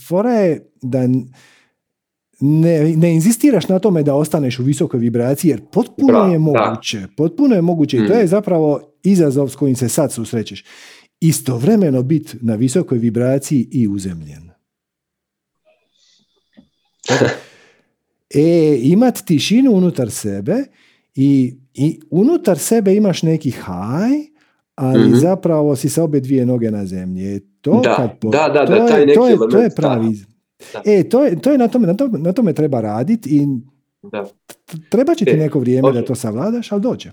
fora 0.00 0.32
je 0.32 0.70
da 0.82 0.98
ne, 2.40 2.96
ne 2.96 3.14
inzistiraš 3.14 3.68
na 3.68 3.78
tome 3.78 4.02
da 4.02 4.14
ostaneš 4.14 4.58
u 4.58 4.64
visokoj 4.64 5.00
vibraciji, 5.00 5.48
jer 5.48 5.60
potpuno 5.62 6.08
Bravo, 6.08 6.26
je 6.26 6.32
da. 6.32 6.38
moguće. 6.38 7.02
Potpuno 7.16 7.54
je 7.54 7.62
moguće 7.62 7.96
i 7.96 8.00
to 8.00 8.14
Mm. 8.14 8.18
je 8.18 8.26
zapravo 8.26 8.80
izazov 9.02 9.48
s 9.48 9.56
kojim 9.56 9.76
se 9.76 9.88
sad 9.88 10.12
susrećeš. 10.12 10.64
Istovremeno 11.20 12.02
biti 12.02 12.36
na 12.38 12.54
visokoj 12.54 12.98
vibraciji 12.98 13.68
i 13.72 13.88
uzemljen. 13.88 14.50
E, 18.30 18.40
imat 18.82 19.18
tišinu 19.18 19.72
unutar 19.72 20.10
sebe 20.10 20.56
i, 21.14 21.54
i 21.74 22.00
unutar 22.10 22.58
sebe 22.58 22.94
imaš 22.94 23.22
neki 23.22 23.50
haj, 23.52 24.10
ali 24.74 25.02
Mhm. 25.02 25.14
zapravo 25.16 25.76
si 25.76 25.88
sa 25.88 26.02
obje 26.02 26.20
dvije 26.20 26.46
noge 26.46 26.70
na 26.70 26.86
zemlji. 26.86 27.26
E, 27.26 27.40
To 27.60 27.80
Da, 27.80 27.94
kad 27.94 28.18
po- 28.20 28.28
da, 28.28 28.48
da, 28.48 28.66
to 28.66 28.72
da, 28.72 28.76
je- 28.76 28.88
taj 28.88 29.00
neki 29.00 29.14
to 29.14 29.28
je, 29.28 29.36
to 29.50 29.58
je 29.58 29.70
pravi. 29.70 30.08
da. 30.08 30.35
Da. 30.72 30.82
E, 30.84 31.08
to 31.08 31.24
je, 31.24 31.40
to 31.40 31.52
je 31.52 31.58
na 31.58 31.68
tome, 31.68 31.86
na 31.86 31.96
tome, 31.96 32.18
na 32.18 32.32
tome 32.32 32.52
treba 32.52 32.80
raditi 32.80 33.30
i 33.30 33.46
Da. 34.02 34.28
treba 34.90 35.14
će 35.14 35.24
ti 35.24 35.30
E, 35.30 35.36
neko 35.36 35.58
vrijeme 35.58 35.92
da 35.92 36.00
ok. 36.00 36.06
to 36.06 36.14
savladaš, 36.14 36.72
ali 36.72 36.80
dođe. 36.80 37.10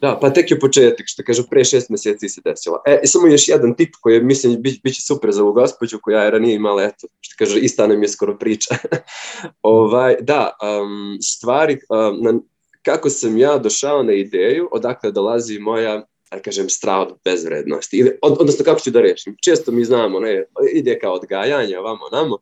Da, 0.00 0.18
pa 0.20 0.30
tek 0.32 0.50
je 0.50 0.60
početak, 0.60 1.06
što 1.06 1.22
kažu, 1.22 1.42
pre 1.50 1.64
šest 1.64 1.90
mjeseci 1.90 2.28
se 2.28 2.40
desilo. 2.44 2.82
E, 2.86 3.00
samo 3.04 3.26
još 3.26 3.48
jedan 3.48 3.74
tip 3.74 3.94
koji 4.00 4.14
je, 4.14 4.22
mislim, 4.22 4.62
bit, 4.62 4.82
bit 4.82 4.94
će 4.94 5.02
super 5.02 5.32
za 5.32 5.42
ovu 5.42 5.52
gospođu 5.52 5.98
koja 6.02 6.22
je 6.22 6.30
ranije 6.30 6.54
imala, 6.54 6.82
eto, 6.82 7.06
što 7.20 7.34
kaže, 7.38 7.60
ista 7.60 7.86
nam 7.86 8.02
je 8.02 8.08
skoro 8.08 8.38
priča. 8.38 8.74
ovaj, 9.62 10.16
da, 10.20 10.56
um, 10.62 11.18
stvari, 11.22 11.74
um, 11.74 12.22
na, 12.22 12.40
kako 12.82 13.10
sam 13.10 13.38
ja 13.38 13.58
došao 13.58 14.02
na 14.02 14.12
ideju, 14.12 14.68
odakle 14.72 15.12
dolazi 15.12 15.58
moja, 15.58 16.06
da 16.30 16.42
kažem, 16.42 16.68
strah 16.68 16.98
od 16.98 17.18
bezvrednosti. 17.24 17.96
Ili, 17.96 18.18
od, 18.22 18.36
odnosno, 18.40 18.64
kako 18.64 18.80
ću 18.80 18.90
da 18.90 19.00
rešim? 19.00 19.36
Često 19.44 19.72
mi 19.72 19.84
znamo, 19.84 20.20
ne, 20.20 20.44
ide 20.72 20.98
kao 20.98 21.12
odgajanje, 21.12 21.78
ovamo, 21.78 22.08
namo, 22.12 22.38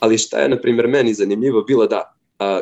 ali 0.00 0.18
šta 0.18 0.38
je, 0.38 0.48
na 0.48 0.60
primjer, 0.60 0.88
meni 0.88 1.14
zanimljivo 1.14 1.62
bilo 1.62 1.86
da 1.86 2.16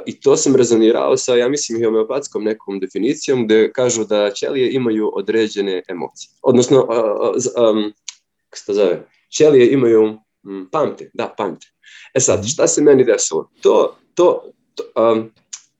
I 0.07 0.21
to 0.21 0.37
sam 0.37 0.57
rezonirao 0.57 1.17
sa, 1.17 1.35
ja 1.35 1.49
mislim, 1.49 1.85
homeopatskom 1.85 2.45
nekom 2.45 2.81
definicijom 2.81 3.45
gdje 3.45 3.73
kažu 3.73 4.05
da 4.05 4.31
ćelije 4.31 4.73
imaju 4.73 5.11
određene 5.15 5.83
emocije. 5.89 6.31
Odnosno, 6.43 6.87
kako 8.49 8.59
se 8.59 8.67
to 8.67 8.75
zove, 8.75 9.07
ćelije 9.37 9.73
imaju 9.73 10.19
um, 10.45 10.69
pamte, 10.73 11.11
da, 11.15 11.35
pamte. 11.37 11.67
E 12.15 12.21
sad, 12.21 12.47
šta 12.47 12.67
se 12.67 12.83
meni 12.83 13.05
desilo? 13.05 13.51
To, 13.61 13.97
to, 14.15 14.43
to 14.75 15.13
um, 15.13 15.31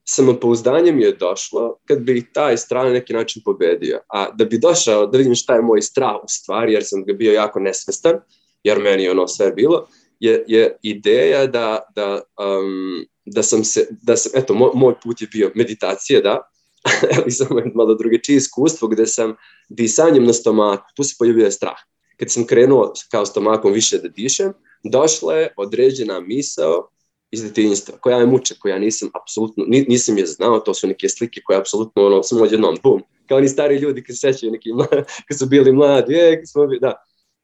samopouzdanje 0.05 0.91
mi 0.91 1.03
je 1.03 1.11
došlo 1.11 1.77
kad 1.85 1.99
bi 1.99 2.25
taj 2.33 2.57
strah 2.57 2.83
na 2.83 2.91
neki 2.91 3.13
način 3.13 3.41
pobedio. 3.45 3.99
A 4.07 4.31
da 4.31 4.45
bi 4.45 4.57
došao 4.57 5.07
da 5.07 5.17
vidim 5.17 5.35
šta 5.35 5.55
je 5.55 5.61
moj 5.61 5.81
strah 5.81 6.15
u 6.23 6.27
stvari, 6.27 6.73
jer 6.73 6.83
sam 6.85 7.03
ga 7.05 7.13
bio 7.13 7.33
jako 7.33 7.59
nesvestan, 7.59 8.19
jer 8.63 8.79
meni 8.79 9.03
je 9.03 9.11
ono 9.11 9.27
sve 9.27 9.51
bilo, 9.51 9.87
je, 10.19 10.43
je 10.47 10.77
ideja 10.83 11.47
da, 11.47 11.79
da, 11.95 12.21
um, 12.39 13.05
da 13.25 13.43
sam 13.43 13.63
se, 13.63 13.87
da 14.01 14.17
sam, 14.17 14.31
eto, 14.35 14.53
moj, 14.53 14.71
moj 14.73 14.93
put 15.03 15.21
je 15.21 15.27
bio 15.27 15.51
meditacija, 15.55 16.21
da, 16.21 16.51
ali 17.17 17.31
sam 17.31 17.47
malo 17.75 17.95
drugačije 17.95 18.35
iskustvo 18.35 18.87
gde 18.87 19.05
sam 19.05 19.35
disanjem 19.69 20.25
na 20.25 20.33
stomaku, 20.33 20.85
tu 20.95 21.03
se 21.03 21.15
pojavio 21.19 21.51
strah. 21.51 21.77
Kad 22.17 22.31
sam 22.31 22.45
krenuo 22.45 22.93
kao 23.11 23.25
stomakom 23.25 23.73
više 23.73 23.97
da 23.97 24.07
dišem, 24.07 24.53
došla 24.83 25.35
je 25.35 25.53
određena 25.57 26.19
misao 26.19 26.89
iz 27.31 27.43
detinjstva, 27.43 27.97
koja 27.97 28.17
je 28.17 28.25
muče, 28.25 28.55
koja 28.59 28.79
nisam 28.79 29.09
apsolutno, 29.21 29.65
nisam 29.67 30.17
je 30.17 30.25
znao, 30.25 30.59
to 30.59 30.73
su 30.73 30.87
neke 30.87 31.09
slike 31.09 31.41
koje 31.45 31.59
apsolutno 31.59 32.05
ono, 32.05 32.23
samo 32.23 32.43
odjednom, 32.43 32.77
bum, 32.83 33.01
kao 33.27 33.37
oni 33.37 33.47
stari 33.47 33.75
ljudi 33.75 34.03
kad 34.03 34.15
se 34.15 34.19
sećaju 34.19 34.51
neki 34.51 34.73
mladi, 34.73 34.95
kad 35.27 35.39
su 35.39 35.45
bili 35.45 35.71
mladi, 35.71 36.13
je, 36.13 36.37
kad 36.37 36.49
smo, 36.49 36.67
da, 36.67 36.93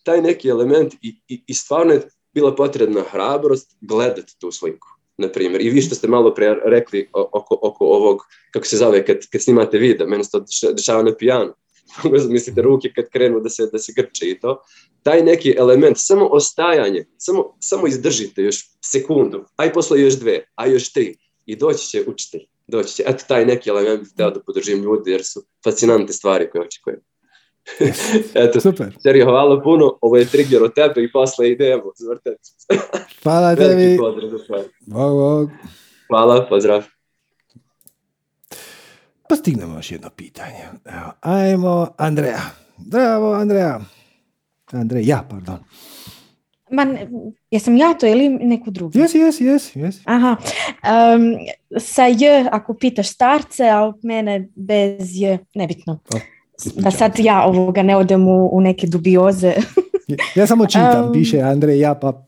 taj 0.04 0.22
neki 0.22 0.50
element 0.50 0.94
i, 1.02 1.16
i, 1.28 1.44
i 1.48 1.54
stvarno 1.54 1.94
je 1.94 2.02
bila 2.36 2.56
potrebna 2.56 3.04
hrabrost 3.12 3.76
gledati 3.82 4.40
tu 4.40 4.52
sliku, 4.52 4.88
na 5.18 5.32
primjer. 5.32 5.62
I 5.62 5.70
vi 5.70 5.82
što 5.82 5.96
ste 5.96 6.08
malo 6.08 6.34
pre 6.34 6.56
rekli 6.66 7.10
oko, 7.14 7.60
oko 7.62 7.86
ovog, 7.86 8.22
kako 8.52 8.66
se 8.66 8.78
zove, 8.78 9.06
kad, 9.06 9.18
kad 9.32 9.42
snimate 9.42 9.78
video, 9.78 10.08
meni 10.08 10.24
se 10.24 10.32
to 10.32 10.46
dešava 10.74 11.04
na 11.04 11.16
pijanu, 11.16 11.54
mislite 12.30 12.62
ruke 12.62 12.92
kad 12.96 13.10
krenu 13.10 13.40
da 13.40 13.50
se, 13.50 13.70
da 13.72 13.80
se 13.80 13.94
grče 13.96 14.30
i 14.30 14.40
to, 14.40 14.62
taj 15.04 15.24
neki 15.24 15.56
element, 15.58 15.98
samo 16.00 16.26
ostajanje, 16.26 17.06
samo, 17.18 17.56
samo 17.60 17.88
izdržite 17.88 18.42
još 18.42 18.70
sekundu, 18.86 19.46
aj 19.56 19.74
posle 19.74 20.02
još 20.02 20.14
dve, 20.14 20.46
a 20.56 20.68
još 20.68 20.94
tri 20.94 21.18
i 21.46 21.56
doći 21.56 21.88
će 21.88 22.04
učitelj, 22.08 22.46
doći 22.68 22.96
će. 22.96 23.04
Eto 23.08 23.24
taj 23.28 23.46
neki 23.46 23.70
element 23.70 24.00
bih 24.00 24.12
da 24.16 24.34
podržim 24.46 24.84
ljudi 24.84 25.12
jer 25.12 25.24
su 25.24 25.44
fascinante 25.64 26.14
stvari 26.14 26.50
koje 26.50 26.66
očekujem. 26.66 27.00
Eto, 28.44 28.62
Super. 28.62 28.96
Sergio, 29.00 29.26
hvala 29.26 29.62
puno. 29.62 29.98
Ovo 30.02 30.18
je 30.18 30.26
trigger 30.26 30.64
od 30.64 30.74
tebe 30.74 31.04
i 31.04 31.12
posle 31.12 31.52
idemo. 31.52 31.92
Zvrtec. 31.96 32.40
Hvala 33.24 33.56
tebi. 33.56 33.98
Bog, 34.86 35.50
Hvala, 36.08 36.46
pozdrav. 36.50 36.84
Pa 39.30 39.36
stignemo 39.36 39.76
još 39.76 39.92
jedno 39.92 40.10
pitanje. 40.10 40.64
Evo, 40.86 41.12
ajmo, 41.22 41.88
Andreja. 41.98 42.42
Zdravo, 42.86 43.34
Andreja. 43.34 43.80
Andreja, 44.72 45.24
pardon. 45.30 45.60
Ma, 46.70 46.86
jesam 47.52 47.78
ja 47.78 47.94
to 47.94 48.08
ili 48.08 48.30
neko 48.30 48.72
drugi? 48.72 49.00
Jesi, 49.00 49.18
jesi, 49.18 49.46
jesi. 49.46 49.80
jesi. 49.80 50.02
Aha. 50.06 50.36
Um, 50.84 51.36
sa 51.80 52.06
J, 52.06 52.50
ako 52.52 52.74
pitaš 52.74 53.10
starce, 53.10 53.64
a 53.70 53.94
mene 54.04 54.50
bez 54.56 55.22
J, 55.22 55.38
nebitno. 55.56 56.00
O, 56.14 56.18
da 56.76 56.92
sad 56.92 57.20
ja 57.20 57.46
ovoga 57.46 57.84
ne 57.84 57.96
odem 57.96 58.28
u, 58.28 58.50
u 58.58 58.62
neke 58.62 58.88
dubioze. 58.88 59.54
ja 60.36 60.48
samo 60.48 60.66
čitam, 60.74 61.06
um, 61.06 61.14
piše 61.14 61.42
Andreja, 61.42 61.96
pa... 61.96 62.26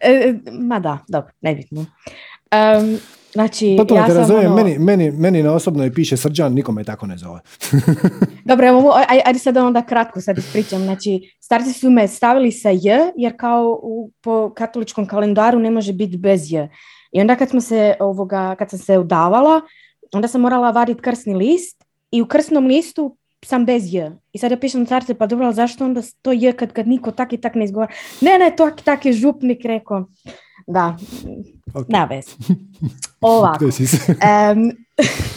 E, 0.00 0.34
ma 0.52 0.78
da, 0.78 0.98
dobro, 1.08 1.32
nebitno. 1.40 1.80
Um, 1.80 2.98
Znači, 3.32 3.74
Potpuno 3.78 4.00
ja 4.00 4.06
te 4.06 4.14
razumijem, 4.14 4.52
ono... 4.52 4.64
meni, 4.64 4.78
meni, 4.78 5.10
meni 5.10 5.42
na 5.42 5.52
osobnoj 5.52 5.94
piše 5.94 6.16
srđan, 6.16 6.54
nikome 6.54 6.84
tako 6.84 7.06
ne 7.06 7.16
zove. 7.16 7.40
Dobro, 8.50 8.68
evo, 8.68 8.92
aj, 9.08 9.20
ajde 9.24 9.38
sad 9.38 9.56
onda 9.56 9.82
kratko 9.82 10.20
sad 10.20 10.38
ispričam. 10.38 10.82
Znači, 10.82 11.34
starci 11.40 11.72
su 11.72 11.90
me 11.90 12.08
stavili 12.08 12.52
sa 12.52 12.70
J, 12.70 13.12
jer 13.16 13.36
kao 13.36 13.80
u, 13.82 14.10
po 14.20 14.52
katoličkom 14.56 15.06
kalendaru 15.06 15.58
ne 15.58 15.70
može 15.70 15.92
biti 15.92 16.16
bez 16.16 16.52
J. 16.52 16.68
I 17.12 17.20
onda 17.20 17.36
kad, 17.36 17.50
smo 17.50 17.60
se, 17.60 17.94
ovoga, 18.00 18.54
kad 18.58 18.70
sam 18.70 18.78
se 18.78 18.98
udavala, 18.98 19.60
onda 20.12 20.28
sam 20.28 20.40
morala 20.40 20.70
vaditi 20.70 21.02
krsni 21.02 21.34
list 21.34 21.84
i 22.10 22.22
u 22.22 22.26
krsnom 22.26 22.66
listu 22.66 23.16
sam 23.44 23.64
bez 23.64 23.94
J. 23.94 24.10
I 24.32 24.38
sad 24.38 24.50
ja 24.50 24.56
pišem 24.56 24.86
starce, 24.86 25.14
pa 25.14 25.26
dobro, 25.26 25.52
zašto 25.52 25.84
onda 25.84 26.02
to 26.22 26.32
J 26.32 26.52
kad, 26.52 26.72
kad 26.72 26.88
niko 26.88 27.10
tak 27.10 27.32
i 27.32 27.40
tak 27.40 27.54
ne 27.54 27.64
izgovara? 27.64 27.92
Ne, 28.20 28.38
ne, 28.38 28.50
to 28.56 28.70
tak 28.84 29.06
je 29.06 29.12
župnik 29.12 29.64
rekao. 29.64 30.06
Da, 30.66 30.96
okay. 31.72 31.84
na 31.88 32.04
vez. 32.04 32.36
Ovako. 33.20 33.64
um, 34.54 34.72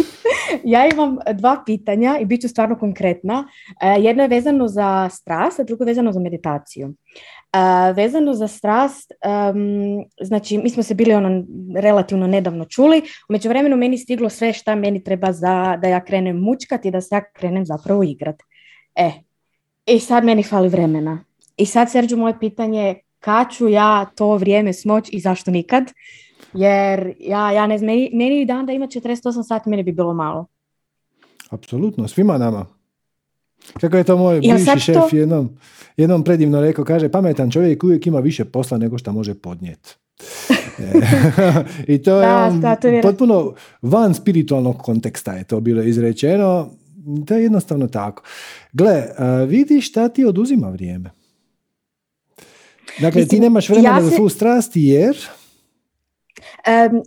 ja 0.73 0.88
imam 0.93 1.17
dva 1.34 1.63
pitanja 1.65 2.17
i 2.21 2.25
bit 2.25 2.41
ću 2.41 2.47
stvarno 2.47 2.80
konkretna. 2.80 3.39
Uh, 3.39 4.03
jedno 4.03 4.23
je 4.23 4.30
vezano 4.30 4.67
za 4.67 5.09
strast, 5.09 5.59
a 5.59 5.63
drugo 5.63 5.84
je 5.84 5.85
vezano 5.85 6.11
za 6.11 6.19
meditaciju. 6.19 6.93
Uh, 7.53 7.95
vezano 7.95 8.34
za 8.34 8.47
strast, 8.47 9.11
um, 9.53 10.05
znači 10.21 10.57
mi 10.57 10.69
smo 10.69 10.84
se 10.84 10.95
bili 10.95 11.13
ono 11.13 11.43
relativno 11.75 12.27
nedavno 12.27 12.65
čuli, 12.65 12.97
u 13.30 13.34
međuvremenu 13.34 13.77
meni 13.77 13.97
stiglo 13.97 14.30
sve 14.30 14.53
šta 14.53 14.75
meni 14.75 15.03
treba 15.03 15.31
za 15.31 15.77
da 15.81 15.88
ja 15.88 16.03
krenem 16.05 16.39
mučkati 16.39 16.88
i 16.88 16.91
da 16.91 17.01
se 17.01 17.15
ja 17.15 17.23
krenem 17.34 17.65
zapravo 17.65 18.03
igrat. 18.03 18.35
E, 18.95 19.11
i 19.85 19.99
sad 19.99 20.23
meni 20.23 20.43
fali 20.43 20.69
vremena. 20.69 21.23
I 21.57 21.65
sad, 21.65 21.91
Serđu, 21.91 22.17
moje 22.17 22.39
pitanje 22.39 22.81
je 22.81 22.99
kad 23.19 23.51
ću 23.51 23.69
ja 23.69 24.05
to 24.15 24.35
vrijeme 24.35 24.73
smoć 24.73 25.09
i 25.11 25.19
zašto 25.19 25.51
nikad? 25.51 25.84
Jer 26.53 27.13
ja, 27.19 27.51
ja 27.51 27.67
ne 27.67 27.77
znam, 27.77 27.85
meni, 27.85 28.09
meni 28.13 28.45
dan 28.45 28.65
da 28.65 28.73
ima 28.73 28.88
48 28.88 29.43
sati, 29.47 29.69
meni 29.69 29.84
bi 29.84 29.91
bilo 29.91 30.13
malo. 30.13 30.45
Apsolutno, 31.49 32.07
svima 32.07 32.38
nama. 32.38 32.65
Kako 33.81 33.98
je 33.98 34.03
to 34.03 34.18
moj 34.18 34.40
bivši 34.40 34.80
šef 34.80 34.95
to... 34.95 35.15
jednom, 35.15 35.49
jednom 35.98 36.23
predivno 36.23 36.61
rekao, 36.61 36.85
kaže, 36.85 37.10
pametan 37.10 37.52
čovjek 37.52 37.84
uvijek 37.84 38.07
ima 38.07 38.19
više 38.19 38.45
posla 38.45 38.77
nego 38.77 38.98
što 38.98 39.11
može 39.11 39.34
podnijeti. 39.34 39.90
I 41.94 42.03
to 42.03 42.22
je, 42.22 42.27
da, 42.27 42.53
da, 42.61 42.76
to 42.76 42.88
je 42.88 43.02
potpuno 43.02 43.53
van 43.81 44.14
spiritualnog 44.14 44.77
konteksta 44.77 45.34
je 45.34 45.44
to 45.44 45.60
bilo 45.60 45.81
izrečeno. 45.84 46.69
To 47.27 47.34
je 47.34 47.44
jednostavno 47.44 47.88
tako. 47.88 48.23
Gle, 48.73 49.03
vidiš 49.48 49.90
šta 49.90 50.10
ti 50.10 50.26
oduzima 50.26 50.69
vrijeme. 50.69 51.11
Dakle, 53.02 53.26
ti 53.26 53.40
nemaš 53.40 53.69
vremena 53.69 53.98
ja 53.98 54.03
se... 54.03 54.10
za 54.10 54.15
svu 54.15 54.30
strast 54.30 54.72
jer... 54.76 55.18
Um, 56.91 57.02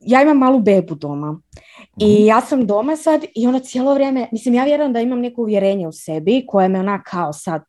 ja 0.00 0.22
imam 0.22 0.38
malu 0.38 0.60
bebu 0.60 0.94
doma 0.94 1.40
i 2.00 2.14
mhm. 2.14 2.26
ja 2.26 2.40
sam 2.40 2.66
doma 2.66 2.96
sad 2.96 3.24
i 3.34 3.46
ona 3.46 3.58
cijelo 3.58 3.94
vrijeme, 3.94 4.28
mislim 4.32 4.54
ja 4.54 4.64
vjerujem 4.64 4.92
da 4.92 5.00
imam 5.00 5.20
neko 5.20 5.40
uvjerenje 5.40 5.88
u 5.88 5.92
sebi 5.92 6.44
koje 6.46 6.68
me 6.68 6.80
ona 6.80 7.02
kao 7.02 7.32
sad 7.32 7.62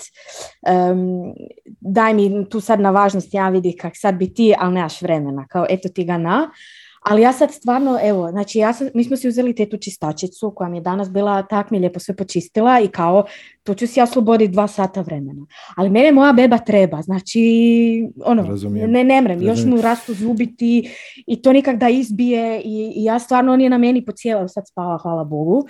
um, 0.92 1.34
daj 1.80 2.14
mi 2.14 2.50
tu 2.50 2.60
sad 2.60 2.80
na 2.80 2.92
važnost 2.92 3.34
ja 3.34 3.50
vidi 3.50 3.78
kak 3.78 3.94
sad 3.96 4.16
bi 4.16 4.34
ti, 4.34 4.54
ali 4.60 4.74
nemaš 4.74 5.02
vremena, 5.02 5.48
kao 5.48 5.66
eto 5.70 5.90
ti 5.90 6.04
ga 6.04 6.18
na. 6.18 6.50
Ali 7.10 7.22
ja 7.22 7.34
sad 7.34 7.52
stvarno, 7.52 8.00
evo, 8.04 8.32
znači 8.32 8.60
ja 8.60 8.74
sam, 8.74 8.88
mi 8.94 9.04
smo 9.04 9.18
si 9.18 9.28
uzeli 9.28 9.56
tetu 9.56 9.78
čistačicu 9.78 10.54
koja 10.56 10.70
mi 10.70 10.78
je 10.78 10.82
danas 10.82 11.10
bila 11.10 11.44
tak 11.44 11.72
mi 11.72 11.80
lijepo 11.80 12.00
sve 12.00 12.16
počistila 12.16 12.80
i 12.80 12.88
kao 12.88 13.26
to 13.64 13.74
ću 13.74 13.88
si 13.88 14.00
ja 14.00 14.06
sloboditi 14.06 14.52
dva 14.52 14.68
sata 14.68 15.02
vremena. 15.02 15.46
Ali 15.76 15.90
mene 15.90 16.12
moja 16.12 16.34
beba 16.34 16.58
treba, 16.58 17.02
znači 17.02 17.42
ono, 18.24 18.58
ne 18.88 19.04
nemrem, 19.04 19.42
još 19.42 19.66
mu 19.66 19.82
rastu 19.82 20.14
zubiti 20.14 20.92
i 21.28 21.42
to 21.42 21.54
nikak 21.54 21.76
da 21.76 21.90
izbije 21.90 22.62
i, 22.62 22.94
i 22.96 23.04
ja 23.04 23.20
stvarno 23.20 23.54
on 23.54 23.62
je 23.62 23.70
na 23.70 23.78
meni 23.78 24.06
pocijela, 24.06 24.48
sad 24.48 24.68
spava, 24.68 24.98
hvala 24.98 25.24
Bogu, 25.24 25.66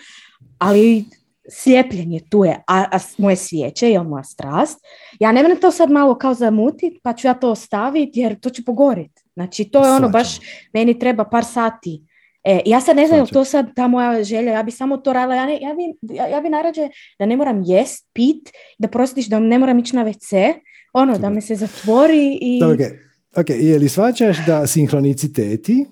ali 0.57 1.05
slijepljenje 1.49 2.19
tu 2.30 2.45
je, 2.45 2.64
a, 2.68 2.85
a 2.91 2.99
moje 3.18 3.35
svijeće 3.35 3.89
je 3.89 4.03
moja 4.03 4.23
strast. 4.23 4.80
Ja 5.19 5.31
ne 5.31 5.55
to 5.61 5.72
sad 5.72 5.91
malo 5.91 6.15
kao 6.15 6.34
zamutit, 6.34 6.93
pa 7.03 7.14
ću 7.14 7.27
ja 7.27 7.34
to 7.34 7.51
ostaviti 7.51 8.19
jer 8.19 8.39
to 8.39 8.49
će 8.49 8.64
pogoriti. 8.64 9.27
Znači 9.38 9.65
to 9.65 9.85
je 9.85 9.91
ono 9.91 10.09
baš, 10.09 10.27
meni 10.73 10.99
treba 10.99 11.23
par 11.23 11.45
sati. 11.45 12.01
E, 12.43 12.61
ja 12.65 12.81
sad 12.81 12.95
ne 12.95 13.07
znam 13.07 13.19
je 13.19 13.26
to 13.26 13.45
sad 13.45 13.65
ta 13.76 13.88
moja 13.88 14.23
želja, 14.23 14.51
ja 14.51 14.64
bi 14.64 14.72
samo 14.72 14.97
to 14.97 15.14
radila, 15.14 15.35
ja, 15.35 15.45
ne, 15.45 15.59
ja, 15.61 15.73
bi, 15.73 16.15
ja, 16.15 16.27
ja 16.27 16.41
bi 16.41 16.49
narađe 16.49 16.89
da 17.19 17.26
ne 17.26 17.38
moram 17.38 17.64
jest, 17.65 18.07
pit, 18.14 18.49
da 18.77 18.88
prostiš 18.88 19.27
da 19.27 19.39
ne 19.39 19.59
moram 19.59 19.80
ići 19.80 19.95
na 19.95 20.05
WC, 20.05 20.53
ono, 20.93 21.18
da 21.18 21.30
me 21.30 21.41
se 21.41 21.55
zatvori 21.55 22.38
i... 22.41 22.64
Ok, 22.64 22.80
okay. 23.35 23.53
je 23.53 23.80
li 23.80 23.89
svačaš 23.89 24.45
da 24.45 24.68
sinhroniciteti 24.68 25.85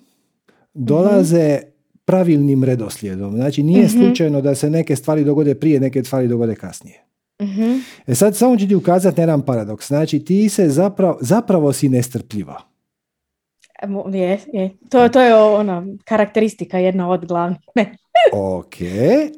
dolaze 0.73 1.59
mm 1.61 1.75
pravilnim 2.07 2.63
redoslijedom? 2.63 3.35
Znači 3.35 3.63
nije 3.63 3.85
mm 3.85 3.89
slučajno 3.89 4.41
da 4.41 4.55
se 4.55 4.69
neke 4.69 4.95
stvari 4.95 5.23
dogode 5.23 5.55
prije, 5.55 5.79
neke 5.79 6.03
stvari 6.03 6.27
dogode 6.27 6.55
kasnije. 6.55 7.03
mm 7.41 7.81
E 8.07 8.15
sad 8.15 8.35
samo 8.35 8.57
ću 8.57 8.67
ti 8.67 8.75
ukazati 8.75 9.17
na 9.17 9.23
jedan 9.23 9.41
paradoks. 9.41 9.87
Znači 9.87 10.19
ti 10.19 10.49
se 10.49 10.69
zapravo, 10.69 11.17
zapravo 11.21 11.73
si 11.73 11.89
nestrpljiva. 11.89 12.74
Je, 14.13 14.39
je. 14.53 14.69
To, 14.89 15.09
to 15.09 15.21
je 15.21 15.35
ona 15.35 15.85
karakteristika 16.03 16.77
jedna 16.77 17.09
od 17.09 17.25
glavnih. 17.25 17.57
ok, 18.33 18.75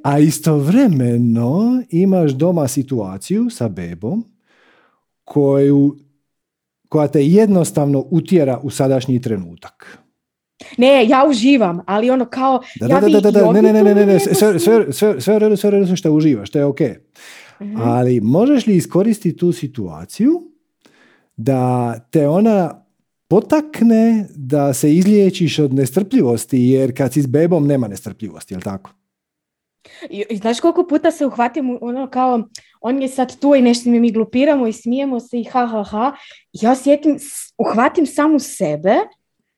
a 0.03 0.19
istovremeno 0.19 1.83
imaš 1.89 2.31
doma 2.31 2.67
situaciju 2.67 3.49
sa 3.49 3.67
bebom 3.67 4.25
koju, 5.23 5.95
koja 6.89 7.07
te 7.07 7.25
jednostavno 7.25 8.05
utjera 8.11 8.59
u 8.63 8.69
sadašnji 8.69 9.21
trenutak. 9.21 9.97
Ne, 10.77 11.07
ja 11.07 11.25
uživam, 11.29 11.81
ali 11.85 12.09
ono 12.09 12.25
kao... 12.25 12.61
Da, 12.79 12.87
ja 12.87 12.99
da, 12.99 13.09
da, 13.09 13.19
da, 13.19 13.31
da, 13.31 13.51
ne, 13.51 13.61
ne, 13.61 13.73
ne, 13.73 13.83
ne, 13.83 13.95
ne, 13.95 14.05
ne, 14.05 14.13
jogicu 14.13 14.35
sve, 14.35 14.59
sve, 14.59 14.93
sve, 14.93 15.21
sve 15.21 15.35
u 15.35 15.39
redu, 15.39 15.57
sve 15.57 15.67
u 15.67 15.71
redu 15.71 15.95
što 15.95 16.13
uživaš, 16.13 16.49
to 16.49 16.59
je 16.59 16.65
ok. 16.65 16.79
Mhm. 17.61 17.81
Ali 17.81 18.21
možeš 18.21 18.67
li 18.67 18.75
iskoristiti 18.75 19.37
tu 19.37 19.51
situaciju 19.51 20.41
da 21.37 21.93
te 22.11 22.27
ona 22.27 22.86
potakne 23.27 24.27
da 24.35 24.73
se 24.73 24.93
izliječiš 24.93 25.59
od 25.59 25.73
nestrpljivosti, 25.73 26.57
jer 26.57 26.97
kad 26.97 27.13
si 27.13 27.21
s 27.21 27.27
bebom 27.27 27.67
nema 27.67 27.87
nestrpljivosti, 27.87 28.53
jel 28.53 28.61
tako? 28.61 28.91
I, 30.09 30.23
i 30.29 30.37
znaš 30.37 30.59
koliko 30.59 30.87
puta 30.87 31.11
se 31.11 31.25
uhvatim 31.25 31.77
ono 31.81 32.09
kao, 32.09 32.43
on 32.81 33.01
je 33.01 33.07
sad 33.07 33.39
tu 33.39 33.55
i 33.55 33.61
nešto 33.61 33.89
mi 33.89 33.99
mi 33.99 34.11
glupiramo 34.11 34.67
i 34.67 34.73
smijemo 34.73 35.19
se 35.19 35.39
i 35.39 35.43
ha 35.43 35.65
ha 35.67 35.83
ha. 35.83 36.15
Ja 36.51 36.75
sjetim, 36.75 37.17
uhvatim 37.57 38.05
samu 38.05 38.39
sebe, 38.39 38.95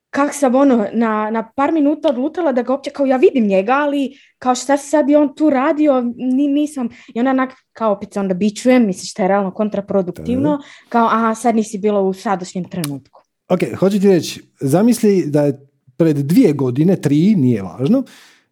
kak 0.09 0.33
sam 0.33 0.55
ono 0.55 0.87
na, 0.93 1.29
na 1.29 1.51
par 1.55 1.71
minuta 1.71 2.09
odlutala 2.09 2.51
da 2.51 2.61
ga 2.61 2.73
uopće, 2.73 2.89
kao 2.89 3.05
ja 3.05 3.17
vidim 3.17 3.47
njega, 3.47 3.73
ali 3.73 4.17
kao 4.37 4.55
šta 4.55 4.77
se 4.77 4.89
sad 4.89 5.09
i 5.09 5.15
on 5.15 5.35
tu 5.35 5.49
radio, 5.49 6.01
ni, 6.15 6.47
nisam, 6.47 6.89
i 7.15 7.19
onda 7.19 7.31
onak, 7.31 7.53
kao 7.73 7.91
opet 7.91 8.13
se 8.13 8.19
onda 8.19 8.33
bičujem, 8.33 8.85
misliš 8.85 9.11
što 9.11 9.21
je 9.21 9.27
realno 9.27 9.51
kontraproduktivno, 9.51 10.59
kao 10.89 11.07
aha, 11.07 11.35
sad 11.35 11.55
nisi 11.55 11.77
bilo 11.77 12.01
u 12.01 12.13
sadašnjem 12.13 12.69
trenutku. 12.69 13.28
Ok, 13.49 13.59
hoću 13.79 13.99
ti 13.99 14.07
reći, 14.07 14.41
zamisli 14.59 15.25
da 15.27 15.41
je 15.41 15.67
pred 15.97 16.17
dvije 16.17 16.53
godine, 16.53 16.95
tri, 16.95 17.35
nije 17.35 17.61
važno, 17.61 18.03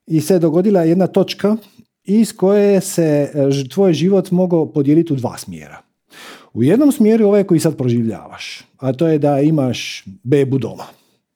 i 0.07 0.21
se 0.21 0.39
dogodila 0.39 0.81
jedna 0.81 1.07
točka 1.07 1.55
iz 2.03 2.35
koje 2.35 2.81
se 2.81 3.31
e, 3.33 3.69
tvoj 3.69 3.93
život 3.93 4.31
mogao 4.31 4.71
podijeliti 4.71 5.13
u 5.13 5.15
dva 5.15 5.37
smjera. 5.37 5.81
U 6.53 6.63
jednom 6.63 6.91
smjeru 6.91 7.23
je 7.23 7.27
ovaj 7.27 7.43
koji 7.43 7.59
sad 7.59 7.77
proživljavaš, 7.77 8.65
a 8.77 8.93
to 8.93 9.07
je 9.07 9.19
da 9.19 9.39
imaš 9.39 10.03
bebu 10.23 10.57
doma. 10.57 10.85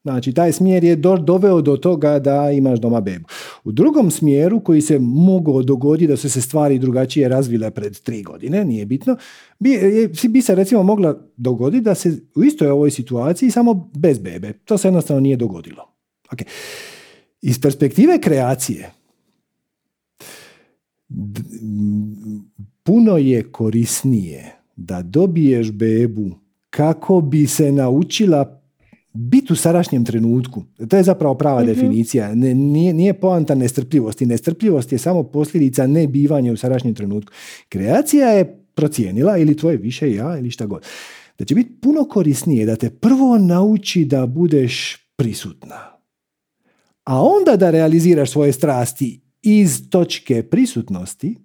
Znači, 0.03 0.33
taj 0.33 0.51
smjer 0.51 0.83
je 0.83 0.95
do- 0.95 1.17
doveo 1.17 1.61
do 1.61 1.77
toga 1.77 2.19
da 2.19 2.51
imaš 2.51 2.79
doma 2.79 3.01
bebu. 3.01 3.25
U 3.63 3.71
drugom 3.71 4.11
smjeru 4.11 4.59
koji 4.59 4.81
se 4.81 4.99
mogao 4.99 5.61
dogoditi 5.63 6.07
da 6.07 6.17
su 6.17 6.29
se 6.29 6.41
stvari 6.41 6.79
drugačije 6.79 7.29
razvile 7.29 7.71
pred 7.71 7.99
tri 7.99 8.23
godine, 8.23 8.65
nije 8.65 8.85
bitno, 8.85 9.17
bi, 9.59 9.69
je- 9.69 10.29
bi 10.29 10.41
se 10.41 10.55
recimo 10.55 10.83
mogla 10.83 11.17
dogoditi 11.37 11.83
da 11.83 11.95
se 11.95 12.19
u 12.35 12.43
istoj 12.43 12.69
ovoj 12.69 12.91
situaciji 12.91 13.51
samo 13.51 13.91
bez 13.95 14.19
bebe. 14.19 14.53
To 14.55 14.77
se 14.77 14.87
jednostavno 14.87 15.19
nije 15.21 15.35
dogodilo. 15.37 15.83
Ok. 16.31 16.39
Iz 17.41 17.61
perspektive 17.61 18.19
kreacije, 18.19 18.91
d- 21.09 21.41
puno 22.83 23.17
je 23.17 23.43
korisnije 23.43 24.45
da 24.75 25.01
dobiješ 25.01 25.71
bebu 25.71 26.29
kako 26.69 27.21
bi 27.21 27.47
se 27.47 27.71
naučila 27.71 28.60
biti 29.13 29.53
u 29.53 29.55
sadašnjem 29.55 30.05
trenutku. 30.05 30.63
To 30.89 30.97
je 30.97 31.03
zapravo 31.03 31.35
prava 31.35 31.63
definicija. 31.63 32.35
Ne, 32.35 32.53
nije, 32.55 32.93
nije 32.93 33.13
poanta 33.13 33.55
nestrpljivosti. 33.55 34.25
Nestrpljivost 34.25 34.91
je 34.91 34.97
samo 34.97 35.23
posljedica 35.23 35.87
ne 35.87 36.07
bivanja 36.07 36.53
u 36.53 36.57
sadašnjem 36.57 36.95
trenutku. 36.95 37.31
Kreacija 37.69 38.27
je 38.27 38.57
procijenila, 38.75 39.37
ili 39.37 39.57
tvoje 39.57 39.77
više 39.77 40.13
ja, 40.13 40.37
ili 40.37 40.51
šta 40.51 40.65
god, 40.65 40.85
da 41.39 41.45
će 41.45 41.55
biti 41.55 41.79
puno 41.81 42.03
korisnije 42.05 42.65
da 42.65 42.75
te 42.75 42.89
prvo 42.89 43.37
nauči 43.37 44.05
da 44.05 44.25
budeš 44.25 44.97
prisutna. 45.15 45.91
A 47.03 47.21
onda 47.23 47.55
da 47.57 47.71
realiziraš 47.71 48.31
svoje 48.31 48.51
strasti 48.51 49.21
iz 49.41 49.89
točke 49.89 50.43
prisutnosti, 50.43 51.37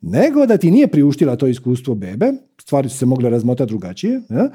nego 0.00 0.46
da 0.46 0.56
ti 0.56 0.70
nije 0.70 0.88
priuštila 0.88 1.36
to 1.36 1.46
iskustvo 1.46 1.94
bebe, 1.94 2.32
stvari 2.60 2.88
su 2.88 2.98
se 2.98 3.06
mogle 3.06 3.30
razmotati 3.30 3.68
drugačije, 3.68 4.20
ja? 4.30 4.50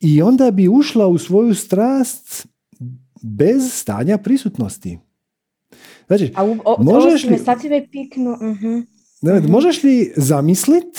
I 0.00 0.22
onda 0.22 0.50
bi 0.50 0.68
ušla 0.68 1.06
u 1.06 1.18
svoju 1.18 1.54
strast 1.54 2.46
bez 3.22 3.72
stanja 3.72 4.18
prisutnosti. 4.18 4.98
Znači, 6.06 6.32
A 6.34 6.44
u, 6.44 6.56
o, 6.64 6.82
Možeš 6.82 7.24
li- 7.24 7.38
piknuo, 7.90 8.36
mhm. 8.36 8.78
ne, 9.22 9.40
možeš 9.40 9.82
li 9.82 10.12
zamislit 10.16 10.98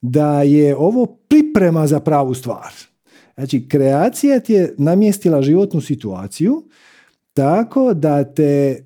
da 0.00 0.42
je 0.42 0.76
ovo 0.76 1.06
priprema 1.06 1.86
za 1.86 2.00
pravu 2.00 2.34
stvar? 2.34 2.72
Znači, 3.34 3.68
kreacija 3.68 4.40
ti 4.40 4.52
je 4.52 4.74
namjestila 4.78 5.42
životnu 5.42 5.80
situaciju 5.80 6.62
tako 7.32 7.94
da 7.94 8.34
te 8.34 8.84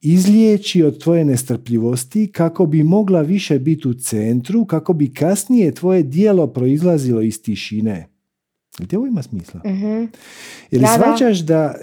izliječi 0.00 0.82
od 0.82 1.02
tvoje 1.02 1.24
nestrpljivosti 1.24 2.32
kako 2.32 2.66
bi 2.66 2.82
mogla 2.82 3.20
više 3.20 3.58
biti 3.58 3.88
u 3.88 3.94
centru, 3.94 4.64
kako 4.64 4.92
bi 4.92 5.14
kasnije 5.14 5.74
tvoje 5.74 6.02
dijelo 6.02 6.46
proizlazilo 6.46 7.22
iz 7.22 7.42
tišine. 7.42 8.11
Ti 8.88 8.96
ovo 8.96 9.06
ima 9.06 9.22
smisla? 9.22 9.60
Mhm. 9.66 10.04
Je 10.70 10.78
li 10.78 10.80
Da, 10.80 10.96
da. 11.42 11.74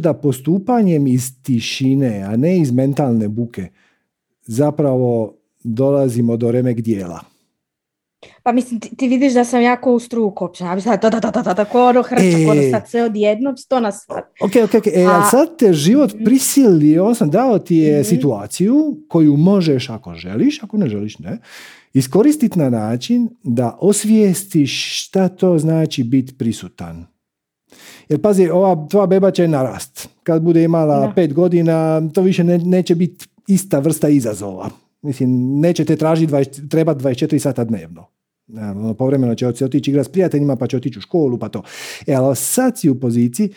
da 0.00 0.14
postupanjem 0.14 1.06
iz 1.06 1.42
tišine, 1.42 2.22
a 2.22 2.36
ne 2.36 2.58
iz 2.60 2.72
mentalne 2.72 3.28
buke, 3.28 3.68
zapravo 4.46 5.34
dolazimo 5.64 6.36
do 6.36 6.50
remek 6.50 6.80
dijela? 6.80 7.20
Pa 8.42 8.52
mislim, 8.52 8.80
ti, 8.80 8.96
ti 8.96 9.08
vidiš 9.08 9.32
da 9.32 9.44
sam 9.44 9.62
jako 9.62 9.92
u 9.92 9.98
struju 9.98 10.30
kopčena. 10.30 10.70
Ja 10.70 10.76
bi 10.76 10.82
sad, 10.82 11.02
da, 11.02 11.10
da, 11.10 11.20
da, 11.20 11.30
da, 11.32 11.54
da, 11.54 11.66
ono 11.74 12.02
hrčak, 12.02 12.24
E. 12.24 12.50
ono 12.50 12.70
sad 12.70 12.88
sve 12.88 13.02
odjednom, 13.04 13.56
sto 13.56 13.80
na 13.80 13.92
sat. 13.92 14.24
Ok, 14.40 14.52
ok, 14.64 14.74
ok. 14.74 14.86
E, 14.86 15.04
a 15.04 15.22
sad 15.22 15.56
te 15.58 15.72
život 15.72 16.10
prisilio, 16.24 17.06
on 17.06 17.14
sam 17.14 17.30
dao 17.30 17.58
ti 17.58 17.76
je 17.76 18.00
Mhm. 18.00 18.08
situaciju 18.08 18.96
koju 19.08 19.36
možeš 19.36 19.90
ako 19.90 20.14
želiš, 20.14 20.62
ako 20.62 20.76
ne 20.76 20.88
želiš 20.88 21.18
ne, 21.18 21.38
iskoristiti 21.92 22.58
na 22.58 22.70
način 22.70 23.28
da 23.42 23.78
osvijestiš 23.80 24.72
šta 25.00 25.28
to 25.28 25.58
znači 25.58 26.04
biti 26.04 26.34
prisutan. 26.34 27.06
Jer 28.08 28.20
pazi, 28.22 28.48
ova 28.48 28.86
tvoja 28.88 29.06
beba 29.06 29.30
će 29.30 29.48
narast. 29.48 30.08
Kad 30.22 30.42
bude 30.42 30.62
imala 30.64 31.00
Da. 31.00 31.12
pet 31.14 31.34
godina, 31.34 32.02
to 32.08 32.22
više 32.22 32.44
ne, 32.44 32.58
neće 32.58 32.94
biti 32.94 33.26
ista 33.46 33.78
vrsta 33.78 34.08
izazova. 34.08 34.70
Mislim, 35.02 35.60
neće 35.60 35.84
te 35.84 35.96
tražiti, 35.96 36.68
treba 36.68 36.94
24 36.94 37.38
sata 37.38 37.64
dnevno. 37.64 38.06
E, 38.56 38.60
ono, 38.60 38.94
Povremeno 38.94 39.34
će 39.34 39.46
otići 39.46 39.90
igrati 39.90 40.08
s 40.08 40.12
prijateljima, 40.12 40.56
pa 40.56 40.66
će 40.66 40.76
otići 40.76 40.98
u 40.98 41.02
školu, 41.02 41.38
pa 41.38 41.48
to. 41.48 41.62
E, 42.06 42.14
ali 42.14 42.36
sad 42.36 42.78
si 42.78 42.90
u 42.90 43.00
poziciji 43.00 43.52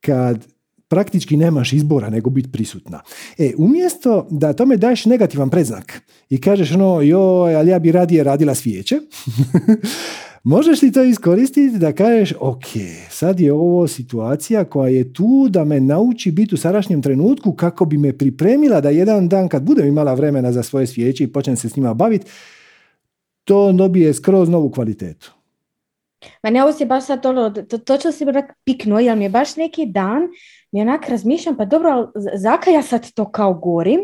kad 0.00 0.46
praktički 0.88 1.36
nemaš 1.36 1.72
izbora 1.72 2.10
nego 2.10 2.30
biti 2.30 2.52
prisutna. 2.52 3.00
E, 3.38 3.52
umjesto 3.58 4.26
da 4.30 4.52
tome 4.52 4.76
daš 4.76 5.04
negativan 5.04 5.50
predznak 5.50 6.02
i 6.30 6.40
kažeš 6.40 6.72
ono, 6.72 7.00
joj, 7.00 7.56
ali 7.56 7.70
ja 7.70 7.78
bi 7.78 7.92
radije 7.92 8.24
radila 8.24 8.54
svijeće, 8.54 9.00
možeš 10.44 10.82
li 10.82 10.92
to 10.92 11.02
iskoristiti 11.02 11.78
da 11.78 11.92
kažeš, 11.92 12.34
ok, 12.40 12.64
sad 13.10 13.40
je 13.40 13.52
ovo 13.52 13.88
situacija 13.88 14.64
koja 14.64 14.88
je 14.88 15.12
tu 15.12 15.48
da 15.50 15.64
me 15.64 15.80
nauči 15.80 16.30
biti 16.30 16.54
u 16.54 16.58
sadašnjem 16.58 17.02
trenutku 17.02 17.52
kako 17.52 17.84
bi 17.84 17.98
me 17.98 18.18
pripremila 18.18 18.80
da 18.80 18.90
jedan 18.90 19.28
dan 19.28 19.48
kad 19.48 19.62
budem 19.62 19.86
imala 19.86 20.14
vremena 20.14 20.52
za 20.52 20.62
svoje 20.62 20.86
svijeće 20.86 21.24
i 21.24 21.32
počnem 21.32 21.56
se 21.56 21.68
s 21.68 21.76
njima 21.76 21.94
baviti, 21.94 22.26
to 23.44 23.72
dobije 23.72 24.14
skroz 24.14 24.48
novu 24.48 24.70
kvalitetu. 24.70 25.32
Ma 26.42 26.50
ne, 26.50 26.62
ovo 26.62 26.72
si 26.72 26.84
baš 26.84 27.06
sad 27.06 27.26
ono, 27.26 27.50
to, 27.50 27.78
točno 27.78 28.12
si 28.12 28.24
me 28.24 28.30
onak 28.30 28.44
piknuo, 28.64 28.98
jer 28.98 29.16
mi 29.16 29.24
je 29.24 29.30
baš 29.30 29.56
neki 29.56 29.86
dan, 29.86 30.22
mi 30.72 30.80
onak 30.80 31.08
razmišljam, 31.08 31.56
pa 31.56 31.64
dobro, 31.64 31.90
ali 31.90 32.06
zaka 32.34 32.70
ja 32.70 32.82
sad 32.82 33.12
to 33.12 33.30
kao 33.30 33.54
gorim, 33.54 34.00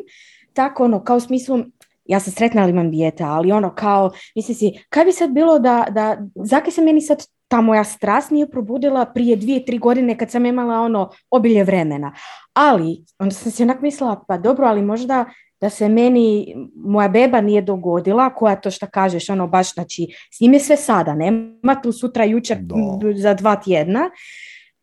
tako 0.52 0.84
ono, 0.84 1.04
kao 1.04 1.16
u 1.16 1.20
smislu, 1.20 1.58
ja 2.04 2.20
sam 2.20 2.32
sretna 2.32 2.62
ali 2.62 2.70
imam 2.70 2.90
dijete, 2.90 3.24
ali 3.24 3.52
ono 3.52 3.74
kao, 3.74 4.10
misli 4.34 4.54
si, 4.54 4.84
kaj 4.88 5.04
bi 5.04 5.12
sad 5.12 5.30
bilo 5.30 5.58
da, 5.58 5.86
da 5.90 6.18
zaka 6.34 6.70
se 6.70 6.82
meni 6.82 7.00
sad 7.00 7.26
ta 7.48 7.60
moja 7.60 7.84
strast 7.84 8.30
nije 8.30 8.50
probudila 8.50 9.04
prije 9.04 9.36
dvije, 9.36 9.64
tri 9.64 9.78
godine 9.78 10.18
kad 10.18 10.30
sam 10.30 10.46
imala 10.46 10.80
ono 10.80 11.10
obilje 11.30 11.64
vremena. 11.64 12.14
Ali, 12.54 13.04
onda 13.18 13.34
sam 13.34 13.52
si 13.52 13.62
onak 13.62 13.80
mislila, 13.80 14.24
pa 14.28 14.38
dobro, 14.38 14.66
ali 14.66 14.82
možda 14.82 15.24
da 15.60 15.70
se 15.70 15.88
meni 15.88 16.56
moja 16.76 17.08
beba 17.08 17.40
nije 17.40 17.62
dogodila, 17.62 18.34
koja 18.34 18.56
to 18.56 18.70
što 18.70 18.86
kažeš, 18.86 19.30
ono 19.30 19.46
baš, 19.46 19.74
znači, 19.74 20.06
s 20.32 20.40
njim 20.40 20.52
je 20.52 20.60
sve 20.60 20.76
sada, 20.76 21.14
nema 21.14 21.80
tu 21.82 21.92
sutra, 21.92 22.24
jučer, 22.24 22.58
m, 22.58 23.16
za 23.16 23.34
dva 23.34 23.56
tjedna. 23.56 24.10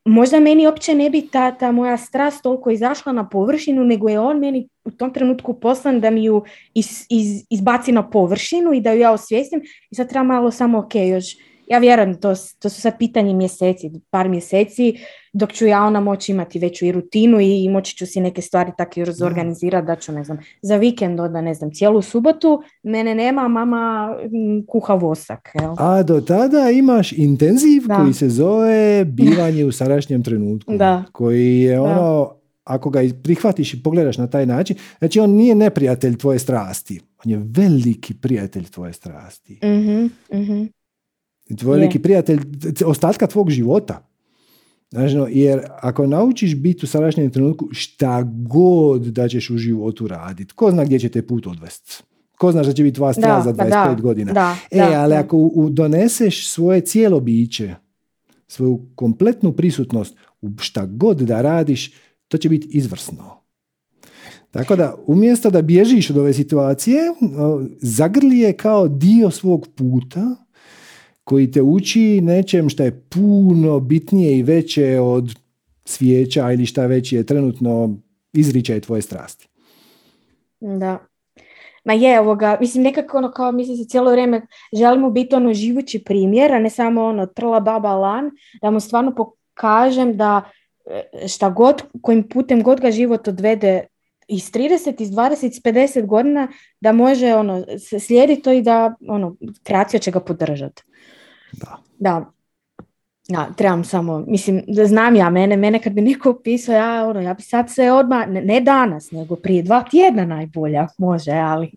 Možda 0.05 0.39
meni 0.39 0.65
uopće 0.65 0.95
ne 0.95 1.09
bi 1.09 1.27
ta, 1.27 1.51
ta 1.51 1.71
moja 1.71 1.97
strast 1.97 2.43
toliko 2.43 2.71
izašla 2.71 3.11
na 3.11 3.29
površinu, 3.29 3.83
nego 3.83 4.09
je 4.09 4.19
on 4.19 4.39
meni 4.39 4.69
u 4.85 4.91
tom 4.91 5.13
trenutku 5.13 5.59
poslan 5.59 5.99
da 5.99 6.09
mi 6.09 6.23
ju 6.23 6.43
iz, 6.73 7.05
iz- 7.09 7.45
izbaci 7.49 7.91
na 7.91 8.09
površinu 8.09 8.73
i 8.73 8.81
da 8.81 8.91
ju 8.91 8.99
ja 8.99 9.11
osvijestim. 9.11 9.61
I 9.91 9.95
sad 9.95 10.09
treba 10.09 10.23
malo 10.23 10.51
samo, 10.51 10.79
ok, 10.79 10.95
još, 10.95 11.25
ja 11.67 11.77
vjerujem, 11.79 12.21
to, 12.21 12.33
to 12.59 12.69
su 12.69 12.81
sad 12.81 12.97
pitanje 12.99 13.33
mjeseci, 13.33 13.91
par 14.09 14.29
mjeseci, 14.29 14.97
dok 15.33 15.51
ću 15.53 15.65
ja 15.65 15.83
ona 15.83 15.99
moći 15.99 16.31
imati 16.31 16.59
veću 16.59 16.85
i 16.85 16.91
rutinu 16.91 17.39
i, 17.41 17.69
moći 17.69 17.95
ću 17.95 18.05
si 18.05 18.21
neke 18.21 18.41
stvari 18.41 18.71
tako 18.77 18.99
i 18.99 19.03
organizirati 19.23 19.87
da 19.87 19.95
ću, 19.95 20.11
ne 20.11 20.23
znam, 20.23 20.37
za 20.61 20.75
vikend 20.75 21.19
onda, 21.19 21.41
ne 21.41 21.53
znam, 21.53 21.71
cijelu 21.73 22.01
subotu, 22.01 22.63
mene 22.83 23.15
nema, 23.15 23.47
mama 23.47 24.15
mm, 24.25 24.65
kuha 24.67 24.93
vosak, 24.93 25.49
jel? 25.53 25.75
A 25.77 26.03
do 26.03 26.21
tada 26.21 26.69
imaš 26.69 27.11
intenziv 27.11 27.87
Da. 27.87 27.95
koji 27.95 28.13
se 28.13 28.29
zove 28.29 29.05
bivanje 29.05 29.65
u 29.65 29.71
sadašnjem 29.71 30.23
trenutku. 30.23 30.77
Da. 30.77 31.03
Koji 31.11 31.59
je 31.59 31.79
ono, 31.79 32.33
ako 32.63 32.89
ga 32.89 32.99
prihvatiš 33.23 33.73
i 33.73 33.83
pogledaš 33.83 34.17
na 34.17 34.27
taj 34.27 34.45
način, 34.45 34.75
znači 34.99 35.19
on 35.19 35.29
nije 35.29 35.55
neprijatelj 35.55 36.17
tvoje 36.17 36.39
strasti. 36.39 36.99
On 37.25 37.31
je 37.31 37.41
veliki 37.43 38.13
prijatelj 38.13 38.63
tvoje 38.63 38.93
strasti. 38.93 39.59
Mhm, 39.63 40.05
mhm. 40.41 40.63
Tvoj 41.59 41.75
Je. 41.75 41.79
veliki 41.79 41.99
prijatelj 41.99 42.39
ostatka 42.85 43.27
tvog 43.27 43.49
života. 43.49 44.10
Znači, 44.91 45.15
jer 45.29 45.61
ako 45.81 46.07
naučiš 46.07 46.55
biti 46.55 46.85
u 46.85 46.87
sadašnjem 46.87 47.31
trenutku 47.31 47.67
šta 47.71 48.23
god 48.49 49.01
da 49.01 49.27
ćeš 49.27 49.49
u 49.49 49.57
životu 49.57 50.07
raditi, 50.07 50.53
ko 50.53 50.71
zna 50.71 50.85
gdje 50.85 50.99
će 50.99 51.09
te 51.09 51.27
put 51.27 51.47
odvesti. 51.47 52.03
Ko 52.37 52.51
zna 52.51 52.63
da 52.63 52.73
će 52.73 52.83
biti 52.83 52.95
tvoja 52.95 53.13
stvar 53.13 53.43
za 53.43 53.53
25 53.53 53.69
pa 53.71 53.93
godina. 53.93 54.33
Da, 54.33 54.55
e, 54.71 54.81
ali 54.81 55.15
ako 55.15 55.37
u, 55.37 55.69
doneseš 55.69 56.49
svoje 56.49 56.81
cijelo 56.81 57.19
biće, 57.19 57.75
svoju 58.47 58.85
kompletnu 58.95 59.51
prisutnost 59.51 60.15
u 60.41 60.49
šta 60.59 60.85
god 60.85 61.17
da 61.17 61.41
radiš, 61.41 61.93
to 62.27 62.37
će 62.37 62.49
biti 62.49 62.67
izvrsno. 62.71 63.41
Tako 64.51 64.75
da, 64.75 64.95
umjesto 65.07 65.49
da 65.49 65.61
bježiš 65.61 66.09
od 66.09 66.17
ove 66.17 66.33
situacije, 66.33 67.01
zagrli 67.81 68.39
je 68.39 68.53
kao 68.53 68.87
dio 68.87 69.31
svog 69.31 69.67
puta 69.75 70.35
koji 71.31 71.51
te 71.51 71.61
uči 71.61 72.21
nečem 72.21 72.69
što 72.69 72.83
je 72.83 73.03
puno 73.09 73.79
bitnije 73.79 74.37
i 74.37 74.43
veće 74.43 74.99
od 74.99 75.35
svijeća 75.85 76.51
ili 76.51 76.65
šta 76.65 76.85
već 76.85 77.13
je 77.13 77.25
trenutno 77.25 77.95
izričaj 78.33 78.79
tvoje 78.79 79.01
strasti. 79.01 79.47
Da. 80.59 80.97
Ma 81.85 81.93
je, 81.93 82.19
ovoga, 82.19 82.57
mislim 82.59 82.83
nekako 82.83 83.17
ono 83.17 83.31
kao 83.31 83.51
mislim 83.51 83.77
se 83.77 83.85
cijelo 83.85 84.11
vrijeme 84.11 84.41
želimo 84.73 85.09
biti 85.09 85.35
ono 85.35 85.53
živući 85.53 86.03
primjer, 86.03 86.51
a 86.51 86.59
ne 86.59 86.69
samo 86.69 87.03
ono 87.03 87.25
trla 87.25 87.59
baba 87.59 87.95
lan, 87.95 88.31
da 88.61 88.71
mu 88.71 88.79
stvarno 88.79 89.15
pokažem 89.15 90.17
da 90.17 90.51
e, 90.85 91.27
šta 91.27 91.49
god, 91.49 91.83
kojim 92.01 92.29
putem 92.29 92.63
god 92.63 92.81
ga 92.81 92.91
život 92.91 93.27
odvede 93.27 93.85
iz 94.27 94.51
30, 94.51 95.01
iz 95.01 95.09
20, 95.09 95.45
iz 95.45 95.61
50 95.61 96.05
godina, 96.05 96.47
da 96.81 96.91
može 96.91 97.35
ono, 97.35 97.63
slijediti 97.99 98.41
to 98.41 98.51
i 98.51 98.61
da 98.61 98.95
ono, 99.07 99.35
kreacija 99.63 99.99
će 99.99 100.11
ga 100.11 100.19
podržati. 100.19 100.83
Da. 101.51 101.77
Da. 101.99 102.31
Ja, 103.27 103.53
trebam 103.57 103.83
samo, 103.83 104.25
mislim, 104.27 104.61
da 104.67 104.87
znam 104.87 105.15
ja 105.15 105.29
mene, 105.29 105.57
mene 105.57 105.81
kad 105.81 105.93
bi 105.93 106.01
neko 106.01 106.33
pisao, 106.43 106.75
ja, 106.75 107.07
ono, 107.07 107.21
ja 107.21 107.33
bi 107.33 107.41
sad 107.41 107.73
se 107.73 107.91
odmah, 107.91 108.27
ne, 108.27 108.61
danas, 108.61 109.11
nego 109.11 109.35
prije 109.35 109.63
dva 109.63 109.83
tjedna 109.91 110.25
najbolja, 110.25 110.87
može, 110.97 111.31
ali 111.31 111.71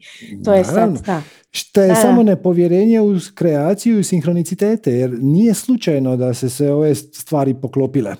to 0.44 0.54
je 0.54 0.64
sad, 0.64 1.02
da. 1.06 1.22
Što 1.50 1.82
je 1.82 1.94
samo 1.94 2.22
nepovjerenje 2.22 3.00
u 3.00 3.14
kreaciju 3.34 3.98
i 3.98 4.04
sinhronicitete, 4.04 4.92
jer 4.92 5.18
nije 5.22 5.54
slučajno 5.54 6.16
da 6.16 6.34
se 6.34 6.50
se 6.50 6.72
ove 6.72 6.94
stvari 6.94 7.54
poklopile. 7.54 8.14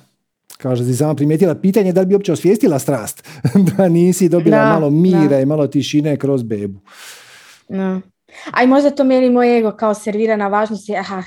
Kaže, 0.56 0.84
si 0.84 0.96
sama 0.96 1.14
primijetila 1.14 1.54
pitanje 1.54 1.92
da 1.92 2.00
li 2.00 2.06
bi 2.06 2.14
uopće 2.14 2.32
osvijestila 2.32 2.78
strast, 2.78 3.28
da 3.76 3.88
nisi 3.88 4.28
dobila 4.28 4.56
malo 4.56 4.90
mira 4.90 5.40
i 5.40 5.46
malo 5.46 5.66
tišine 5.66 6.16
kroz 6.16 6.42
bebu. 6.42 6.80
No. 7.68 8.00
A 8.50 8.62
i 8.62 8.66
možda 8.66 8.90
to 8.90 9.04
meni 9.04 9.30
moj 9.30 9.58
ego 9.58 9.72
kao 9.72 9.94
servira 9.94 10.36
na 10.36 10.48
važnosti, 10.48 10.96
aha, 10.96 11.22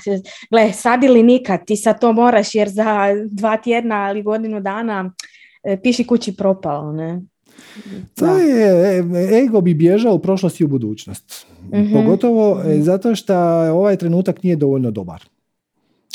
gle, 0.50 0.72
sad 0.72 1.04
ili 1.04 1.22
nikad, 1.22 1.64
ti 1.66 1.76
sad 1.76 2.00
to 2.00 2.12
moraš 2.12 2.54
jer 2.54 2.68
za 2.68 3.08
dva 3.30 3.56
tjedna 3.56 4.10
ili 4.10 4.22
godinu 4.22 4.60
dana 4.60 5.12
e, 5.62 5.80
piši 5.82 6.04
kući 6.04 6.36
propalo, 6.36 6.92
ne? 6.92 7.20
To 8.14 8.38
je, 8.38 8.98
e, 8.98 9.38
ego 9.44 9.60
bi 9.60 9.74
bježao 9.74 10.14
u 10.14 10.18
prošlost 10.18 10.60
i 10.60 10.64
u 10.64 10.68
budućnost. 10.68 11.46
mm 11.72 11.92
Pogotovo 11.92 12.62
e, 12.66 12.82
zato 12.82 13.14
što 13.14 13.34
ovaj 13.72 13.96
trenutak 13.96 14.42
nije 14.42 14.56
dovoljno 14.56 14.90
dobar. 14.90 15.24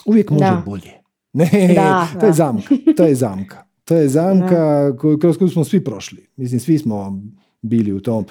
Uvijek 0.06 0.30
može 0.30 0.62
bolje. 0.66 0.92
Ne, 1.36 1.74
da, 1.76 2.08
to 2.20 2.26
je 2.26 2.34
zamka. 2.34 2.76
To 2.98 3.06
je 3.06 3.16
zamka. 3.16 3.64
To 3.86 3.96
je 3.96 4.08
zamka 4.10 4.92
kroz 5.22 5.38
koju 5.38 5.50
smo 5.50 5.64
svi 5.64 5.84
prošli. 5.84 6.28
Mislim, 6.36 6.60
svi 6.60 6.78
smo 6.78 7.22
bili 7.62 7.94
u 7.94 8.00
tom. 8.00 8.26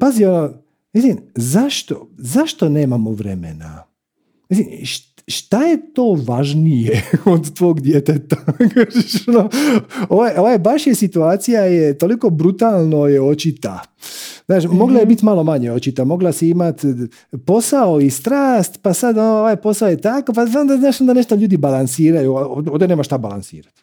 Pazi, 0.00 0.24
ono, 0.24 0.50
Mislim, 0.92 1.18
zašto, 1.34 2.08
zašto 2.18 2.68
nemamo 2.68 3.10
vremena? 3.10 3.82
Mislim, 4.48 4.66
šta 5.26 5.62
je 5.62 5.92
to 5.92 6.18
važnije 6.26 7.02
od 7.24 7.54
tvog 7.54 7.80
djeteta? 7.80 8.36
Ono, 9.28 9.48
ovaj, 10.08 10.32
ovaj 10.36 10.58
baš 10.58 10.86
je 10.86 10.94
situacija 10.94 11.60
je 11.60 11.98
toliko 11.98 12.30
brutalno 12.30 13.06
je 13.06 13.20
očita. 13.20 13.80
Znači, 14.46 14.68
mogla 14.68 14.98
je 14.98 15.04
mhm. 15.04 15.08
biti 15.08 15.24
malo 15.24 15.44
manje 15.44 15.72
očita, 15.72 16.04
mogla 16.04 16.32
si 16.32 16.48
imati 16.48 16.86
posao 17.46 18.00
i 18.00 18.10
strast, 18.10 18.78
pa 18.82 18.94
sad 18.94 19.18
ono, 19.18 19.28
ovaj 19.28 19.56
posao 19.56 19.88
je 19.88 20.00
tako, 20.00 20.32
pa 20.32 20.46
znam 20.46 20.66
da, 20.66 20.76
znaš, 20.76 20.98
da 20.98 21.14
nešto 21.14 21.34
ljudi 21.34 21.56
balansiraju, 21.56 22.34
ovdje 22.34 22.88
nema 22.88 23.02
šta 23.02 23.18
balansirati. 23.18 23.82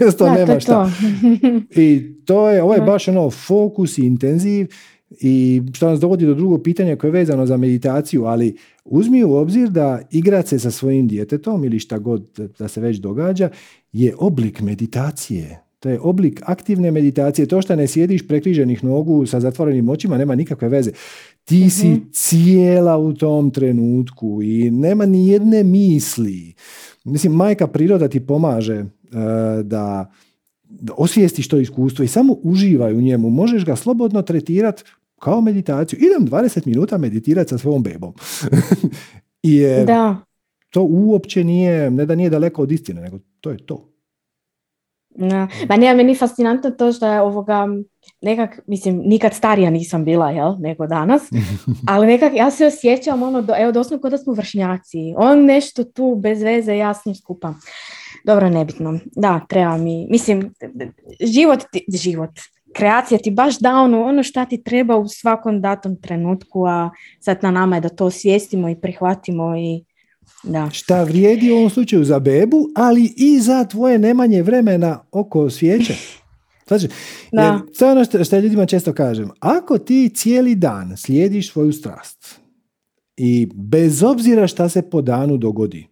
Mjesto 0.00 0.32
nema 0.38 0.60
šta. 0.60 0.90
I 1.70 2.14
to 2.24 2.50
je, 2.50 2.62
ovo 2.62 2.74
je 2.74 2.80
baš 2.80 3.08
ono 3.08 3.30
fokus 3.30 3.98
i 3.98 4.06
intenziv 4.06 4.66
i 5.10 5.62
što 5.72 5.90
nas 5.90 6.00
dovodi 6.00 6.26
do 6.26 6.34
drugog 6.34 6.62
pitanja 6.62 6.96
koje 6.96 7.08
je 7.08 7.12
vezano 7.12 7.46
za 7.46 7.56
meditaciju, 7.56 8.24
ali 8.24 8.56
uzmi 8.84 9.24
u 9.24 9.34
obzir 9.34 9.70
da 9.70 10.00
igrat 10.10 10.46
se 10.46 10.58
sa 10.58 10.70
svojim 10.70 11.08
djetetom 11.08 11.64
ili 11.64 11.78
šta 11.78 11.98
god 11.98 12.40
da 12.58 12.68
se 12.68 12.80
već 12.80 12.96
događa 12.96 13.48
je 13.92 14.14
oblik 14.18 14.60
meditacije. 14.60 15.62
To 15.80 15.88
je 15.88 16.00
oblik 16.00 16.42
aktivne 16.44 16.90
meditacije. 16.90 17.46
To 17.46 17.62
što 17.62 17.76
ne 17.76 17.86
sjediš 17.86 18.28
prekriženih 18.28 18.84
nogu 18.84 19.26
sa 19.26 19.40
zatvorenim 19.40 19.88
očima 19.88 20.18
nema 20.18 20.34
nikakve 20.34 20.68
veze. 20.68 20.90
Ti 21.44 21.70
si 21.70 21.88
mhm. 21.88 22.00
cijela 22.12 22.98
u 22.98 23.12
tom 23.12 23.50
trenutku 23.50 24.42
i 24.42 24.70
nema 24.70 25.06
ni 25.06 25.28
jedne 25.28 25.62
misli. 25.62 26.54
Mislim, 27.04 27.32
majka 27.32 27.66
priroda 27.66 28.08
ti 28.08 28.20
pomaže 28.20 28.80
uh, 28.80 28.86
da 29.62 29.62
da 29.62 30.12
osvijestiš 30.96 31.48
to 31.48 31.58
iskustvo 31.58 32.02
i 32.02 32.08
samo 32.08 32.36
uživaj 32.42 32.92
u 32.92 33.00
njemu. 33.00 33.30
Možeš 33.30 33.64
ga 33.64 33.76
slobodno 33.76 34.22
tretirati 34.22 34.82
kao 35.20 35.40
meditaciju. 35.40 35.98
Idem 35.98 36.28
20 36.28 36.66
minuta 36.66 36.98
meditirati 36.98 37.48
sa 37.48 37.58
svojom 37.58 37.82
bebom. 37.82 38.14
I 39.42 39.62
da. 39.86 40.16
to 40.70 40.82
uopće 40.82 41.44
nije, 41.44 41.90
ne 41.90 42.06
da 42.06 42.14
nije 42.14 42.30
daleko 42.30 42.62
od 42.62 42.72
istine, 42.72 43.00
nego 43.00 43.18
to 43.40 43.50
je 43.50 43.66
to. 43.66 43.92
No. 45.18 45.48
Ma 45.68 45.76
ne, 45.76 45.94
meni 45.94 46.12
je 46.12 46.18
fascinantno 46.18 46.70
to 46.70 46.92
što 46.92 47.06
je 47.06 47.20
ovoga, 47.20 47.66
nekak, 48.22 48.60
mislim, 48.66 49.02
nikad 49.04 49.34
starija 49.34 49.70
nisam 49.70 50.04
bila, 50.04 50.30
jel, 50.30 50.54
nego 50.58 50.86
danas, 50.86 51.22
ali 51.92 52.06
nekak, 52.06 52.32
ja 52.36 52.50
se 52.50 52.66
osjećam, 52.66 53.22
ono, 53.22 53.42
do, 53.42 53.54
evo, 53.58 53.72
doslovno 53.72 54.02
kod 54.02 54.10
da 54.10 54.18
smo 54.18 54.32
vršnjaci, 54.32 55.14
on 55.16 55.44
nešto 55.44 55.84
tu 55.84 56.16
bez 56.22 56.42
veze, 56.42 56.76
ja 56.76 56.94
s 56.94 57.04
njim 57.04 57.14
skupa. 57.14 57.54
Dobro, 58.26 58.50
nebitno. 58.50 58.98
Da, 59.16 59.40
treba 59.48 59.76
mi, 59.76 60.06
mislim, 60.10 60.54
život, 61.20 61.60
život, 61.94 62.30
kreacija 62.76 63.18
ti 63.18 63.30
baš 63.30 63.58
da 63.58 63.74
ono, 63.74 64.02
ono 64.04 64.22
šta 64.22 64.44
ti 64.44 64.62
treba 64.62 64.96
u 64.96 65.08
svakom 65.08 65.60
datom 65.60 65.96
trenutku, 66.00 66.66
a 66.66 66.90
sad 67.20 67.38
na 67.42 67.50
nama 67.50 67.76
je 67.76 67.80
da 67.80 67.88
to 67.88 68.04
osvijestimo 68.04 68.68
i 68.68 68.80
prihvatimo 68.80 69.56
i 69.56 69.84
da. 70.42 70.70
Šta 70.72 71.02
vrijedi 71.02 71.52
u 71.52 71.56
ovom 71.56 71.70
slučaju 71.70 72.04
za 72.04 72.18
bebu, 72.18 72.68
ali 72.76 73.14
i 73.16 73.40
za 73.40 73.64
tvoje 73.64 73.98
nemanje 73.98 74.42
vremena 74.42 75.04
oko 75.12 75.50
svijeće. 75.50 75.94
Znači, 76.68 76.88
da. 77.32 77.60
to 77.78 77.84
je 77.84 77.92
ono 77.92 78.04
što, 78.04 78.24
što 78.24 78.38
ljudima 78.38 78.66
često 78.66 78.92
kažem. 78.92 79.30
Ako 79.40 79.78
ti 79.78 80.10
cijeli 80.14 80.54
dan 80.54 80.96
slijediš 80.96 81.52
svoju 81.52 81.72
strast 81.72 82.40
i 83.16 83.48
bez 83.54 84.02
obzira 84.02 84.46
šta 84.46 84.68
se 84.68 84.82
po 84.90 85.02
danu 85.02 85.36
dogodi, 85.36 85.86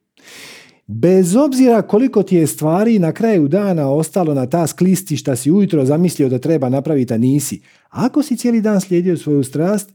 bez 0.86 1.36
obzira 1.36 1.82
koliko 1.82 2.22
ti 2.22 2.36
je 2.36 2.46
stvari 2.46 2.98
na 2.98 3.12
kraju 3.12 3.48
dana 3.48 3.90
ostalo 3.90 4.34
na 4.34 4.46
task 4.46 4.80
listi 4.80 5.16
šta 5.16 5.36
si 5.36 5.50
ujutro 5.50 5.84
zamislio 5.84 6.28
da 6.28 6.38
treba 6.38 6.68
napraviti, 6.68 7.14
a 7.14 7.18
nisi. 7.18 7.62
Ako 7.88 8.22
si 8.22 8.36
cijeli 8.36 8.60
dan 8.60 8.80
slijedio 8.80 9.16
svoju 9.16 9.44
strast, 9.44 9.90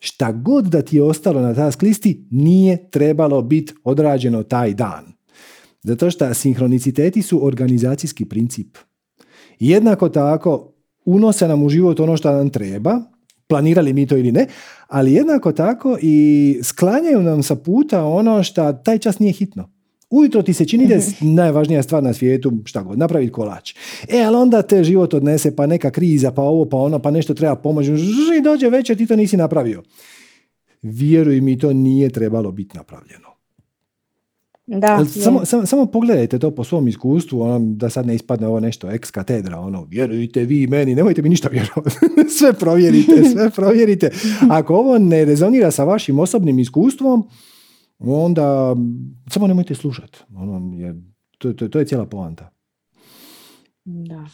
šta 0.00 0.32
god 0.32 0.64
da 0.64 0.82
ti 0.82 0.96
je 0.96 1.02
ostalo 1.02 1.40
na 1.40 1.54
task 1.54 1.82
listi, 1.82 2.26
nije 2.30 2.90
trebalo 2.90 3.42
biti 3.42 3.74
odrađeno 3.84 4.42
taj 4.42 4.74
dan. 4.74 5.12
Zato 5.82 6.10
što 6.10 6.34
sinhroniciteti 6.34 7.22
su 7.22 7.46
organizacijski 7.46 8.24
princip. 8.24 8.76
Jednako 9.58 10.08
tako, 10.08 10.72
unose 11.04 11.48
nam 11.48 11.62
u 11.62 11.68
život 11.68 12.00
ono 12.00 12.16
što 12.16 12.32
nam 12.32 12.50
treba, 12.50 13.00
planirali 13.48 13.92
mi 13.92 14.06
to 14.06 14.16
ili 14.16 14.32
ne, 14.32 14.46
ali 14.88 15.12
jednako 15.12 15.52
tako 15.52 15.98
i 16.02 16.58
sklanjaju 16.62 17.22
nam 17.22 17.42
sa 17.42 17.56
puta 17.56 18.04
ono 18.04 18.42
što 18.42 18.72
taj 18.72 18.98
čas 18.98 19.18
nije 19.18 19.32
hitno. 19.32 19.71
Ujutro 20.12 20.42
ti 20.42 20.52
se 20.52 20.64
čini 20.64 20.86
da 20.86 20.94
je 20.94 21.00
najvažnija 21.20 21.82
stvar 21.82 22.02
na 22.02 22.12
svijetu, 22.12 22.52
šta 22.64 22.82
god, 22.82 22.98
napraviti 22.98 23.32
kolač. 23.32 23.74
E, 24.08 24.22
ali 24.22 24.36
onda 24.36 24.62
te 24.62 24.84
život 24.84 25.14
odnese, 25.14 25.56
pa 25.56 25.66
neka 25.66 25.90
kriza, 25.90 26.32
pa 26.32 26.42
ovo, 26.42 26.64
pa 26.64 26.76
ono, 26.76 26.98
pa 26.98 27.10
nešto 27.10 27.34
treba 27.34 27.56
pomoći. 27.56 27.90
I 28.38 28.42
dođe 28.42 28.68
večer, 28.68 28.96
ti 28.96 29.06
to 29.06 29.16
nisi 29.16 29.36
napravio. 29.36 29.82
Vjeruj 30.82 31.40
mi, 31.40 31.58
to 31.58 31.72
nije 31.72 32.10
trebalo 32.10 32.52
biti 32.52 32.76
napravljeno. 32.76 33.28
Da, 34.66 35.04
samo, 35.04 35.44
samo, 35.44 35.66
samo, 35.66 35.86
pogledajte 35.86 36.38
to 36.38 36.50
po 36.50 36.64
svom 36.64 36.88
iskustvu, 36.88 37.40
ono, 37.40 37.58
da 37.58 37.90
sad 37.90 38.06
ne 38.06 38.14
ispadne 38.14 38.46
ovo 38.46 38.60
nešto 38.60 38.90
ex 38.90 39.10
katedra, 39.10 39.58
ono, 39.60 39.84
vjerujte 39.84 40.44
vi 40.44 40.66
meni, 40.66 40.94
nemojte 40.94 41.22
mi 41.22 41.28
ništa 41.28 41.48
vjerovati. 41.48 41.96
sve 42.38 42.52
provjerite, 42.52 43.24
sve 43.32 43.50
provjerite. 43.50 44.10
Ako 44.58 44.74
ovo 44.74 44.98
ne 44.98 45.24
rezonira 45.24 45.70
sa 45.70 45.84
vašim 45.84 46.18
osobnim 46.18 46.58
iskustvom, 46.58 47.28
onda 48.06 48.76
samo 49.30 49.46
nemojte 49.46 49.74
slušati. 49.74 50.18
Ono, 50.36 50.76
je, 50.76 51.02
to, 51.38 51.52
to, 51.52 51.68
to 51.68 51.78
je 51.78 51.84
cijela 51.84 52.06
poanta. 52.06 52.50
Da. 53.84 54.24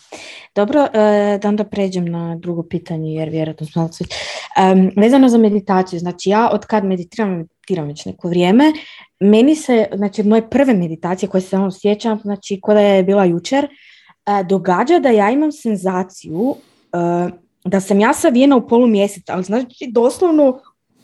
Dobro, 0.55 0.87
e, 0.93 1.39
da 1.43 1.49
onda 1.49 1.65
pređem 1.65 2.05
na 2.05 2.37
drugo 2.37 2.63
pitanje 2.63 3.15
jer 3.15 3.29
vjerojatno 3.29 3.67
smo 3.67 3.83
um, 3.83 4.91
vezano 4.97 5.29
za 5.29 5.39
meditaciju, 5.39 5.99
znači 5.99 6.31
ja 6.31 6.51
od 6.53 6.67
kad 6.67 6.85
meditiram 6.85 7.47
meditiram 7.69 7.89
već 7.89 8.05
neko 8.05 8.29
vrijeme, 8.29 8.73
meni 9.21 9.57
se, 9.57 9.87
znači 9.97 10.23
moje 10.23 10.51
prve 10.51 10.75
meditacije 10.75 11.29
koje 11.29 11.41
se 11.41 11.57
ono 11.57 11.71
sjećam, 11.71 12.21
znači 12.23 12.61
koja 12.63 12.81
je 12.81 13.03
bila 13.03 13.25
jučer, 13.25 13.65
e, 13.65 14.45
događa 14.49 14.99
da 14.99 15.09
ja 15.09 15.31
imam 15.31 15.53
senzaciju 15.53 16.55
e, 16.93 17.31
da 17.65 17.81
sam 17.81 18.01
ja 18.01 18.15
savijena 18.15 18.57
u 18.57 18.69
polu 18.69 18.87
mjeseca, 18.87 19.33
ali 19.35 19.45
znači 19.45 19.91
doslovno 19.93 20.61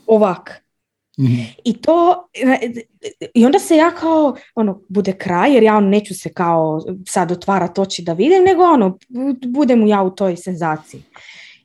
ovak. 0.06 0.63
Mhm. 1.18 1.42
I 1.64 1.80
to, 1.80 2.28
i 3.34 3.46
onda 3.46 3.58
se 3.58 3.76
ja 3.76 3.90
kao, 3.90 4.36
ono, 4.54 4.80
bude 4.88 5.12
kraj, 5.12 5.54
jer 5.54 5.62
ja 5.62 5.76
ono, 5.76 5.88
neću 5.88 6.14
se 6.14 6.32
kao 6.32 6.80
sad 7.08 7.32
otvarat 7.32 7.78
oči 7.78 8.02
da 8.02 8.12
vidim, 8.12 8.44
nego 8.44 8.62
ono, 8.62 8.98
budem 9.46 9.86
ja 9.86 10.02
u 10.02 10.10
toj 10.10 10.36
senzaciji. 10.36 11.02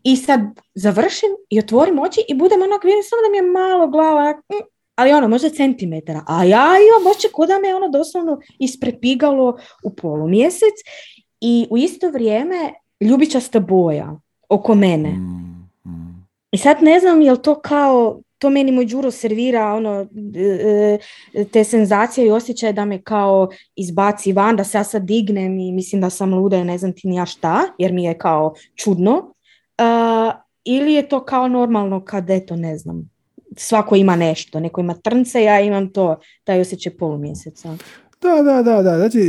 I 0.03 0.15
sad 0.15 0.39
završim 0.75 1.29
i 1.49 1.59
otvorim 1.59 1.99
oči 1.99 2.21
i 2.27 2.35
budem 2.35 2.61
onak, 2.61 2.83
vidim 2.83 3.03
samo 3.03 3.21
da 3.21 3.31
mi 3.31 3.37
je 3.37 3.51
malo 3.51 3.87
glava, 3.87 4.31
mm, 4.31 4.65
ali 4.95 5.11
ono, 5.11 5.27
možda 5.27 5.49
centimetara. 5.49 6.23
A 6.27 6.43
ja 6.43 6.65
imam 6.65 7.11
oče 7.11 7.27
ko 7.33 7.45
da 7.45 7.59
me 7.59 7.75
ono 7.75 7.89
doslovno 7.89 8.39
isprepigalo 8.59 9.57
u 9.83 9.95
polumjesec 9.95 10.73
i 11.41 11.67
u 11.69 11.77
isto 11.77 12.09
vrijeme 12.09 12.73
ljubičasta 13.01 13.59
boja 13.59 14.19
oko 14.49 14.75
mene. 14.75 15.09
Mm, 15.09 15.69
mm. 15.85 16.27
I 16.51 16.57
sad 16.57 16.77
ne 16.81 16.99
znam 16.99 17.21
je 17.21 17.31
li 17.31 17.41
to 17.41 17.55
kao, 17.61 18.19
to 18.39 18.49
meni 18.49 18.71
moj 18.71 18.85
Đuro 18.85 19.11
servira 19.11 19.73
ono, 19.73 20.07
e, 20.35 20.99
e, 21.33 21.45
te 21.45 21.63
senzacije 21.63 22.27
i 22.27 22.31
osjećaje 22.31 22.73
da 22.73 22.85
me 22.85 23.01
kao 23.01 23.49
izbaci 23.75 24.33
van, 24.33 24.55
da 24.55 24.63
se 24.63 24.77
ja 24.77 24.83
sad 24.83 25.03
dignem 25.03 25.59
i 25.59 25.71
mislim 25.71 26.01
da 26.01 26.09
sam 26.09 26.33
luda 26.33 26.57
i 26.57 26.63
ne 26.63 26.77
znam 26.77 26.93
ti 26.93 27.07
ni 27.07 27.15
ja 27.15 27.25
šta, 27.25 27.61
jer 27.77 27.93
mi 27.93 28.03
je 28.03 28.17
kao 28.17 28.53
čudno. 28.75 29.33
Uh, 29.79 30.33
ili 30.63 30.93
je 30.93 31.09
to 31.09 31.25
kao 31.25 31.47
normalno 31.47 32.05
kad 32.05 32.29
eto 32.29 32.55
ne 32.55 32.77
znam, 32.77 33.09
svako 33.57 33.95
ima 33.95 34.15
nešto, 34.15 34.59
neko 34.59 34.81
ima 34.81 34.93
trnce, 34.93 35.43
ja 35.43 35.61
imam 35.61 35.93
to, 35.93 36.19
taj 36.43 36.61
osjećaj 36.61 36.97
polumjeseca. 36.97 37.77
Da, 38.21 38.41
da, 38.43 38.63
da, 38.63 38.81
da. 38.81 38.97
Znači, 38.97 39.19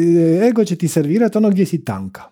ego 0.49 0.65
će 0.65 0.77
ti 0.77 0.89
servirati 0.89 1.39
ono 1.39 1.51
gdje 1.51 1.67
si 1.67 1.85
tanka. 1.85 2.23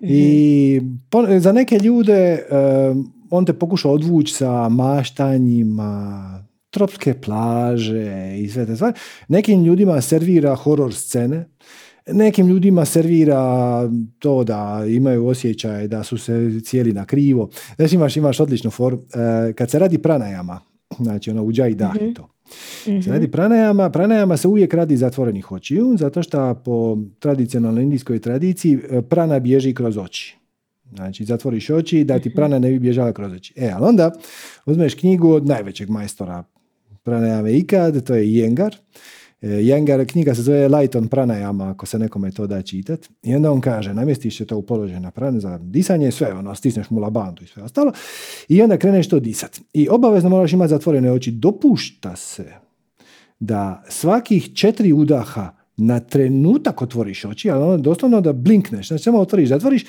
I 0.00 0.80
po- 1.10 1.38
za 1.38 1.52
neke 1.52 1.78
ljude 1.78 2.46
um, 2.50 3.13
on 3.36 3.44
te 3.44 3.52
pokuša 3.52 3.88
odvući 3.88 4.34
sa 4.34 4.68
maštanjima, 4.68 6.44
tropske 6.70 7.14
plaže 7.14 8.36
i 8.38 8.48
sve 8.48 8.66
te 8.66 8.76
stvari. 8.76 8.94
Nekim 9.28 9.64
ljudima 9.64 10.00
servira 10.00 10.54
horor 10.54 10.94
scene, 10.94 11.48
nekim 12.06 12.48
ljudima 12.48 12.84
servira 12.84 13.80
to 14.18 14.44
da 14.44 14.84
imaju 14.88 15.26
osjećaj 15.26 15.88
da 15.88 16.04
su 16.04 16.18
se 16.18 16.60
cijeli 16.64 16.92
na 16.92 17.04
krivo. 17.04 17.50
Znači 17.76 17.94
imaš, 17.94 18.16
imaš 18.16 18.40
odličnu 18.40 18.70
foru. 18.70 18.98
E, 19.48 19.52
kad 19.52 19.70
se 19.70 19.78
radi 19.78 19.98
pranajama, 19.98 20.60
znači 20.98 21.30
ono 21.30 21.42
uđa 21.42 21.66
i 21.66 21.74
dah 21.74 21.94
i 22.10 22.14
to. 22.14 22.28
Se 22.84 23.10
radi 23.10 23.30
pranajama, 23.30 23.90
pranajama 23.90 24.36
se 24.36 24.48
uvijek 24.48 24.74
radi 24.74 24.96
zatvorenih 24.96 25.52
očiju, 25.52 25.96
zato 25.98 26.22
što 26.22 26.62
po 26.64 26.98
tradicionalnoj 27.18 27.82
indijskoj 27.82 28.18
tradiciji 28.18 28.78
e, 28.90 29.02
prana 29.02 29.38
bježi 29.38 29.74
kroz 29.74 29.98
oči. 29.98 30.43
Znači, 30.92 31.24
zatvoriš 31.24 31.70
oči 31.70 32.04
da 32.04 32.18
ti 32.18 32.34
prana 32.34 32.58
ne 32.58 32.70
bi 32.70 32.78
bježala 32.78 33.12
kroz 33.12 33.32
oči. 33.32 33.54
E, 33.56 33.70
ali 33.74 33.86
onda 33.86 34.12
uzmeš 34.66 34.94
knjigu 34.94 35.30
od 35.30 35.46
najvećeg 35.46 35.90
majstora 35.90 36.44
pranajame 37.02 37.52
ikad, 37.52 38.04
to 38.06 38.14
je 38.14 38.24
Iyengar. 38.24 38.76
E, 39.40 39.48
Iyengar, 39.48 40.06
knjiga 40.06 40.34
se 40.34 40.42
zove 40.42 40.68
Light 40.68 40.94
on 40.94 41.08
pranajama, 41.08 41.70
ako 41.70 41.86
se 41.86 41.98
nekome 41.98 42.30
to 42.30 42.46
da 42.46 42.62
čitat. 42.62 43.08
I 43.22 43.34
onda 43.34 43.52
on 43.52 43.60
kaže, 43.60 43.94
namjestiš 43.94 44.38
se 44.38 44.46
to 44.46 44.56
u 44.56 44.62
položaj 44.62 45.00
na 45.00 45.10
prane 45.10 45.40
za 45.40 45.58
disanje, 45.58 46.10
sve 46.10 46.34
ono, 46.34 46.54
stisneš 46.54 46.90
mu 46.90 47.00
labandu 47.00 47.42
i 47.44 47.46
sve 47.46 47.62
ostalo. 47.62 47.92
I 48.48 48.62
onda 48.62 48.76
kreneš 48.76 49.08
to 49.08 49.20
disat. 49.20 49.60
I 49.72 49.88
obavezno 49.88 50.30
moraš 50.30 50.52
imati 50.52 50.70
zatvorene 50.70 51.12
oči. 51.12 51.30
Dopušta 51.30 52.16
se 52.16 52.52
da 53.40 53.82
svakih 53.88 54.54
četiri 54.54 54.92
udaha 54.92 55.50
na 55.76 56.00
trenutak 56.00 56.82
otvoriš 56.82 57.24
oči, 57.24 57.50
ali 57.50 57.62
ono 57.62 57.76
doslovno 57.76 58.20
da 58.20 58.32
blinkneš, 58.32 58.88
znači 58.88 59.04
samo 59.04 59.18
otvoriš, 59.18 59.48
zatvoriš, 59.48 59.84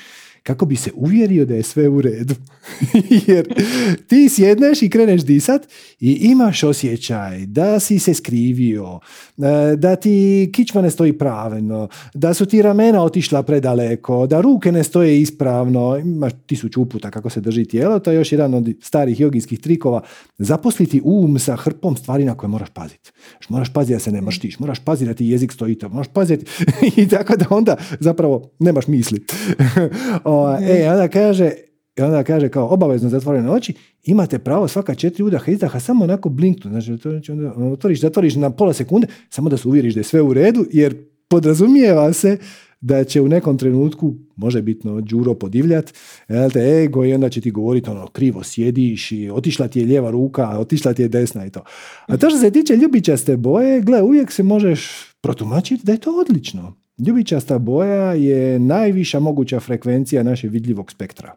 kako 0.45 0.65
bi 0.65 0.75
se 0.75 0.91
uvjerio 0.95 1.45
da 1.45 1.55
je 1.55 1.63
sve 1.63 1.89
u 1.89 2.01
redu. 2.01 2.35
Jer 3.27 3.63
ti 4.07 4.29
sjedneš 4.29 4.81
i 4.81 4.89
kreneš 4.89 5.21
disat 5.21 5.67
i 5.99 6.11
imaš 6.11 6.63
osjećaj 6.63 7.45
da 7.45 7.79
si 7.79 7.99
se 7.99 8.13
skrivio, 8.13 8.99
e, 9.37 9.75
da 9.75 9.95
ti 9.95 10.49
kičma 10.53 10.81
ne 10.81 10.91
stoji 10.91 11.13
pravilno, 11.13 11.87
da 12.13 12.33
su 12.33 12.45
ti 12.45 12.61
ramena 12.61 13.03
otišla 13.03 13.43
predaleko, 13.43 14.27
da 14.27 14.41
ruke 14.41 14.71
ne 14.71 14.83
stoje 14.83 15.21
ispravno, 15.21 15.97
imaš 15.97 16.33
tisuću 16.45 16.81
uputa 16.81 17.11
kako 17.11 17.29
se 17.29 17.41
drži 17.41 17.65
tijelo, 17.65 17.99
to 17.99 18.11
je 18.11 18.17
još 18.17 18.31
jedan 18.31 18.53
od 18.53 18.69
starih 18.81 19.19
jogijskih 19.19 19.59
trikova, 19.59 20.01
zaposliti 20.37 21.01
um 21.03 21.39
sa 21.39 21.55
hrpom 21.55 21.97
stvari 21.97 22.25
na 22.25 22.37
koje 22.37 22.49
moraš 22.49 22.69
paziti. 22.69 23.11
Moraš 23.49 23.73
paziti 23.73 23.93
da 23.93 23.99
se 23.99 24.11
ne 24.11 24.21
mrštiš, 24.21 24.59
moraš 24.59 24.79
paziti 24.79 25.07
da 25.07 25.13
ti 25.13 25.25
jezik 25.25 25.51
stoji 25.51 25.75
to, 25.75 25.89
moraš 25.89 26.07
paziti 26.13 26.45
i 27.01 27.07
tako 27.07 27.35
da 27.35 27.45
onda 27.49 27.77
zapravo 27.99 28.51
nemaš 28.59 28.87
misli. 28.87 29.25
O, 30.35 30.57
e, 30.61 30.89
onda 30.91 31.07
kaže, 31.07 31.51
i 31.97 32.01
onda 32.01 32.23
kaže 32.23 32.49
kao 32.49 32.67
obavezno 32.73 33.09
zatvorene 33.09 33.51
oči, 33.51 33.73
imate 34.03 34.39
pravo 34.39 34.67
svaka 34.67 34.95
četiri 34.95 35.23
udaha 35.23 35.51
izdaha 35.51 35.79
samo 35.79 36.03
onako 36.03 36.29
blinknu. 36.29 36.71
Znači, 36.71 36.97
to 36.97 37.09
znači 37.09 37.31
onda 37.31 37.53
otvoriš, 37.53 38.01
zatvoriš 38.01 38.35
na 38.35 38.49
pola 38.49 38.73
sekunde, 38.73 39.07
samo 39.29 39.49
da 39.49 39.57
se 39.57 39.67
uvjeriš 39.67 39.93
da 39.93 39.99
je 39.99 40.03
sve 40.03 40.21
u 40.21 40.33
redu, 40.33 40.65
jer 40.71 40.95
podrazumijeva 41.27 42.13
se 42.13 42.37
da 42.81 43.03
će 43.03 43.21
u 43.21 43.27
nekom 43.27 43.57
trenutku 43.57 44.13
može 44.35 44.61
bitno 44.61 45.01
đuro 45.01 45.33
podivljat, 45.33 45.93
jel 46.29 46.51
te 46.51 46.59
ego 46.59 47.05
i 47.05 47.13
onda 47.13 47.29
će 47.29 47.41
ti 47.41 47.51
govoriti 47.51 47.89
ono 47.89 48.07
krivo 48.07 48.43
sjediš 48.43 49.11
i 49.11 49.29
otišla 49.29 49.67
ti 49.67 49.79
je 49.79 49.85
lijeva 49.85 50.11
ruka, 50.11 50.59
otišla 50.59 50.93
ti 50.93 51.01
je 51.01 51.07
desna 51.07 51.45
i 51.45 51.49
to. 51.49 51.63
A 52.05 52.17
to 52.17 52.29
što 52.29 52.39
se 52.39 52.51
tiče 52.51 52.75
ljubičaste 52.75 53.37
boje, 53.37 53.81
gle, 53.81 54.01
uvijek 54.01 54.31
se 54.31 54.43
možeš 54.43 54.89
protumačiti 55.21 55.85
da 55.85 55.91
je 55.91 55.97
to 55.97 56.11
odlično. 56.21 56.73
Ljubičasta 56.97 57.59
boja 57.59 58.13
je 58.13 58.59
najviša 58.59 59.19
moguća 59.19 59.59
frekvencija 59.59 60.23
našeg 60.23 60.51
vidljivog 60.51 60.91
spektra. 60.91 61.35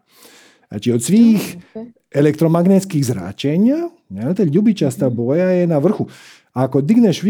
Znači 0.67 0.91
od 0.91 1.03
svih 1.03 1.57
elektromagnetskih 2.11 3.05
zračenja, 3.05 3.75
znate, 4.09 4.45
ljubičasta 4.45 5.09
boja 5.09 5.49
je 5.49 5.67
na 5.67 5.77
vrhu. 5.77 6.07
Ako 6.53 6.81
digneš 6.81 7.23
e, 7.23 7.27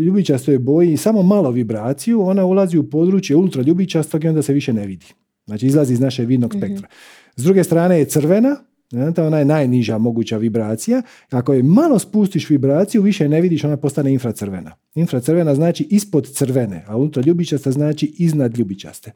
ljubičastoj 0.00 0.58
boji 0.58 0.96
samo 0.96 1.22
malo 1.22 1.50
vibraciju, 1.50 2.22
ona 2.22 2.44
ulazi 2.44 2.78
u 2.78 2.90
područje 2.90 3.36
ultraljubičastog 3.36 4.24
i 4.24 4.28
onda 4.28 4.42
se 4.42 4.52
više 4.52 4.72
ne 4.72 4.86
vidi. 4.86 5.06
Znači 5.46 5.66
izlazi 5.66 5.92
iz 5.92 6.00
našeg 6.00 6.26
vidnog 6.26 6.54
spektra. 6.54 6.88
S 7.36 7.44
druge 7.44 7.64
strane 7.64 7.98
je 7.98 8.04
crvena, 8.04 8.56
znate, 8.90 9.22
ona 9.22 9.38
je 9.38 9.44
najniža 9.44 9.98
moguća 9.98 10.36
vibracija. 10.36 11.02
Ako 11.30 11.52
je 11.52 11.62
malo 11.62 11.98
spustiš 11.98 12.50
vibraciju, 12.50 13.02
više 13.02 13.28
ne 13.28 13.40
vidiš, 13.40 13.64
ona 13.64 13.76
postane 13.76 14.12
infracrvena. 14.12 14.72
Infracrvena 14.94 15.54
znači 15.54 15.86
ispod 15.90 16.26
crvene, 16.32 16.84
a 16.86 16.96
ultraljubičasta 16.96 17.70
znači 17.70 18.14
iznad 18.18 18.58
ljubičaste. 18.58 19.12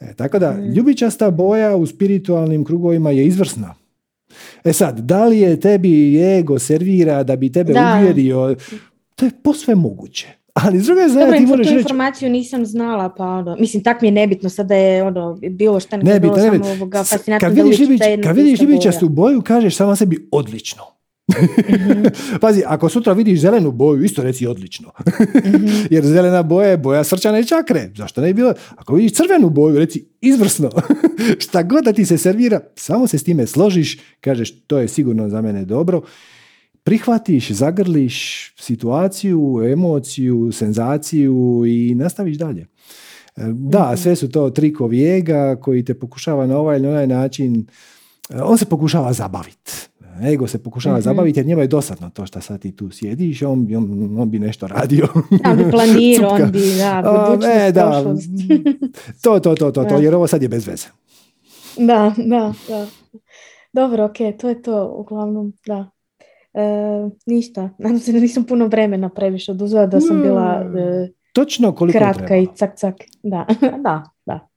E, 0.00 0.14
tako 0.14 0.38
da, 0.38 0.58
ljubičasta 0.76 1.30
boja 1.30 1.76
u 1.76 1.86
spiritualnim 1.86 2.64
krugovima 2.64 3.10
je 3.10 3.26
izvrsna. 3.26 3.74
E 4.64 4.72
sad, 4.72 4.98
da 4.98 5.26
li 5.26 5.38
je 5.38 5.60
tebi 5.60 6.22
ego 6.22 6.58
servira 6.58 7.22
da 7.22 7.36
bi 7.36 7.52
tebe 7.52 7.72
Da. 7.72 7.98
uvjerio, 8.00 8.56
to 9.14 9.24
je 9.24 9.30
posve 9.42 9.74
moguće. 9.74 10.39
Ali 10.64 10.80
s 10.80 10.86
druge 10.86 11.08
strane 11.08 11.38
ti 11.38 11.46
moraš 11.46 11.66
tu 11.66 11.74
reći, 11.74 11.82
informaciju 11.82 12.30
nisam 12.30 12.66
znala, 12.66 13.08
pa 13.08 13.24
ono, 13.24 13.56
mislim, 13.56 13.82
tak 13.82 14.02
mi 14.02 14.08
je 14.08 14.12
nebitno 14.12 14.50
sad 14.50 14.66
da 14.66 14.74
je 14.74 15.02
ono, 15.02 15.38
bilo 15.50 15.80
šta 15.80 15.96
ne 15.96 16.02
ne 16.02 16.20
bi, 16.20 16.20
bilo 16.20 16.38
samo 16.38 16.66
ovoga 16.66 17.04
fascinantno 17.04 17.48
Kad 17.48 17.56
vidiš, 17.56 17.78
jedna 17.78 18.26
kad 18.26 18.36
vidiš 18.36 18.60
ljubičastu 18.60 19.08
boja. 19.08 19.26
boju, 19.26 19.42
kažeš 19.42 19.76
sama 19.76 19.96
sebi 19.96 20.28
odlično. 20.32 20.82
Mhm. 21.30 22.04
Pazi, 22.40 22.62
ako 22.66 22.88
sutra 22.88 23.12
vidiš 23.12 23.40
zelenu 23.40 23.70
boju, 23.72 24.04
isto 24.04 24.22
reci 24.22 24.46
odlično. 24.46 24.90
Mhm. 25.46 25.66
Jer 25.90 26.04
zelena 26.04 26.42
boja 26.42 26.68
je 26.68 26.76
boja 26.76 27.04
srčane 27.04 27.44
čakre. 27.44 27.90
Zašto 27.96 28.20
ne 28.20 28.26
bi 28.26 28.34
bilo? 28.34 28.54
Ako 28.76 28.94
vidiš 28.94 29.12
crvenu 29.12 29.50
boju, 29.50 29.78
reci 29.78 30.08
izvrsno. 30.20 30.70
Šta 31.44 31.62
god 31.62 31.84
da 31.84 31.92
ti 31.92 32.06
se 32.06 32.18
servira, 32.18 32.60
samo 32.76 33.06
se 33.06 33.18
s 33.18 33.24
time 33.24 33.46
složiš, 33.46 33.98
kažeš 34.20 34.60
to 34.66 34.78
je 34.78 34.88
sigurno 34.88 35.28
za 35.28 35.40
mene 35.40 35.64
dobro. 35.64 36.02
Prihvatiš, 36.82 37.50
zagrliš 37.50 38.16
situaciju, 38.56 39.40
emociju, 39.64 40.52
senzaciju 40.52 41.34
i 41.66 41.94
nastaviš 41.94 42.36
dalje. 42.36 42.66
E, 43.36 43.42
Da, 43.48 43.96
sve 43.96 44.16
su 44.16 44.28
to 44.28 44.50
trikovi 44.50 45.04
ega 45.06 45.56
koji 45.56 45.84
te 45.84 45.94
pokušava 45.94 46.46
na 46.46 46.58
ovaj 46.58 46.78
ili 46.78 46.88
onaj 46.88 47.06
način, 47.06 47.66
e, 48.30 48.42
on 48.42 48.58
se 48.58 48.64
pokušava 48.64 49.12
zabaviti. 49.12 49.72
Ego 50.24 50.46
se 50.46 50.58
pokušava 50.58 51.00
zabaviti 51.00 51.38
jer 51.38 51.46
njemu 51.46 51.60
je 51.60 51.66
dosadno 51.66 52.10
to 52.10 52.26
što 52.26 52.40
sad 52.40 52.60
ti 52.60 52.72
tu 52.72 52.90
sjediš, 52.90 53.42
on, 53.42 53.66
bi- 53.66 53.76
on, 53.76 53.84
on 54.18 54.30
bi 54.30 54.38
nešto 54.38 54.66
radio. 54.66 55.08
On 55.44 55.56
bi 55.56 55.70
planirao, 55.72 56.30
on 56.32 56.52
bi, 56.52 56.60
da, 56.78 57.26
budućnost, 57.28 57.56
e, 57.58 57.72
da. 57.72 58.02
To, 59.22 59.40
to, 59.40 59.54
to, 59.54 59.70
to, 59.70 59.84
to, 59.84 59.84
Da. 59.86 59.94
jer 59.96 60.14
ovo 60.14 60.26
sad 60.26 60.42
je 60.42 60.48
bez 60.48 60.66
veze. 60.66 60.86
Da, 61.78 62.14
da, 62.18 62.52
da. 62.68 62.86
Dobro, 63.72 64.04
ok, 64.04 64.16
to 64.40 64.48
je 64.48 64.62
to, 64.62 64.94
uglavnom, 64.96 65.52
da. 65.66 65.90
E, 66.54 66.60
ništa, 67.26 67.70
nadam 67.78 67.98
se 67.98 68.12
da 68.12 68.18
nisam 68.20 68.44
puno 68.44 68.66
vremena 68.66 69.08
previše 69.08 69.52
oduzela, 69.52 69.86
da 69.86 70.00
sam 70.00 70.22
bila 70.22 70.64
e, 70.78 71.08
Točno 71.32 71.72
koliko 71.74 71.98
kratka 71.98 72.26
treba. 72.26 72.42
i 72.42 72.48
cak 72.56 72.76
cak. 72.76 72.94
Da, 73.22 73.46
da, 73.84 74.02
da. 74.26 74.48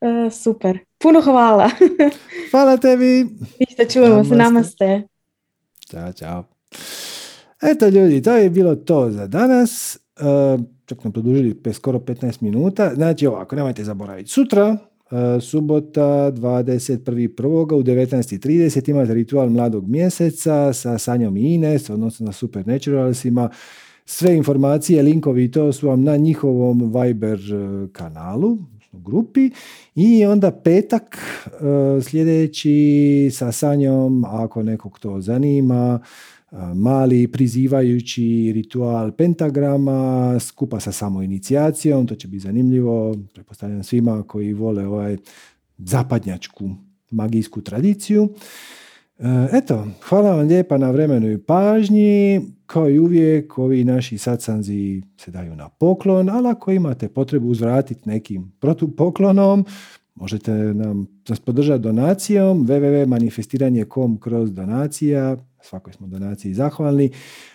E, 0.00 0.30
super. 0.30 0.78
Puno 0.98 1.20
hvala. 1.20 1.70
Hvala 2.50 2.76
tebi. 2.76 3.26
Ništa, 3.60 3.84
čujemo 3.92 4.24
se, 4.24 4.36
Namaste. 4.36 4.84
namaste. 4.86 5.08
Ćao, 5.90 6.12
čao. 6.12 6.44
Eto 7.62 7.88
ljudi, 7.88 8.22
to 8.22 8.36
je 8.36 8.50
bilo 8.50 8.74
to 8.76 9.10
za 9.10 9.26
danas. 9.26 9.98
Uh, 10.20 10.60
čak 10.86 11.04
nam 11.04 11.12
produžili 11.12 11.60
skoro 11.72 11.98
15 11.98 12.42
minuta. 12.42 12.94
Znači 12.94 13.26
ovako, 13.26 13.56
nemojte 13.56 13.84
zaboraviti. 13.84 14.30
Sutra, 14.30 14.76
subota 15.40 16.32
21.1. 16.32 17.74
u 17.74 17.82
19.30 17.82 18.90
imate 18.90 19.14
ritual 19.14 19.50
mladog 19.50 19.88
mjeseca 19.88 20.72
sa 20.72 20.98
Sanjom 20.98 21.36
i 21.36 21.54
Ines, 21.54 21.90
odnosno 21.90 22.26
na 22.26 22.32
Supernaturalsima. 22.32 23.50
Sve 24.04 24.36
informacije, 24.36 25.02
linkovi 25.02 25.50
to 25.50 25.72
su 25.72 25.88
vam 25.88 26.02
na 26.02 26.16
njihovom 26.16 26.92
Viber 26.94 27.40
kanalu, 27.92 28.58
grupi 28.92 29.50
i 29.94 30.26
onda 30.26 30.50
petak 30.50 31.18
sljedeći 32.02 33.30
sa 33.32 33.52
Sanjom, 33.52 34.24
ako 34.24 34.62
nekog 34.62 34.98
to 34.98 35.20
zanima, 35.20 36.00
mali 36.74 37.28
prizivajući 37.28 38.52
ritual 38.54 39.12
pentagrama 39.12 40.36
skupa 40.40 40.80
sa 40.80 40.92
samoinicijacijom, 40.92 42.06
to 42.06 42.14
će 42.14 42.28
biti 42.28 42.40
zanimljivo, 42.40 43.16
pretpostavljam 43.34 43.82
svima 43.82 44.22
koji 44.22 44.52
vole 44.52 44.86
ovaj 44.86 45.16
zapadnjačku 45.78 46.70
magijsku 47.10 47.60
tradiciju. 47.60 48.28
E, 49.18 49.48
eto, 49.52 49.86
hvala 50.08 50.34
vam 50.34 50.46
lijepa 50.46 50.78
na 50.78 50.90
vremenu 50.90 51.30
i 51.30 51.38
pažnji. 51.38 52.40
Kao 52.66 52.90
i 52.90 52.98
uvijek, 52.98 53.58
ovi 53.58 53.84
naši 53.84 54.18
satsanzi 54.18 55.02
se 55.16 55.30
daju 55.30 55.56
na 55.56 55.68
poklon, 55.68 56.28
ali 56.28 56.48
ako 56.48 56.72
imate 56.72 57.08
potrebu 57.08 57.48
uzvratiti 57.48 58.08
nekim 58.08 58.52
protupoklonom, 58.60 59.64
možete 60.20 60.52
nam 60.52 61.06
nas 61.28 61.40
podržati 61.40 61.82
donacijom 61.82 62.66
www.manifestiranje.com 62.66 64.20
kroz 64.20 64.52
donacija 64.52 65.36
svakoj 65.62 65.92
smo 65.92 66.06
donaciji 66.06 66.54
zahvalni. 66.54 67.10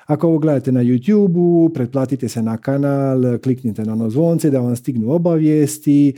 Ako 0.06 0.28
ovo 0.28 0.38
gledate 0.38 0.72
na 0.72 0.84
YouTube-u, 0.84 1.70
pretplatite 1.74 2.30
se 2.30 2.42
na 2.42 2.58
kanal, 2.58 3.38
kliknite 3.44 3.84
na 3.84 3.94
ono 3.94 4.10
zvonce 4.10 4.50
da 4.50 4.60
vam 4.60 4.76
stignu 4.76 5.12
obavijesti. 5.12 6.10
E, 6.10 6.14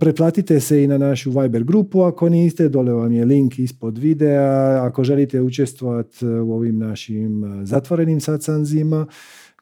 pretplatite 0.00 0.60
se 0.60 0.84
i 0.84 0.86
na 0.86 0.98
našu 0.98 1.30
Viber 1.30 1.64
grupu 1.64 2.02
ako 2.02 2.28
niste, 2.28 2.68
dole 2.68 2.92
vam 2.92 3.12
je 3.12 3.24
link 3.24 3.58
ispod 3.58 3.98
videa. 3.98 4.84
Ako 4.84 5.04
želite 5.04 5.40
učestvovati 5.40 6.26
u 6.26 6.52
ovim 6.52 6.78
našim 6.78 7.44
e, 7.44 7.64
zatvorenim 7.66 8.20
sacanzima 8.20 9.06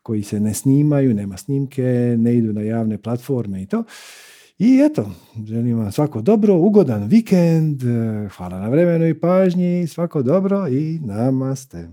koji 0.02 0.22
se 0.22 0.40
ne 0.40 0.54
snimaju, 0.54 1.14
nema 1.14 1.36
snimke, 1.36 2.16
ne 2.18 2.36
idu 2.36 2.52
na 2.52 2.60
javne 2.60 2.98
platforme 2.98 3.62
i 3.62 3.66
to. 3.66 3.84
I 4.60 4.80
eto, 4.90 5.10
želim 5.44 5.78
vam 5.78 5.92
svako 5.92 6.20
dobro, 6.22 6.56
ugodan 6.56 7.04
vikend, 7.04 7.82
hvala 8.36 8.58
na 8.58 8.68
vremenu 8.68 9.08
i 9.08 9.20
pažnji, 9.20 9.86
svako 9.86 10.22
dobro 10.22 10.68
i 10.68 10.98
namaste. 11.04 11.88